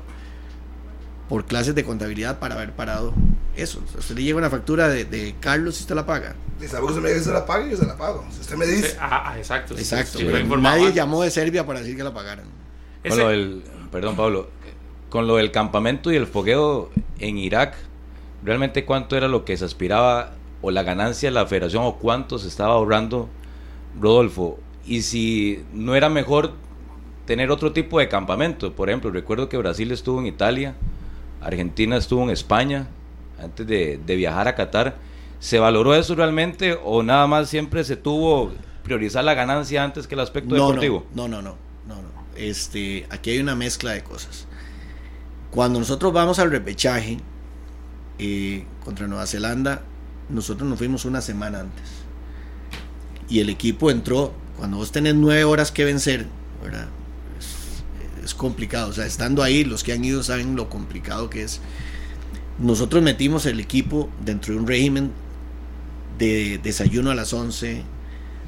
por 1.27 1.45
clases 1.45 1.75
de 1.75 1.83
contabilidad 1.83 2.39
para 2.39 2.55
haber 2.55 2.71
parado 2.71 3.13
eso. 3.55 3.81
A 3.95 3.99
usted 3.99 4.15
le 4.15 4.23
llega 4.23 4.37
una 4.37 4.49
factura 4.49 4.89
de, 4.89 5.05
de 5.05 5.35
Carlos 5.39 5.77
y 5.79 5.81
usted 5.81 5.95
la 5.95 6.05
paga. 6.05 6.35
Y 6.61 6.67
sabe 6.67 6.85
que 6.87 6.93
usted 6.93 7.01
me 7.01 7.09
dice 7.09 7.19
que 7.19 7.25
se 7.25 7.33
la 7.33 7.45
pague, 7.45 7.69
yo 7.71 7.77
se 7.77 7.85
la 7.85 7.97
pago. 7.97 8.25
Si 8.31 8.41
usted 8.41 8.55
me 8.55 8.65
dice, 8.65 8.97
ah, 8.99 9.31
ah, 9.31 9.37
exacto. 9.37 9.77
Exacto. 9.77 10.17
sí, 10.17 10.25
pero 10.29 10.57
nadie 10.57 10.81
antes. 10.81 10.95
llamó 10.95 11.21
de 11.23 11.31
Serbia 11.31 11.65
para 11.65 11.79
decir 11.79 11.95
que 11.95 12.03
la 12.03 12.13
pagaran. 12.13 12.45
Con 12.45 13.11
Ese- 13.11 13.21
lo 13.21 13.29
del, 13.29 13.63
perdón 13.91 14.15
Pablo, 14.15 14.49
con 15.09 15.27
lo 15.27 15.37
del 15.37 15.51
campamento 15.51 16.11
y 16.11 16.15
el 16.15 16.27
fogueo 16.27 16.89
en 17.19 17.37
Irak, 17.37 17.75
realmente 18.43 18.85
cuánto 18.85 19.15
era 19.15 19.27
lo 19.27 19.45
que 19.45 19.55
se 19.55 19.65
aspiraba 19.65 20.33
o 20.61 20.71
la 20.71 20.83
ganancia 20.83 21.29
de 21.29 21.33
la 21.33 21.45
federación 21.45 21.83
o 21.83 21.95
cuánto 21.97 22.39
se 22.39 22.47
estaba 22.47 22.73
ahorrando 22.73 23.29
Rodolfo. 23.99 24.59
Y 24.85 25.03
si 25.03 25.63
no 25.73 25.95
era 25.95 26.09
mejor 26.09 26.53
tener 27.29 27.51
otro 27.51 27.73
tipo 27.73 27.99
de 27.99 28.09
campamento, 28.09 28.73
por 28.73 28.89
ejemplo, 28.89 29.11
recuerdo 29.11 29.49
que 29.49 29.57
Brasil 29.57 29.91
estuvo 29.91 30.19
en 30.19 30.25
Italia, 30.25 30.73
Argentina 31.41 31.95
estuvo 31.95 32.23
en 32.23 32.31
España 32.31 32.87
antes 33.39 33.67
de, 33.67 33.99
de 34.03 34.15
viajar 34.15 34.47
a 34.47 34.55
Qatar. 34.55 34.97
¿Se 35.39 35.59
valoró 35.59 35.93
eso 35.93 36.15
realmente 36.15 36.75
o 36.83 37.03
nada 37.03 37.27
más 37.27 37.47
siempre 37.47 37.83
se 37.83 37.97
tuvo 37.97 38.51
priorizar 38.83 39.23
la 39.23 39.35
ganancia 39.35 39.83
antes 39.83 40.07
que 40.07 40.15
el 40.15 40.21
aspecto 40.21 40.55
no, 40.55 40.69
deportivo? 40.69 41.05
No, 41.13 41.27
no, 41.27 41.43
no, 41.43 41.55
no, 41.87 41.97
no. 41.97 42.09
Este, 42.35 43.05
aquí 43.11 43.29
hay 43.29 43.37
una 43.37 43.55
mezcla 43.55 43.91
de 43.91 44.03
cosas. 44.03 44.47
Cuando 45.51 45.77
nosotros 45.77 46.11
vamos 46.11 46.39
al 46.39 46.49
repechaje 46.49 47.19
eh, 48.17 48.65
contra 48.83 49.05
Nueva 49.05 49.27
Zelanda, 49.27 49.83
nosotros 50.29 50.67
nos 50.67 50.79
fuimos 50.79 51.05
una 51.05 51.21
semana 51.21 51.59
antes. 51.59 51.89
Y 53.29 53.39
el 53.39 53.49
equipo 53.49 53.91
entró, 53.91 54.33
cuando 54.57 54.77
vos 54.77 54.91
tenés 54.91 55.13
nueve 55.13 55.43
horas 55.43 55.71
que 55.71 55.85
vencer, 55.85 56.25
¿verdad? 56.63 56.87
Complicado. 58.33 58.89
O 58.89 58.93
sea, 58.93 59.05
estando 59.05 59.43
ahí, 59.43 59.63
los 59.63 59.83
que 59.83 59.93
han 59.93 60.03
ido 60.03 60.23
saben 60.23 60.55
lo 60.55 60.69
complicado 60.69 61.29
que 61.29 61.43
es. 61.43 61.61
Nosotros 62.57 63.01
metimos 63.01 63.45
el 63.45 63.59
equipo 63.59 64.09
dentro 64.23 64.53
de 64.53 64.59
un 64.59 64.67
régimen 64.67 65.11
de 66.17 66.59
desayuno 66.61 67.11
a 67.11 67.15
las 67.15 67.31
11, 67.31 67.83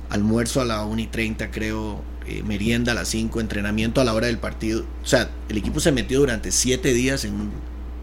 almuerzo 0.10 0.60
a 0.62 0.66
la 0.66 0.84
1 0.84 1.02
y 1.02 1.08
30 1.08 1.50
creo, 1.52 2.04
eh, 2.28 2.44
merienda 2.44 2.92
a 2.92 2.96
las 2.96 3.08
5, 3.08 3.40
entrenamiento 3.40 4.02
a 4.02 4.04
la 4.04 4.14
hora 4.14 4.28
del 4.28 4.38
partido. 4.38 4.86
O 5.04 5.06
sea, 5.06 5.30
el 5.48 5.58
equipo 5.58 5.80
se 5.80 5.94
metió 5.94 6.20
durante 6.20 6.52
7 6.52 6.94
días 6.94 7.24
en 7.24 7.52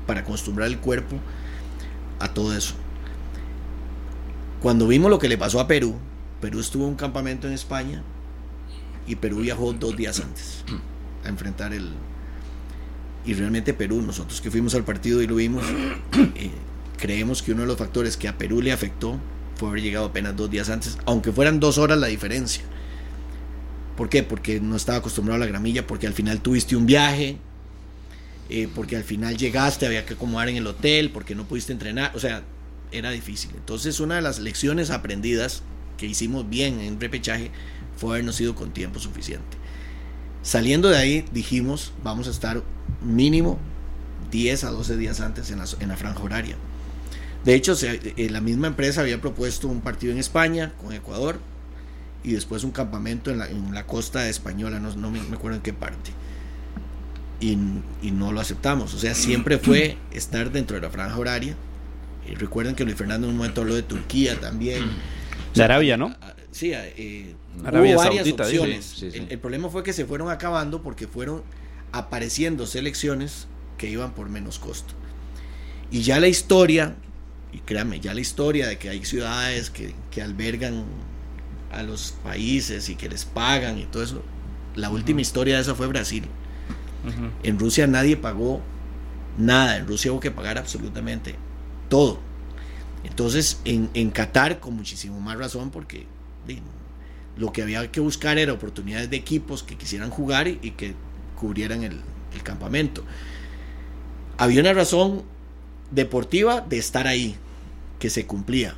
para 0.06 0.20
acostumbrar 0.20 0.68
el 0.68 0.78
cuerpo 0.78 1.16
a 2.18 2.32
todo 2.32 2.56
eso. 2.56 2.74
Cuando 4.62 4.88
vimos 4.88 5.10
lo 5.10 5.18
que 5.18 5.28
le 5.28 5.36
pasó 5.36 5.60
a 5.60 5.68
Perú, 5.68 5.96
Perú 6.40 6.60
estuvo 6.60 6.84
en 6.84 6.90
un 6.90 6.96
campamento 6.96 7.46
en 7.46 7.52
España 7.52 8.02
y 9.06 9.16
Perú 9.16 9.40
viajó 9.40 9.74
dos 9.74 9.96
días 9.96 10.18
antes 10.20 10.64
a 11.28 11.30
enfrentar 11.30 11.72
el... 11.72 11.92
Y 13.24 13.34
realmente 13.34 13.74
Perú, 13.74 14.02
nosotros 14.02 14.40
que 14.40 14.50
fuimos 14.50 14.74
al 14.74 14.84
partido 14.84 15.22
y 15.22 15.26
lo 15.26 15.36
vimos, 15.36 15.64
eh, 16.34 16.50
creemos 16.98 17.42
que 17.42 17.52
uno 17.52 17.62
de 17.62 17.68
los 17.68 17.76
factores 17.76 18.16
que 18.16 18.28
a 18.28 18.38
Perú 18.38 18.60
le 18.62 18.72
afectó 18.72 19.18
fue 19.56 19.68
haber 19.68 19.82
llegado 19.82 20.06
apenas 20.06 20.36
dos 20.36 20.50
días 20.50 20.70
antes, 20.70 20.98
aunque 21.04 21.32
fueran 21.32 21.60
dos 21.60 21.78
horas 21.78 21.98
la 21.98 22.06
diferencia. 22.06 22.62
¿Por 23.96 24.08
qué? 24.08 24.22
Porque 24.22 24.60
no 24.60 24.76
estaba 24.76 24.98
acostumbrado 24.98 25.36
a 25.36 25.40
la 25.40 25.46
gramilla, 25.46 25.86
porque 25.86 26.06
al 26.06 26.14
final 26.14 26.40
tuviste 26.40 26.76
un 26.76 26.86
viaje, 26.86 27.38
eh, 28.48 28.68
porque 28.74 28.96
al 28.96 29.04
final 29.04 29.36
llegaste, 29.36 29.86
había 29.86 30.06
que 30.06 30.14
acomodar 30.14 30.48
en 30.48 30.56
el 30.56 30.66
hotel, 30.66 31.10
porque 31.10 31.34
no 31.34 31.44
pudiste 31.44 31.72
entrenar, 31.72 32.12
o 32.14 32.20
sea, 32.20 32.44
era 32.92 33.10
difícil. 33.10 33.50
Entonces 33.56 34.00
una 34.00 34.16
de 34.16 34.22
las 34.22 34.38
lecciones 34.38 34.90
aprendidas 34.90 35.62
que 35.96 36.06
hicimos 36.06 36.48
bien 36.48 36.80
en 36.80 37.00
repechaje 37.00 37.50
fue 37.96 38.10
habernos 38.10 38.40
ido 38.40 38.54
con 38.54 38.72
tiempo 38.72 39.00
suficiente. 39.00 39.58
Saliendo 40.42 40.88
de 40.88 40.96
ahí 40.96 41.24
dijimos, 41.32 41.92
vamos 42.02 42.26
a 42.28 42.30
estar 42.30 42.62
mínimo 43.02 43.58
10 44.30 44.64
a 44.64 44.70
12 44.70 44.96
días 44.96 45.20
antes 45.20 45.50
en 45.50 45.58
la, 45.58 45.66
en 45.80 45.88
la 45.88 45.96
franja 45.96 46.22
horaria. 46.22 46.56
De 47.44 47.54
hecho, 47.54 47.74
se- 47.74 48.14
eh, 48.16 48.30
la 48.30 48.40
misma 48.40 48.66
empresa 48.68 49.00
había 49.00 49.20
propuesto 49.20 49.68
un 49.68 49.80
partido 49.80 50.12
en 50.12 50.18
España 50.18 50.72
con 50.82 50.92
Ecuador 50.92 51.38
y 52.24 52.32
después 52.32 52.64
un 52.64 52.72
campamento 52.72 53.30
en 53.30 53.38
la, 53.38 53.46
en 53.48 53.72
la 53.74 53.86
costa 53.86 54.28
española, 54.28 54.80
no, 54.80 54.94
no 54.96 55.10
me, 55.10 55.20
me 55.22 55.36
acuerdo 55.36 55.56
en 55.56 55.62
qué 55.62 55.72
parte. 55.72 56.10
Y, 57.40 57.56
y 58.02 58.10
no 58.10 58.32
lo 58.32 58.40
aceptamos. 58.40 58.94
O 58.94 58.98
sea, 58.98 59.14
siempre 59.14 59.58
fue 59.58 59.96
estar 60.10 60.50
dentro 60.50 60.74
de 60.76 60.82
la 60.82 60.90
franja 60.90 61.16
horaria. 61.16 61.54
Y 62.28 62.34
recuerden 62.34 62.74
que 62.74 62.84
Luis 62.84 62.96
Fernando 62.96 63.26
en 63.26 63.32
un 63.32 63.38
momento 63.38 63.60
habló 63.60 63.74
de 63.76 63.82
Turquía 63.82 64.38
también. 64.40 64.82
De 65.54 65.62
Arabia, 65.62 65.96
¿no? 65.96 66.14
Sí, 66.58 66.72
eh, 66.74 67.36
Arabia 67.64 67.94
hubo 67.94 68.02
varias 68.02 68.24
Saudita, 68.24 68.42
opciones. 68.42 68.84
Sí, 68.84 69.12
sí. 69.12 69.18
El, 69.18 69.30
el 69.30 69.38
problema 69.38 69.68
fue 69.68 69.84
que 69.84 69.92
se 69.92 70.04
fueron 70.06 70.28
acabando 70.28 70.82
porque 70.82 71.06
fueron 71.06 71.44
apareciendo 71.92 72.66
selecciones 72.66 73.46
que 73.76 73.88
iban 73.88 74.12
por 74.12 74.28
menos 74.28 74.58
costo. 74.58 74.94
Y 75.92 76.02
ya 76.02 76.18
la 76.18 76.26
historia, 76.26 76.96
y 77.52 77.58
créanme, 77.58 78.00
ya 78.00 78.12
la 78.12 78.20
historia 78.20 78.66
de 78.66 78.76
que 78.76 78.88
hay 78.88 79.04
ciudades 79.04 79.70
que, 79.70 79.94
que 80.10 80.20
albergan 80.20 80.84
a 81.70 81.84
los 81.84 82.16
países 82.24 82.88
y 82.88 82.96
que 82.96 83.08
les 83.08 83.24
pagan 83.24 83.78
y 83.78 83.84
todo 83.84 84.02
eso, 84.02 84.24
la 84.74 84.90
última 84.90 85.20
historia 85.20 85.54
de 85.54 85.62
eso 85.62 85.76
fue 85.76 85.86
Brasil. 85.86 86.24
En 87.44 87.56
Rusia 87.60 87.86
nadie 87.86 88.16
pagó 88.16 88.60
nada, 89.38 89.76
en 89.76 89.86
Rusia 89.86 90.10
hubo 90.10 90.18
que 90.18 90.32
pagar 90.32 90.58
absolutamente 90.58 91.36
todo. 91.88 92.18
Entonces, 93.04 93.60
en, 93.64 93.90
en 93.94 94.10
Qatar, 94.10 94.58
con 94.58 94.74
muchísimo 94.74 95.20
más 95.20 95.38
razón, 95.38 95.70
porque 95.70 96.08
lo 97.36 97.52
que 97.52 97.62
había 97.62 97.90
que 97.90 98.00
buscar 98.00 98.38
era 98.38 98.52
oportunidades 98.52 99.10
de 99.10 99.16
equipos 99.16 99.62
que 99.62 99.76
quisieran 99.76 100.10
jugar 100.10 100.48
y, 100.48 100.56
que 100.76 100.94
cubrieran 101.36 101.84
el, 101.84 102.00
el 102.34 102.42
campamento. 102.42 103.04
Había 104.36 104.60
una 104.60 104.72
razón 104.72 105.22
deportiva 105.90 106.60
de 106.60 106.78
estar 106.78 107.06
ahí, 107.06 107.36
que 107.98 108.10
se 108.10 108.26
cumplía. 108.26 108.74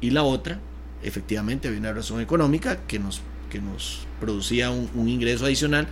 Y 0.00 0.10
la 0.10 0.24
otra, 0.24 0.60
efectivamente, 1.02 1.68
había 1.68 1.80
una 1.80 1.92
razón 1.92 2.20
económica 2.20 2.78
que 2.86 2.98
nos, 2.98 3.22
que 3.50 3.60
nos 3.60 4.06
producía 4.20 4.70
un, 4.70 4.90
un 4.94 5.08
ingreso 5.08 5.44
adicional, 5.44 5.88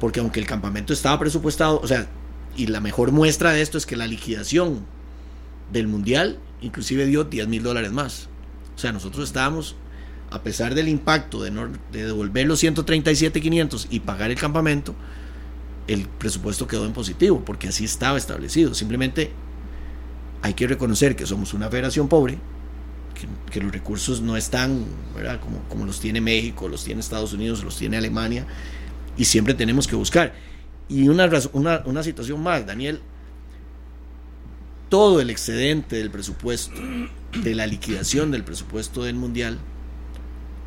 porque 0.00 0.20
aunque 0.20 0.40
el 0.40 0.46
campamento 0.46 0.92
estaba 0.92 1.18
presupuestado, 1.18 1.80
o 1.80 1.86
sea, 1.86 2.08
y 2.56 2.66
la 2.66 2.80
mejor 2.80 3.12
muestra 3.12 3.52
de 3.52 3.62
esto 3.62 3.78
es 3.78 3.86
que 3.86 3.96
la 3.96 4.06
liquidación 4.06 4.84
del 5.72 5.88
mundial 5.88 6.38
inclusive 6.62 7.06
dio 7.06 7.24
10 7.24 7.48
mil 7.48 7.62
dólares 7.62 7.92
más. 7.92 8.28
O 8.74 8.78
sea, 8.78 8.92
nosotros 8.92 9.24
estábamos, 9.28 9.76
a 10.32 10.42
pesar 10.42 10.74
del 10.74 10.88
impacto 10.88 11.42
de, 11.42 11.50
devolver 11.92 12.46
los 12.46 12.62
137.500 12.62 13.86
y 13.90 14.00
pagar 14.00 14.30
el 14.30 14.38
campamento, 14.38 14.94
el 15.86 16.08
presupuesto 16.08 16.66
quedó 16.66 16.86
en 16.86 16.92
positivo, 16.92 17.42
porque 17.44 17.68
así 17.68 17.84
estaba 17.84 18.16
establecido. 18.16 18.74
Simplemente 18.74 19.30
hay 20.40 20.54
que 20.54 20.66
reconocer 20.66 21.16
que 21.16 21.26
somos 21.26 21.52
una 21.52 21.68
federación 21.68 22.08
pobre, 22.08 22.38
que, 23.50 23.60
los 23.60 23.70
recursos 23.70 24.22
no 24.22 24.36
están, 24.36 24.84
¿verdad? 25.14 25.38
Como, 25.68 25.84
los 25.84 26.00
tiene 26.00 26.20
México, 26.20 26.66
los 26.66 26.82
tiene 26.82 27.00
Estados 27.00 27.34
Unidos, 27.34 27.62
los 27.62 27.76
tiene 27.76 27.98
Alemania, 27.98 28.46
y 29.16 29.26
siempre 29.26 29.54
tenemos 29.54 29.86
que 29.86 29.96
buscar. 29.96 30.32
Y 30.88 31.08
una, 31.08 31.30
una, 31.52 31.82
una 31.84 32.02
situación 32.02 32.42
más, 32.42 32.66
Daniel, 32.66 33.00
todo 34.88 35.20
el 35.20 35.30
excedente 35.30 35.96
del 35.96 36.10
presupuesto, 36.10 36.80
de 37.42 37.54
la 37.54 37.66
liquidación 37.66 38.30
del 38.30 38.44
presupuesto 38.44 39.04
del 39.04 39.14
Mundial, 39.14 39.58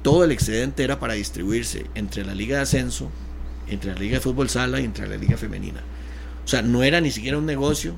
todo 0.05 0.23
el 0.23 0.31
excedente 0.31 0.83
era 0.83 0.99
para 0.99 1.15
distribuirse 1.15 1.87
entre 1.95 2.23
la 2.23 2.35
Liga 2.35 2.57
de 2.57 2.61
Ascenso, 2.61 3.09
entre 3.67 3.91
la 3.91 3.99
Liga 3.99 4.17
de 4.17 4.19
Fútbol 4.19 4.49
Sala 4.49 4.79
y 4.79 4.83
entre 4.83 5.07
la 5.07 5.17
Liga 5.17 5.35
Femenina. 5.35 5.81
O 6.43 6.47
sea, 6.47 6.61
no 6.61 6.83
era 6.83 7.01
ni 7.01 7.09
siquiera 7.09 7.39
un 7.39 7.47
negocio 7.47 7.95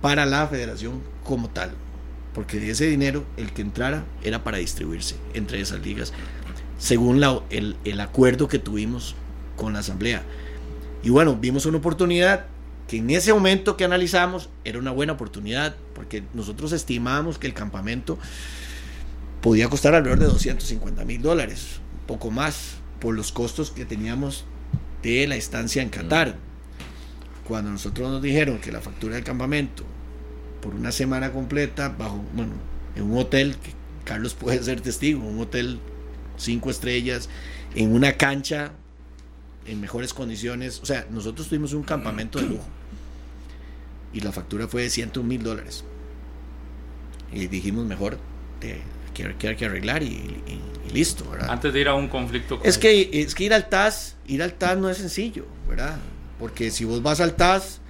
para 0.00 0.26
la 0.26 0.46
federación 0.46 1.02
como 1.24 1.50
tal, 1.50 1.72
porque 2.32 2.60
de 2.60 2.70
ese 2.70 2.86
dinero 2.86 3.24
el 3.36 3.52
que 3.52 3.62
entrara 3.62 4.04
era 4.22 4.44
para 4.44 4.58
distribuirse 4.58 5.16
entre 5.34 5.60
esas 5.60 5.80
ligas, 5.80 6.12
según 6.78 7.20
el, 7.50 7.76
el 7.84 8.00
acuerdo 8.00 8.46
que 8.46 8.60
tuvimos 8.60 9.16
con 9.56 9.72
la 9.72 9.80
Asamblea. 9.80 10.22
Y 11.02 11.10
bueno, 11.10 11.34
vimos 11.34 11.66
una 11.66 11.78
oportunidad 11.78 12.46
que 12.86 12.98
en 12.98 13.10
ese 13.10 13.34
momento 13.34 13.76
que 13.76 13.84
analizamos 13.84 14.50
era 14.64 14.78
una 14.78 14.92
buena 14.92 15.14
oportunidad, 15.14 15.74
porque 15.96 16.22
nosotros 16.32 16.70
estimábamos 16.70 17.40
que 17.40 17.48
el 17.48 17.54
campamento 17.54 18.20
podía 19.46 19.68
costar 19.68 19.94
alrededor 19.94 20.18
de 20.18 20.26
250 20.26 21.04
mil 21.04 21.22
dólares, 21.22 21.78
un 22.00 22.06
poco 22.08 22.32
más, 22.32 22.78
por 22.98 23.14
los 23.14 23.30
costos 23.30 23.70
que 23.70 23.84
teníamos 23.84 24.44
de 25.04 25.24
la 25.28 25.36
estancia 25.36 25.82
en 25.82 25.88
Qatar. 25.88 26.34
Cuando 27.46 27.70
nosotros 27.70 28.10
nos 28.10 28.20
dijeron 28.20 28.58
que 28.58 28.72
la 28.72 28.80
factura 28.80 29.14
del 29.14 29.22
campamento 29.22 29.84
por 30.60 30.74
una 30.74 30.90
semana 30.90 31.30
completa, 31.30 31.90
bajo, 31.90 32.24
bueno, 32.34 32.54
en 32.96 33.04
un 33.04 33.18
hotel, 33.18 33.54
que 33.54 33.70
Carlos 34.04 34.34
puede 34.34 34.60
ser 34.64 34.80
testigo, 34.80 35.24
un 35.24 35.38
hotel 35.38 35.78
cinco 36.36 36.68
estrellas, 36.68 37.28
en 37.76 37.94
una 37.94 38.14
cancha 38.14 38.72
en 39.64 39.80
mejores 39.80 40.12
condiciones. 40.12 40.80
O 40.82 40.86
sea, 40.86 41.06
nosotros 41.08 41.46
tuvimos 41.46 41.72
un 41.72 41.84
campamento 41.84 42.40
de 42.40 42.48
lujo 42.48 42.66
y 44.12 44.22
la 44.22 44.32
factura 44.32 44.66
fue 44.66 44.82
de 44.82 44.90
101 44.90 45.28
mil 45.28 45.44
dólares. 45.44 45.84
Y 47.32 47.46
dijimos, 47.46 47.86
mejor, 47.86 48.18
eh, 48.60 48.82
que, 49.38 49.48
hay 49.48 49.56
que 49.56 49.66
arreglar 49.66 50.02
y, 50.02 50.42
listo, 50.92 51.28
¿verdad? 51.30 51.50
Antes 51.50 51.72
de 51.72 51.80
ir 51.80 51.88
a 51.88 51.94
un 51.94 52.08
conflicto. 52.08 52.60
es, 52.64 52.78
que, 52.78 53.10
es 53.12 53.34
que 53.34 53.44
ir 53.44 53.54
al 53.54 53.68
TAS, 53.68 54.16
ir 54.26 54.42
al 54.42 54.54
TAS 54.54 54.78
no 54.78 54.88
es 54.88 54.98
sencillo, 54.98 55.46
¿verdad? 55.68 55.98
Porque 56.38 56.70
si 56.70 56.84
vos 56.84 57.02
vas 57.02 57.20
al 57.20 57.34
TAS, 57.34 57.80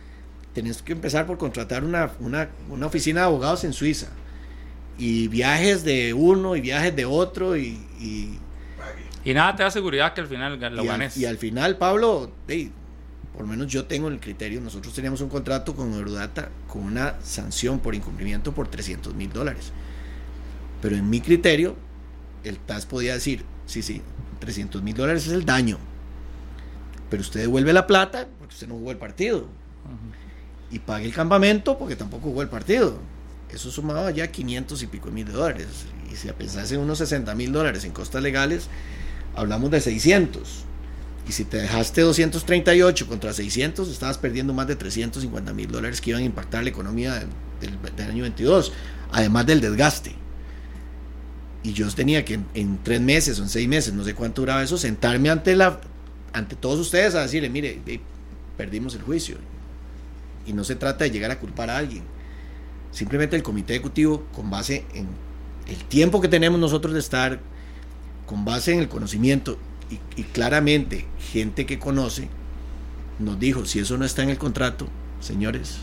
tenés 0.54 0.82
que 0.82 0.92
empezar 0.92 1.26
por 1.26 1.38
contratar 1.38 1.84
una, 1.84 2.10
una, 2.20 2.48
una 2.68 2.86
oficina 2.86 3.20
de 3.20 3.26
abogados 3.26 3.64
en 3.64 3.72
Suiza. 3.72 4.08
Y 4.98 5.28
viajes 5.28 5.84
de 5.84 6.14
uno 6.14 6.56
y 6.56 6.62
viajes 6.62 6.96
de 6.96 7.04
otro 7.04 7.54
y, 7.56 7.78
y 8.00 8.38
y 9.26 9.34
nada 9.34 9.56
te 9.56 9.64
da 9.64 9.72
seguridad 9.72 10.14
que 10.14 10.20
al 10.20 10.28
final 10.28 10.56
lo 10.56 10.84
y 10.84 10.86
ganes. 10.86 11.16
y 11.16 11.26
al 11.26 11.36
final, 11.36 11.76
Pablo, 11.78 12.30
por 13.32 13.42
lo 13.42 13.48
menos 13.48 13.66
yo 13.66 13.84
tengo 13.84 14.06
el 14.06 14.20
criterio, 14.20 14.60
nosotros 14.60 14.94
teníamos 14.94 15.20
un 15.20 15.28
contrato 15.28 15.74
con 15.74 15.92
Eurodata 15.92 16.48
con 16.68 16.84
una 16.84 17.16
sanción 17.24 17.80
por 17.80 17.96
incumplimiento 17.96 18.52
por 18.52 18.68
300 18.68 19.16
mil 19.16 19.32
dólares. 19.32 19.72
Pero 20.86 20.98
en 20.98 21.10
mi 21.10 21.20
criterio, 21.20 21.74
el 22.44 22.58
TAS 22.58 22.86
podía 22.86 23.14
decir, 23.14 23.44
sí, 23.66 23.82
sí, 23.82 24.02
300 24.38 24.84
mil 24.84 24.94
dólares 24.94 25.26
es 25.26 25.32
el 25.32 25.44
daño. 25.44 25.78
Pero 27.10 27.22
usted 27.22 27.40
devuelve 27.40 27.72
la 27.72 27.88
plata 27.88 28.28
porque 28.38 28.54
usted 28.54 28.68
no 28.68 28.74
jugó 28.74 28.92
el 28.92 28.96
partido. 28.96 29.48
Y 30.70 30.78
pague 30.78 31.06
el 31.06 31.12
campamento 31.12 31.76
porque 31.76 31.96
tampoco 31.96 32.28
jugó 32.28 32.40
el 32.40 32.48
partido. 32.48 33.00
Eso 33.50 33.72
sumaba 33.72 34.12
ya 34.12 34.30
500 34.30 34.80
y 34.80 34.86
pico 34.86 35.10
mil 35.10 35.26
dólares. 35.26 35.66
Y 36.08 36.14
si 36.14 36.28
pensase 36.28 36.76
en 36.76 36.82
unos 36.82 36.98
60 36.98 37.34
mil 37.34 37.50
dólares 37.50 37.84
en 37.84 37.90
costas 37.90 38.22
legales, 38.22 38.68
hablamos 39.34 39.72
de 39.72 39.80
600. 39.80 40.66
Y 41.28 41.32
si 41.32 41.46
te 41.46 41.56
dejaste 41.56 42.02
238 42.02 43.08
contra 43.08 43.32
600, 43.32 43.88
estabas 43.88 44.18
perdiendo 44.18 44.54
más 44.54 44.68
de 44.68 44.76
350 44.76 45.52
mil 45.52 45.68
dólares 45.68 46.00
que 46.00 46.10
iban 46.10 46.22
a 46.22 46.26
impactar 46.26 46.62
la 46.62 46.70
economía 46.70 47.24
del, 47.60 48.08
año 48.08 48.22
22, 48.22 48.72
además 49.10 49.46
del 49.46 49.60
desgaste. 49.60 50.25
Y 51.66 51.72
yo 51.72 51.90
tenía 51.90 52.24
que 52.24 52.38
en, 52.54 52.78
tres 52.84 53.00
meses 53.00 53.40
o 53.40 53.42
en 53.42 53.48
seis 53.48 53.66
meses, 53.66 53.92
no 53.92 54.04
sé 54.04 54.14
cuánto 54.14 54.42
duraba 54.42 54.62
eso, 54.62 54.78
sentarme 54.78 55.30
ante, 55.30 55.56
la, 55.56 55.80
ante 56.32 56.54
todos 56.54 56.78
ustedes 56.78 57.16
a 57.16 57.22
decirle, 57.22 57.50
mire, 57.50 57.80
perdimos 58.56 58.94
el 58.94 59.02
juicio. 59.02 59.36
Y 60.46 60.52
no 60.52 60.62
se 60.62 60.76
trata 60.76 61.02
de 61.02 61.10
llegar 61.10 61.32
a 61.32 61.40
culpar 61.40 61.68
a 61.70 61.78
alguien. 61.78 62.04
Simplemente 62.92 63.34
el 63.34 63.42
comité 63.42 63.72
ejecutivo, 63.74 64.24
con 64.32 64.48
base 64.48 64.84
en 64.94 65.08
el 65.66 65.82
tiempo 65.88 66.20
que 66.20 66.28
tenemos 66.28 66.60
nosotros 66.60 66.94
de 66.94 67.00
estar 67.00 67.40
con 68.26 68.44
base 68.44 68.72
en 68.72 68.78
el 68.78 68.88
conocimiento 68.88 69.58
y, 70.16 70.22
claramente 70.22 71.04
gente 71.32 71.66
que 71.66 71.80
conoce, 71.80 72.28
nos 73.18 73.40
dijo, 73.40 73.64
si 73.64 73.80
eso 73.80 73.98
no 73.98 74.04
está 74.04 74.22
en 74.22 74.30
el 74.30 74.38
contrato, 74.38 74.86
señores, 75.18 75.78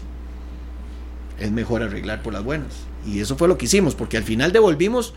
es 1.42 1.52
mejor 1.52 1.84
arreglar 1.84 2.24
por 2.24 2.32
las 2.32 2.46
buenas. 2.46 2.72
Y 3.06 3.20
eso 3.20 3.36
fue 3.36 3.50
lo 3.50 3.58
que 3.58 3.66
hicimos, 3.66 3.96
porque 3.96 4.16
al 4.16 4.24
final 4.24 4.54
devolvimos, 4.54 5.14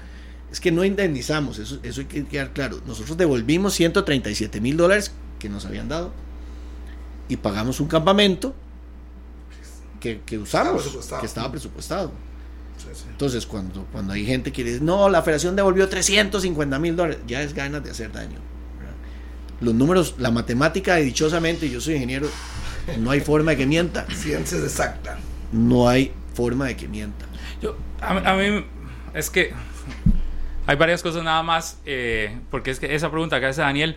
es 0.50 0.60
que 0.60 0.70
no 0.70 0.84
indemnizamos, 0.84 1.58
eso, 1.58 1.78
eso 1.82 2.00
hay 2.00 2.06
que 2.06 2.24
quedar 2.24 2.52
claro. 2.52 2.80
Nosotros 2.86 3.16
devolvimos 3.16 3.74
137 3.74 4.60
mil 4.60 4.76
dólares 4.76 5.12
que 5.38 5.48
nos 5.48 5.66
habían 5.66 5.88
dado 5.88 6.12
y 7.28 7.36
pagamos 7.36 7.80
un 7.80 7.88
campamento 7.88 8.54
que, 10.00 10.20
que 10.24 10.38
usamos, 10.38 10.98
que 11.20 11.26
estaba 11.26 11.50
presupuestado. 11.50 12.12
Entonces, 13.10 13.46
cuando, 13.46 13.86
cuando 13.90 14.12
hay 14.12 14.24
gente 14.24 14.52
que 14.52 14.62
dice, 14.62 14.80
no, 14.80 15.08
la 15.08 15.22
federación 15.22 15.56
devolvió 15.56 15.88
350 15.88 16.78
mil 16.78 16.94
dólares, 16.94 17.18
ya 17.26 17.42
es 17.42 17.54
ganas 17.54 17.82
de 17.82 17.90
hacer 17.90 18.12
daño. 18.12 18.38
Los 19.60 19.74
números, 19.74 20.16
la 20.18 20.30
matemática, 20.30 20.96
dichosamente, 20.96 21.70
yo 21.70 21.80
soy 21.80 21.94
ingeniero, 21.94 22.28
no 22.98 23.10
hay 23.10 23.20
forma 23.20 23.52
de 23.52 23.56
que 23.56 23.66
mienta. 23.66 24.06
Ciencia 24.14 24.58
exacta. 24.58 25.18
No 25.52 25.88
hay 25.88 26.12
forma 26.34 26.66
de 26.66 26.76
que 26.76 26.88
mienta. 26.88 27.24
Yo, 27.62 27.76
a, 28.00 28.34
mí, 28.34 28.64
es 29.14 29.30
que 29.30 29.54
hay 30.66 30.76
varias 30.76 31.02
cosas 31.02 31.22
nada 31.22 31.42
más, 31.42 31.80
eh, 31.86 32.38
porque 32.50 32.70
es 32.70 32.80
que 32.80 32.94
esa 32.94 33.10
pregunta 33.10 33.40
que 33.40 33.46
hace 33.46 33.60
Daniel, 33.60 33.96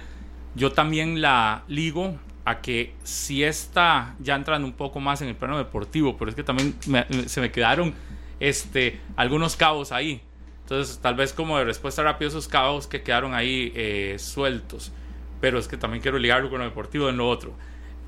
yo 0.56 0.72
también 0.72 1.22
la 1.22 1.64
ligo 1.68 2.18
a 2.46 2.62
que 2.62 2.94
si 3.04 3.44
está 3.44 4.16
ya 4.20 4.36
entrando 4.36 4.68
un 4.68 4.74
poco 4.74 5.00
más 5.00 5.22
en 5.22 5.28
el 5.28 5.36
plano 5.36 5.58
deportivo, 5.58 6.18
pero 6.18 6.30
es 6.30 6.36
que 6.36 6.44
también 6.44 6.76
se 7.28 7.42
me 7.42 7.52
quedaron 7.52 7.94
este, 8.40 9.00
algunos 9.16 9.56
cabos 9.56 9.92
ahí. 9.92 10.22
Entonces, 10.62 11.00
tal 11.00 11.16
vez 11.16 11.34
como 11.34 11.58
de 11.58 11.66
respuesta 11.66 12.04
rápida 12.04 12.28
esos 12.28 12.48
cabos 12.48 12.86
que 12.86 13.02
quedaron 13.02 13.34
ahí 13.34 13.72
eh, 13.76 14.18
sueltos. 14.20 14.92
Pero 15.42 15.58
es 15.58 15.68
que 15.68 15.78
también 15.78 16.02
quiero 16.02 16.20
ligarlo 16.20 16.50
con 16.50 16.60
lo 16.60 16.66
deportivo 16.66 17.10
en 17.10 17.18
lo 17.18 17.28
otro. 17.28 17.54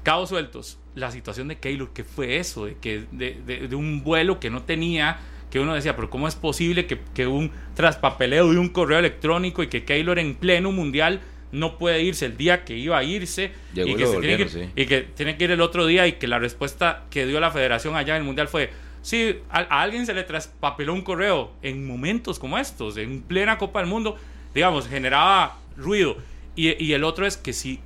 Cabos 0.04 0.30
sueltos. 0.30 0.78
La 0.94 1.10
situación 1.10 1.48
de 1.48 1.58
Keylor, 1.58 1.92
¿qué 1.94 2.04
fue 2.04 2.38
eso? 2.38 2.66
De, 2.66 2.76
que, 2.78 3.06
de, 3.12 3.76
un 3.76 4.04
vuelo 4.04 4.40
que 4.40 4.50
no 4.50 4.64
tenía, 4.64 5.20
que 5.52 5.60
uno 5.60 5.76
decía, 5.76 5.96
pero 5.96 6.10
¿cómo 6.10 6.28
es 6.28 6.36
posible 6.36 6.88
que, 6.88 7.00
que 7.14 7.28
un 7.28 7.52
traspapeleo 7.76 8.52
de 8.52 8.58
un 8.58 8.70
correo 8.70 8.98
electrónico 8.98 9.62
y 9.62 9.68
que 9.68 9.84
Keylor 9.84 10.18
en 10.18 10.34
pleno 10.34 10.72
mundial 10.72 11.22
no 11.52 11.78
puede 11.78 12.02
irse 12.02 12.26
el 12.26 12.38
día 12.38 12.64
que 12.64 12.78
iba 12.78 12.98
a 12.98 13.04
irse 13.04 13.52
y 13.74 13.96
que, 13.96 14.06
tiene 14.06 14.38
que, 14.38 14.70
y 14.76 14.86
que 14.86 15.02
tiene 15.02 15.38
que 15.38 15.44
ir 15.44 15.52
el 15.52 15.62
otro 15.62 15.86
día 15.86 16.08
y 16.08 16.14
que 16.14 16.28
la 16.28 16.40
respuesta 16.40 17.04
que 17.10 17.26
dio 17.26 17.40
la 17.40 17.52
federación 17.52 17.96
allá 17.96 18.16
en 18.16 18.22
el 18.22 18.26
mundial 18.26 18.48
fue 18.48 18.70
si 19.02 19.40
a, 19.50 19.60
alguien 19.82 20.06
se 20.06 20.14
le 20.14 20.24
traspapeló 20.24 20.94
un 20.94 21.02
correo 21.02 21.52
en 21.62 21.86
momentos 21.86 22.40
como 22.40 22.58
estos, 22.58 22.98
en 22.98 23.22
plena 23.22 23.58
Copa 23.58 23.80
del 23.80 23.90
Mundo, 23.90 24.16
digamos, 24.54 24.88
generaba 24.88 25.58
ruido. 25.76 26.18
Y, 26.56 26.94
el 26.94 27.04
otro 27.04 27.26
es 27.26 27.38
que 27.38 27.54
si 27.54 27.80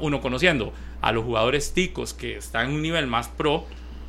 uno 0.00 0.20
conociendo 0.20 0.72
a 1.02 1.12
los 1.12 1.24
jugadores 1.24 1.74
ticos 1.74 2.14
que 2.14 2.36
están 2.36 2.68
en 2.68 2.76
un 2.76 2.82
nivel 2.82 3.06
más 3.06 3.28
pro, 3.28 3.66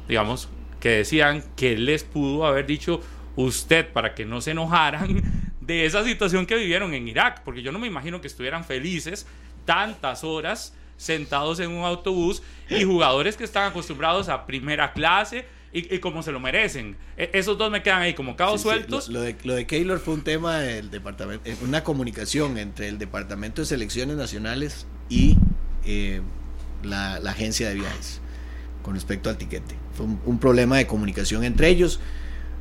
digamos, 0.08 0.48
que 0.80 0.90
decían 0.90 1.44
que 1.56 1.78
les 1.78 2.04
pudo 2.04 2.46
haber 2.46 2.66
dicho 2.66 3.02
usted 3.36 3.92
para 3.92 4.16
que 4.16 4.26
no 4.26 4.42
se 4.42 4.52
enojaran 4.52 5.54
de 5.62 5.86
esa 5.86 6.04
situación 6.04 6.46
que 6.46 6.56
vivieron 6.56 6.94
en 6.94 7.08
Irak, 7.08 7.42
porque 7.44 7.62
yo 7.62 7.72
no 7.72 7.80
me 7.80 7.88
imagino 7.88 8.22
que 8.22 8.28
estuvieran 8.28 8.64
felices 8.64 9.26
tantas 9.66 10.24
horas 10.24 10.74
sentados 10.98 11.60
en 11.60 11.72
un 11.72 11.84
autobús 11.84 12.42
y 12.70 12.84
jugadores 12.84 13.36
que 13.36 13.44
están 13.44 13.70
acostumbrados 13.70 14.30
a 14.30 14.46
primera 14.46 14.94
clase, 14.94 15.46
y, 15.76 16.00
como 16.00 16.24
se 16.24 16.32
lo 16.32 16.40
merecen. 16.40 16.96
E, 17.18 17.30
esos 17.34 17.58
dos 17.58 17.70
me 17.70 17.84
quedan 17.84 18.02
ahí 18.02 18.14
como 18.14 18.38
cabos 18.38 18.62
sueltos. 18.62 19.10
Lo, 19.10 19.20
de, 19.20 19.36
lo 19.44 19.56
de 19.56 19.68
Keylor 19.68 20.00
fue 20.00 20.14
un 20.14 20.24
tema 20.24 20.60
del 20.60 20.90
departamento, 20.90 21.50
eh, 21.50 21.58
una 21.62 21.84
comunicación 21.84 22.58
entre 22.58 22.88
el 22.88 22.98
Departamento 22.98 23.62
de 23.62 23.66
Selecciones 23.66 24.16
Nacionales 24.16 24.88
y 25.10 25.36
eh, 25.86 26.22
la, 26.82 27.16
agencia 27.16 27.68
de 27.68 27.76
viajes 27.76 28.22
con 28.86 28.94
respecto 28.94 29.32
al 29.32 29.38
tiquete. 29.38 29.76
Fue 29.94 30.06
un, 30.06 30.38
problema 30.38 30.78
de 30.78 30.86
comunicación 30.86 31.44
entre 31.44 31.70
ellos. 31.70 32.00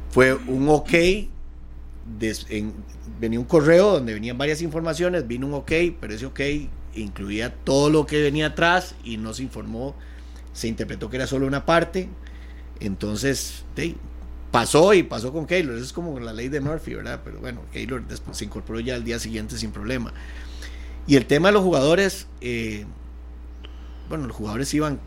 Fue 0.09 0.33
un 0.33 0.71
ok. 0.71 0.91
venía 3.21 3.39
un 3.39 3.45
correo 3.45 3.93
donde 3.93 4.15
venían 4.15 4.39
varias 4.39 4.63
informaciones, 4.63 5.29
vino 5.29 5.47
un 5.47 5.53
ok, 5.53 5.73
pero 6.01 6.15
ese 6.15 6.25
ok 6.25 6.41
incluía 6.95 7.53
todo 7.53 7.91
lo 7.91 8.07
que 8.07 8.23
venía 8.23 8.47
atrás 8.47 8.95
y 9.05 9.19
no 9.19 9.35
se 9.35 9.43
informó, 9.43 9.95
se 10.55 10.67
interpretó 10.69 11.11
que 11.11 11.17
era 11.17 11.27
solo 11.27 11.47
una 11.47 11.67
parte 11.67 12.09
entonces, 12.81 13.65
pasó 14.51 14.95
y 14.95 15.03
pasó 15.03 15.31
con 15.31 15.47
Keylor. 15.47 15.77
Eso 15.77 15.85
es 15.85 15.93
como 15.93 16.19
la 16.21 16.33
ley 16.33 16.49
de 16.49 16.61
Murphy, 16.61 16.95
¿verdad? 16.95 17.21
Pero 17.23 17.41
bueno, 17.41 17.61
Keylor 17.71 18.03
se 18.33 18.45
incorporó 18.45 18.81
ya 18.81 18.95
al 18.95 19.05
día 19.05 19.19
siguiente 19.19 19.59
sin 19.59 19.73
problema. 19.73 20.13
Y 21.07 21.17
el 21.17 21.27
tema 21.27 21.49
de 21.49 21.53
los 21.53 21.63
jugadores, 21.63 22.29
eh, 22.41 22.87
bueno, 24.09 24.27
los 24.27 24.37
jugadores 24.37 24.73
iban 24.73 25.01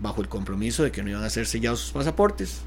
bajo 0.00 0.20
el 0.20 0.28
compromiso 0.28 0.82
de 0.82 0.92
que 0.92 1.02
no 1.02 1.10
iban 1.10 1.24
a 1.24 1.30
ser 1.30 1.46
sellados 1.46 1.80
sus 1.80 1.92
pasaportes. 1.92 2.60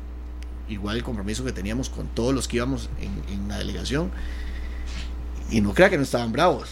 Igual 0.70 0.98
el 0.98 1.03
compromiso 1.03 1.44
que 1.44 1.52
teníamos 1.52 1.90
con 1.90 2.08
todos 2.08 2.34
los 2.34 2.48
que 2.48 2.58
íbamos 2.58 2.90
en, 2.99 3.48
la 3.48 3.58
delegación. 3.58 4.12
Y 5.49 5.62
no 5.62 5.74
crea 5.74 5.90
que 5.90 5.98
no 5.98 6.03
estaban 6.03 6.32
bravos. 6.32 6.70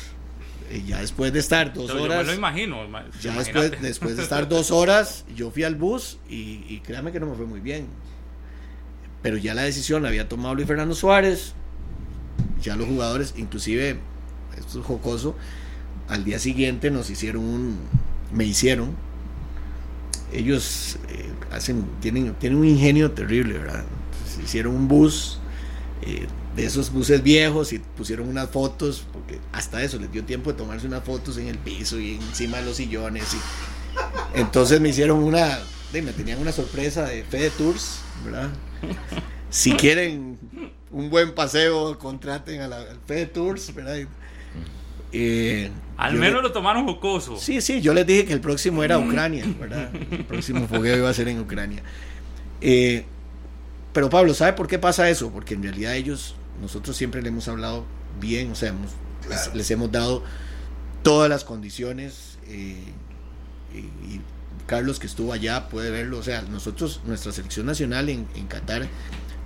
Y 0.72 0.84
ya 0.84 1.00
después 1.00 1.34
de 1.34 1.40
estar 1.40 1.74
dos 1.74 1.90
horas. 1.90 2.20
Yo 2.20 2.24
me 2.24 2.24
lo 2.24 2.34
imagino. 2.34 2.78
Ya 3.22 3.36
después, 3.38 3.82
después, 3.82 4.16
de 4.16 4.24
estar 4.24 4.48
dos 4.48 4.72
horas, 4.72 5.26
yo 5.36 5.52
fui 5.52 5.64
al 5.64 5.76
bus 5.76 6.20
y, 6.30 6.64
y, 6.70 6.82
créame 6.86 7.12
que 7.12 7.20
no 7.20 7.26
me 7.26 7.36
fue 7.36 7.46
muy 7.46 7.60
bien. 7.60 7.88
Pero 9.22 9.38
ya 9.38 9.54
la 9.54 9.64
decisión 9.64 10.04
la 10.04 10.10
había 10.10 10.30
tomado 10.30 10.56
Luis 10.56 10.68
Fernando 10.68 10.96
Suárez. 10.96 11.54
Ya 12.62 12.76
los 12.76 12.88
jugadores, 12.88 13.34
inclusive, 13.38 14.00
esto 14.58 14.80
es 14.80 14.86
jocoso, 14.86 15.36
al 16.08 16.24
día 16.24 16.40
siguiente 16.40 16.92
nos 16.92 17.10
hicieron 17.10 17.44
un. 17.44 17.80
Me 18.32 18.46
hicieron 18.46 18.96
ellos 20.32 20.98
eh, 21.10 21.30
hacen, 21.52 21.86
tienen, 22.02 22.34
tienen 22.36 22.60
un 22.60 22.66
ingenio 22.66 23.12
terrible, 23.12 23.58
¿verdad? 23.60 23.84
Hicieron 24.44 24.76
un 24.76 24.88
bus 24.88 25.40
eh, 26.02 26.28
de 26.56 26.66
esos 26.66 26.92
buses 26.92 27.22
viejos 27.22 27.74
y 27.74 27.80
pusieron 27.80 28.30
unas 28.30 28.50
fotos, 28.50 29.06
porque 29.12 29.40
hasta 29.52 29.84
eso 29.84 29.98
les 29.98 30.12
dio 30.12 30.24
tiempo 30.24 30.52
de 30.52 30.58
tomarse 30.58 30.88
unas 30.88 31.04
fotos 31.04 31.38
en 31.38 31.48
el 31.48 31.58
piso 31.58 32.00
y 32.00 32.16
encima 32.16 32.58
de 32.58 32.66
los 32.66 32.78
sillones. 32.78 33.34
Y, 33.34 34.40
entonces 34.40 34.80
me 34.80 34.90
hicieron 34.90 35.24
una, 35.24 35.60
me 35.94 36.14
tenían 36.14 36.40
una 36.40 36.52
sorpresa 36.52 37.06
de 37.06 37.24
Fede 37.24 37.50
Tours, 37.52 38.00
¿verdad? 38.24 38.50
Si 39.50 39.74
quieren 39.74 40.38
un 40.92 41.10
buen 41.10 41.34
paseo, 41.34 41.98
contraten 41.98 42.62
a 42.62 42.68
la, 42.68 42.86
Fede 43.06 43.26
Tours, 43.26 43.74
¿verdad? 43.74 43.98
Eh, 45.12 45.72
Al 46.00 46.14
yo 46.14 46.20
menos 46.20 46.38
le- 46.42 46.48
lo 46.50 46.52
tomaron 46.52 46.86
jocoso. 46.86 47.38
Sí, 47.38 47.62
sí, 47.62 47.82
yo 47.82 47.94
les 47.94 48.08
dije 48.08 48.26
que 48.26 48.34
el 48.34 48.42
próximo 48.42 48.84
era 48.84 48.98
Ucrania, 48.98 49.46
¿verdad? 49.60 49.90
El 50.12 50.26
próximo 50.26 50.68
fogueo 50.68 50.98
iba 50.98 51.10
a 51.10 51.14
ser 51.14 51.28
en 51.28 51.40
Ucrania. 51.40 51.84
Eh, 52.62 53.06
pero 53.94 54.10
Pablo, 54.10 54.34
¿sabe 54.34 54.54
por 54.54 54.68
qué 54.68 54.80
pasa 54.80 55.10
eso? 55.10 55.32
Porque 55.32 55.54
en 55.56 55.64
realidad 55.64 55.96
ellos, 55.96 56.36
nosotros 56.62 56.96
siempre 56.96 57.22
le 57.22 57.30
hemos 57.30 57.48
hablado 57.48 57.86
bien, 58.20 58.52
o 58.52 58.56
sea, 58.56 58.70
hemos- 58.70 58.92
les, 59.30 59.54
les 59.56 59.72
hemos 59.72 59.92
dado 59.92 60.24
todas 61.04 61.30
las 61.30 61.44
condiciones. 61.44 62.38
eh, 62.48 62.76
y, 63.74 63.78
y 64.16 64.22
Carlos 64.66 65.00
que 65.00 65.08
estuvo 65.08 65.34
allá 65.34 65.68
puede 65.70 65.90
verlo, 65.92 66.18
o 66.20 66.24
sea, 66.24 66.42
nosotros, 66.44 67.02
nuestra 67.06 67.32
selección 67.32 67.66
nacional 67.66 68.08
en, 68.10 68.28
en 68.36 68.46
Qatar 68.48 68.88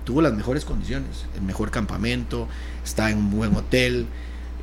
tuvo 0.06 0.22
las 0.22 0.34
mejores 0.34 0.66
condiciones, 0.66 1.26
el 1.36 1.42
mejor 1.44 1.72
campamento, 1.72 2.48
está 2.84 3.10
en 3.10 3.18
un 3.18 3.32
buen 3.32 3.56
hotel. 3.56 4.06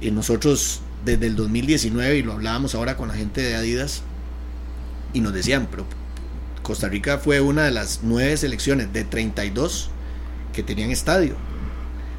Y 0.02 0.10
nosotros 0.10 0.80
desde 1.04 1.26
el 1.26 1.36
2019, 1.36 2.18
y 2.18 2.22
lo 2.22 2.32
hablábamos 2.32 2.74
ahora 2.74 2.96
con 2.96 3.08
la 3.08 3.14
gente 3.14 3.40
de 3.40 3.54
Adidas, 3.54 4.02
y 5.12 5.20
nos 5.20 5.32
decían, 5.32 5.68
pero 5.70 5.86
Costa 6.62 6.88
Rica 6.88 7.18
fue 7.18 7.40
una 7.40 7.64
de 7.64 7.70
las 7.70 8.00
nueve 8.02 8.36
selecciones 8.36 8.92
de 8.92 9.04
32 9.04 9.90
que 10.52 10.62
tenían 10.62 10.90
estadio. 10.90 11.36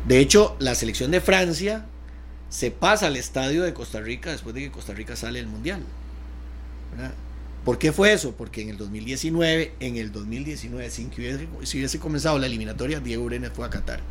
De 0.08 0.20
hecho, 0.20 0.56
la 0.60 0.76
selección 0.76 1.12
de 1.12 1.22
Francia 1.22 1.86
se 2.49 2.72
pasa 2.72 3.08
al 3.08 3.16
estadio 3.16 3.64
de 3.64 3.74
Costa 3.74 4.02
Rica 4.02 4.32
después 4.32 4.56
de 4.56 4.62
que 4.62 4.72
Costa 4.72 4.94
Rica 4.94 5.16
sale 5.16 5.40
del 5.40 5.48
Mundial. 5.48 5.82
¿Por 7.64 7.78
qué 7.78 7.91
fue 7.91 8.12
eso? 8.12 8.34
Porque 8.36 8.62
en 8.62 8.70
el 8.70 8.78
2019, 8.78 9.76
en 9.80 9.98
el 9.98 10.12
2019, 10.12 10.90
sin 10.90 11.10
que 11.10 11.22
hubiese, 11.22 11.48
si 11.64 11.78
hubiese 11.78 11.99
comenzado 11.99 12.40
la 12.40 12.48
eliminatoria, 12.48 12.99
Diego 12.99 13.24
Urenes 13.24 13.52
fue 13.53 13.66
a 13.66 13.70
Qatar. 13.70 14.02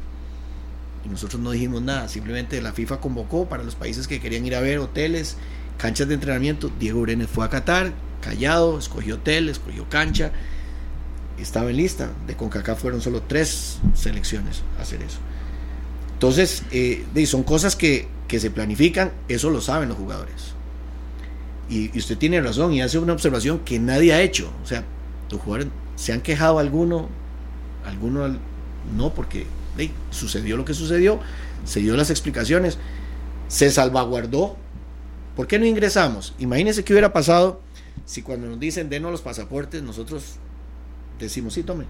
Y 1.05 1.09
nosotros 1.09 1.41
no 1.41 1.51
dijimos 1.53 1.81
nada, 1.83 2.09
simplemente 2.09 2.61
la 2.61 2.73
FIFA 2.73 3.01
convocó 3.01 3.49
para 3.49 3.63
los 3.63 3.75
países 3.75 4.07
que 4.07 4.21
querían 4.21 4.45
ir 4.45 4.55
a 4.55 4.61
ver 4.61 4.79
hoteles, 4.79 5.37
canchas 5.79 6.09
de 6.09 6.15
entrenamiento. 6.15 6.71
Diego 6.79 7.01
Urenes 7.01 7.29
fue 7.29 7.45
a 7.45 7.49
Qatar, 7.49 7.93
callado, 8.21 8.79
escogió 8.79 9.15
hotel, 9.15 9.49
escogió 9.49 9.89
cancha, 9.89 10.31
estaba 11.39 11.71
en 11.71 11.77
lista. 11.79 12.11
De 12.27 12.37
CONCACAF 12.37 12.79
fueron 12.81 13.01
solo 13.01 13.23
tres 13.23 13.79
selecciones 13.95 14.63
a 14.79 14.83
hacer 14.83 15.01
eso. 15.03 15.19
Entonces, 16.13 16.65
eh, 16.71 17.07
son 17.27 17.45
cosas 17.45 17.77
que, 17.77 18.09
que 18.29 18.39
se 18.41 18.51
planifican, 18.51 19.11
eso 19.29 19.49
lo 19.49 19.63
saben 19.63 19.89
los 19.89 19.97
jugadores. 19.97 20.53
Y, 21.71 21.97
y 21.97 21.99
usted 21.99 22.19
tiene 22.19 22.43
razón 22.43 22.75
y 22.75 22.83
hace 22.83 22.99
una 22.99 23.15
observación 23.15 23.61
que 23.61 23.79
nadie 23.79 24.13
ha 24.13 24.21
hecho. 24.21 24.53
O 24.63 24.67
sea, 24.67 24.85
los 25.31 25.41
jugadores 25.41 25.73
se 25.97 26.13
han 26.13 26.21
quejado 26.21 26.59
alguno, 26.59 27.09
alguno 27.87 28.25
al- 28.25 28.39
no, 28.95 29.15
porque 29.15 29.47
sucedió 30.11 30.57
lo 30.57 30.65
que 30.65 30.75
sucedió, 30.75 31.21
se 31.65 31.81
dio 31.81 31.97
las 31.97 32.11
explicaciones, 32.11 32.79
se 33.49 33.71
salvaguardó. 33.71 34.57
¿Por 35.37 35.47
qué 35.47 35.59
no 35.59 35.67
ingresamos? 35.67 36.35
Imagínense 36.39 36.85
qué 36.85 36.93
hubiera 36.93 37.13
pasado 37.13 37.61
si 38.05 38.23
cuando 38.23 38.49
nos 38.49 38.59
dicen 38.59 38.89
denos 38.89 39.13
los 39.13 39.23
pasaportes, 39.23 39.83
nosotros 39.83 40.37
decimos 41.19 41.55
sí, 41.55 41.63
tome, 41.63 41.85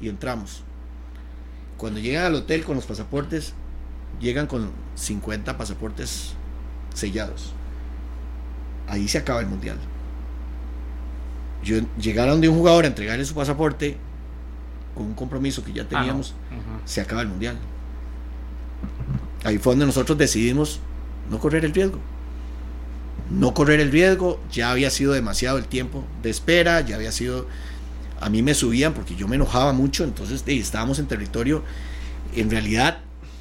y 0.00 0.08
entramos. 0.08 0.62
Cuando 1.78 2.00
llegan 2.00 2.24
al 2.24 2.34
hotel 2.34 2.64
con 2.64 2.76
los 2.76 2.84
pasaportes, 2.84 3.54
llegan 4.20 4.46
con 4.46 4.70
50 4.94 5.56
pasaportes 5.56 6.34
sellados. 6.94 7.52
Ahí 8.86 9.08
se 9.08 9.18
acaba 9.18 9.40
el 9.40 9.46
mundial. 9.46 9.78
Llegaron 11.98 12.40
de 12.40 12.48
un 12.48 12.58
jugador 12.58 12.84
a 12.84 12.88
entregarle 12.88 13.24
su 13.24 13.34
pasaporte 13.34 13.96
con 14.96 15.06
un 15.06 15.14
compromiso 15.14 15.62
que 15.62 15.72
ya 15.72 15.82
Ah, 15.82 15.86
no. 15.90 15.98
teníamos, 15.98 16.34
se 16.84 17.00
acaba 17.00 17.22
el 17.22 17.28
mundial. 17.28 17.56
Ahí 19.44 19.58
fue 19.58 19.72
donde 19.72 19.86
nosotros 19.86 20.18
decidimos 20.18 20.80
no 21.30 21.38
correr 21.38 21.64
el 21.64 21.72
riesgo. 21.72 22.00
No 23.30 23.54
correr 23.54 23.80
el 23.80 23.90
riesgo, 23.92 24.40
ya 24.52 24.70
había 24.70 24.90
sido 24.90 25.12
demasiado 25.12 25.58
el 25.58 25.66
tiempo 25.66 26.04
de 26.22 26.30
espera, 26.30 26.80
ya 26.80 26.96
había 26.96 27.12
sido. 27.12 27.46
A 28.20 28.30
mí 28.30 28.40
me 28.42 28.54
subían 28.54 28.94
porque 28.94 29.14
yo 29.16 29.28
me 29.28 29.36
enojaba 29.36 29.72
mucho, 29.72 30.04
entonces 30.04 30.42
estábamos 30.46 30.98
en 30.98 31.06
territorio. 31.06 31.62
En 32.34 32.50
realidad, 32.50 32.98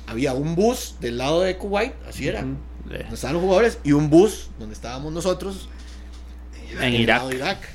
había 0.07 0.34
un 0.34 0.56
bus 0.56 0.95
del 0.99 1.18
lado 1.18 1.41
de 1.41 1.57
Kuwait, 1.57 1.94
así 2.10 2.27
era, 2.27 2.41
donde 2.41 3.06
estaban 3.14 3.34
los 3.36 3.41
jugadores, 3.44 3.80
y 3.84 3.94
un 3.94 4.10
bus 4.10 4.49
donde 4.60 4.73
estábamos 4.73 5.14
nosotros 5.14 5.69
En 6.82 6.94
Irak. 6.94 7.18
lado 7.19 7.30
de 7.30 7.36
Irak. 7.38 7.69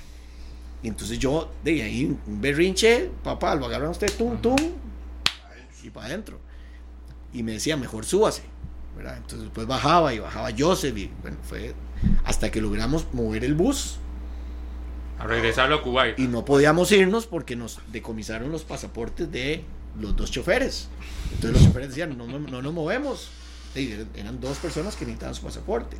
Y 0.82 0.88
entonces 0.88 1.18
yo, 1.18 1.52
de 1.62 1.82
ahí, 1.82 2.16
un 2.26 2.40
berrinche, 2.40 3.10
papá, 3.22 3.54
lo 3.54 3.66
agarran 3.66 3.88
a 3.88 3.90
usted, 3.90 4.10
tum, 4.16 4.40
tum, 4.40 4.56
y 5.82 5.90
para 5.90 6.06
adentro. 6.06 6.38
Y 7.32 7.42
me 7.42 7.52
decía, 7.52 7.76
mejor 7.76 8.04
súbase. 8.04 8.42
¿verdad? 8.96 9.16
Entonces 9.16 9.42
después 9.42 9.66
bajaba 9.66 10.12
y 10.12 10.18
bajaba 10.18 10.50
Joseph, 10.56 10.96
y 10.96 11.10
bueno, 11.22 11.36
fue 11.42 11.74
hasta 12.24 12.50
que 12.50 12.60
logramos 12.60 13.06
mover 13.12 13.44
el 13.44 13.54
bus 13.54 13.98
A 15.18 15.26
regresarlo 15.26 15.76
a 15.76 15.82
Kuwait. 15.82 16.18
y 16.18 16.26
no 16.26 16.44
podíamos 16.44 16.90
irnos 16.92 17.26
porque 17.26 17.56
nos 17.56 17.78
decomisaron 17.92 18.50
los 18.50 18.64
pasaportes 18.64 19.30
de 19.30 19.64
los 20.00 20.16
dos 20.16 20.30
choferes. 20.30 20.88
Entonces 21.34 21.52
los 21.52 21.62
choferes 21.64 21.88
decían, 21.90 22.16
no, 22.16 22.26
no, 22.26 22.38
no 22.38 22.62
nos 22.62 22.72
movemos. 22.72 23.30
Y 23.74 23.92
eran- 24.16 24.40
dos 24.40 24.58
personas 24.58 24.96
que 24.96 25.04
necesitaban 25.04 25.34
su 25.34 25.42
pasaporte 25.42 25.96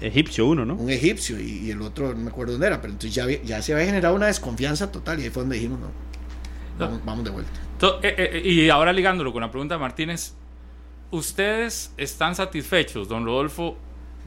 Egipcio 0.00 0.46
uno, 0.46 0.64
¿no? 0.64 0.74
un 0.74 0.90
egipcio 0.90 1.38
y, 1.38 1.66
y 1.66 1.70
el 1.70 1.80
otro 1.82 2.12
no 2.14 2.16
me 2.24 2.30
acuerdo 2.30 2.52
dónde 2.52 2.66
era, 2.66 2.80
pero 2.80 2.92
entonces 2.92 3.14
ya, 3.14 3.22
había- 3.24 3.40
ya 3.42 3.62
se 3.62 3.72
había 3.72 3.86
generado 3.86 4.14
una 4.16 4.26
desconfianza 4.26 4.90
total 4.90 5.20
y 5.20 5.24
ahí 5.24 5.30
fue 5.30 5.42
donde 5.42 5.56
dijimos, 5.56 5.78
no, 5.78 5.90
vamos, 6.78 7.00
vamos 7.04 7.24
de 7.24 7.30
vuelta. 7.30 7.52
To- 7.78 8.00
eh, 8.02 8.14
eh, 8.18 8.42
y 8.44 8.68
ahora 8.70 8.92
ligándolo 8.92 9.32
con 9.32 9.42
la 9.42 9.50
pregunta 9.50 9.74
de 9.76 9.80
Martínez, 9.80 10.34
¿ustedes 11.12 11.92
están 11.96 12.34
satisfechos, 12.34 13.08
don 13.08 13.24
Rodolfo, 13.24 13.76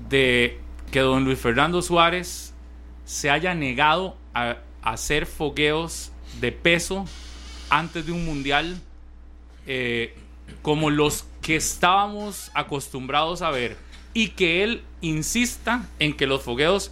de 0.10 0.60
que 0.92 1.00
don 1.00 1.24
Luis 1.26 1.40
Fernando 1.40 1.82
Suárez 1.82 2.54
se 3.06 3.30
haya 3.30 3.54
negado 3.54 4.16
a, 4.34 4.58
a 4.82 4.92
hacer 4.92 5.26
fogueos 5.26 6.12
de 6.40 6.52
peso 6.52 7.06
antes 7.70 8.06
de 8.06 8.12
un 8.12 8.26
mundial 8.26 8.78
eh, 9.68 10.14
como 10.62 10.90
los 10.90 11.26
que 11.46 11.58
estábamos 11.58 12.50
acostumbrados 12.56 13.44
a 13.44 13.52
ver 13.52 13.78
y 14.16 14.30
que 14.30 14.64
él 14.64 14.82
insista 15.02 15.88
en 16.00 16.18
que 16.18 16.26
los 16.26 16.42
fogueos 16.42 16.92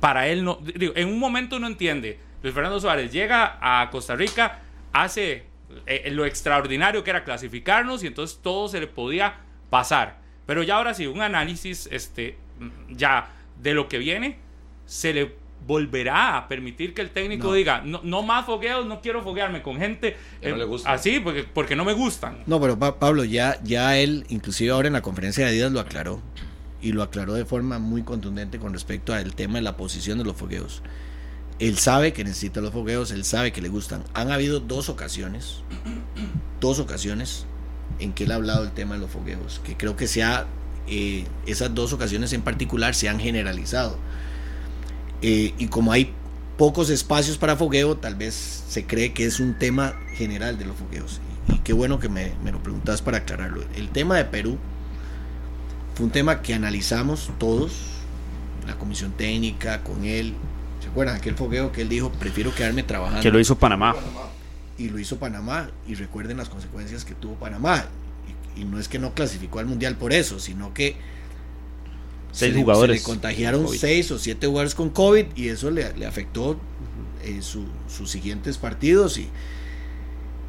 para 0.00 0.28
él 0.28 0.42
no. 0.42 0.58
digo, 0.62 0.94
en 0.96 1.08
un 1.08 1.18
momento 1.18 1.56
uno 1.56 1.66
entiende. 1.66 2.18
Luis 2.42 2.54
Fernando 2.54 2.80
Suárez 2.80 3.12
llega 3.12 3.58
a 3.60 3.90
Costa 3.90 4.16
Rica, 4.16 4.62
hace 4.94 5.44
eh, 5.84 6.08
lo 6.12 6.24
extraordinario 6.24 7.04
que 7.04 7.10
era 7.10 7.24
clasificarnos 7.24 8.02
y 8.02 8.06
entonces 8.06 8.40
todo 8.42 8.68
se 8.68 8.80
le 8.80 8.86
podía 8.86 9.40
pasar. 9.68 10.16
Pero 10.46 10.62
ya 10.62 10.76
ahora 10.76 10.94
sí, 10.94 11.06
un 11.06 11.20
análisis 11.20 11.90
este, 11.92 12.38
mm, 12.60 12.94
ya 12.94 13.28
de 13.60 13.74
lo 13.74 13.86
que 13.86 13.98
viene, 13.98 14.38
se 14.86 15.12
le 15.12 15.36
volverá 15.68 16.36
a 16.38 16.48
permitir 16.48 16.94
que 16.94 17.02
el 17.02 17.10
técnico 17.10 17.48
No. 17.48 17.52
diga, 17.52 17.82
no, 17.84 18.00
no 18.02 18.22
más 18.22 18.46
fogueos, 18.46 18.86
no 18.86 19.00
quiero 19.02 19.22
foguearme 19.22 19.62
con 19.62 19.76
gente 19.76 20.16
Que 20.40 20.48
no 20.48 20.56
eh, 20.56 20.58
le 20.58 20.64
gusta. 20.64 20.90
así, 20.90 21.20
porque, 21.20 21.44
porque 21.44 21.76
no 21.76 21.84
me 21.84 21.92
gustan. 21.92 22.38
No, 22.46 22.58
pero 22.60 22.78
Pa- 22.78 22.98
Pablo, 22.98 23.22
ya, 23.24 23.60
ya 23.62 23.98
él, 23.98 24.24
inclusive 24.30 24.70
ahora 24.72 24.88
en 24.88 24.94
la 24.94 25.02
conferencia 25.02 25.44
de 25.44 25.50
Adidas 25.50 25.70
lo 25.70 25.80
aclaró 25.80 26.22
y 26.80 26.92
lo 26.92 27.02
aclaró 27.02 27.34
de 27.34 27.44
forma 27.44 27.78
muy 27.78 28.02
contundente 28.02 28.58
con 28.58 28.72
respecto 28.72 29.12
al 29.12 29.34
tema 29.34 29.56
de 29.56 29.62
la 29.62 29.76
posición 29.76 30.16
de 30.16 30.24
los 30.24 30.36
fogueos. 30.36 30.82
Él 31.58 31.76
sabe 31.76 32.12
que 32.14 32.24
necesita 32.24 32.60
los 32.62 32.72
fogueos, 32.72 33.10
él 33.10 33.24
sabe 33.24 33.52
que 33.52 33.60
le 33.60 33.68
gustan. 33.68 34.04
Han 34.14 34.30
habido 34.32 34.60
dos 34.60 34.88
ocasiones, 34.88 35.62
dos 36.60 36.78
ocasiones 36.78 37.44
en 37.98 38.12
que 38.14 38.24
él 38.24 38.32
ha 38.32 38.36
hablado 38.36 38.62
del 38.64 38.72
tema 38.72 38.94
de 38.94 39.00
los 39.02 39.10
fogueos, 39.10 39.60
que 39.64 39.76
creo 39.76 39.96
que 39.96 40.06
se 40.06 40.22
ha, 40.22 40.46
eh, 40.86 41.26
esas 41.46 41.74
dos 41.74 41.92
ocasiones 41.92 42.32
en 42.32 42.42
particular 42.42 42.94
se 42.94 43.08
han 43.08 43.18
generalizado. 43.20 43.98
Eh, 45.22 45.54
y 45.58 45.66
como 45.68 45.92
hay 45.92 46.12
pocos 46.56 46.90
espacios 46.90 47.38
para 47.38 47.56
fogueo, 47.56 47.96
tal 47.96 48.14
vez 48.16 48.64
se 48.68 48.84
cree 48.86 49.12
que 49.12 49.24
es 49.26 49.40
un 49.40 49.58
tema 49.58 49.94
general 50.14 50.58
de 50.58 50.64
los 50.64 50.76
fogueos. 50.76 51.20
Y, 51.48 51.54
y 51.54 51.58
qué 51.58 51.72
bueno 51.72 51.98
que 51.98 52.08
me, 52.08 52.32
me 52.44 52.52
lo 52.52 52.62
preguntas 52.62 53.02
para 53.02 53.18
aclararlo. 53.18 53.62
El 53.74 53.88
tema 53.90 54.16
de 54.16 54.24
Perú 54.24 54.58
fue 55.94 56.06
un 56.06 56.12
tema 56.12 56.42
que 56.42 56.54
analizamos 56.54 57.30
todos, 57.38 57.72
la 58.66 58.76
comisión 58.76 59.12
técnica, 59.12 59.82
con 59.82 60.04
él. 60.04 60.34
¿Se 60.80 60.88
acuerdan? 60.88 61.16
Aquel 61.16 61.34
fogueo 61.34 61.72
que 61.72 61.82
él 61.82 61.88
dijo, 61.88 62.10
prefiero 62.12 62.54
quedarme 62.54 62.82
trabajando 62.84 63.20
Que 63.22 63.30
lo 63.30 63.40
hizo 63.40 63.56
Panamá. 63.58 63.94
y 64.76 64.88
lo 64.90 64.98
hizo 64.98 65.18
Panamá. 65.18 65.70
Y 65.88 65.94
recuerden 65.96 66.36
las 66.36 66.48
consecuencias 66.48 67.04
que 67.04 67.14
tuvo 67.14 67.34
Panamá. 67.34 67.86
Y, 68.56 68.60
y 68.60 68.64
no 68.64 68.78
es 68.78 68.86
que 68.88 68.98
no 69.00 69.14
clasificó 69.14 69.58
al 69.58 69.66
mundial 69.66 69.96
por 69.96 70.12
eso, 70.12 70.38
sino 70.38 70.72
que 70.74 70.96
Seis 72.32 72.52
se 72.52 72.56
le- 72.56 72.62
jugadores 72.62 73.02
se 73.02 73.08
le 73.08 73.12
contagiaron 73.12 73.64
COVID. 73.64 73.78
seis 73.78 74.10
o 74.10 74.18
siete 74.18 74.46
jugadores 74.46 74.74
con 74.74 74.90
COVID 74.90 75.26
y 75.36 75.48
eso 75.48 75.70
le, 75.70 75.96
le 75.96 76.06
afectó 76.06 76.58
eh, 77.24 77.38
su- 77.42 77.66
sus 77.88 78.10
siguientes 78.10 78.58
partidos 78.58 79.18
y, 79.18 79.28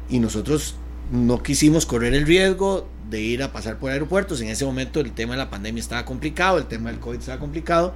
y 0.08 0.18
nosotros 0.18 0.74
no 1.12 1.42
quisimos 1.42 1.86
correr 1.86 2.14
el 2.14 2.26
riesgo 2.26 2.88
de 3.10 3.20
ir 3.20 3.42
a 3.42 3.52
pasar 3.52 3.78
por 3.78 3.90
aeropuertos. 3.90 4.40
En 4.40 4.48
ese 4.48 4.64
momento 4.64 5.00
el 5.00 5.12
tema 5.12 5.32
de 5.32 5.38
la 5.38 5.50
pandemia 5.50 5.80
estaba 5.80 6.04
complicado, 6.04 6.58
el 6.58 6.66
tema 6.66 6.90
del 6.90 7.00
COVID 7.00 7.18
estaba 7.18 7.40
complicado 7.40 7.94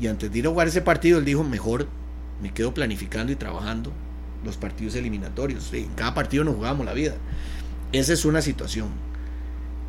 y 0.00 0.06
antes 0.06 0.32
de 0.32 0.38
ir 0.38 0.46
a 0.46 0.50
jugar 0.50 0.68
ese 0.68 0.80
partido 0.80 1.18
él 1.18 1.24
dijo, 1.24 1.44
mejor 1.44 1.86
me 2.40 2.52
quedo 2.54 2.72
planificando 2.72 3.32
y 3.32 3.36
trabajando 3.36 3.92
los 4.44 4.56
partidos 4.56 4.94
eliminatorios. 4.94 5.72
En 5.72 5.88
cada 5.94 6.14
partido 6.14 6.44
nos 6.44 6.54
jugamos 6.54 6.86
la 6.86 6.92
vida. 6.94 7.14
Esa 7.92 8.12
es 8.12 8.24
una 8.24 8.40
situación 8.40 8.88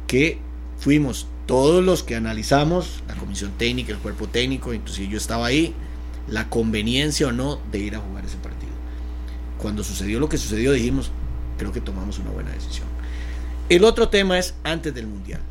que 0.08 0.40
fuimos 0.80 1.28
todos 1.50 1.84
los 1.84 2.04
que 2.04 2.16
analizamos, 2.16 3.02
la 3.08 3.16
comisión 3.16 3.54
técnica, 3.58 3.92
el 3.92 3.98
cuerpo 3.98 4.28
técnico, 4.28 4.72
inclusive 4.72 5.08
yo 5.08 5.18
estaba 5.18 5.48
ahí, 5.48 5.74
la 6.28 6.48
conveniencia 6.48 7.26
o 7.26 7.32
no 7.32 7.60
de 7.72 7.80
ir 7.80 7.96
a 7.96 8.00
jugar 8.00 8.24
ese 8.24 8.38
partido. 8.38 8.72
Cuando 9.58 9.84
sucedió 9.84 10.20
lo 10.20 10.30
que 10.30 10.38
sucedió 10.38 10.74
dijimos, 10.74 11.10
creo 11.58 11.72
que 11.72 11.82
tomamos 11.82 12.20
una 12.20 12.30
buena 12.30 12.52
decisión. 12.52 12.86
El 13.68 13.84
otro 13.84 14.10
tema 14.10 14.38
es 14.38 14.54
antes 14.64 14.94
del 14.94 15.08
Mundial. 15.08 15.42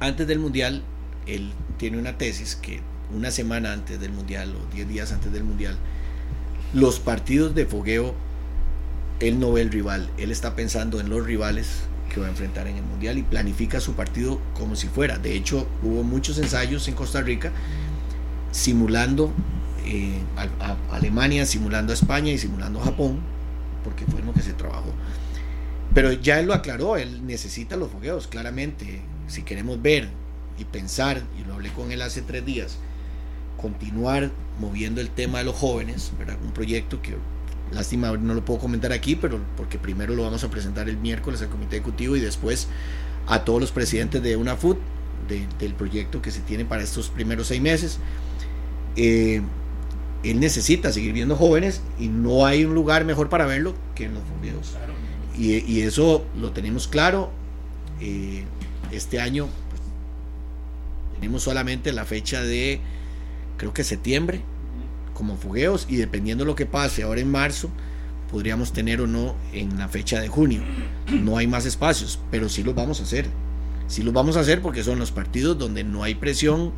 Antes 0.00 0.26
del 0.26 0.38
Mundial, 0.38 0.82
él 1.24 1.50
tiene 1.78 1.96
una 1.96 2.18
tesis 2.18 2.56
que 2.56 2.82
una 3.16 3.30
semana 3.30 3.72
antes 3.72 3.98
del 3.98 4.12
Mundial 4.12 4.54
o 4.54 4.74
10 4.74 4.86
días 4.86 5.12
antes 5.12 5.32
del 5.32 5.44
Mundial, 5.44 5.78
los 6.74 7.00
partidos 7.00 7.54
de 7.54 7.64
fogueo, 7.64 8.14
él 9.18 9.40
no 9.40 9.52
ve 9.52 9.62
el 9.62 9.72
rival, 9.72 10.10
él 10.18 10.30
está 10.30 10.54
pensando 10.54 11.00
en 11.00 11.08
los 11.08 11.24
rivales 11.24 11.84
va 12.20 12.26
a 12.26 12.30
enfrentar 12.30 12.66
en 12.66 12.76
el 12.76 12.82
Mundial 12.82 13.18
y 13.18 13.22
planifica 13.22 13.80
su 13.80 13.94
partido 13.94 14.40
como 14.54 14.76
si 14.76 14.88
fuera. 14.88 15.18
De 15.18 15.34
hecho, 15.34 15.66
hubo 15.82 16.02
muchos 16.02 16.38
ensayos 16.38 16.86
en 16.88 16.94
Costa 16.94 17.20
Rica 17.20 17.52
simulando 18.50 19.32
eh, 19.84 20.18
a, 20.36 20.76
Alemania, 20.94 21.46
simulando 21.46 21.92
a 21.92 21.94
España 21.94 22.32
y 22.32 22.38
simulando 22.38 22.80
a 22.80 22.84
Japón, 22.84 23.20
porque 23.84 24.04
fue 24.06 24.22
lo 24.22 24.32
que 24.32 24.42
se 24.42 24.52
trabajó. 24.52 24.92
Pero 25.94 26.12
ya 26.12 26.40
él 26.40 26.46
lo 26.46 26.54
aclaró, 26.54 26.96
él 26.96 27.26
necesita 27.26 27.76
los 27.76 27.90
fogueos, 27.90 28.26
claramente. 28.26 29.02
Si 29.28 29.42
queremos 29.42 29.80
ver 29.80 30.08
y 30.58 30.64
pensar, 30.64 31.22
y 31.38 31.46
lo 31.46 31.54
hablé 31.54 31.70
con 31.70 31.92
él 31.92 32.02
hace 32.02 32.22
tres 32.22 32.44
días, 32.44 32.78
continuar 33.56 34.30
moviendo 34.60 35.00
el 35.00 35.10
tema 35.10 35.38
de 35.38 35.44
los 35.44 35.56
jóvenes, 35.56 36.12
¿verdad? 36.18 36.36
un 36.42 36.52
proyecto 36.52 37.02
que 37.02 37.16
lástima 37.72 38.16
no 38.16 38.34
lo 38.34 38.44
puedo 38.44 38.60
comentar 38.60 38.92
aquí, 38.92 39.16
pero 39.16 39.40
porque 39.56 39.78
primero 39.78 40.14
lo 40.14 40.22
vamos 40.22 40.44
a 40.44 40.50
presentar 40.50 40.88
el 40.88 40.96
miércoles 40.96 41.42
al 41.42 41.48
comité 41.48 41.76
ejecutivo 41.76 42.16
y 42.16 42.20
después 42.20 42.68
a 43.26 43.44
todos 43.44 43.60
los 43.60 43.72
presidentes 43.72 44.22
de 44.22 44.36
UNAFUT, 44.36 44.78
de, 45.28 45.46
del 45.58 45.74
proyecto 45.74 46.22
que 46.22 46.30
se 46.30 46.40
tiene 46.40 46.64
para 46.64 46.82
estos 46.82 47.08
primeros 47.08 47.48
seis 47.48 47.60
meses. 47.60 47.98
Eh, 48.96 49.42
él 50.22 50.40
necesita 50.40 50.92
seguir 50.92 51.12
viendo 51.12 51.36
jóvenes 51.36 51.82
y 51.98 52.08
no 52.08 52.46
hay 52.46 52.64
un 52.64 52.74
lugar 52.74 53.04
mejor 53.04 53.28
para 53.28 53.46
verlo 53.46 53.74
que 53.94 54.04
en 54.04 54.14
los 54.14 54.22
fogueos. 54.24 54.76
Y, 55.38 55.58
y 55.70 55.82
eso 55.82 56.24
lo 56.40 56.52
tenemos 56.52 56.88
claro. 56.88 57.30
Eh, 58.00 58.44
este 58.92 59.20
año 59.20 59.48
pues, 59.68 59.82
tenemos 61.14 61.42
solamente 61.42 61.92
la 61.92 62.04
fecha 62.04 62.42
de, 62.42 62.80
creo 63.56 63.72
que 63.72 63.84
septiembre, 63.84 64.42
como 65.16 65.36
fogueos, 65.36 65.86
y 65.88 65.96
dependiendo 65.96 66.44
de 66.44 66.50
lo 66.50 66.54
que 66.54 66.66
pase 66.66 67.02
ahora 67.02 67.20
en 67.20 67.30
marzo, 67.30 67.70
podríamos 68.30 68.72
tener 68.72 69.00
o 69.00 69.06
no 69.06 69.34
en 69.52 69.78
la 69.78 69.88
fecha 69.88 70.20
de 70.20 70.28
junio. 70.28 70.62
No 71.10 71.38
hay 71.38 71.46
más 71.46 71.66
espacios, 71.66 72.20
pero 72.30 72.48
sí 72.48 72.62
los 72.62 72.74
vamos 72.74 73.00
a 73.00 73.04
hacer. 73.04 73.26
Sí 73.88 74.02
los 74.02 74.12
vamos 74.12 74.36
a 74.36 74.40
hacer 74.40 74.62
porque 74.62 74.82
son 74.82 74.98
los 74.98 75.12
partidos 75.12 75.58
donde 75.58 75.84
no 75.84 76.02
hay 76.02 76.16
presión 76.16 76.72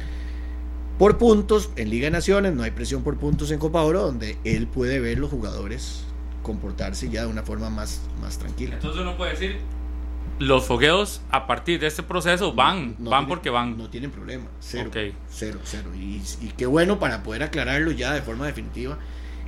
por 0.99 1.17
puntos 1.17 1.71
en 1.77 1.91
Liga 1.91 2.07
de 2.07 2.11
Naciones, 2.11 2.55
no 2.55 2.63
hay 2.63 2.71
presión 2.71 3.03
por 3.03 3.17
puntos 3.17 3.51
en 3.51 3.59
Copa 3.59 3.83
Oro, 3.83 4.03
donde 4.03 4.37
él 4.45 4.67
puede 4.67 5.01
ver 5.01 5.19
los 5.19 5.31
jugadores 5.31 6.05
comportarse 6.43 7.09
ya 7.11 7.23
de 7.23 7.29
una 7.29 7.43
forma 7.43 7.71
más, 7.71 8.01
más 8.21 8.39
tranquila. 8.39 8.75
Entonces 8.75 9.01
uno 9.01 9.17
puede 9.17 9.33
decir, 9.33 9.59
los 10.39 10.65
fogueos 10.67 11.21
a 11.31 11.47
partir 11.47 11.81
de 11.81 11.87
este 11.89 12.03
proceso 12.03 12.53
van, 12.53 12.95
No 12.99 13.11
van 13.11 13.27
porque 13.27 13.51
van. 13.51 13.77
No 13.77 13.89
tienen 13.91 14.11
problema, 14.11 14.47
cero, 14.61 14.89
Ok. 14.91 15.15
cero, 15.29 15.59
cero. 15.65 15.91
Y, 15.97 16.21
y 16.41 16.53
qué 16.57 16.67
bueno 16.67 16.99
para 16.99 17.23
poder 17.23 17.43
aclararlo 17.43 17.91
ya 17.91 18.13
de 18.15 18.23
forma 18.23 18.47
definitiva 18.47 18.99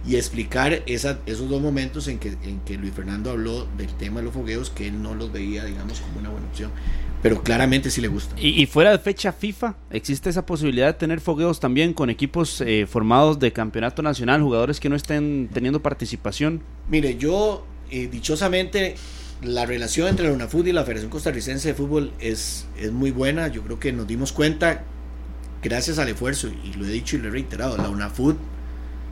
y 0.07 0.17
explicar 0.17 0.83
esa- 0.87 1.19
esos 1.27 1.49
dos 1.51 1.61
momentos 1.61 2.09
en 2.09 2.19
que, 2.19 2.29
en 2.43 2.61
que 2.61 2.77
Luis 2.79 2.93
Fernando 2.95 3.31
habló 3.31 3.67
del 3.77 3.89
tema 3.95 4.21
de 4.21 4.25
los 4.27 4.35
fogueos, 4.35 4.71
que 4.71 4.89
él 4.89 5.03
no 5.03 5.15
los 5.15 5.31
veía, 5.31 5.65
digamos, 5.65 6.01
como 6.01 6.19
una 6.21 6.31
buena 6.31 6.47
opción. 6.47 6.71
Pero 7.23 7.43
claramente 7.43 7.91
sí 7.91 8.01
le 8.01 8.09
gusta. 8.09 8.35
Y, 8.41 8.63
y 8.63 8.65
fuera 8.65 8.93
de 8.93 8.99
fecha 8.99 9.31
FIFA, 9.31 9.75
¿existe 9.91 10.31
esa 10.31 10.47
posibilidad 10.47 10.87
de 10.87 10.95
tener 10.95 11.21
fogueos 11.21 11.61
también 11.61 11.93
con 11.93 12.09
equipos 12.09 12.63
eh, 12.63 12.87
formados 12.89 13.39
de 13.39 13.53
campeonato 13.53 14.01
nacional, 14.01 14.41
jugadores 14.41 14.81
que 14.81 14.89
no 14.89 14.97
estén 14.97 15.51
teniendo 15.53 15.83
participación? 15.83 16.63
Mire, 16.89 17.19
yo, 17.19 17.67
eh, 17.91 18.09
dichosamente, 18.11 18.95
la 19.43 19.65
relación 19.65 20.09
entre 20.09 20.27
la 20.27 20.35
UNAFUT 20.35 20.67
y 20.67 20.73
la 20.73 20.85
Federación 20.85 21.11
Costarricense 21.11 21.69
de 21.69 21.75
Fútbol 21.75 22.13
es, 22.19 22.67
es 22.79 22.93
muy 22.93 23.11
buena. 23.11 23.49
Yo 23.49 23.63
creo 23.63 23.79
que 23.79 23.93
nos 23.93 24.07
dimos 24.07 24.33
cuenta, 24.33 24.85
gracias 25.63 25.99
al 25.99 26.09
esfuerzo, 26.09 26.49
y 26.49 26.75
lo 26.75 26.85
he 26.85 26.91
dicho 26.91 27.17
y 27.17 27.21
lo 27.21 27.29
he 27.29 27.31
reiterado, 27.31 27.77
la 27.77 27.89
UNAFUT 27.89 28.37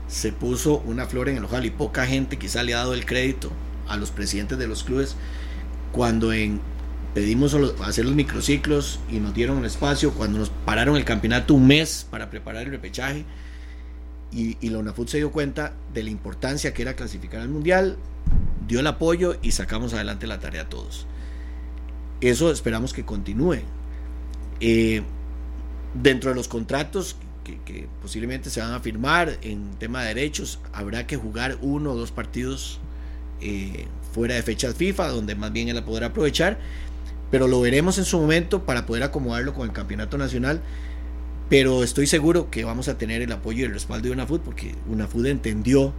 se 0.07 0.33
puso 0.33 0.79
una 0.87 1.07
flor 1.07 1.29
en 1.29 1.37
el 1.37 1.45
ojal 1.45 1.67
y 1.67 1.71
poca 1.71 2.07
gente 2.07 2.39
quizá 2.39 2.63
le 2.63 2.75
ha 2.75 2.79
dado 2.79 2.95
el 2.95 3.05
crédito 3.05 3.53
a 3.87 3.97
los 3.97 4.11
presidentes 4.11 4.59
de 4.59 4.67
los 4.67 4.83
clubes 4.83 5.17
cuando 5.93 6.33
en 6.33 6.61
pedimos 7.15 7.57
hacer 7.85 8.05
los 8.05 8.15
microciclos 8.15 9.01
y 9.11 9.19
nos 9.19 9.35
dieron 9.35 9.59
el 9.59 9.65
espacio, 9.65 10.13
cuando 10.13 10.39
nos 10.39 10.51
pararon 10.51 10.97
el 10.97 11.05
campeonato 11.05 11.55
un 11.55 11.67
mes 11.67 12.07
para 12.11 12.31
preparar 12.31 12.65
el 12.65 12.71
repechaje 12.71 13.25
y, 14.31 14.57
y 14.61 14.71
la 14.71 14.79
UNAFUT 14.79 15.09
se 15.09 15.17
dio 15.19 15.31
cuenta 15.31 15.75
de 15.93 16.03
la 16.03 16.11
importancia 16.11 16.73
que 16.73 16.83
era 16.83 16.95
clasificar 16.95 17.41
al 17.41 17.49
Mundial, 17.49 17.97
dio 18.69 18.81
el 18.81 18.87
apoyo 18.87 19.37
y 19.43 19.53
sacamos 19.53 19.95
adelante 19.95 20.27
la 20.27 20.39
tarea 20.39 20.69
todos. 20.69 21.07
Eso 22.21 22.51
esperamos 22.51 22.93
que 22.93 23.05
continúe. 23.05 23.61
Eh, 24.61 25.03
dentro 25.95 26.31
de 26.31 26.37
los 26.37 26.49
contratos 26.49 27.17
que, 27.65 27.89
posiblemente 28.03 28.51
se 28.51 28.61
van 28.61 28.73
a 28.73 28.81
firmar 28.81 29.39
en 29.41 29.71
tema 29.79 30.03
de 30.03 30.09
derechos, 30.15 30.61
habrá 30.73 31.07
que 31.07 31.17
jugar 31.17 31.57
uno 31.63 31.93
o 31.93 31.97
dos 31.97 32.11
partidos 32.11 32.79
eh, 33.41 33.87
fuera 34.13 34.35
de 34.35 34.43
fechas 34.43 34.75
FIFA, 34.75 35.09
donde 35.09 35.35
más 35.35 35.51
bien 35.53 35.69
él 35.69 35.77
la 35.77 35.85
podrá 35.85 36.09
aprovechar, 36.09 36.59
pero 37.31 37.49
lo 37.49 37.61
veremos 37.61 37.97
en 37.97 38.05
su 38.05 38.19
momento 38.21 38.65
para 38.65 38.85
poder 38.85 39.03
acomodarlo 39.03 39.55
con 39.55 39.67
el 39.67 39.73
campeonato 39.73 40.19
nacional. 40.19 40.61
Pero 41.49 41.83
estoy 41.83 42.07
seguro 42.07 42.51
que 42.51 42.65
vamos 42.65 42.89
a 42.89 42.99
tener 42.99 43.23
el 43.23 43.33
apoyo 43.33 43.61
y 43.61 43.65
el 43.65 43.73
respaldo 43.73 44.09
de 44.09 44.13
UNAFUT 44.13 44.43
porque 44.43 44.75
UNAFUT 44.87 45.25
entendió 45.27 45.95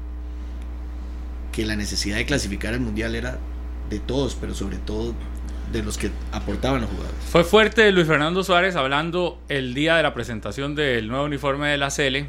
que 1.51 1.65
la 1.65 1.75
necesidad 1.75 2.17
de 2.17 2.25
clasificar 2.25 2.73
al 2.73 2.79
mundial 2.79 3.15
era 3.15 3.39
de 3.89 3.99
todos, 3.99 4.35
pero 4.35 4.53
sobre 4.53 4.77
todo 4.77 5.15
de 5.71 5.83
los 5.83 5.97
que 5.97 6.11
aportaban 6.31 6.81
los 6.81 6.89
jugadores. 6.89 7.19
Fue 7.29 7.43
fuerte 7.43 7.91
Luis 7.91 8.07
Fernando 8.07 8.43
Suárez 8.43 8.75
hablando 8.75 9.39
el 9.49 9.73
día 9.73 9.95
de 9.95 10.03
la 10.03 10.13
presentación 10.13 10.75
del 10.75 11.07
nuevo 11.07 11.25
uniforme 11.25 11.67
de 11.69 11.77
la 11.77 11.89
Cele 11.91 12.27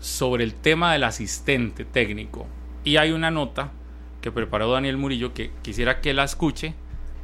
sobre 0.00 0.44
el 0.44 0.54
tema 0.54 0.92
del 0.92 1.04
asistente 1.04 1.84
técnico. 1.84 2.46
Y 2.84 2.96
hay 2.96 3.12
una 3.12 3.30
nota 3.30 3.72
que 4.20 4.30
preparó 4.32 4.70
Daniel 4.70 4.96
Murillo 4.96 5.32
que 5.32 5.50
quisiera 5.62 6.00
que 6.00 6.12
la 6.12 6.24
escuche 6.24 6.74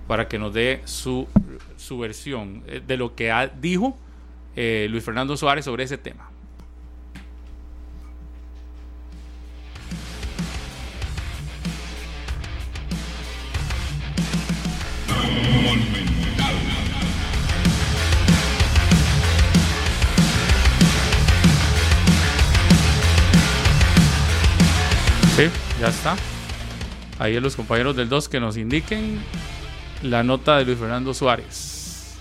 para 0.07 0.29
que 0.29 0.39
nos 0.39 0.55
dé 0.55 0.81
su, 0.85 1.29
su 1.77 1.99
versión 1.99 2.63
eh, 2.67 2.81
de 2.87 2.97
lo 2.97 3.15
que 3.15 3.33
dijo 3.61 3.99
eh, 4.57 4.87
Luis 4.91 5.05
Fernando 5.05 5.37
Suárez 5.37 5.65
sobre 5.65 5.85
ese 5.85 5.99
tema. 5.99 6.28
Sí, 25.39 25.49
ya 25.81 25.87
está. 25.87 26.17
Ahí 27.21 27.39
los 27.39 27.55
compañeros 27.55 27.95
del 27.95 28.09
2 28.09 28.29
que 28.29 28.41
nos 28.41 28.57
indiquen 28.57 29.21
la 30.03 30.25
nota 30.25 30.57
de 30.57 30.65
Luis 30.65 30.77
Fernando 30.81 31.15
Suárez. 31.15 32.19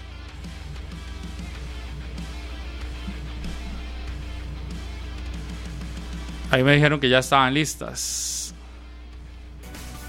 Ahí 6.51 6.61
me 6.61 6.75
dijeron 6.75 6.99
que 6.99 7.09
ya 7.09 7.17
estaban 7.17 7.55
listas. 7.55 8.53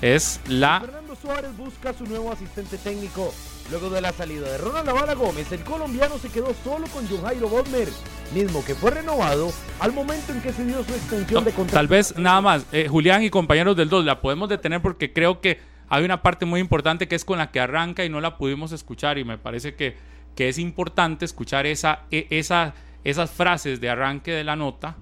Es 0.03 0.43
la 0.47 0.83
Suárez 1.21 1.57
busca 1.57 1.93
su 1.93 2.05
nuevo 2.07 2.31
asistente 2.33 2.79
técnico. 2.79 3.33
Luego 3.71 3.91
de 3.91 4.01
la 4.01 4.13
salida 4.13 4.51
de 4.51 4.59
Ronald 4.59 4.87
Navarra 4.87 5.15
Gómez, 5.15 5.53
el 5.53 5.61
colombiano 5.61 6.17
se 6.19 6.31
quedó 6.31 6.55
solo 6.65 6.87
con 6.87 7.07
John 7.09 7.23
Jairo 7.23 7.49
Bodmer, 7.49 7.89
mismo 8.33 8.65
que 8.65 8.75
fue 8.75 8.91
renovado 8.91 9.53
al 9.81 9.93
momento 9.93 10.33
en 10.33 10.41
que 10.41 10.53
se 10.53 10.65
dio 10.65 10.83
su 10.85 10.93
extensión 10.95 11.45
de 11.45 11.53
contrato. 11.53 11.77
Tal 11.77 11.87
vez 11.89 12.17
nada 12.17 12.41
más, 12.41 12.67
eh, 12.73 12.89
Julián 12.89 13.23
y 13.23 13.31
compañeros 13.31 13.77
del 13.77 13.89
2, 13.91 14.05
la 14.07 14.21
podemos 14.23 14.49
detener 14.49 14.81
porque 14.81 15.13
creo 15.13 15.41
que 15.43 15.61
hay 15.91 16.05
una 16.05 16.23
parte 16.23 16.47
muy 16.47 16.61
importante 16.61 17.09
que 17.09 17.15
es 17.15 17.25
con 17.25 17.39
la 17.39 17.51
que 17.51 17.61
arranca 17.61 18.05
y 18.05 18.09
no 18.09 18.21
la 18.21 18.39
pudimos 18.39 18.73
escuchar 18.73 19.19
y 19.19 19.25
me 19.25 19.37
parece 19.39 19.75
que, 19.75 19.97
que 20.35 20.49
es 20.49 20.59
importante 20.59 21.25
escuchar 21.27 21.67
esa, 21.67 22.05
e- 22.11 22.27
esa, 22.31 22.75
esas 23.05 23.31
frases 23.31 23.81
de 23.81 23.91
arranque 23.91 24.31
de 24.33 24.45
la 24.45 24.57
nota 24.57 24.97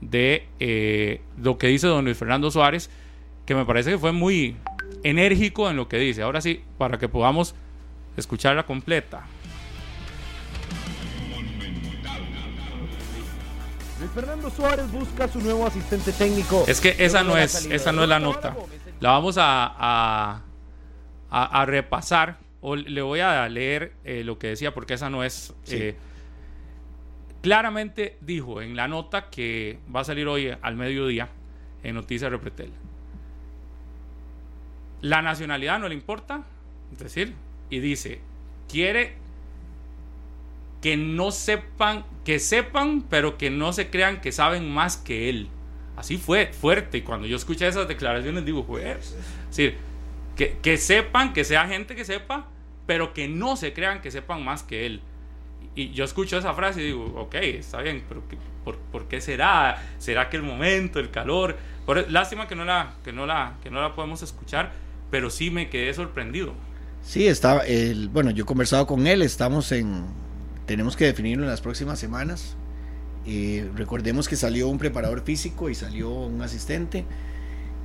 de 0.00 0.46
eh, 0.60 1.20
lo 1.36 1.58
que 1.58 1.66
dice 1.66 1.88
don 1.88 2.04
Luis 2.04 2.16
Fernando 2.16 2.50
Suárez, 2.50 2.88
que 3.44 3.54
me 3.54 3.64
parece 3.64 3.90
que 3.92 3.98
fue 3.98 4.12
muy 4.12 4.56
enérgico 5.02 5.68
en 5.70 5.76
lo 5.76 5.88
que 5.88 5.98
dice. 5.98 6.22
Ahora 6.22 6.40
sí, 6.40 6.62
para 6.78 6.98
que 6.98 7.08
podamos 7.08 7.54
escucharla 8.16 8.64
completa. 8.66 9.24
Luis 13.98 14.10
Fernando 14.12 14.48
Suárez 14.50 14.90
busca 14.92 15.26
su 15.28 15.40
nuevo 15.40 15.66
asistente 15.66 16.12
técnico. 16.12 16.64
Es 16.68 16.80
que 16.80 16.94
esa 16.98 17.22
no 17.24 17.36
es, 17.36 17.50
salida 17.52 17.74
esa 17.74 17.92
no 17.92 18.02
es 18.04 18.08
la 18.08 18.20
nota. 18.20 18.56
La 19.00 19.10
vamos 19.10 19.38
a, 19.38 19.66
a, 19.66 20.42
a- 21.30 21.60
a 21.62 21.66
repasar 21.66 22.38
o 22.60 22.76
le 22.76 23.02
voy 23.02 23.20
a 23.20 23.48
leer 23.48 23.92
eh, 24.04 24.22
lo 24.24 24.38
que 24.38 24.48
decía 24.48 24.72
porque 24.74 24.94
esa 24.94 25.10
no 25.10 25.24
es... 25.24 25.54
eh, 25.68 25.96
claramente 27.42 28.16
dijo 28.20 28.60
en 28.62 28.74
la 28.76 28.88
nota 28.88 29.30
que 29.30 29.78
va 29.94 30.00
a 30.00 30.04
salir 30.04 30.26
hoy 30.26 30.52
al 30.60 30.74
mediodía 30.76 31.28
en 31.84 31.94
Noticias 31.94 32.30
Repretel. 32.30 32.72
La 35.00 35.22
nacionalidad 35.22 35.78
no 35.78 35.88
le 35.88 35.94
importa, 35.94 36.42
es 36.92 36.98
decir, 36.98 37.34
y 37.70 37.78
dice, 37.80 38.20
quiere 38.68 39.14
que 40.82 40.96
no 40.96 41.30
sepan, 41.30 42.04
que 42.24 42.38
sepan, 42.38 43.02
pero 43.02 43.36
que 43.36 43.50
no 43.50 43.72
se 43.72 43.90
crean 43.90 44.20
que 44.20 44.32
saben 44.32 44.70
más 44.70 44.96
que 44.96 45.28
él. 45.28 45.48
Así 45.96 46.16
fue, 46.18 46.46
fuerte. 46.52 46.98
Y 46.98 47.02
cuando 47.02 47.26
yo 47.26 47.36
escuché 47.36 47.66
esas 47.66 47.88
declaraciones, 47.88 48.44
digo, 48.44 48.62
joder. 48.62 48.98
Es 48.98 49.16
decir, 49.48 49.76
que, 50.36 50.56
que 50.62 50.76
sepan, 50.76 51.32
que 51.32 51.44
sea 51.44 51.66
gente 51.66 51.96
que 51.96 52.04
sepa, 52.04 52.46
pero 52.86 53.12
que 53.12 53.26
no 53.26 53.56
se 53.56 53.72
crean 53.72 54.00
que 54.00 54.10
sepan 54.12 54.44
más 54.44 54.62
que 54.62 54.86
él. 54.86 55.00
Y 55.74 55.90
yo 55.90 56.04
escucho 56.04 56.38
esa 56.38 56.54
frase 56.54 56.80
y 56.82 56.86
digo, 56.86 57.04
ok, 57.16 57.34
está 57.34 57.82
bien, 57.82 58.04
pero 58.08 58.22
por, 58.64 58.78
por 58.78 59.08
qué 59.08 59.20
será? 59.20 59.82
¿Será 59.98 60.30
que 60.30 60.36
el 60.36 60.44
momento, 60.44 61.00
el 61.00 61.10
calor? 61.10 61.56
Por- 61.86 62.10
lástima 62.10 62.46
que 62.46 62.54
no, 62.54 62.64
la, 62.64 62.94
que, 63.04 63.12
no 63.12 63.26
la, 63.26 63.54
que 63.62 63.70
no 63.70 63.80
la 63.80 63.94
podemos 63.94 64.22
escuchar, 64.22 64.72
pero 65.10 65.30
sí 65.30 65.50
me 65.50 65.70
quedé 65.70 65.92
sorprendido. 65.94 66.54
Sí, 67.02 67.26
estaba, 67.26 67.60
el, 67.62 68.08
bueno, 68.08 68.30
yo 68.30 68.42
he 68.42 68.46
conversado 68.46 68.86
con 68.86 69.06
él, 69.06 69.22
estamos 69.22 69.72
en, 69.72 70.04
tenemos 70.66 70.96
que 70.96 71.06
definirlo 71.06 71.44
en 71.44 71.50
las 71.50 71.60
próximas 71.60 71.98
semanas. 71.98 72.56
Eh, 73.26 73.70
recordemos 73.76 74.28
que 74.28 74.36
salió 74.36 74.68
un 74.68 74.78
preparador 74.78 75.22
físico 75.22 75.68
y 75.70 75.74
salió 75.74 76.10
un 76.10 76.40
asistente, 76.42 77.04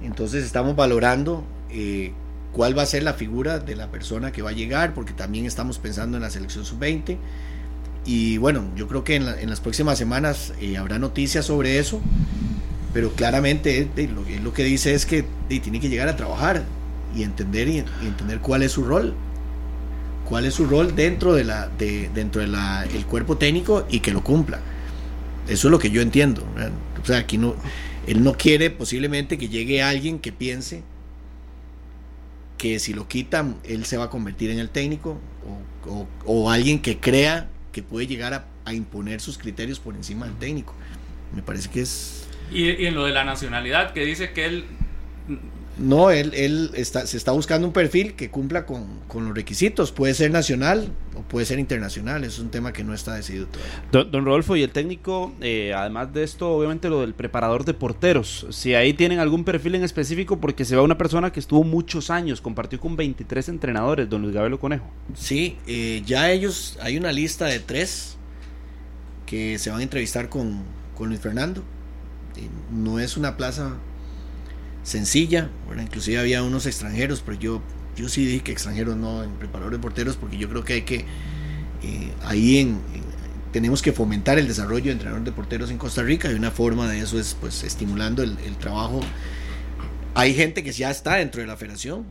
entonces 0.01 0.43
estamos 0.45 0.75
valorando 0.75 1.45
eh, 1.69 2.13
cuál 2.53 2.77
va 2.77 2.83
a 2.83 2.85
ser 2.85 3.03
la 3.03 3.13
figura 3.13 3.59
de 3.59 3.75
la 3.75 3.91
persona 3.91 4.31
que 4.31 4.41
va 4.41 4.51
a 4.51 4.53
llegar, 4.53 4.93
porque 4.93 5.13
también 5.13 5.45
estamos 5.45 5.79
pensando 5.79 6.17
en 6.17 6.23
la 6.23 6.29
selección 6.29 6.65
sub-20. 6.65 7.17
Y 8.05 8.37
bueno, 8.37 8.65
yo 8.75 8.87
creo 8.87 9.03
que 9.03 9.15
en, 9.15 9.25
la- 9.25 9.39
en 9.39 9.49
las 9.49 9.61
próximas 9.61 9.97
semanas 9.97 10.53
eh, 10.59 10.77
habrá 10.77 10.99
noticias 10.99 11.45
sobre 11.45 11.79
eso, 11.79 12.01
pero 12.93 13.11
claramente 13.13 13.87
lo, 14.13 14.23
lo 14.43 14.53
que 14.53 14.63
dice 14.63 14.93
es 14.93 15.05
que 15.05 15.25
tiene 15.47 15.79
que 15.79 15.89
llegar 15.89 16.07
a 16.09 16.15
trabajar 16.15 16.63
y 17.13 17.23
entender 17.23 17.67
y, 17.67 17.77
entender 17.79 18.39
cuál 18.41 18.63
es 18.63 18.71
su 18.73 18.83
rol. 18.83 19.13
Cuál 20.25 20.45
es 20.45 20.53
su 20.55 20.65
rol 20.65 20.95
dentro 20.95 21.33
de 21.33 21.43
la 21.43 21.67
de, 21.69 22.09
dentro 22.13 22.41
de 22.41 22.47
la 22.47 22.85
el 22.85 23.05
cuerpo 23.05 23.37
técnico 23.37 23.85
y 23.89 23.99
que 23.99 24.11
lo 24.11 24.23
cumpla. 24.23 24.59
Eso 25.47 25.67
es 25.67 25.71
lo 25.71 25.79
que 25.79 25.91
yo 25.91 26.01
entiendo 26.01 26.45
o 27.01 27.05
sea 27.05 27.17
aquí 27.17 27.37
no 27.37 27.55
él 28.07 28.23
no 28.23 28.33
quiere 28.33 28.69
posiblemente 28.69 29.37
que 29.37 29.49
llegue 29.49 29.81
alguien 29.83 30.19
que 30.19 30.31
piense 30.31 30.83
que 32.57 32.79
si 32.79 32.93
lo 32.93 33.07
quitan 33.07 33.57
él 33.63 33.85
se 33.85 33.97
va 33.97 34.05
a 34.05 34.09
convertir 34.09 34.49
en 34.51 34.59
el 34.59 34.69
técnico 34.69 35.19
o, 35.85 36.07
o- 36.25 36.49
alguien 36.49 36.79
que 36.81 36.99
crea 36.99 37.49
que 37.71 37.83
puede 37.83 38.07
llegar 38.07 38.33
a, 38.65 38.73
imponer 38.73 39.19
sus 39.19 39.37
criterios 39.37 39.79
por 39.79 39.93
encima 39.95 40.25
del 40.25 40.35
técnico. 40.35 40.73
Me 41.35 41.41
parece 41.41 41.69
que 41.69 41.81
es 41.81 42.25
y 42.51 42.85
en 42.85 42.93
lo 42.95 43.05
de 43.05 43.11
la 43.11 43.23
nacionalidad, 43.25 43.93
que 43.93 44.05
dice 44.05 44.31
que 44.31 44.45
él 44.45 44.65
No, 45.77 46.11
él, 46.11 46.31
él 46.35 46.71
está, 46.75 47.07
se 47.07 47.17
está 47.17 47.31
buscando 47.31 47.65
un 47.65 47.73
perfil 47.73 48.13
que 48.13 48.29
cumpla 48.29 48.65
con, 48.65 48.99
con 49.07 49.25
los 49.25 49.35
requisitos. 49.35 49.91
Puede 49.91 50.13
ser 50.13 50.29
nacional 50.29 50.89
o 51.15 51.21
puede 51.21 51.45
ser 51.45 51.57
internacional. 51.57 52.23
Es 52.23 52.37
un 52.37 52.49
tema 52.49 52.73
que 52.73 52.83
no 52.83 52.93
está 52.93 53.15
decidido 53.15 53.47
todavía. 53.47 53.83
Don, 53.91 54.11
don 54.11 54.25
Rodolfo, 54.25 54.55
y 54.55 54.61
el 54.61 54.71
técnico, 54.71 55.33
eh, 55.41 55.73
además 55.75 56.13
de 56.13 56.23
esto, 56.23 56.51
obviamente 56.51 56.89
lo 56.89 57.01
del 57.01 57.13
preparador 57.13 57.65
de 57.65 57.73
porteros, 57.73 58.45
si 58.51 58.75
ahí 58.75 58.93
tienen 58.93 59.19
algún 59.19 59.43
perfil 59.43 59.75
en 59.75 59.83
específico, 59.83 60.39
porque 60.39 60.63
se 60.63 60.75
va 60.75 60.83
una 60.83 60.97
persona 60.97 61.31
que 61.31 61.39
estuvo 61.39 61.63
muchos 61.63 62.11
años, 62.11 62.39
compartió 62.39 62.79
con 62.79 62.95
23 62.95 63.49
entrenadores, 63.49 64.09
don 64.09 64.21
Luis 64.21 64.33
Gabelo 64.33 64.59
Conejo. 64.59 64.85
Sí, 65.15 65.57
eh, 65.65 66.03
ya 66.05 66.31
ellos, 66.31 66.77
hay 66.81 66.97
una 66.97 67.11
lista 67.11 67.45
de 67.45 67.59
tres 67.59 68.17
que 69.25 69.57
se 69.57 69.71
van 69.71 69.79
a 69.79 69.83
entrevistar 69.83 70.29
con, 70.29 70.61
con 70.95 71.09
Luis 71.09 71.19
Fernando. 71.19 71.63
Eh, 72.35 72.47
no 72.71 72.99
es 72.99 73.17
una 73.17 73.37
plaza 73.37 73.77
sencilla, 74.83 75.49
¿verdad? 75.67 75.83
inclusive 75.83 76.19
había 76.19 76.43
unos 76.43 76.65
extranjeros, 76.65 77.21
pero 77.25 77.39
yo, 77.39 77.61
yo 77.95 78.09
sí 78.09 78.25
dije 78.25 78.43
que 78.43 78.51
extranjeros 78.51 78.95
no 78.97 79.23
en 79.23 79.31
preparador 79.31 79.73
de 79.73 79.79
porteros, 79.79 80.15
porque 80.17 80.37
yo 80.37 80.49
creo 80.49 80.63
que 80.63 80.73
hay 80.73 80.81
que, 80.83 81.05
eh, 81.83 82.11
ahí 82.23 82.57
en, 82.59 82.67
en- 82.69 83.13
tenemos 83.51 83.81
que 83.83 83.93
fomentar 83.93 84.39
el 84.39 84.47
desarrollo 84.47 84.85
de 84.85 84.91
entrenador 84.93 85.23
de 85.23 85.31
porteros 85.31 85.69
en 85.69 85.77
Costa 85.77 86.01
Rica 86.01 86.31
y 86.31 86.33
una 86.33 86.49
forma 86.51 86.89
de 86.89 86.99
eso 86.99 87.19
es 87.19 87.37
pues 87.39 87.63
estimulando 87.63 88.23
el, 88.23 88.37
el 88.45 88.55
trabajo. 88.57 88.99
Hay 90.15 90.33
gente 90.33 90.63
que 90.63 90.71
ya 90.71 90.91
está 90.91 91.15
dentro 91.15 91.41
de 91.41 91.47
la 91.47 91.55
federación, 91.57 92.03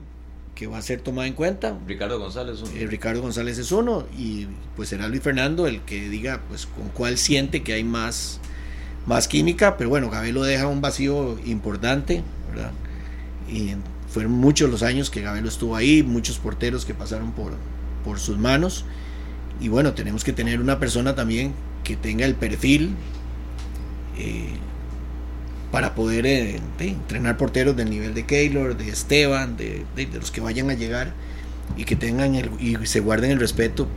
que 0.55 0.67
va 0.67 0.79
a 0.79 0.83
ser 0.83 1.01
tomada 1.01 1.27
en 1.27 1.35
cuenta, 1.35 1.77
Ricardo 1.87 2.19
González. 2.19 2.63
un- 2.63 2.77
eh, 2.77 2.87
Ricardo 2.87 3.23
González 3.23 3.59
es 3.59 3.73
uno 3.73 4.07
y 4.17 4.47
pues 4.77 4.89
será 4.89 5.09
Luis 5.09 5.23
Fernando 5.23 5.67
el 5.67 5.81
que 5.83 6.09
diga 6.09 6.43
pues 6.49 6.67
con 6.67 6.89
cuál 6.91 7.19
siente 7.19 7.63
que 7.63 7.73
hay 7.73 7.85
más, 7.85 8.39
más 9.07 9.27
química, 9.29 9.77
pero 9.77 9.91
bueno, 9.91 10.11
Gabelo 10.11 10.43
deja 10.45 10.67
un 10.69 10.81
vacío 10.81 11.39
importante, 11.45 12.23
¿verdad? 12.55 12.73
Y 13.51 13.73
fueron 14.09 14.33
muchos 14.33 14.71
los 14.71 14.83
años 14.83 15.11
que 15.11 15.21
Gabelo 15.23 15.49
estuvo 15.49 15.75
ahí, 15.77 16.03
muchos 16.03 16.39
porteros 16.39 16.85
que 16.85 16.95
pasaron 16.95 17.33
por, 17.33 17.53
por 18.05 18.19
sus 18.21 18.39
manos 18.39 18.85
y 19.61 19.69
bueno, 19.69 19.93
tenemos 19.93 20.23
que 20.25 20.33
tener 20.33 20.61
una 20.61 20.79
persona 20.79 21.15
también 21.15 21.53
que 21.85 21.97
tenga 21.97 22.25
el 22.27 22.35
perfil 22.35 22.95
eh, 24.19 24.51
para 25.71 25.95
poder 25.95 26.27
eh, 26.27 26.61
de, 26.79 26.89
entrenar 26.89 27.37
porteros 27.37 27.77
del 27.77 27.89
nivel 27.91 28.15
de 28.15 28.27
Keylor, 28.27 28.77
de 28.77 28.89
Esteban, 28.91 29.57
de, 29.57 29.85
de- 29.97 30.07
de 30.07 30.19
los 30.19 30.31
que 30.31 30.41
vayan 30.41 30.69
a 30.71 30.75
llegar 30.75 31.13
y 31.77 31.85
que 31.85 31.97
tengan 31.97 32.35
el, 32.35 32.51
y 32.61 32.77
se 32.87 33.01
guarden 33.01 33.31
el 33.31 33.41
respeto 33.41 33.89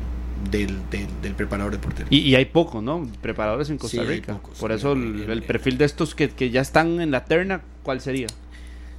del, 0.49 0.77
del, 0.91 1.07
del 1.21 1.33
preparador 1.33 1.73
de 1.73 1.79
porteros. 1.79 2.11
Y, 2.11 2.19
y 2.19 2.35
hay 2.35 2.45
pocos, 2.45 2.81
¿no? 2.81 3.05
Preparadores 3.21 3.69
en 3.69 3.77
Costa 3.77 4.01
Sí, 4.01 4.07
Rica. 4.07 4.33
pocos. 4.33 4.57
Por 4.59 4.71
eso 4.71 4.93
el, 4.93 5.23
El- 5.23 5.29
el 5.31 5.43
perfil 5.43 5.77
de 5.77 5.85
estos 5.85 6.15
que, 6.15 6.29
que 6.29 6.49
ya 6.49 6.61
están 6.61 7.01
en 7.01 7.11
la 7.11 7.25
terna, 7.25 7.61
¿cuál 7.83 7.99
sería? 7.99 8.27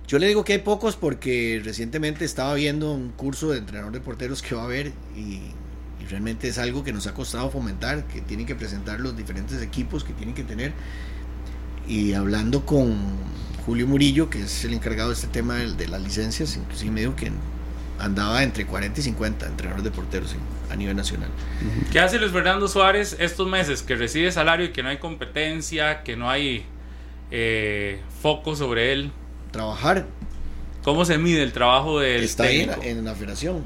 Yo 0.06 0.18
le 0.18 0.28
digo 0.28 0.44
que 0.44 0.52
hay 0.52 0.58
pocos 0.60 0.96
porque 0.96 1.60
recientemente 1.64 2.24
estaba 2.24 2.54
viendo 2.54 2.92
un 2.92 3.10
curso 3.10 3.50
de 3.50 3.58
entrenador 3.58 3.92
de 3.92 4.00
porteros 4.00 4.40
que 4.40 4.54
va 4.54 4.62
a 4.62 4.64
haber 4.64 4.92
y, 5.16 5.40
y 6.00 6.06
realmente 6.08 6.48
es 6.48 6.58
algo 6.58 6.84
que 6.84 6.92
nos 6.92 7.06
ha 7.06 7.14
costado 7.14 7.50
fomentar, 7.50 8.06
que 8.06 8.20
tienen 8.20 8.46
que 8.46 8.54
presentar 8.54 9.00
los 9.00 9.16
diferentes 9.16 9.60
equipos 9.62 10.04
que 10.04 10.12
tienen 10.12 10.34
que 10.34 10.44
tener. 10.44 10.72
Y 11.88 12.12
hablando 12.12 12.64
con 12.64 12.96
Julio 13.64 13.88
Murillo, 13.88 14.30
que 14.30 14.42
es 14.42 14.64
el 14.64 14.74
encargado 14.74 15.08
de 15.08 15.14
este 15.14 15.26
tema 15.26 15.56
de, 15.56 15.72
de 15.72 15.88
las 15.88 16.00
licencias, 16.00 16.56
inclusive 16.56 16.92
me 16.92 17.00
dijo 17.00 17.16
que 17.16 17.32
andaba 17.98 18.42
entre 18.42 18.66
40 18.66 19.00
y 19.00 19.02
50 19.02 19.46
entrenadores 19.46 19.84
de 19.84 19.90
porteros 19.90 20.36
a 20.70 20.76
nivel 20.76 20.96
nacional. 20.96 21.30
¿Qué 21.90 22.00
hace 22.00 22.18
Luis 22.18 22.32
Fernando 22.32 22.68
Suárez 22.68 23.16
estos 23.18 23.48
meses 23.48 23.82
que 23.82 23.96
recibe 23.96 24.30
salario 24.30 24.66
y 24.66 24.68
que 24.70 24.82
no 24.82 24.88
hay 24.88 24.98
competencia, 24.98 26.02
que 26.02 26.16
no 26.16 26.30
hay 26.30 26.64
eh, 27.30 28.00
foco 28.22 28.54
sobre 28.54 28.92
él? 28.92 29.12
Trabajar 29.50 30.06
¿Cómo 30.86 31.04
se 31.04 31.18
mide 31.18 31.42
el 31.42 31.52
trabajo 31.52 31.98
del 31.98 32.22
está 32.22 32.44
ahí 32.44 32.60
en, 32.60 32.68
técnico? 32.68 32.88
en 32.88 33.04
la 33.04 33.14
federación. 33.16 33.64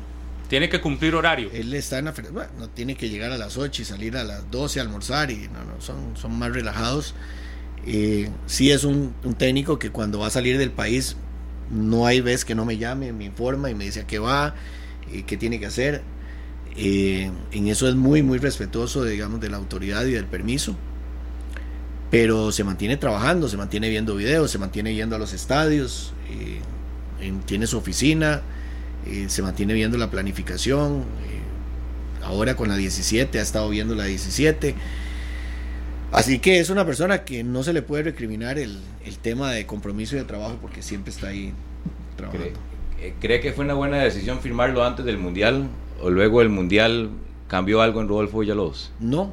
Tiene 0.49 0.71
que 0.71 0.81
cumplir 0.81 1.15
horario. 1.15 1.51
Él 1.53 1.75
está 1.75 1.99
en 1.99 2.07
la 2.07 2.13
federación. 2.13 2.35
Bueno, 2.35 2.51
no 2.59 2.71
tiene 2.71 2.97
que 2.97 3.11
llegar 3.11 3.31
a 3.31 3.37
las 3.37 3.59
8 3.59 3.83
y 3.83 3.85
salir 3.85 4.17
a 4.17 4.25
las 4.25 4.51
12 4.51 4.81
a 4.81 4.85
almorzar 4.85 5.31
y 5.31 5.49
no, 5.49 5.63
no, 5.63 5.83
son, 5.83 6.17
son 6.17 6.39
más 6.39 6.51
relajados. 6.51 7.15
Eh, 7.87 8.31
sí 8.47 8.71
es 8.71 8.85
un, 8.85 9.15
un 9.23 9.35
técnico 9.35 9.79
que 9.79 9.91
cuando 9.91 10.19
va 10.19 10.29
a 10.29 10.31
salir 10.31 10.57
del 10.57 10.71
país 10.71 11.19
no 11.71 12.07
hay 12.07 12.23
vez 12.23 12.47
que 12.47 12.55
no 12.55 12.65
me 12.65 12.79
llame, 12.79 13.13
me 13.13 13.27
informa 13.27 13.71
y 13.71 13.75
me 13.75 13.85
dice 13.85 14.01
a 14.01 14.07
qué 14.07 14.19
va, 14.19 14.55
eh, 15.13 15.25
qué 15.27 15.37
tiene 15.37 15.61
que 15.61 15.67
hacer. 15.67 16.01
Eh, 16.75 17.31
en 17.53 17.69
eso 17.69 17.87
es 17.87 17.97
muy, 17.97 18.23
muy 18.23 18.39
respetuoso, 18.39 19.05
digamos, 19.05 19.41
de 19.41 19.51
la 19.51 19.59
autoridad 19.59 20.07
y 20.07 20.13
del 20.13 20.25
permiso. 20.25 20.75
Pero 22.11 22.51
se 22.53 22.65
mantiene 22.65 22.97
trabajando, 22.97 23.49
se 23.49 23.57
mantiene 23.57 23.89
viendo 23.89 24.17
videos, 24.17 24.51
se 24.51 24.59
mantiene 24.59 24.95
yendo 24.95 25.17
a 25.17 25.19
los 25.19 25.33
estadios, 25.33 26.13
eh, 26.29 26.61
en- 27.21 27.41
tiene 27.41 27.67
su 27.67 27.79
oficina, 27.79 28.43
eh, 29.07 29.27
se 29.29 29.43
mantiene 29.43 29.75
viendo 29.75 29.97
la 29.99 30.11
planificación. 30.11 31.01
eh, 31.01 32.25
ahora 32.25 32.55
con 32.57 32.69
la 32.69 32.77
17 32.77 33.39
ha 33.39 33.43
estado 33.43 33.69
viendo 33.71 33.95
la 33.95 34.05
17. 34.05 34.75
Así 36.13 36.41
que 36.41 36.59
es 36.59 36.71
una 36.71 36.85
persona 36.85 37.25
que 37.25 37.45
no 37.45 37.63
se 37.63 37.73
le 37.73 37.83
puede 37.83 38.03
recriminar 38.03 38.59
el, 38.59 38.79
el 39.05 39.19
tema 39.19 39.53
de 39.53 39.65
compromiso 39.67 40.17
y 40.17 40.19
de 40.19 40.25
trabajo 40.25 40.59
porque 40.61 40.83
siempre 40.83 41.13
está 41.13 41.29
ahí 41.29 41.53
¿Cree, 42.17 42.17
trabajando. 42.17 42.61
cree 43.21 43.41
que 43.41 43.53
fue 43.53 43.65
una 43.65 43.75
buena 43.75 43.99
decisión 43.99 44.41
firmarlo 44.41 44.85
antes 44.85 45.05
del 45.05 45.19
Mundial? 45.19 45.69
¿O 46.03 46.11
luego 46.11 46.43
el 46.43 46.49
Mundial 46.49 47.11
cambió 47.47 47.81
algo 47.81 48.01
en 48.01 48.09
Rodolfo 48.09 48.41
Villalobos? 48.41 48.91
No, 48.99 49.33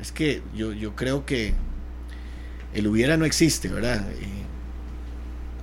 es 0.00 0.12
que 0.12 0.42
yo, 0.56 0.72
yo 0.72 0.94
creo 0.94 1.26
que 1.26 1.52
el 2.74 2.86
hubiera 2.88 3.16
no 3.16 3.24
existe, 3.24 3.68
¿verdad? 3.68 4.04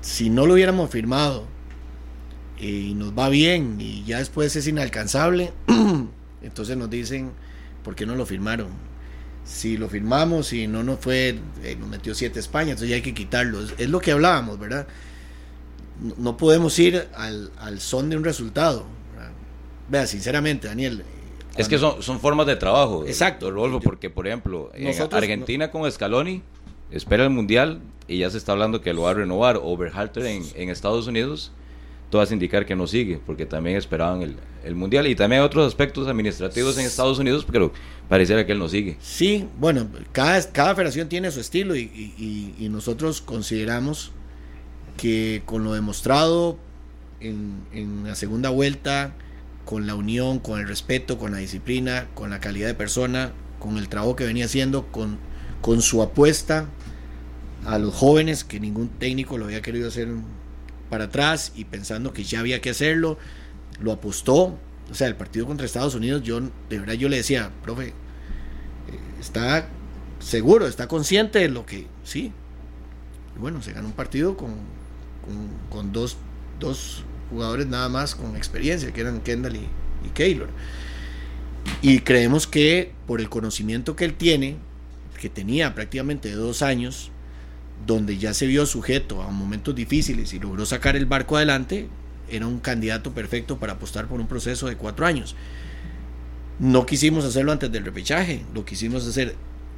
si 0.02 0.32
no 0.32 0.48
lo 0.48 0.56
hubiéramos 0.56 0.90
firmado 0.90 1.46
y 2.60 2.94
nos 2.96 3.18
va 3.18 3.30
bien 3.30 3.78
y 3.80 4.04
ya 4.04 4.18
después 4.18 4.56
es 4.56 4.68
inalcanzable, 4.68 5.54
entonces 6.42 6.78
nos 6.78 6.90
dicen, 6.90 7.32
¿por 7.84 7.96
qué 7.96 8.06
no 8.06 8.16
lo 8.16 8.26
firmaron? 8.26 8.70
Si 9.44 9.78
lo 9.78 9.90
firmamos 9.90 10.54
y 10.54 10.68
no 10.68 10.84
nos 10.84 11.00
fue, 11.00 11.40
eh, 11.64 11.76
nos 11.80 11.90
metió 11.90 12.16
siete 12.16 12.40
España, 12.40 12.72
entonces 12.72 12.90
ya 12.90 12.96
hay 12.96 13.02
que 13.02 13.14
quitarlo. 13.14 13.60
Es, 13.78 13.90
lo 13.90 14.00
que 14.00 14.12
hablábamos, 14.12 14.60
¿verdad? 14.60 14.88
No, 16.18 16.38
podemos 16.38 16.78
ir 16.80 17.08
al, 17.14 17.80
son 17.80 18.10
de 18.10 18.18
un 18.18 18.24
resultado. 18.24 18.86
Vea, 19.90 20.08
sinceramente, 20.08 20.68
Daniel. 20.68 21.04
Es 21.58 21.68
que 21.68 21.78
son, 21.78 22.02
son 22.02 22.20
formas 22.20 22.48
de 22.48 22.56
trabajo. 22.56 23.06
Exacto. 23.06 23.52
Rolfo, 23.52 23.82
porque 23.82 24.10
por 24.10 24.26
ejemplo, 24.26 24.72
en 24.74 24.96
Argentina 25.12 25.70
con 25.70 25.92
Scaloni 25.92 26.42
espera 26.92 27.24
el 27.24 27.30
Mundial 27.30 27.82
y 28.08 28.20
ya 28.20 28.30
se 28.30 28.38
está 28.38 28.52
hablando 28.52 28.82
que 28.82 28.94
lo 28.94 29.04
va 29.04 29.12
a 29.12 29.14
renovar. 29.14 29.60
Overhalter 29.62 30.26
en, 30.26 30.70
Estados 30.70 31.08
Unidos, 31.08 31.52
todo 32.10 32.24
indicar 32.32 32.66
que 32.66 32.76
no 32.76 32.88
sigue, 32.88 33.20
porque 33.26 33.46
también 33.46 33.78
esperaban 33.78 34.22
el, 34.22 34.36
el 34.66 34.76
Mundial. 34.76 35.08
Y 35.08 35.16
también 35.16 35.42
hay 35.42 35.46
otros 35.46 35.68
aspectos 35.68 36.08
administrativos 36.08 36.78
en 36.78 36.86
Estados 36.86 37.20
Unidos, 37.20 37.46
pero 37.50 37.72
pareciera 38.10 38.46
que 38.46 38.52
él 38.52 38.60
no 38.60 38.68
sigue. 38.68 38.98
Sí, 39.02 39.48
bueno, 39.58 39.88
cada, 40.12 40.42
cada 40.52 40.76
federación 40.76 41.08
tiene 41.08 41.32
su 41.32 41.40
estilo 41.40 41.76
y, 41.76 41.82
y, 41.82 42.56
y 42.60 42.70
nosotros 42.70 43.22
consideramos 43.22 44.12
que 44.98 45.42
con 45.46 45.64
lo 45.64 45.74
demostrado 45.74 46.58
en, 47.22 47.62
en 47.72 48.04
la 48.06 48.16
segunda 48.16 48.50
vuelta, 48.50 49.14
con 49.64 49.88
la 49.88 49.96
unión, 49.96 50.40
con 50.40 50.60
el 50.60 50.68
respeto, 50.68 51.18
con 51.18 51.32
la 51.32 51.38
disciplina, 51.38 52.08
con 52.14 52.30
la 52.30 52.40
calidad 52.40 52.68
de 52.68 52.74
persona, 52.74 53.32
con 53.60 53.78
el 53.78 53.88
trabajo 53.88 54.16
que 54.16 54.26
venía 54.26 54.46
haciendo, 54.46 54.88
con, 54.88 55.18
con 55.62 55.82
su 55.82 56.02
apuesta 56.02 56.68
a 57.66 57.78
los 57.78 57.94
jóvenes, 57.94 58.44
que 58.44 58.60
ningún 58.60 58.90
técnico 58.90 59.38
lo 59.38 59.46
había 59.46 59.62
querido 59.62 59.88
hacer 59.88 60.08
para 60.90 61.06
atrás 61.06 61.54
y 61.56 61.66
pensando 61.66 62.14
que 62.14 62.24
ya 62.24 62.40
había 62.40 62.62
que 62.62 62.70
hacerlo, 62.70 63.18
lo 63.80 63.92
apostó. 63.92 64.58
O 64.90 64.94
sea, 64.94 65.08
el 65.08 65.16
partido 65.16 65.46
contra 65.46 65.66
Estados 65.66 65.96
Unidos, 65.96 66.22
yo 66.24 66.42
de 66.42 66.80
verdad 66.80 66.94
yo 66.96 67.08
le 67.08 67.18
decía, 67.18 67.52
profe, 67.64 67.88
eh, 67.88 67.94
está 69.20 69.70
seguro, 70.20 70.68
está 70.68 70.88
consciente 70.88 71.40
de 71.40 71.50
lo 71.50 71.66
que 71.66 71.88
sí. 72.04 72.34
Y 73.36 73.40
bueno, 73.40 73.62
se 73.62 73.72
ganó 73.72 73.88
un 73.88 73.94
partido 73.94 74.36
con, 74.36 74.56
con, 75.70 75.94
dos, 75.94 76.18
dos, 76.60 77.06
jugadores 77.30 77.68
nada 77.68 77.88
más 77.88 78.14
con 78.16 78.36
experiencia, 78.36 78.92
que 78.92 79.00
eran 79.00 79.22
Kendall 79.22 79.56
y, 79.56 79.68
y 80.06 80.10
Keylor. 80.14 80.50
Y 81.82 82.00
creemos 82.00 82.48
que 82.48 82.92
por 83.08 83.22
el 83.22 83.30
conocimiento 83.30 83.96
que 83.96 84.04
él 84.04 84.16
tiene, 84.16 84.58
que 85.20 85.30
tenía 85.30 85.74
prácticamente 85.74 86.32
dos 86.32 86.62
años, 86.62 87.12
donde 87.86 88.18
ya 88.18 88.34
se 88.34 88.48
vio 88.48 88.66
sujeto 88.66 89.22
a 89.22 89.30
momentos 89.30 89.76
difíciles 89.76 90.34
y 90.34 90.40
logró 90.40 90.66
sacar 90.66 90.95
el 90.95 91.06
barco 91.06 91.38
adelante, 91.38 91.88
era 92.30 92.48
un 92.48 92.60
candidato 92.60 93.12
perfecto 93.12 93.58
para 93.58 93.74
apostar 93.74 94.08
por 94.08 94.20
un 94.20 94.28
proceso 94.28 94.68
de 94.68 94.78
cuatro 94.78 95.06
años. 95.06 95.36
No 96.60 96.86
quisimos 96.86 97.26
hacerlo 97.26 97.52
antes 97.52 97.72
del 97.72 97.84
repechaje, 97.84 98.45
lo 98.53 98.66
quisimos 98.66 99.08
hacer 99.08 99.36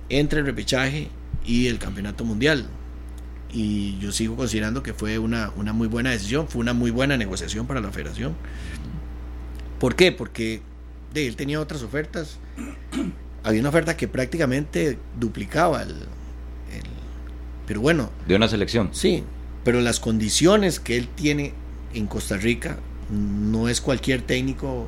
entre 0.09 0.39
el 0.39 0.45
repechaje 0.45 1.09
y 1.45 1.67
el 1.67 1.79
campeonato 1.79 2.25
mundial. 2.25 2.67
Y 3.51 3.97
yo 3.99 4.11
sigo 4.11 4.35
considerando 4.35 4.83
que 4.83 4.93
fue 4.93 5.19
una, 5.19 5.51
una 5.55 5.73
muy 5.73 5.87
buena 5.87 6.11
decisión, 6.11 6.47
fue 6.47 6.59
una 6.61 6.73
muy 6.73 6.91
buena 6.91 7.17
negociación 7.17 7.67
para 7.67 7.79
la 7.79 7.91
federación. 7.91 8.35
¿Por 9.79 9.95
qué? 9.95 10.11
Porque 10.11 10.61
de, 11.13 11.27
él 11.27 11.35
tenía 11.35 11.59
otras 11.59 11.83
ofertas. 11.83 12.37
Había 13.43 13.59
una 13.59 13.69
oferta 13.69 13.95
que 13.95 14.07
prácticamente 14.07 14.97
duplicaba 15.19 15.83
el, 15.83 15.95
pero 17.67 17.81
bueno. 17.81 18.09
De 18.27 18.35
una 18.35 18.47
selección. 18.47 18.89
Sí, 18.91 19.23
pero 19.63 19.81
las 19.81 19.99
condiciones 19.99 20.79
que 20.79 20.97
él 20.97 21.07
tiene 21.07 21.53
en 21.93 22.07
Costa 22.07 22.37
Rica 22.37 22.77
no 23.09 23.69
es 23.69 23.81
cualquier 23.81 24.21
técnico 24.21 24.87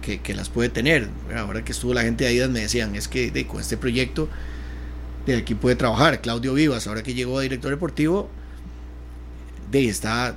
que, 0.00 0.34
las 0.34 0.48
puede 0.48 0.68
tener. 0.68 1.08
Ahora 1.36 1.64
que 1.64 1.72
estuvo 1.72 1.94
la 1.94 2.02
gente 2.02 2.24
de 2.24 2.30
ahí 2.30 2.48
me 2.48 2.60
decían, 2.60 2.96
es 2.96 3.06
que 3.06 3.30
de, 3.30 3.46
con 3.46 3.60
este 3.60 3.76
proyecto 3.76 4.28
de 5.26 5.36
aquí 5.36 5.54
puede 5.54 5.76
trabajar. 5.76 6.20
Claudio 6.20 6.54
Vivas, 6.54 6.86
ahora 6.86 7.02
que 7.02 7.14
llegó 7.14 7.38
a 7.38 7.42
director 7.42 7.70
deportivo, 7.70 8.28
de 9.70 9.88
está 9.88 10.36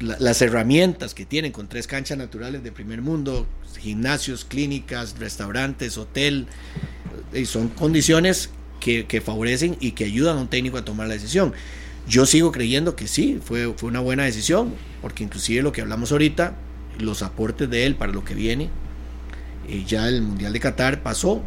las 0.00 0.42
herramientas 0.42 1.14
que 1.14 1.24
tienen 1.24 1.52
con 1.52 1.68
tres 1.68 1.86
canchas 1.86 2.18
naturales 2.18 2.64
de 2.64 2.72
primer 2.72 3.02
mundo, 3.02 3.46
gimnasios, 3.78 4.44
clínicas, 4.44 5.16
restaurantes, 5.18 5.96
hotel, 5.96 6.46
y 7.32 7.44
son 7.44 7.68
condiciones 7.68 8.50
que, 8.82 9.20
favorecen 9.20 9.76
y 9.80 9.92
que 9.92 10.04
ayudan 10.04 10.36
a 10.36 10.40
un 10.40 10.48
técnico 10.48 10.76
a 10.76 10.84
tomar 10.84 11.06
la 11.06 11.14
decisión. 11.14 11.52
Yo 12.08 12.26
sigo 12.26 12.50
creyendo 12.50 12.96
que 12.96 13.06
sí, 13.06 13.38
fue, 13.42 13.72
fue 13.76 13.88
una 13.88 14.00
buena 14.00 14.24
decisión, 14.24 14.74
porque 15.00 15.22
inclusive 15.22 15.62
lo 15.62 15.72
que 15.72 15.82
hablamos 15.82 16.10
ahorita, 16.10 16.56
los 16.98 17.22
aportes 17.22 17.70
de 17.70 17.86
él 17.86 17.94
para 17.94 18.12
lo 18.12 18.24
que 18.24 18.34
viene, 18.34 18.70
eh, 19.68 19.84
ya 19.86 20.08
el 20.08 20.22
Mundial 20.22 20.52
de 20.52 20.58
Qatar 20.58 21.02
pasó 21.02 21.42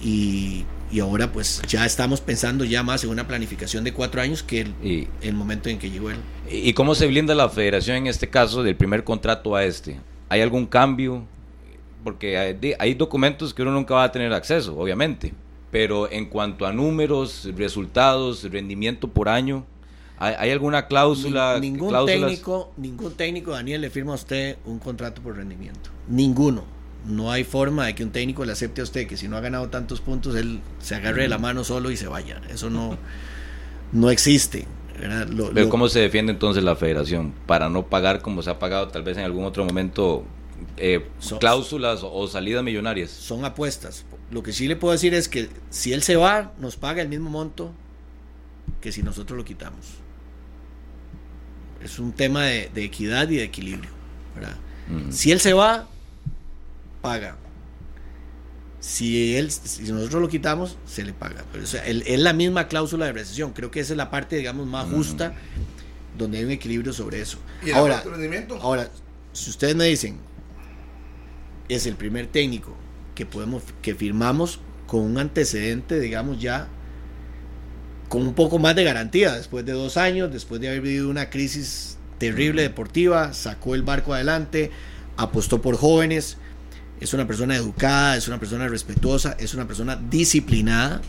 y, 0.00 0.64
y, 0.90 1.00
ahora 1.00 1.30
pues 1.30 1.60
ya 1.68 1.84
estamos 1.84 2.22
pensando 2.22 2.64
ya 2.64 2.82
más 2.82 3.04
en 3.04 3.10
una 3.10 3.28
planificación 3.28 3.84
de 3.84 3.92
cuatro 3.92 4.22
años 4.22 4.42
que 4.42 4.62
el, 4.62 5.08
el 5.20 5.34
momento 5.34 5.68
en 5.68 5.78
que 5.78 5.90
llegó 5.90 6.10
él. 6.10 6.16
¿Y 6.50 6.72
cómo 6.72 6.94
se 6.94 7.06
blinda 7.06 7.34
la 7.34 7.50
federación 7.50 7.98
en 7.98 8.06
este 8.06 8.30
caso 8.30 8.62
del 8.62 8.74
primer 8.74 9.04
contrato 9.04 9.54
a 9.54 9.64
este? 9.64 10.00
¿Hay 10.30 10.40
algún 10.40 10.64
cambio? 10.64 11.26
Porque 12.02 12.38
hay, 12.38 12.74
hay 12.78 12.94
documentos 12.94 13.52
que 13.52 13.60
uno 13.60 13.70
nunca 13.70 13.94
va 13.94 14.04
a 14.04 14.12
tener 14.12 14.32
acceso, 14.32 14.76
obviamente 14.76 15.34
pero 15.72 16.12
en 16.12 16.26
cuanto 16.26 16.66
a 16.66 16.72
números, 16.72 17.48
resultados, 17.56 18.44
rendimiento 18.44 19.08
por 19.08 19.30
año, 19.30 19.64
¿hay, 20.18 20.50
alguna 20.50 20.86
cláusula? 20.86 21.58
ningún 21.58 21.94
técnico, 22.04 22.70
ningún 22.76 23.14
técnico, 23.14 23.52
Daniel, 23.52 23.80
le 23.80 23.88
firma 23.88 24.12
a 24.12 24.16
usted 24.16 24.58
un 24.66 24.78
contrato 24.78 25.22
por 25.22 25.34
rendimiento. 25.34 25.88
Ninguno. 26.06 26.64
No 27.06 27.32
hay 27.32 27.42
forma 27.42 27.86
de 27.86 27.94
que 27.94 28.04
un 28.04 28.10
técnico 28.10 28.44
le 28.44 28.52
acepte 28.52 28.82
a 28.82 28.84
usted 28.84 29.08
que 29.08 29.16
si 29.16 29.28
no 29.28 29.36
ha 29.38 29.40
ganado 29.40 29.70
tantos 29.70 30.02
puntos, 30.02 30.36
él 30.36 30.60
se 30.78 30.94
agarre 30.94 31.22
de 31.22 31.28
la 31.28 31.38
mano 31.38 31.64
solo 31.64 31.90
y 31.90 31.96
se 31.96 32.06
vaya. 32.06 32.42
Eso 32.50 32.68
no, 32.68 32.98
no 33.92 34.10
existe. 34.10 34.66
¿Cómo 35.70 35.88
se 35.88 36.00
defiende 36.00 36.32
entonces 36.32 36.62
la 36.62 36.76
federación? 36.76 37.32
Para 37.46 37.70
no 37.70 37.86
pagar 37.86 38.20
como 38.20 38.42
se 38.42 38.50
ha 38.50 38.58
pagado 38.58 38.88
tal 38.88 39.04
vez 39.04 39.16
en 39.16 39.24
algún 39.24 39.46
otro 39.46 39.64
momento 39.64 40.22
eh, 40.76 41.08
cláusulas 41.40 42.02
o 42.04 42.28
salidas 42.28 42.62
millonarias. 42.62 43.10
Son 43.10 43.46
apuestas. 43.46 44.04
Lo 44.32 44.42
que 44.42 44.54
sí 44.54 44.66
le 44.66 44.76
puedo 44.76 44.92
decir 44.92 45.12
es 45.12 45.28
que 45.28 45.50
si 45.68 45.92
él 45.92 46.02
se 46.02 46.16
va, 46.16 46.54
nos 46.58 46.76
paga 46.76 47.02
el 47.02 47.08
mismo 47.08 47.28
monto 47.28 47.70
que 48.80 48.90
si 48.90 49.02
nosotros 49.02 49.36
lo 49.36 49.44
quitamos. 49.44 49.84
Es 51.84 51.98
un 51.98 52.12
tema 52.12 52.44
de, 52.44 52.70
equidad 52.76 53.28
y 53.28 53.36
de 53.36 53.44
equilibrio. 53.44 53.90
Si 55.10 55.32
él 55.32 55.38
se 55.38 55.52
va, 55.52 55.86
paga. 57.02 57.36
Si, 58.80 59.36
él, 59.36 59.50
si 59.50 59.92
nosotros 59.92 60.22
lo 60.22 60.28
quitamos, 60.28 60.78
se 60.86 61.04
le 61.04 61.12
paga. 61.12 61.44
Pero 61.52 61.64
es 61.64 62.20
la 62.20 62.32
misma 62.32 62.68
cláusula 62.68 63.04
de 63.06 63.12
recesión. 63.12 63.52
Creo 63.52 63.70
que 63.70 63.80
esa 63.80 63.92
es 63.92 63.98
la 63.98 64.10
parte, 64.10 64.36
digamos, 64.36 64.66
más 64.66 64.88
justa, 64.88 65.34
donde 66.16 66.38
hay 66.38 66.44
un 66.44 66.52
equilibrio 66.52 66.94
sobre 66.94 67.20
eso. 67.20 67.36
ahora, 67.74 68.02
ahora, 68.62 68.90
si 69.34 69.50
ustedes 69.50 69.76
me 69.76 69.84
dicen, 69.84 70.18
es 71.68 71.84
el 71.84 71.96
primer 71.96 72.28
técnico 72.28 72.74
que 73.14 73.26
podemos 73.26 73.62
que 73.82 73.94
firmamos 73.94 74.60
con 74.86 75.00
un 75.00 75.18
antecedente, 75.18 76.00
digamos 76.00 76.40
ya 76.40 76.68
con 78.12 78.26
un 78.26 78.34
poco 78.34 78.58
más 78.58 78.76
de 78.76 78.84
garantía 78.84 79.32
después 79.32 79.64
de 79.64 79.72
dos 79.72 79.96
años, 79.96 80.30
después 80.30 80.60
de 80.60 80.68
haber 80.68 80.82
vivido 80.82 81.08
una 81.08 81.30
crisis 81.30 81.96
terrible 82.18 82.60
deportiva, 82.60 83.32
sacó 83.32 83.74
el 83.74 83.82
barco 83.82 84.12
adelante, 84.12 84.70
apostó 85.16 85.62
por 85.62 85.78
jóvenes, 85.78 86.36
es 87.00 87.14
una 87.14 87.26
persona 87.26 87.56
educada, 87.56 88.18
es 88.18 88.28
una 88.28 88.38
persona 88.38 88.68
respetuosa, 88.68 89.34
es 89.38 89.54
una 89.54 89.66
persona 89.66 89.96
disciplinada, 89.96 91.00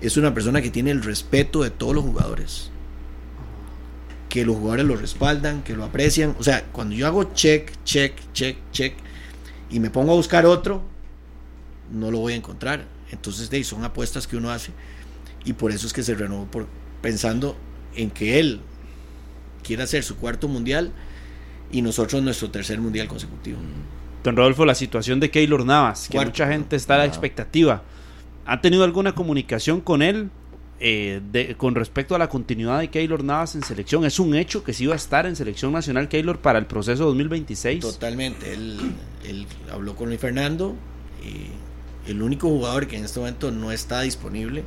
es 0.00 0.16
una 0.16 0.34
persona 0.34 0.60
que 0.62 0.70
tiene 0.70 0.90
el 0.90 1.04
respeto 1.04 1.62
de 1.62 1.70
todos 1.70 1.94
los 1.94 2.02
jugadores, 2.02 2.70
que 4.28 4.44
los 4.44 4.56
jugadores 4.56 4.86
lo 4.86 4.96
respaldan, 4.96 5.62
que 5.62 5.76
lo 5.76 5.84
aprecian, 5.84 6.34
o 6.40 6.42
sea, 6.42 6.64
cuando 6.72 6.96
yo 6.96 7.06
hago 7.06 7.32
check, 7.34 7.70
check, 7.84 8.16
check, 8.32 8.56
check, 8.72 8.94
y 9.70 9.80
me 9.80 9.90
pongo 9.90 10.12
a 10.12 10.16
buscar 10.16 10.46
otro, 10.46 10.82
no 11.92 12.10
lo 12.10 12.18
voy 12.18 12.34
a 12.34 12.36
encontrar. 12.36 12.84
Entonces, 13.10 13.50
de 13.50 13.62
son 13.64 13.84
apuestas 13.84 14.26
que 14.26 14.36
uno 14.36 14.50
hace 14.50 14.72
y 15.44 15.52
por 15.52 15.70
eso 15.70 15.86
es 15.86 15.92
que 15.92 16.02
se 16.02 16.14
renovó 16.14 16.46
por, 16.46 16.66
pensando 17.02 17.56
en 17.94 18.10
que 18.10 18.40
él 18.40 18.60
quiera 19.62 19.84
hacer 19.84 20.02
su 20.02 20.16
cuarto 20.16 20.48
mundial 20.48 20.92
y 21.70 21.82
nosotros 21.82 22.22
nuestro 22.22 22.50
tercer 22.50 22.80
mundial 22.80 23.08
consecutivo. 23.08 23.58
Don 24.22 24.36
Rodolfo, 24.36 24.64
la 24.64 24.74
situación 24.74 25.20
de 25.20 25.30
Keylor 25.30 25.66
Navas, 25.66 26.08
que 26.08 26.18
mucha 26.18 26.48
gente 26.48 26.76
está 26.76 26.94
a 26.94 26.98
la 26.98 27.04
expectativa. 27.04 27.82
¿Ha 28.46 28.60
tenido 28.60 28.84
alguna 28.84 29.14
comunicación 29.14 29.80
con 29.80 30.02
él 30.02 30.30
eh, 30.80 31.20
de, 31.30 31.54
con 31.56 31.74
respecto 31.74 32.14
a 32.14 32.18
la 32.18 32.28
continuidad 32.28 32.80
de 32.80 32.88
Keylor 32.88 33.24
Navas 33.24 33.54
en 33.54 33.62
selección? 33.62 34.04
¿Es 34.04 34.18
un 34.18 34.34
hecho 34.34 34.64
que 34.64 34.72
sí 34.72 34.86
va 34.86 34.94
a 34.94 34.96
estar 34.96 35.26
en 35.26 35.36
selección 35.36 35.72
nacional 35.72 36.08
Keylor 36.08 36.38
para 36.38 36.58
el 36.58 36.66
proceso 36.66 37.04
2026? 37.06 37.80
Totalmente. 37.80 38.52
Él, 38.52 38.78
él 39.24 39.46
habló 39.72 39.94
con 39.94 40.08
Luis 40.08 40.20
Fernando. 40.20 40.74
Y 41.22 42.10
el 42.10 42.22
único 42.22 42.48
jugador 42.48 42.86
que 42.86 42.96
en 42.96 43.04
este 43.04 43.18
momento 43.18 43.50
no 43.50 43.72
está 43.72 44.02
disponible 44.02 44.64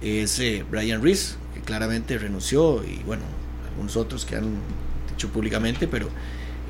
es 0.00 0.38
eh, 0.38 0.64
Brian 0.68 1.02
Reese, 1.02 1.34
que 1.54 1.60
claramente 1.60 2.18
renunció 2.18 2.84
y 2.84 3.02
bueno, 3.04 3.22
algunos 3.70 3.96
otros 3.96 4.24
que 4.24 4.36
han 4.36 4.56
dicho 5.10 5.28
públicamente, 5.28 5.88
pero 5.88 6.08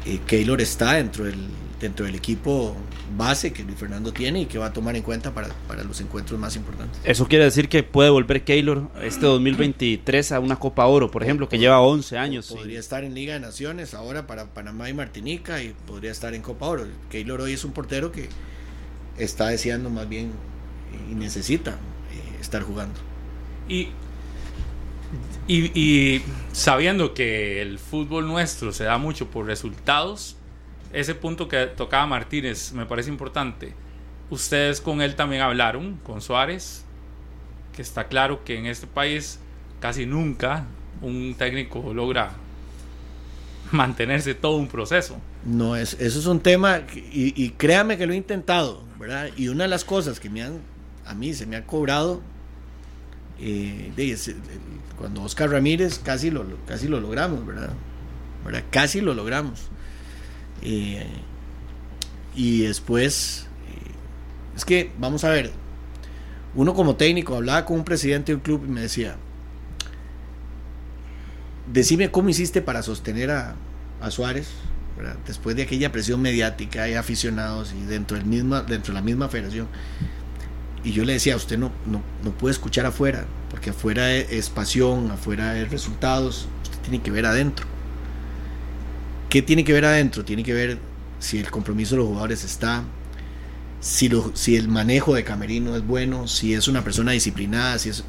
eh, 0.05 0.21
Keylor 0.27 0.61
está 0.61 0.95
dentro 0.95 1.25
del, 1.25 1.39
dentro 1.83 2.07
del 2.07 2.15
equipo 2.15 2.75
base 3.17 3.53
que 3.53 3.65
Luis 3.65 3.77
Fernando 3.77 4.13
tiene 4.13 4.43
y 4.43 4.47
que 4.47 4.57
va 4.57 4.67
a 4.67 4.73
tomar 4.73 4.95
en 4.95 5.03
cuenta 5.03 5.35
para, 5.35 5.49
para 5.67 5.83
los 5.83 6.01
encuentros 6.01 6.39
más 6.39 6.55
importantes. 6.55 7.01
Eso 7.05 7.27
quiere 7.27 7.45
decir 7.45 7.69
que 7.69 7.83
puede 7.83 8.09
volver 8.09 8.45
Keylor 8.45 8.89
este 9.03 9.27
2023 9.27 10.33
a 10.33 10.41
una 10.41 10.57
Copa 10.57 10.87
Oro, 10.87 11.11
por 11.11 11.25
ejemplo, 11.25 11.49
que 11.49 11.59
lleva 11.59 11.81
11 11.81 12.17
años. 12.17 12.47
Podría 12.47 12.79
estar 12.79 13.03
en 13.03 13.15
Liga 13.15 13.35
de 13.35 13.41
Naciones 13.41 13.95
ahora 13.95 14.29
para 14.29 14.47
Panamá 14.47 14.89
y 14.89 14.95
Martinica 14.95 15.61
y 15.61 15.75
podría 15.87 16.13
estar 16.13 16.35
en 16.35 16.43
Copa 16.43 16.67
Oro. 16.67 16.87
Keylor 17.11 17.41
hoy 17.41 17.53
es 17.55 17.65
un 17.65 17.73
portero 17.73 18.13
que 18.13 18.29
está 19.19 19.49
deseando 19.49 19.91
más 19.91 20.09
bien 20.09 20.31
y 21.11 21.15
necesita 21.17 21.73
eh, 21.73 22.39
estar 22.41 22.63
jugando. 22.63 22.95
Y, 23.69 23.89
y, 25.49 25.79
y 25.79 26.23
sabiendo 26.53 27.13
que 27.13 27.61
el 27.61 27.81
fútbol 27.81 28.29
nuestro 28.29 28.73
se 28.73 28.85
da 28.85 28.99
mucho 28.99 29.27
por 29.27 29.47
resultados, 29.47 30.37
ese 30.93 31.15
punto 31.15 31.49
que 31.49 31.67
tocaba 31.67 32.07
Martínez 32.07 32.73
me 32.73 32.87
parece 32.87 33.11
importante. 33.11 33.75
Ustedes 34.31 34.81
con 34.81 35.03
él 35.03 35.15
también 35.15 35.43
hablaron, 35.43 35.99
con 36.03 36.21
Suárez, 36.21 36.85
que 37.75 37.83
está 37.83 38.09
claro 38.09 38.45
que 38.45 38.59
en 38.59 38.67
este 38.67 38.87
país 38.87 39.39
casi 39.81 40.07
nunca 40.07 40.67
un 41.01 41.35
técnico 41.37 41.93
logra 41.93 42.33
mantenerse 43.73 44.35
todo 44.35 44.57
un 44.57 44.69
proceso. 44.69 45.17
No, 45.45 45.77
es, 45.77 45.95
eso 45.95 46.19
es 46.19 46.27
un 46.27 46.41
tema, 46.41 46.83
y, 46.95 47.51
créame 47.51 47.99
que 47.99 48.07
lo 48.07 48.13
he 48.13 48.17
intentado, 48.17 48.85
¿verdad? 48.99 49.31
Y 49.37 49.49
una 49.49 49.65
de 49.65 49.69
las 49.69 49.85
cosas 49.85 50.21
que 50.21 50.31
me 50.31 50.43
han, 50.43 50.61
a 51.05 51.15
mí 51.15 51.35
se 51.35 51.47
me 51.47 51.57
ha 51.57 51.67
cobrado, 51.67 52.21
eh, 53.41 53.93
es, 53.97 54.35
cuando 54.97 55.23
Oscar 55.23 55.51
Ramírez 55.51 55.99
casi 55.99 56.31
lo, 56.31 56.45
casi 56.67 56.87
lo 56.87 57.01
logramos, 57.01 57.45
¿verdad? 57.45 57.73
¿verdad? 58.45 58.63
Casi 58.71 59.01
lo 59.01 59.15
logramos. 59.15 59.69
Eh, 60.63 61.07
y 62.35 62.63
después, 62.63 63.49
eh, 63.69 63.91
es 64.57 64.65
que, 64.65 64.93
vamos 64.99 65.25
a 65.25 65.31
ver, 65.31 65.53
uno 66.55 66.75
como 66.75 66.97
técnico 66.97 67.37
hablaba 67.37 67.65
con 67.65 67.79
un 67.79 67.85
presidente 67.85 68.33
de 68.33 68.37
un 68.37 68.43
club 68.43 68.65
y 68.67 68.71
me 68.71 68.83
decía, 68.83 69.17
decime 71.73 72.11
cómo 72.11 72.29
hiciste 72.29 72.63
para 72.63 72.83
sostener 72.83 73.31
a, 73.31 73.55
a 74.01 74.11
Suárez, 74.11 74.49
después 75.27 75.57
de 75.57 75.63
aquella 75.63 75.91
presión 75.91 76.21
mediática 76.21 76.89
y 76.89 76.95
aficionados 76.95 77.73
y 77.73 77.85
dentro, 77.87 78.17
del 78.17 78.27
misma, 78.27 78.63
dentro 78.63 78.93
de 78.93 79.01
la 79.01 79.05
misma 79.05 79.29
federación. 79.29 79.69
Y 80.85 80.93
yo 80.93 81.05
le 81.05 81.15
decía, 81.15 81.37
usted 81.37 81.59
no, 81.59 81.71
no, 81.87 82.03
no 82.25 82.31
puede 82.33 82.53
escuchar 82.53 82.87
afuera, 82.87 83.25
porque 83.51 83.71
afuera 83.71 84.13
es, 84.13 84.31
es 84.31 84.51
pasión, 84.51 85.11
afuera 85.11 85.59
es 85.59 85.71
resultados, 85.71 86.49
usted 86.63 86.79
tiene 86.81 87.03
que 87.03 87.11
ver 87.11 87.27
adentro. 87.27 87.67
¿Qué 89.33 89.41
tiene 89.41 89.65
que 89.65 89.73
ver 89.73 89.87
adentro? 89.87 90.27
Tiene 90.27 90.43
que 90.43 90.53
ver 90.53 90.77
si 91.19 91.39
el 91.39 91.51
compromiso 91.51 91.95
de 91.95 92.01
los 92.01 92.09
jugadores 92.09 92.45
está, 92.45 92.85
si, 93.81 94.11
el 94.55 94.69
manejo 94.69 95.15
de 95.15 95.25
Camerino 95.25 95.75
es 95.75 95.87
bueno, 95.87 96.29
si 96.29 96.53
es 96.53 96.69
una 96.69 96.85
persona 96.85 97.13
disciplinada, 97.13 97.79
si 97.79 97.89
es... 97.89 98.05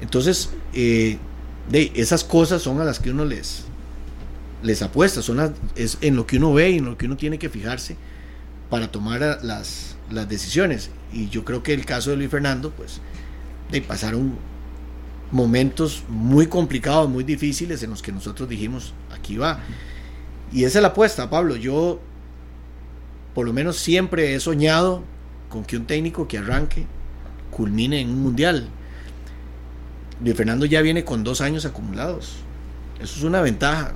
Entonces, 0.00 0.48
eh, 0.72 1.18
esas 1.92 2.24
cosas 2.24 2.62
son 2.62 2.80
a 2.80 2.84
las 2.84 3.00
que 3.00 3.10
uno 3.10 3.26
les, 3.26 3.66
apuesta, 4.80 5.20
son 5.20 5.54
es 5.76 5.98
en 6.00 6.16
lo 6.16 6.26
que 6.26 6.38
uno 6.38 6.54
ve 6.54 6.70
y 6.70 6.78
en 6.78 6.86
lo 6.86 6.96
que 6.96 7.04
uno 7.04 7.18
tiene 7.18 7.38
que 7.38 7.50
fijarse 7.50 7.98
para 8.70 8.90
tomar 8.90 9.40
las, 9.42 9.98
decisiones. 10.26 10.88
Y 11.12 11.28
yo 11.28 11.44
creo 11.44 11.62
que 11.62 11.74
el 11.74 11.84
caso 11.84 12.08
de 12.08 12.16
Luis 12.16 12.30
Fernando, 12.30 12.70
pues, 12.70 13.02
pasaron 13.86 14.38
momentos 15.30 16.02
muy 16.08 16.46
complicados, 16.46 17.10
muy 17.10 17.24
difíciles 17.24 17.82
en 17.82 17.90
los 17.90 18.00
que 18.00 18.10
nosotros 18.10 18.48
dijimos, 18.48 18.94
aquí 19.12 19.36
va. 19.36 19.60
Y 20.54 20.62
esa 20.62 20.78
es 20.78 20.82
la 20.82 20.88
apuesta, 20.88 21.28
Pablo. 21.28 21.56
Yo, 21.56 21.98
por 23.34 23.44
lo 23.44 23.52
menos, 23.52 23.76
siempre 23.76 24.36
he 24.36 24.40
soñado 24.40 25.02
con 25.48 25.64
que 25.64 25.76
un 25.76 25.84
técnico 25.84 26.28
que 26.28 26.38
arranque 26.38 26.86
culmine 27.50 28.00
en 28.00 28.10
un 28.10 28.22
mundial. 28.22 28.68
Luis 30.22 30.36
Fernando 30.36 30.64
ya 30.64 30.80
viene 30.80 31.04
con 31.04 31.24
dos 31.24 31.40
años 31.40 31.66
acumulados. 31.66 32.36
Eso 33.00 33.18
es 33.18 33.24
una 33.24 33.40
ventaja. 33.40 33.94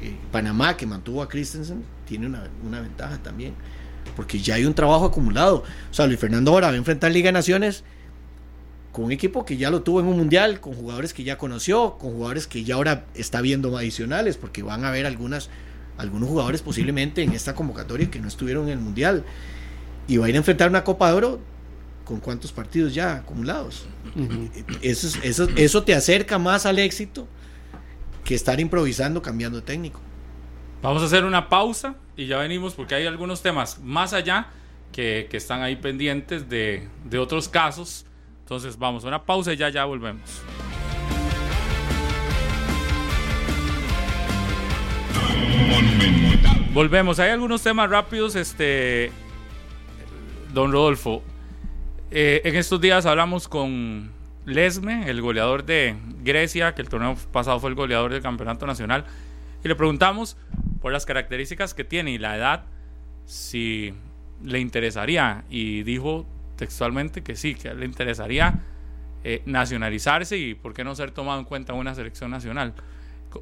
Eh, 0.00 0.16
Panamá, 0.32 0.76
que 0.76 0.86
mantuvo 0.86 1.22
a 1.22 1.28
Christensen, 1.28 1.84
tiene 2.04 2.26
una, 2.26 2.50
una, 2.66 2.80
ventaja 2.80 3.18
también. 3.22 3.54
Porque 4.16 4.40
ya 4.40 4.56
hay 4.56 4.64
un 4.64 4.74
trabajo 4.74 5.04
acumulado. 5.04 5.62
O 5.88 5.94
sea, 5.94 6.08
Luis 6.08 6.18
Fernando 6.18 6.50
ahora 6.50 6.66
va 6.66 6.72
a 6.72 6.76
enfrentar 6.76 7.12
Liga 7.12 7.28
de 7.28 7.32
Naciones 7.32 7.84
con 8.90 9.04
un 9.04 9.12
equipo 9.12 9.44
que 9.44 9.56
ya 9.56 9.70
lo 9.70 9.82
tuvo 9.82 10.00
en 10.00 10.06
un 10.06 10.16
mundial, 10.16 10.58
con 10.58 10.74
jugadores 10.74 11.14
que 11.14 11.22
ya 11.22 11.38
conoció, 11.38 11.96
con 11.96 12.10
jugadores 12.10 12.48
que 12.48 12.64
ya 12.64 12.74
ahora 12.74 13.04
está 13.14 13.40
viendo 13.40 13.78
adicionales, 13.78 14.36
porque 14.36 14.64
van 14.64 14.84
a 14.84 14.88
haber 14.88 15.06
algunas 15.06 15.48
algunos 15.98 16.28
jugadores 16.28 16.62
posiblemente 16.62 17.22
en 17.22 17.32
esta 17.32 17.54
convocatoria 17.54 18.10
que 18.10 18.18
no 18.18 18.28
estuvieron 18.28 18.64
en 18.64 18.72
el 18.72 18.78
Mundial. 18.78 19.24
Y 20.08 20.16
va 20.16 20.26
a 20.26 20.28
ir 20.28 20.34
a 20.34 20.38
enfrentar 20.38 20.68
una 20.68 20.84
Copa 20.84 21.08
de 21.08 21.14
Oro 21.14 21.40
con 22.04 22.20
cuántos 22.20 22.52
partidos 22.52 22.94
ya 22.94 23.16
acumulados. 23.16 23.86
Uh 24.16 24.20
-huh. 24.20 24.50
eso, 24.82 25.18
eso, 25.22 25.48
eso 25.56 25.82
te 25.84 25.94
acerca 25.94 26.38
más 26.38 26.66
al 26.66 26.78
éxito 26.78 27.28
que 28.24 28.34
estar 28.34 28.58
improvisando, 28.60 29.22
cambiando 29.22 29.58
de 29.58 29.66
técnico. 29.66 30.00
Vamos 30.82 31.02
a 31.02 31.06
hacer 31.06 31.24
una 31.24 31.48
pausa 31.48 31.94
y 32.16 32.26
ya 32.26 32.38
venimos 32.38 32.74
porque 32.74 32.94
hay 32.94 33.06
algunos 33.06 33.40
temas 33.42 33.78
más 33.80 34.12
allá 34.12 34.48
que, 34.90 35.28
que 35.30 35.36
están 35.36 35.62
ahí 35.62 35.76
pendientes 35.76 36.48
de, 36.48 36.88
de 37.04 37.18
otros 37.18 37.48
casos. 37.48 38.04
Entonces 38.40 38.76
vamos 38.78 39.04
a 39.04 39.08
una 39.08 39.24
pausa 39.24 39.52
y 39.52 39.56
ya, 39.56 39.68
ya 39.70 39.84
volvemos. 39.84 40.42
Volvemos, 46.72 47.18
hay 47.18 47.30
algunos 47.30 47.62
temas 47.62 47.90
rápidos, 47.90 48.34
este, 48.34 49.12
don 50.54 50.72
Rodolfo. 50.72 51.22
Eh, 52.10 52.40
en 52.44 52.56
estos 52.56 52.80
días 52.80 53.04
hablamos 53.04 53.46
con 53.46 54.10
Lesme, 54.46 55.08
el 55.08 55.20
goleador 55.20 55.64
de 55.64 55.96
Grecia, 56.22 56.74
que 56.74 56.82
el 56.82 56.88
torneo 56.88 57.16
pasado 57.30 57.60
fue 57.60 57.70
el 57.70 57.76
goleador 57.76 58.12
del 58.12 58.22
campeonato 58.22 58.66
nacional, 58.66 59.04
y 59.62 59.68
le 59.68 59.74
preguntamos 59.74 60.36
por 60.80 60.92
las 60.92 61.06
características 61.06 61.74
que 61.74 61.84
tiene 61.84 62.12
y 62.12 62.18
la 62.18 62.36
edad, 62.36 62.64
si 63.24 63.94
le 64.42 64.58
interesaría, 64.58 65.44
y 65.50 65.82
dijo 65.82 66.26
textualmente 66.56 67.22
que 67.22 67.36
sí, 67.36 67.54
que 67.54 67.72
le 67.74 67.84
interesaría 67.84 68.60
eh, 69.24 69.42
nacionalizarse 69.46 70.36
y 70.36 70.54
por 70.54 70.74
qué 70.74 70.84
no 70.84 70.94
ser 70.94 71.12
tomado 71.12 71.38
en 71.38 71.44
cuenta 71.44 71.72
en 71.72 71.78
una 71.78 71.94
selección 71.94 72.30
nacional. 72.30 72.74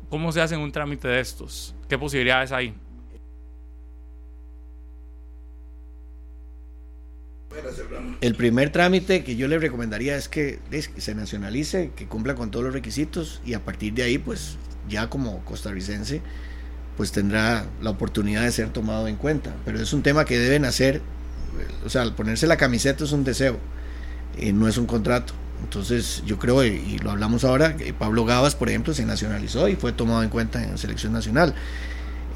¿Cómo 0.09 0.33
se 0.33 0.41
hace 0.41 0.57
un 0.57 0.73
trámite 0.73 1.09
de 1.09 1.21
estos? 1.21 1.75
¿Qué 1.89 1.99
posibilidades 1.99 2.53
hay? 2.53 2.75
El 8.21 8.35
primer 8.35 8.71
trámite 8.71 9.25
que 9.25 9.35
yo 9.37 9.49
le 9.49 9.59
recomendaría 9.59 10.17
es 10.17 10.29
que, 10.29 10.61
se 10.99 11.15
nacionalice, 11.15 11.91
que 11.97 12.07
cumpla 12.07 12.35
con 12.35 12.51
todos 12.51 12.65
los 12.65 12.75
requisitos 12.75 13.41
y 13.45 13.55
a 13.55 13.65
partir 13.65 13.95
de 13.95 14.03
ahí, 14.03 14.19
pues 14.19 14.57
ya 14.89 15.11
como 15.11 15.45
costarricense, 15.45 16.23
pues 16.97 17.13
tendrá 17.13 17.67
la 17.81 17.91
oportunidad 17.91 18.43
de 18.43 18.53
ser 18.53 18.71
tomado 18.71 19.09
en 19.09 19.17
cuenta. 19.17 19.55
Pero 19.65 19.81
es 19.81 19.93
un 19.93 20.03
tema 20.03 20.25
que 20.25 20.39
deben 20.39 20.65
hacer, 20.65 21.03
o 21.85 21.89
sea, 21.89 22.03
al 22.03 22.15
ponerse 22.15 22.47
la 22.47 22.57
camiseta 22.57 23.05
es 23.05 23.13
un 23.13 23.25
deseo, 23.25 23.59
eh, 24.39 24.53
no 24.53 24.69
es 24.69 24.79
un 24.79 24.87
contrato. 24.87 25.35
Entonces 25.63 26.23
yo 26.27 26.39
creo, 26.39 26.65
y 26.65 26.99
lo 26.99 27.11
hablamos 27.11 27.45
ahora, 27.45 27.77
Pablo 27.99 28.25
Gavas, 28.25 28.55
por 28.55 28.69
ejemplo, 28.69 28.95
se 28.95 29.05
nacionalizó 29.05 29.69
y 29.69 29.77
fue 29.77 29.93
tomado 29.93 30.23
en 30.23 30.29
cuenta 30.29 30.63
en 30.63 30.79
selección 30.79 31.13
nacional. 31.13 31.55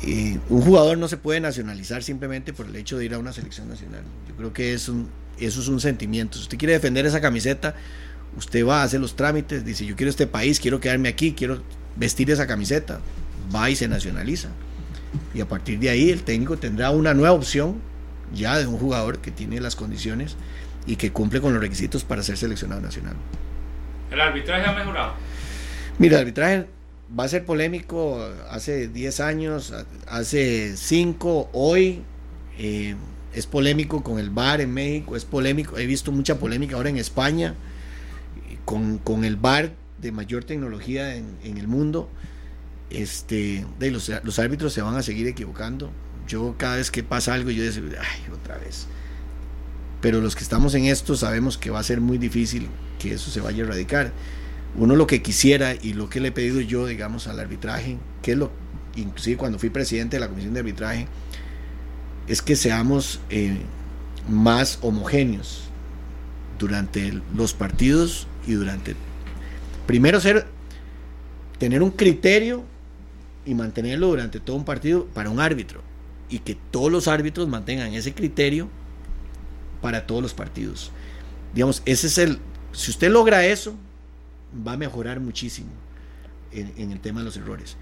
Y 0.03 0.39
un 0.49 0.61
jugador 0.61 0.99
no 0.99 1.09
se 1.09 1.17
puede 1.17 1.41
nacionalizar 1.41 2.03
simplemente 2.03 2.53
por 2.53 2.67
el 2.67 2.77
hecho 2.77 2.99
de 2.99 3.07
ir 3.07 3.15
a 3.15 3.19
una 3.19 3.33
selección 3.33 3.69
nacional. 3.69 4.03
Yo 4.29 4.35
creo 4.37 4.53
que 4.53 4.75
es 4.75 4.89
un, 4.89 5.09
eso 5.39 5.61
es 5.61 5.69
un 5.69 5.81
sentimiento. 5.81 6.37
Si 6.37 6.45
usted 6.45 6.59
quiere 6.59 6.75
defender 6.75 7.07
esa 7.07 7.21
camiseta, 7.21 7.75
usted 8.37 8.67
va 8.67 8.83
a 8.83 8.85
hacer 8.85 9.01
los 9.01 9.17
trámites, 9.17 9.65
dice 9.65 9.87
yo 9.87 9.97
quiero 9.97 10.11
este 10.11 10.27
país, 10.27 10.61
quiero 10.61 10.81
quedarme 10.81 11.09
aquí, 11.09 11.33
quiero 11.33 11.63
vestir 11.97 12.31
esa 12.31 12.47
camiseta, 12.47 13.01
va 13.55 13.71
y 13.71 13.77
se 13.77 13.89
nacionaliza. 13.89 14.49
Y 15.33 15.41
a 15.41 15.49
partir 15.49 15.79
de 15.79 15.91
ahí 15.91 16.11
el 16.11 16.23
técnico 16.23 16.59
tendrá 16.59 16.91
una 16.91 17.15
nueva 17.15 17.33
opción 17.33 17.77
ya 18.35 18.59
de 18.59 18.67
un 18.67 18.79
jugador 18.79 19.19
que 19.19 19.31
tiene 19.31 19.61
las 19.61 19.77
condiciones 19.77 20.37
y 20.87 20.97
que 20.97 21.13
cumple 21.13 21.41
con 21.41 21.53
los 21.53 21.63
requisitos 21.63 22.05
para 22.05 22.23
ser 22.23 22.37
seleccionado 22.37 22.81
nacional. 22.81 23.15
¿El 24.11 24.21
arbitraje 24.21 24.67
ha 24.67 24.73
mejorado? 24.73 25.15
Mira, 25.99 26.17
el 26.17 26.23
arbitraje 26.23 26.67
va 27.19 27.25
a 27.25 27.29
ser 27.29 27.45
polémico 27.45 28.21
hace 28.51 28.89
10 28.89 29.21
años, 29.21 29.73
hace 30.07 30.77
5, 30.77 31.51
hoy 31.53 32.03
eh, 32.59 32.97
es 33.33 33.47
polémico 33.47 34.03
con 34.03 34.19
el 34.19 34.31
VAR 34.31 34.61
en 34.61 34.73
México, 34.73 35.17
es 35.17 35.25
polémico, 35.25 35.79
he 35.79 35.87
visto 35.87 36.13
mucha 36.13 36.39
polémica 36.39 36.77
ahora 36.77 36.91
en 36.91 36.97
España 36.97 37.55
con, 38.65 38.99
con 38.99 39.25
el 39.25 39.37
VAR 39.37 39.73
de 39.99 40.13
mayor 40.13 40.45
tecnología 40.45 41.17
en, 41.17 41.37
en 41.45 41.59
el 41.59 41.69
mundo. 41.69 42.09
Este, 42.91 43.67
de 43.79 43.91
los, 43.91 44.11
los, 44.23 44.39
árbitros 44.39 44.73
se 44.73 44.83
van 44.83 44.95
a 44.95 45.03
seguir 45.03 45.27
equivocando. 45.27 45.91
Yo 46.29 46.55
cada 46.57 46.77
vez 46.77 46.91
que 46.91 47.03
pasa 47.03 47.35
algo, 47.35 47.51
yo 47.51 47.69
digo, 47.69 47.89
ay, 47.99 48.33
otra 48.33 48.57
vez 48.59 48.87
pero 50.05 50.21
los 50.21 50.37
que 50.37 50.43
estamos 50.43 50.75
en 50.75 50.85
esto 50.85 51.17
sabemos 51.17 51.57
que 51.57 51.71
va 51.71 51.79
a 51.79 51.83
ser 51.83 52.03
muy 52.03 52.19
difícil 52.19 52.69
que 52.99 53.15
eso 53.15 53.31
se 53.31 53.41
vaya 53.41 53.63
a 53.63 53.67
erradicar. 53.67 54.13
Uno 54.77 54.97
lo 54.97 55.07
que 55.07 55.23
quisiera 55.23 55.75
y 55.75 55.95
lo 55.95 56.11
que 56.11 56.21
le 56.21 56.29
he 56.29 56.31
pedido 56.31 56.61
yo, 56.61 56.85
digamos, 56.85 57.27
al 57.27 57.41
arbitraje, 57.41 57.97
que 58.21 58.33
es 58.33 58.37
lo, 58.37 58.51
inclusive 58.97 59.39
cuando 59.39 59.59
fui 59.59 59.71
presidente 59.71 60.17
de 60.17 60.21
la 60.21 60.29
comisión 60.29 60.53
de 60.53 60.61
arbitraje, 60.61 61.09
es 62.29 62.43
que 62.43 62.55
seamos 62.55 63.19
eh, 63.31 63.57
más 64.29 64.79
homogéneos 64.83 65.71
durante 66.59 67.19
los 67.35 67.55
partidos 67.55 68.27
y 68.47 68.53
durante 68.53 68.97
primero 69.87 70.21
ser 70.21 70.45
tener 71.59 71.83
un 71.83 71.93
criterio 71.93 72.63
y 73.47 73.55
mantenerlo 73.55 74.09
durante 74.09 74.39
todo 74.39 74.57
un 74.57 74.67
partido 74.67 75.07
para 75.15 75.31
un 75.31 75.41
árbitro 75.41 75.81
y 76.29 76.41
que 76.41 76.59
todos 76.71 76.93
los 76.93 77.09
árbitros 77.09 77.49
mantengan 77.49 77.95
ese 77.95 78.13
criterio 78.13 78.69
para 79.85 80.07
todos 80.07 80.23
los 80.23 80.33
partidos. 80.33 80.91
Digamos, 81.53 81.83
ese 81.85 82.07
es 82.07 82.17
el. 82.17 82.39
Si 82.73 82.91
usted 82.91 83.11
logra 83.11 83.45
eso, 83.45 83.77
va 84.67 84.73
a 84.73 84.77
mejorar 84.79 85.21
muchísimo 85.21 85.69
en, 86.53 86.91
el 86.91 87.01
tema 87.01 87.21
de 87.21 87.27
los 87.27 87.37
errores. 87.37 87.77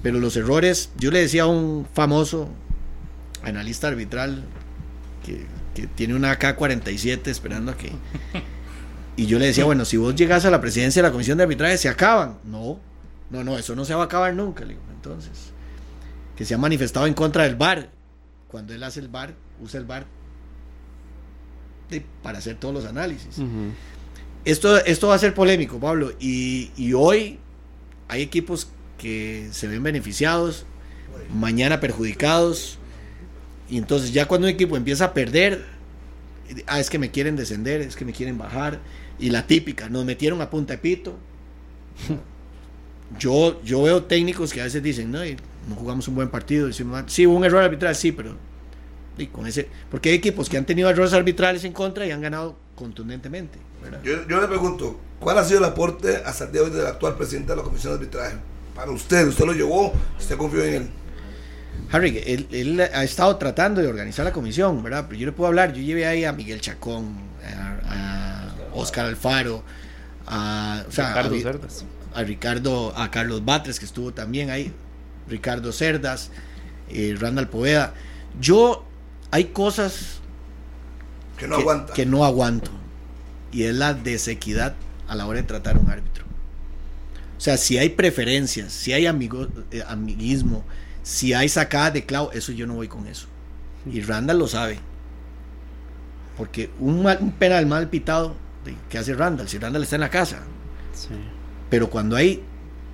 Pero 0.00 0.20
los 0.20 0.36
errores, 0.36 0.92
yo 0.98 1.10
le 1.10 1.18
decía 1.18 1.42
a 1.42 1.46
un 1.46 1.84
famoso 1.92 2.48
analista 3.42 3.88
arbitral 3.88 4.44
que, 5.26 5.46
tiene 5.96 6.14
una 6.14 6.30
AK-47 6.30 7.26
esperando 7.26 7.72
a 7.72 7.76
que. 7.76 7.90
Y 9.16 9.26
yo 9.26 9.40
le 9.40 9.46
decía, 9.46 9.64
bueno, 9.64 9.84
si 9.84 9.96
vos 9.96 10.14
llegas 10.14 10.44
a 10.44 10.50
la 10.52 10.60
presidencia 10.60 11.02
de 11.02 11.08
la 11.08 11.12
comisión 11.12 11.38
de 11.38 11.42
arbitraje, 11.42 11.76
se 11.76 11.88
acaban. 11.88 12.38
No, 12.44 12.78
no, 13.30 13.42
no, 13.42 13.58
eso 13.58 13.74
no 13.74 13.84
se 13.84 13.94
va 13.94 14.02
a 14.02 14.04
acabar 14.04 14.32
nunca. 14.32 14.64
Le 14.64 14.74
digo. 14.74 14.82
Entonces, 14.94 15.50
que 16.36 16.44
se 16.44 16.54
ha 16.54 16.58
manifestado 16.58 17.08
en 17.08 17.14
contra 17.14 17.42
del 17.42 17.56
VAR. 17.56 17.90
Cuando 18.46 18.74
él 18.74 18.82
hace 18.84 19.00
el 19.00 19.08
VAR, 19.08 19.34
usa 19.60 19.80
el 19.80 19.86
VAR 19.86 20.06
para 22.22 22.38
hacer 22.38 22.56
todos 22.56 22.74
los 22.74 22.84
análisis. 22.84 23.36
esto, 24.44 24.84
esto 24.84 25.08
va 25.08 25.14
a 25.14 25.18
ser 25.18 25.34
polémico, 25.34 25.78
Pablo, 25.78 26.12
y, 26.20 26.92
hoy 26.94 27.38
hay 28.08 28.22
equipos 28.22 28.68
que 28.98 29.48
se 29.52 29.68
ven 29.68 29.82
beneficiados, 29.82 30.64
mañana 31.34 31.80
perjudicados, 31.80 32.78
y 33.70 33.76
entonces 33.78 34.12
ya 34.12 34.26
cuando 34.26 34.46
un 34.46 34.52
equipo 34.52 34.76
empieza 34.76 35.06
a 35.06 35.14
perder, 35.14 35.64
ah, 36.66 36.80
es 36.80 36.90
que 36.90 36.98
me 36.98 37.10
quieren 37.10 37.36
descender, 37.36 37.80
es 37.80 37.96
que 37.96 38.04
me 38.04 38.12
quieren 38.12 38.38
bajar, 38.38 38.80
y 39.18 39.30
la 39.30 39.46
típica, 39.46 39.88
nos 39.88 40.04
metieron 40.04 40.40
a 40.40 40.50
punta 40.50 40.74
de 40.74 40.78
pito. 40.78 41.18
Yo, 43.18 43.62
yo 43.64 43.82
veo 43.82 44.04
técnicos 44.04 44.52
que 44.52 44.60
a 44.60 44.64
veces 44.64 44.82
dicen, 44.82 45.10
no, 45.10 45.20
no 45.24 45.74
jugamos 45.74 46.06
un 46.08 46.14
buen 46.14 46.28
partido, 46.28 46.66
decimos, 46.66 47.04
sí, 47.06 47.26
hubo 47.26 47.36
un 47.36 47.44
error 47.44 47.62
arbitral, 47.62 47.96
sí, 47.96 48.12
pero 48.12 48.36
con 49.26 49.46
ese, 49.46 49.68
porque 49.90 50.10
hay 50.10 50.14
equipos 50.14 50.48
que 50.48 50.56
han 50.56 50.64
tenido 50.64 50.88
errores 50.88 51.12
arbitrales 51.12 51.64
en 51.64 51.72
contra 51.72 52.06
y 52.06 52.10
han 52.10 52.20
ganado 52.20 52.56
contundentemente. 52.74 53.58
Yo, 54.02 54.26
yo, 54.28 54.40
le 54.40 54.48
pregunto, 54.48 54.98
¿cuál 55.20 55.38
ha 55.38 55.44
sido 55.44 55.58
el 55.58 55.64
aporte 55.64 56.16
hasta 56.24 56.44
el 56.44 56.52
día 56.52 56.62
de 56.62 56.68
hoy 56.68 56.76
del 56.76 56.86
actual 56.86 57.16
presidente 57.16 57.52
de 57.52 57.56
la 57.56 57.62
Comisión 57.62 57.92
de 57.92 57.98
Arbitraje? 57.98 58.36
Para 58.74 58.90
usted, 58.90 59.26
usted 59.26 59.44
lo 59.44 59.52
llevó, 59.52 59.92
usted 60.18 60.36
confió 60.36 60.64
en 60.64 60.74
él. 60.74 60.90
Harry, 61.90 62.22
él, 62.26 62.80
ha 62.80 63.02
estado 63.02 63.36
tratando 63.36 63.80
de 63.80 63.88
organizar 63.88 64.24
la 64.24 64.32
comisión, 64.32 64.82
¿verdad? 64.82 65.06
Pero 65.08 65.20
yo 65.20 65.26
le 65.26 65.32
puedo 65.32 65.48
hablar, 65.48 65.72
yo 65.72 65.82
llevé 65.82 66.06
ahí 66.06 66.24
a 66.24 66.32
Miguel 66.32 66.60
Chacón, 66.60 67.16
a, 67.88 68.54
Oscar 68.74 69.06
Alfaro, 69.06 69.62
a, 70.26 70.84
Ricardo 70.88 71.34
a, 71.34 71.40
Cerdas. 71.40 71.84
a 72.14 72.22
Ricardo, 72.22 72.92
a 72.96 73.10
Carlos 73.10 73.44
Batres, 73.44 73.78
que 73.78 73.86
estuvo 73.86 74.12
también 74.12 74.50
ahí, 74.50 74.72
Ricardo 75.28 75.72
Cerdas, 75.72 76.30
eh, 76.90 77.16
Randall 77.18 77.48
Poveda. 77.48 77.94
Yo 78.38 78.84
hay 79.30 79.44
cosas 79.44 80.20
que 81.36 81.46
no, 81.46 81.86
que, 81.94 82.06
no 82.06 82.24
aguanto. 82.24 82.70
Y 83.52 83.64
es 83.64 83.74
la 83.74 83.94
desequidad 83.94 84.74
a 85.06 85.14
la 85.14 85.26
hora 85.26 85.40
de 85.40 85.46
tratar 85.46 85.76
a 85.76 85.78
un 85.78 85.90
árbitro. 85.90 86.24
O 87.36 87.40
sea, 87.40 87.56
si 87.56 87.78
hay 87.78 87.90
preferencias, 87.90 88.72
si 88.72 88.92
hay 88.92 89.06
amigo, 89.06 89.46
eh, 89.70 89.82
amiguismo, 89.86 90.64
si 91.02 91.32
hay 91.32 91.48
sacada 91.48 91.92
de 91.92 92.04
clavo, 92.04 92.32
eso 92.32 92.52
yo 92.52 92.66
no 92.66 92.74
voy 92.74 92.88
con 92.88 93.06
eso. 93.06 93.28
Y 93.90 94.00
Randall 94.00 94.38
lo 94.38 94.48
sabe. 94.48 94.78
Porque 96.36 96.70
un, 96.78 97.06
un 97.06 97.32
penal 97.32 97.66
mal 97.66 97.88
pitado, 97.88 98.34
¿qué 98.90 98.98
hace 98.98 99.14
Randall? 99.14 99.48
Si 99.48 99.58
Randall 99.58 99.84
está 99.84 99.96
en 99.96 100.00
la 100.00 100.10
casa. 100.10 100.40
Pero 101.70 101.88
cuando 101.90 102.16
hay, 102.16 102.42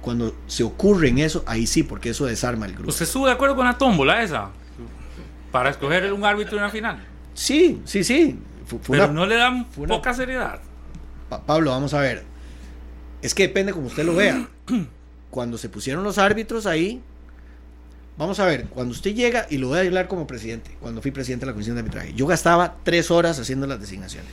cuando 0.01 0.37
se 0.47 0.63
ocurre 0.63 1.09
en 1.09 1.19
eso, 1.19 1.43
ahí 1.47 1.67
sí, 1.67 1.83
porque 1.83 2.11
eso 2.11 2.27
desarma 2.27 2.67
el 2.67 2.75
grupo. 2.75 2.91
¿Usted 2.91 3.07
estuvo 3.07 3.27
de 3.27 3.33
acuerdo 3.33 3.57
con 3.57 3.65
la 3.65 3.79
tómbola 3.79 4.23
esa? 4.23 4.51
Para 5.55 5.71
escoger 5.71 6.13
un 6.13 6.25
árbitro 6.25 6.57
en 6.57 6.65
la 6.65 6.69
final. 6.69 6.99
Sí, 7.33 7.81
sí, 7.85 8.03
sí. 8.03 8.37
Pero 8.89 9.13
no 9.13 9.25
le 9.25 9.37
dan 9.37 9.67
poca 9.67 10.13
seriedad. 10.13 10.59
Pablo, 11.47 11.71
vamos 11.71 11.95
a 11.95 12.01
ver. 12.01 12.25
Es 13.23 13.37
que 13.37 13.45
depende 13.45 13.73
como 13.73 13.87
usted 13.87 14.05
lo 14.05 14.17
vea. 14.17 14.49
Cuando 15.31 15.57
se 15.57 15.69
pusieron 15.69 16.03
los 16.03 16.19
árbitros 16.19 16.67
ahí, 16.67 17.01
vamos 18.19 18.41
a 18.41 18.47
ver, 18.47 18.67
cuando 18.67 18.93
usted 18.93 19.15
llega, 19.15 19.47
y 19.49 19.59
lo 19.59 19.69
voy 19.69 19.79
a 19.79 19.83
hablar 19.83 20.09
como 20.09 20.27
presidente, 20.27 20.77
cuando 20.81 21.03
fui 21.03 21.11
presidente 21.11 21.45
de 21.45 21.51
la 21.51 21.53
Comisión 21.53 21.77
de 21.77 21.81
Arbitraje, 21.81 22.15
yo 22.15 22.27
gastaba 22.27 22.77
tres 22.83 23.11
horas 23.13 23.39
haciendo 23.39 23.67
las 23.69 23.81
designaciones. 23.81 24.33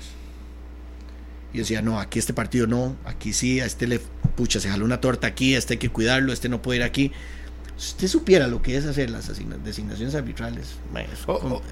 Y 1.53 1.59
decía, 1.59 1.81
no, 1.81 1.99
aquí 1.99 2.19
este 2.19 2.33
partido 2.33 2.65
no, 2.65 2.95
aquí 3.05 3.33
sí, 3.33 3.59
a 3.59 3.65
este 3.65 3.87
le, 3.87 3.99
pucha, 4.35 4.59
se 4.59 4.69
jaló 4.69 4.85
una 4.85 5.01
torta 5.01 5.27
aquí, 5.27 5.53
a 5.55 5.59
este 5.59 5.75
hay 5.75 5.79
que 5.79 5.89
cuidarlo, 5.89 6.33
este 6.33 6.49
no 6.49 6.63
puede 6.63 6.79
ir 6.79 6.83
aquí. 6.83 7.11
Si 7.81 7.93
usted 7.93 8.07
supiera 8.09 8.47
lo 8.47 8.61
que 8.61 8.77
es 8.77 8.85
hacer 8.85 9.09
las 9.09 9.27
designaciones 9.63 10.13
arbitrales, 10.13 10.75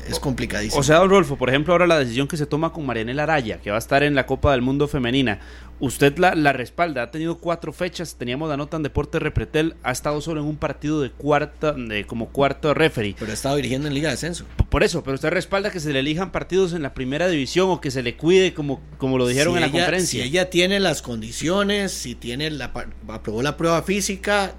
es, 0.09 0.19
complicadísimo. 0.19 0.79
O 0.79 0.83
sea, 0.83 0.97
don 0.97 1.11
Rolfo, 1.11 1.37
por 1.37 1.49
ejemplo, 1.49 1.71
ahora 1.71 1.85
la 1.85 1.99
decisión 1.99 2.27
que 2.27 2.35
se 2.35 2.47
toma 2.47 2.73
con 2.73 2.83
Marianela 2.83 3.21
Araya, 3.21 3.61
que 3.61 3.69
va 3.69 3.75
a 3.75 3.79
estar 3.79 4.01
en 4.01 4.15
la 4.15 4.25
Copa 4.25 4.53
del 4.53 4.63
Mundo 4.63 4.87
Femenina, 4.87 5.39
usted 5.79 6.17
la, 6.17 6.33
la 6.33 6.51
respalda, 6.51 7.03
ha 7.03 7.11
tenido 7.11 7.37
cuatro 7.37 7.71
fechas, 7.73 8.15
teníamos 8.15 8.49
la 8.49 8.57
nota 8.57 8.77
en 8.77 8.81
Deporte 8.81 9.19
Repretel, 9.19 9.75
ha 9.83 9.91
estado 9.91 10.19
solo 10.19 10.41
en 10.41 10.47
un 10.47 10.57
partido 10.57 10.99
de 10.99 11.11
cuarta, 11.11 11.73
de, 11.73 12.07
como 12.07 12.29
cuarto 12.29 12.73
referee. 12.73 13.15
Pero 13.19 13.29
ha 13.29 13.35
estado 13.35 13.57
dirigiendo 13.57 13.87
en 13.87 13.93
Liga 13.93 14.09
de 14.09 14.15
Ascenso. 14.15 14.45
Por 14.71 14.81
eso, 14.81 15.03
pero 15.03 15.13
usted 15.13 15.29
respalda 15.29 15.69
que 15.69 15.79
se 15.79 15.93
le 15.93 15.99
elijan 15.99 16.31
partidos 16.31 16.73
en 16.73 16.81
la 16.81 16.95
primera 16.95 17.27
división 17.27 17.69
o 17.69 17.81
que 17.81 17.91
se 17.91 18.01
le 18.01 18.17
cuide 18.17 18.55
como, 18.55 18.81
como 18.97 19.19
lo 19.19 19.27
dijeron 19.27 19.53
en 19.57 19.61
la 19.61 19.71
conferencia. 19.71 20.23
Si 20.23 20.27
ella 20.27 20.49
tiene 20.49 20.79
las 20.79 21.03
condiciones, 21.03 21.91
si 21.91 22.15
tiene 22.15 22.49
la, 22.49 22.73
aprobó 23.09 23.43
la 23.43 23.57
prueba 23.57 23.83
física, 23.83 24.55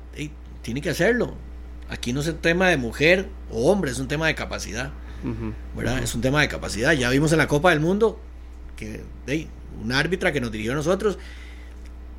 tiene 0.71 0.83
que 0.83 0.91
hacerlo. 0.91 1.35
Aquí 1.89 2.13
no 2.13 2.21
es 2.21 2.29
un 2.29 2.37
tema 2.37 2.69
de 2.69 2.77
mujer 2.77 3.29
o 3.51 3.73
hombre, 3.73 3.91
es 3.91 3.99
un 3.99 4.07
tema 4.07 4.29
de 4.29 4.37
capacidad. 4.37 4.93
¿verdad? 5.77 5.99
Es 5.99 6.15
un 6.15 6.21
tema 6.21 6.41
de 6.43 6.49
capacidad. 6.49 6.93
Ya 6.93 7.11
vimos 7.11 7.33
en 7.33 7.39
la 7.39 7.49
Copa 7.49 7.71
del 7.71 7.81
Mundo 7.81 8.21
que 8.77 9.03
hey, 9.27 9.49
una 9.83 9.99
árbitra 9.99 10.31
que 10.31 10.41
nos 10.41 10.53
dirigió 10.53 10.71
a 10.71 10.77
nosotros, 10.77 11.19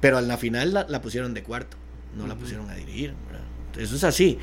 pero 0.02 0.20
en 0.20 0.28
la 0.28 0.38
final 0.38 0.86
la, 0.90 1.02
pusieron 1.02 1.34
de 1.34 1.44
cuarto, 1.44 1.78
no 2.18 2.28
la 2.28 2.36
pusieron 2.36 2.70
a 2.70 2.76
dirigir. 2.76 3.14
Eso 3.78 3.96
es 3.96 4.04
así. 4.04 4.38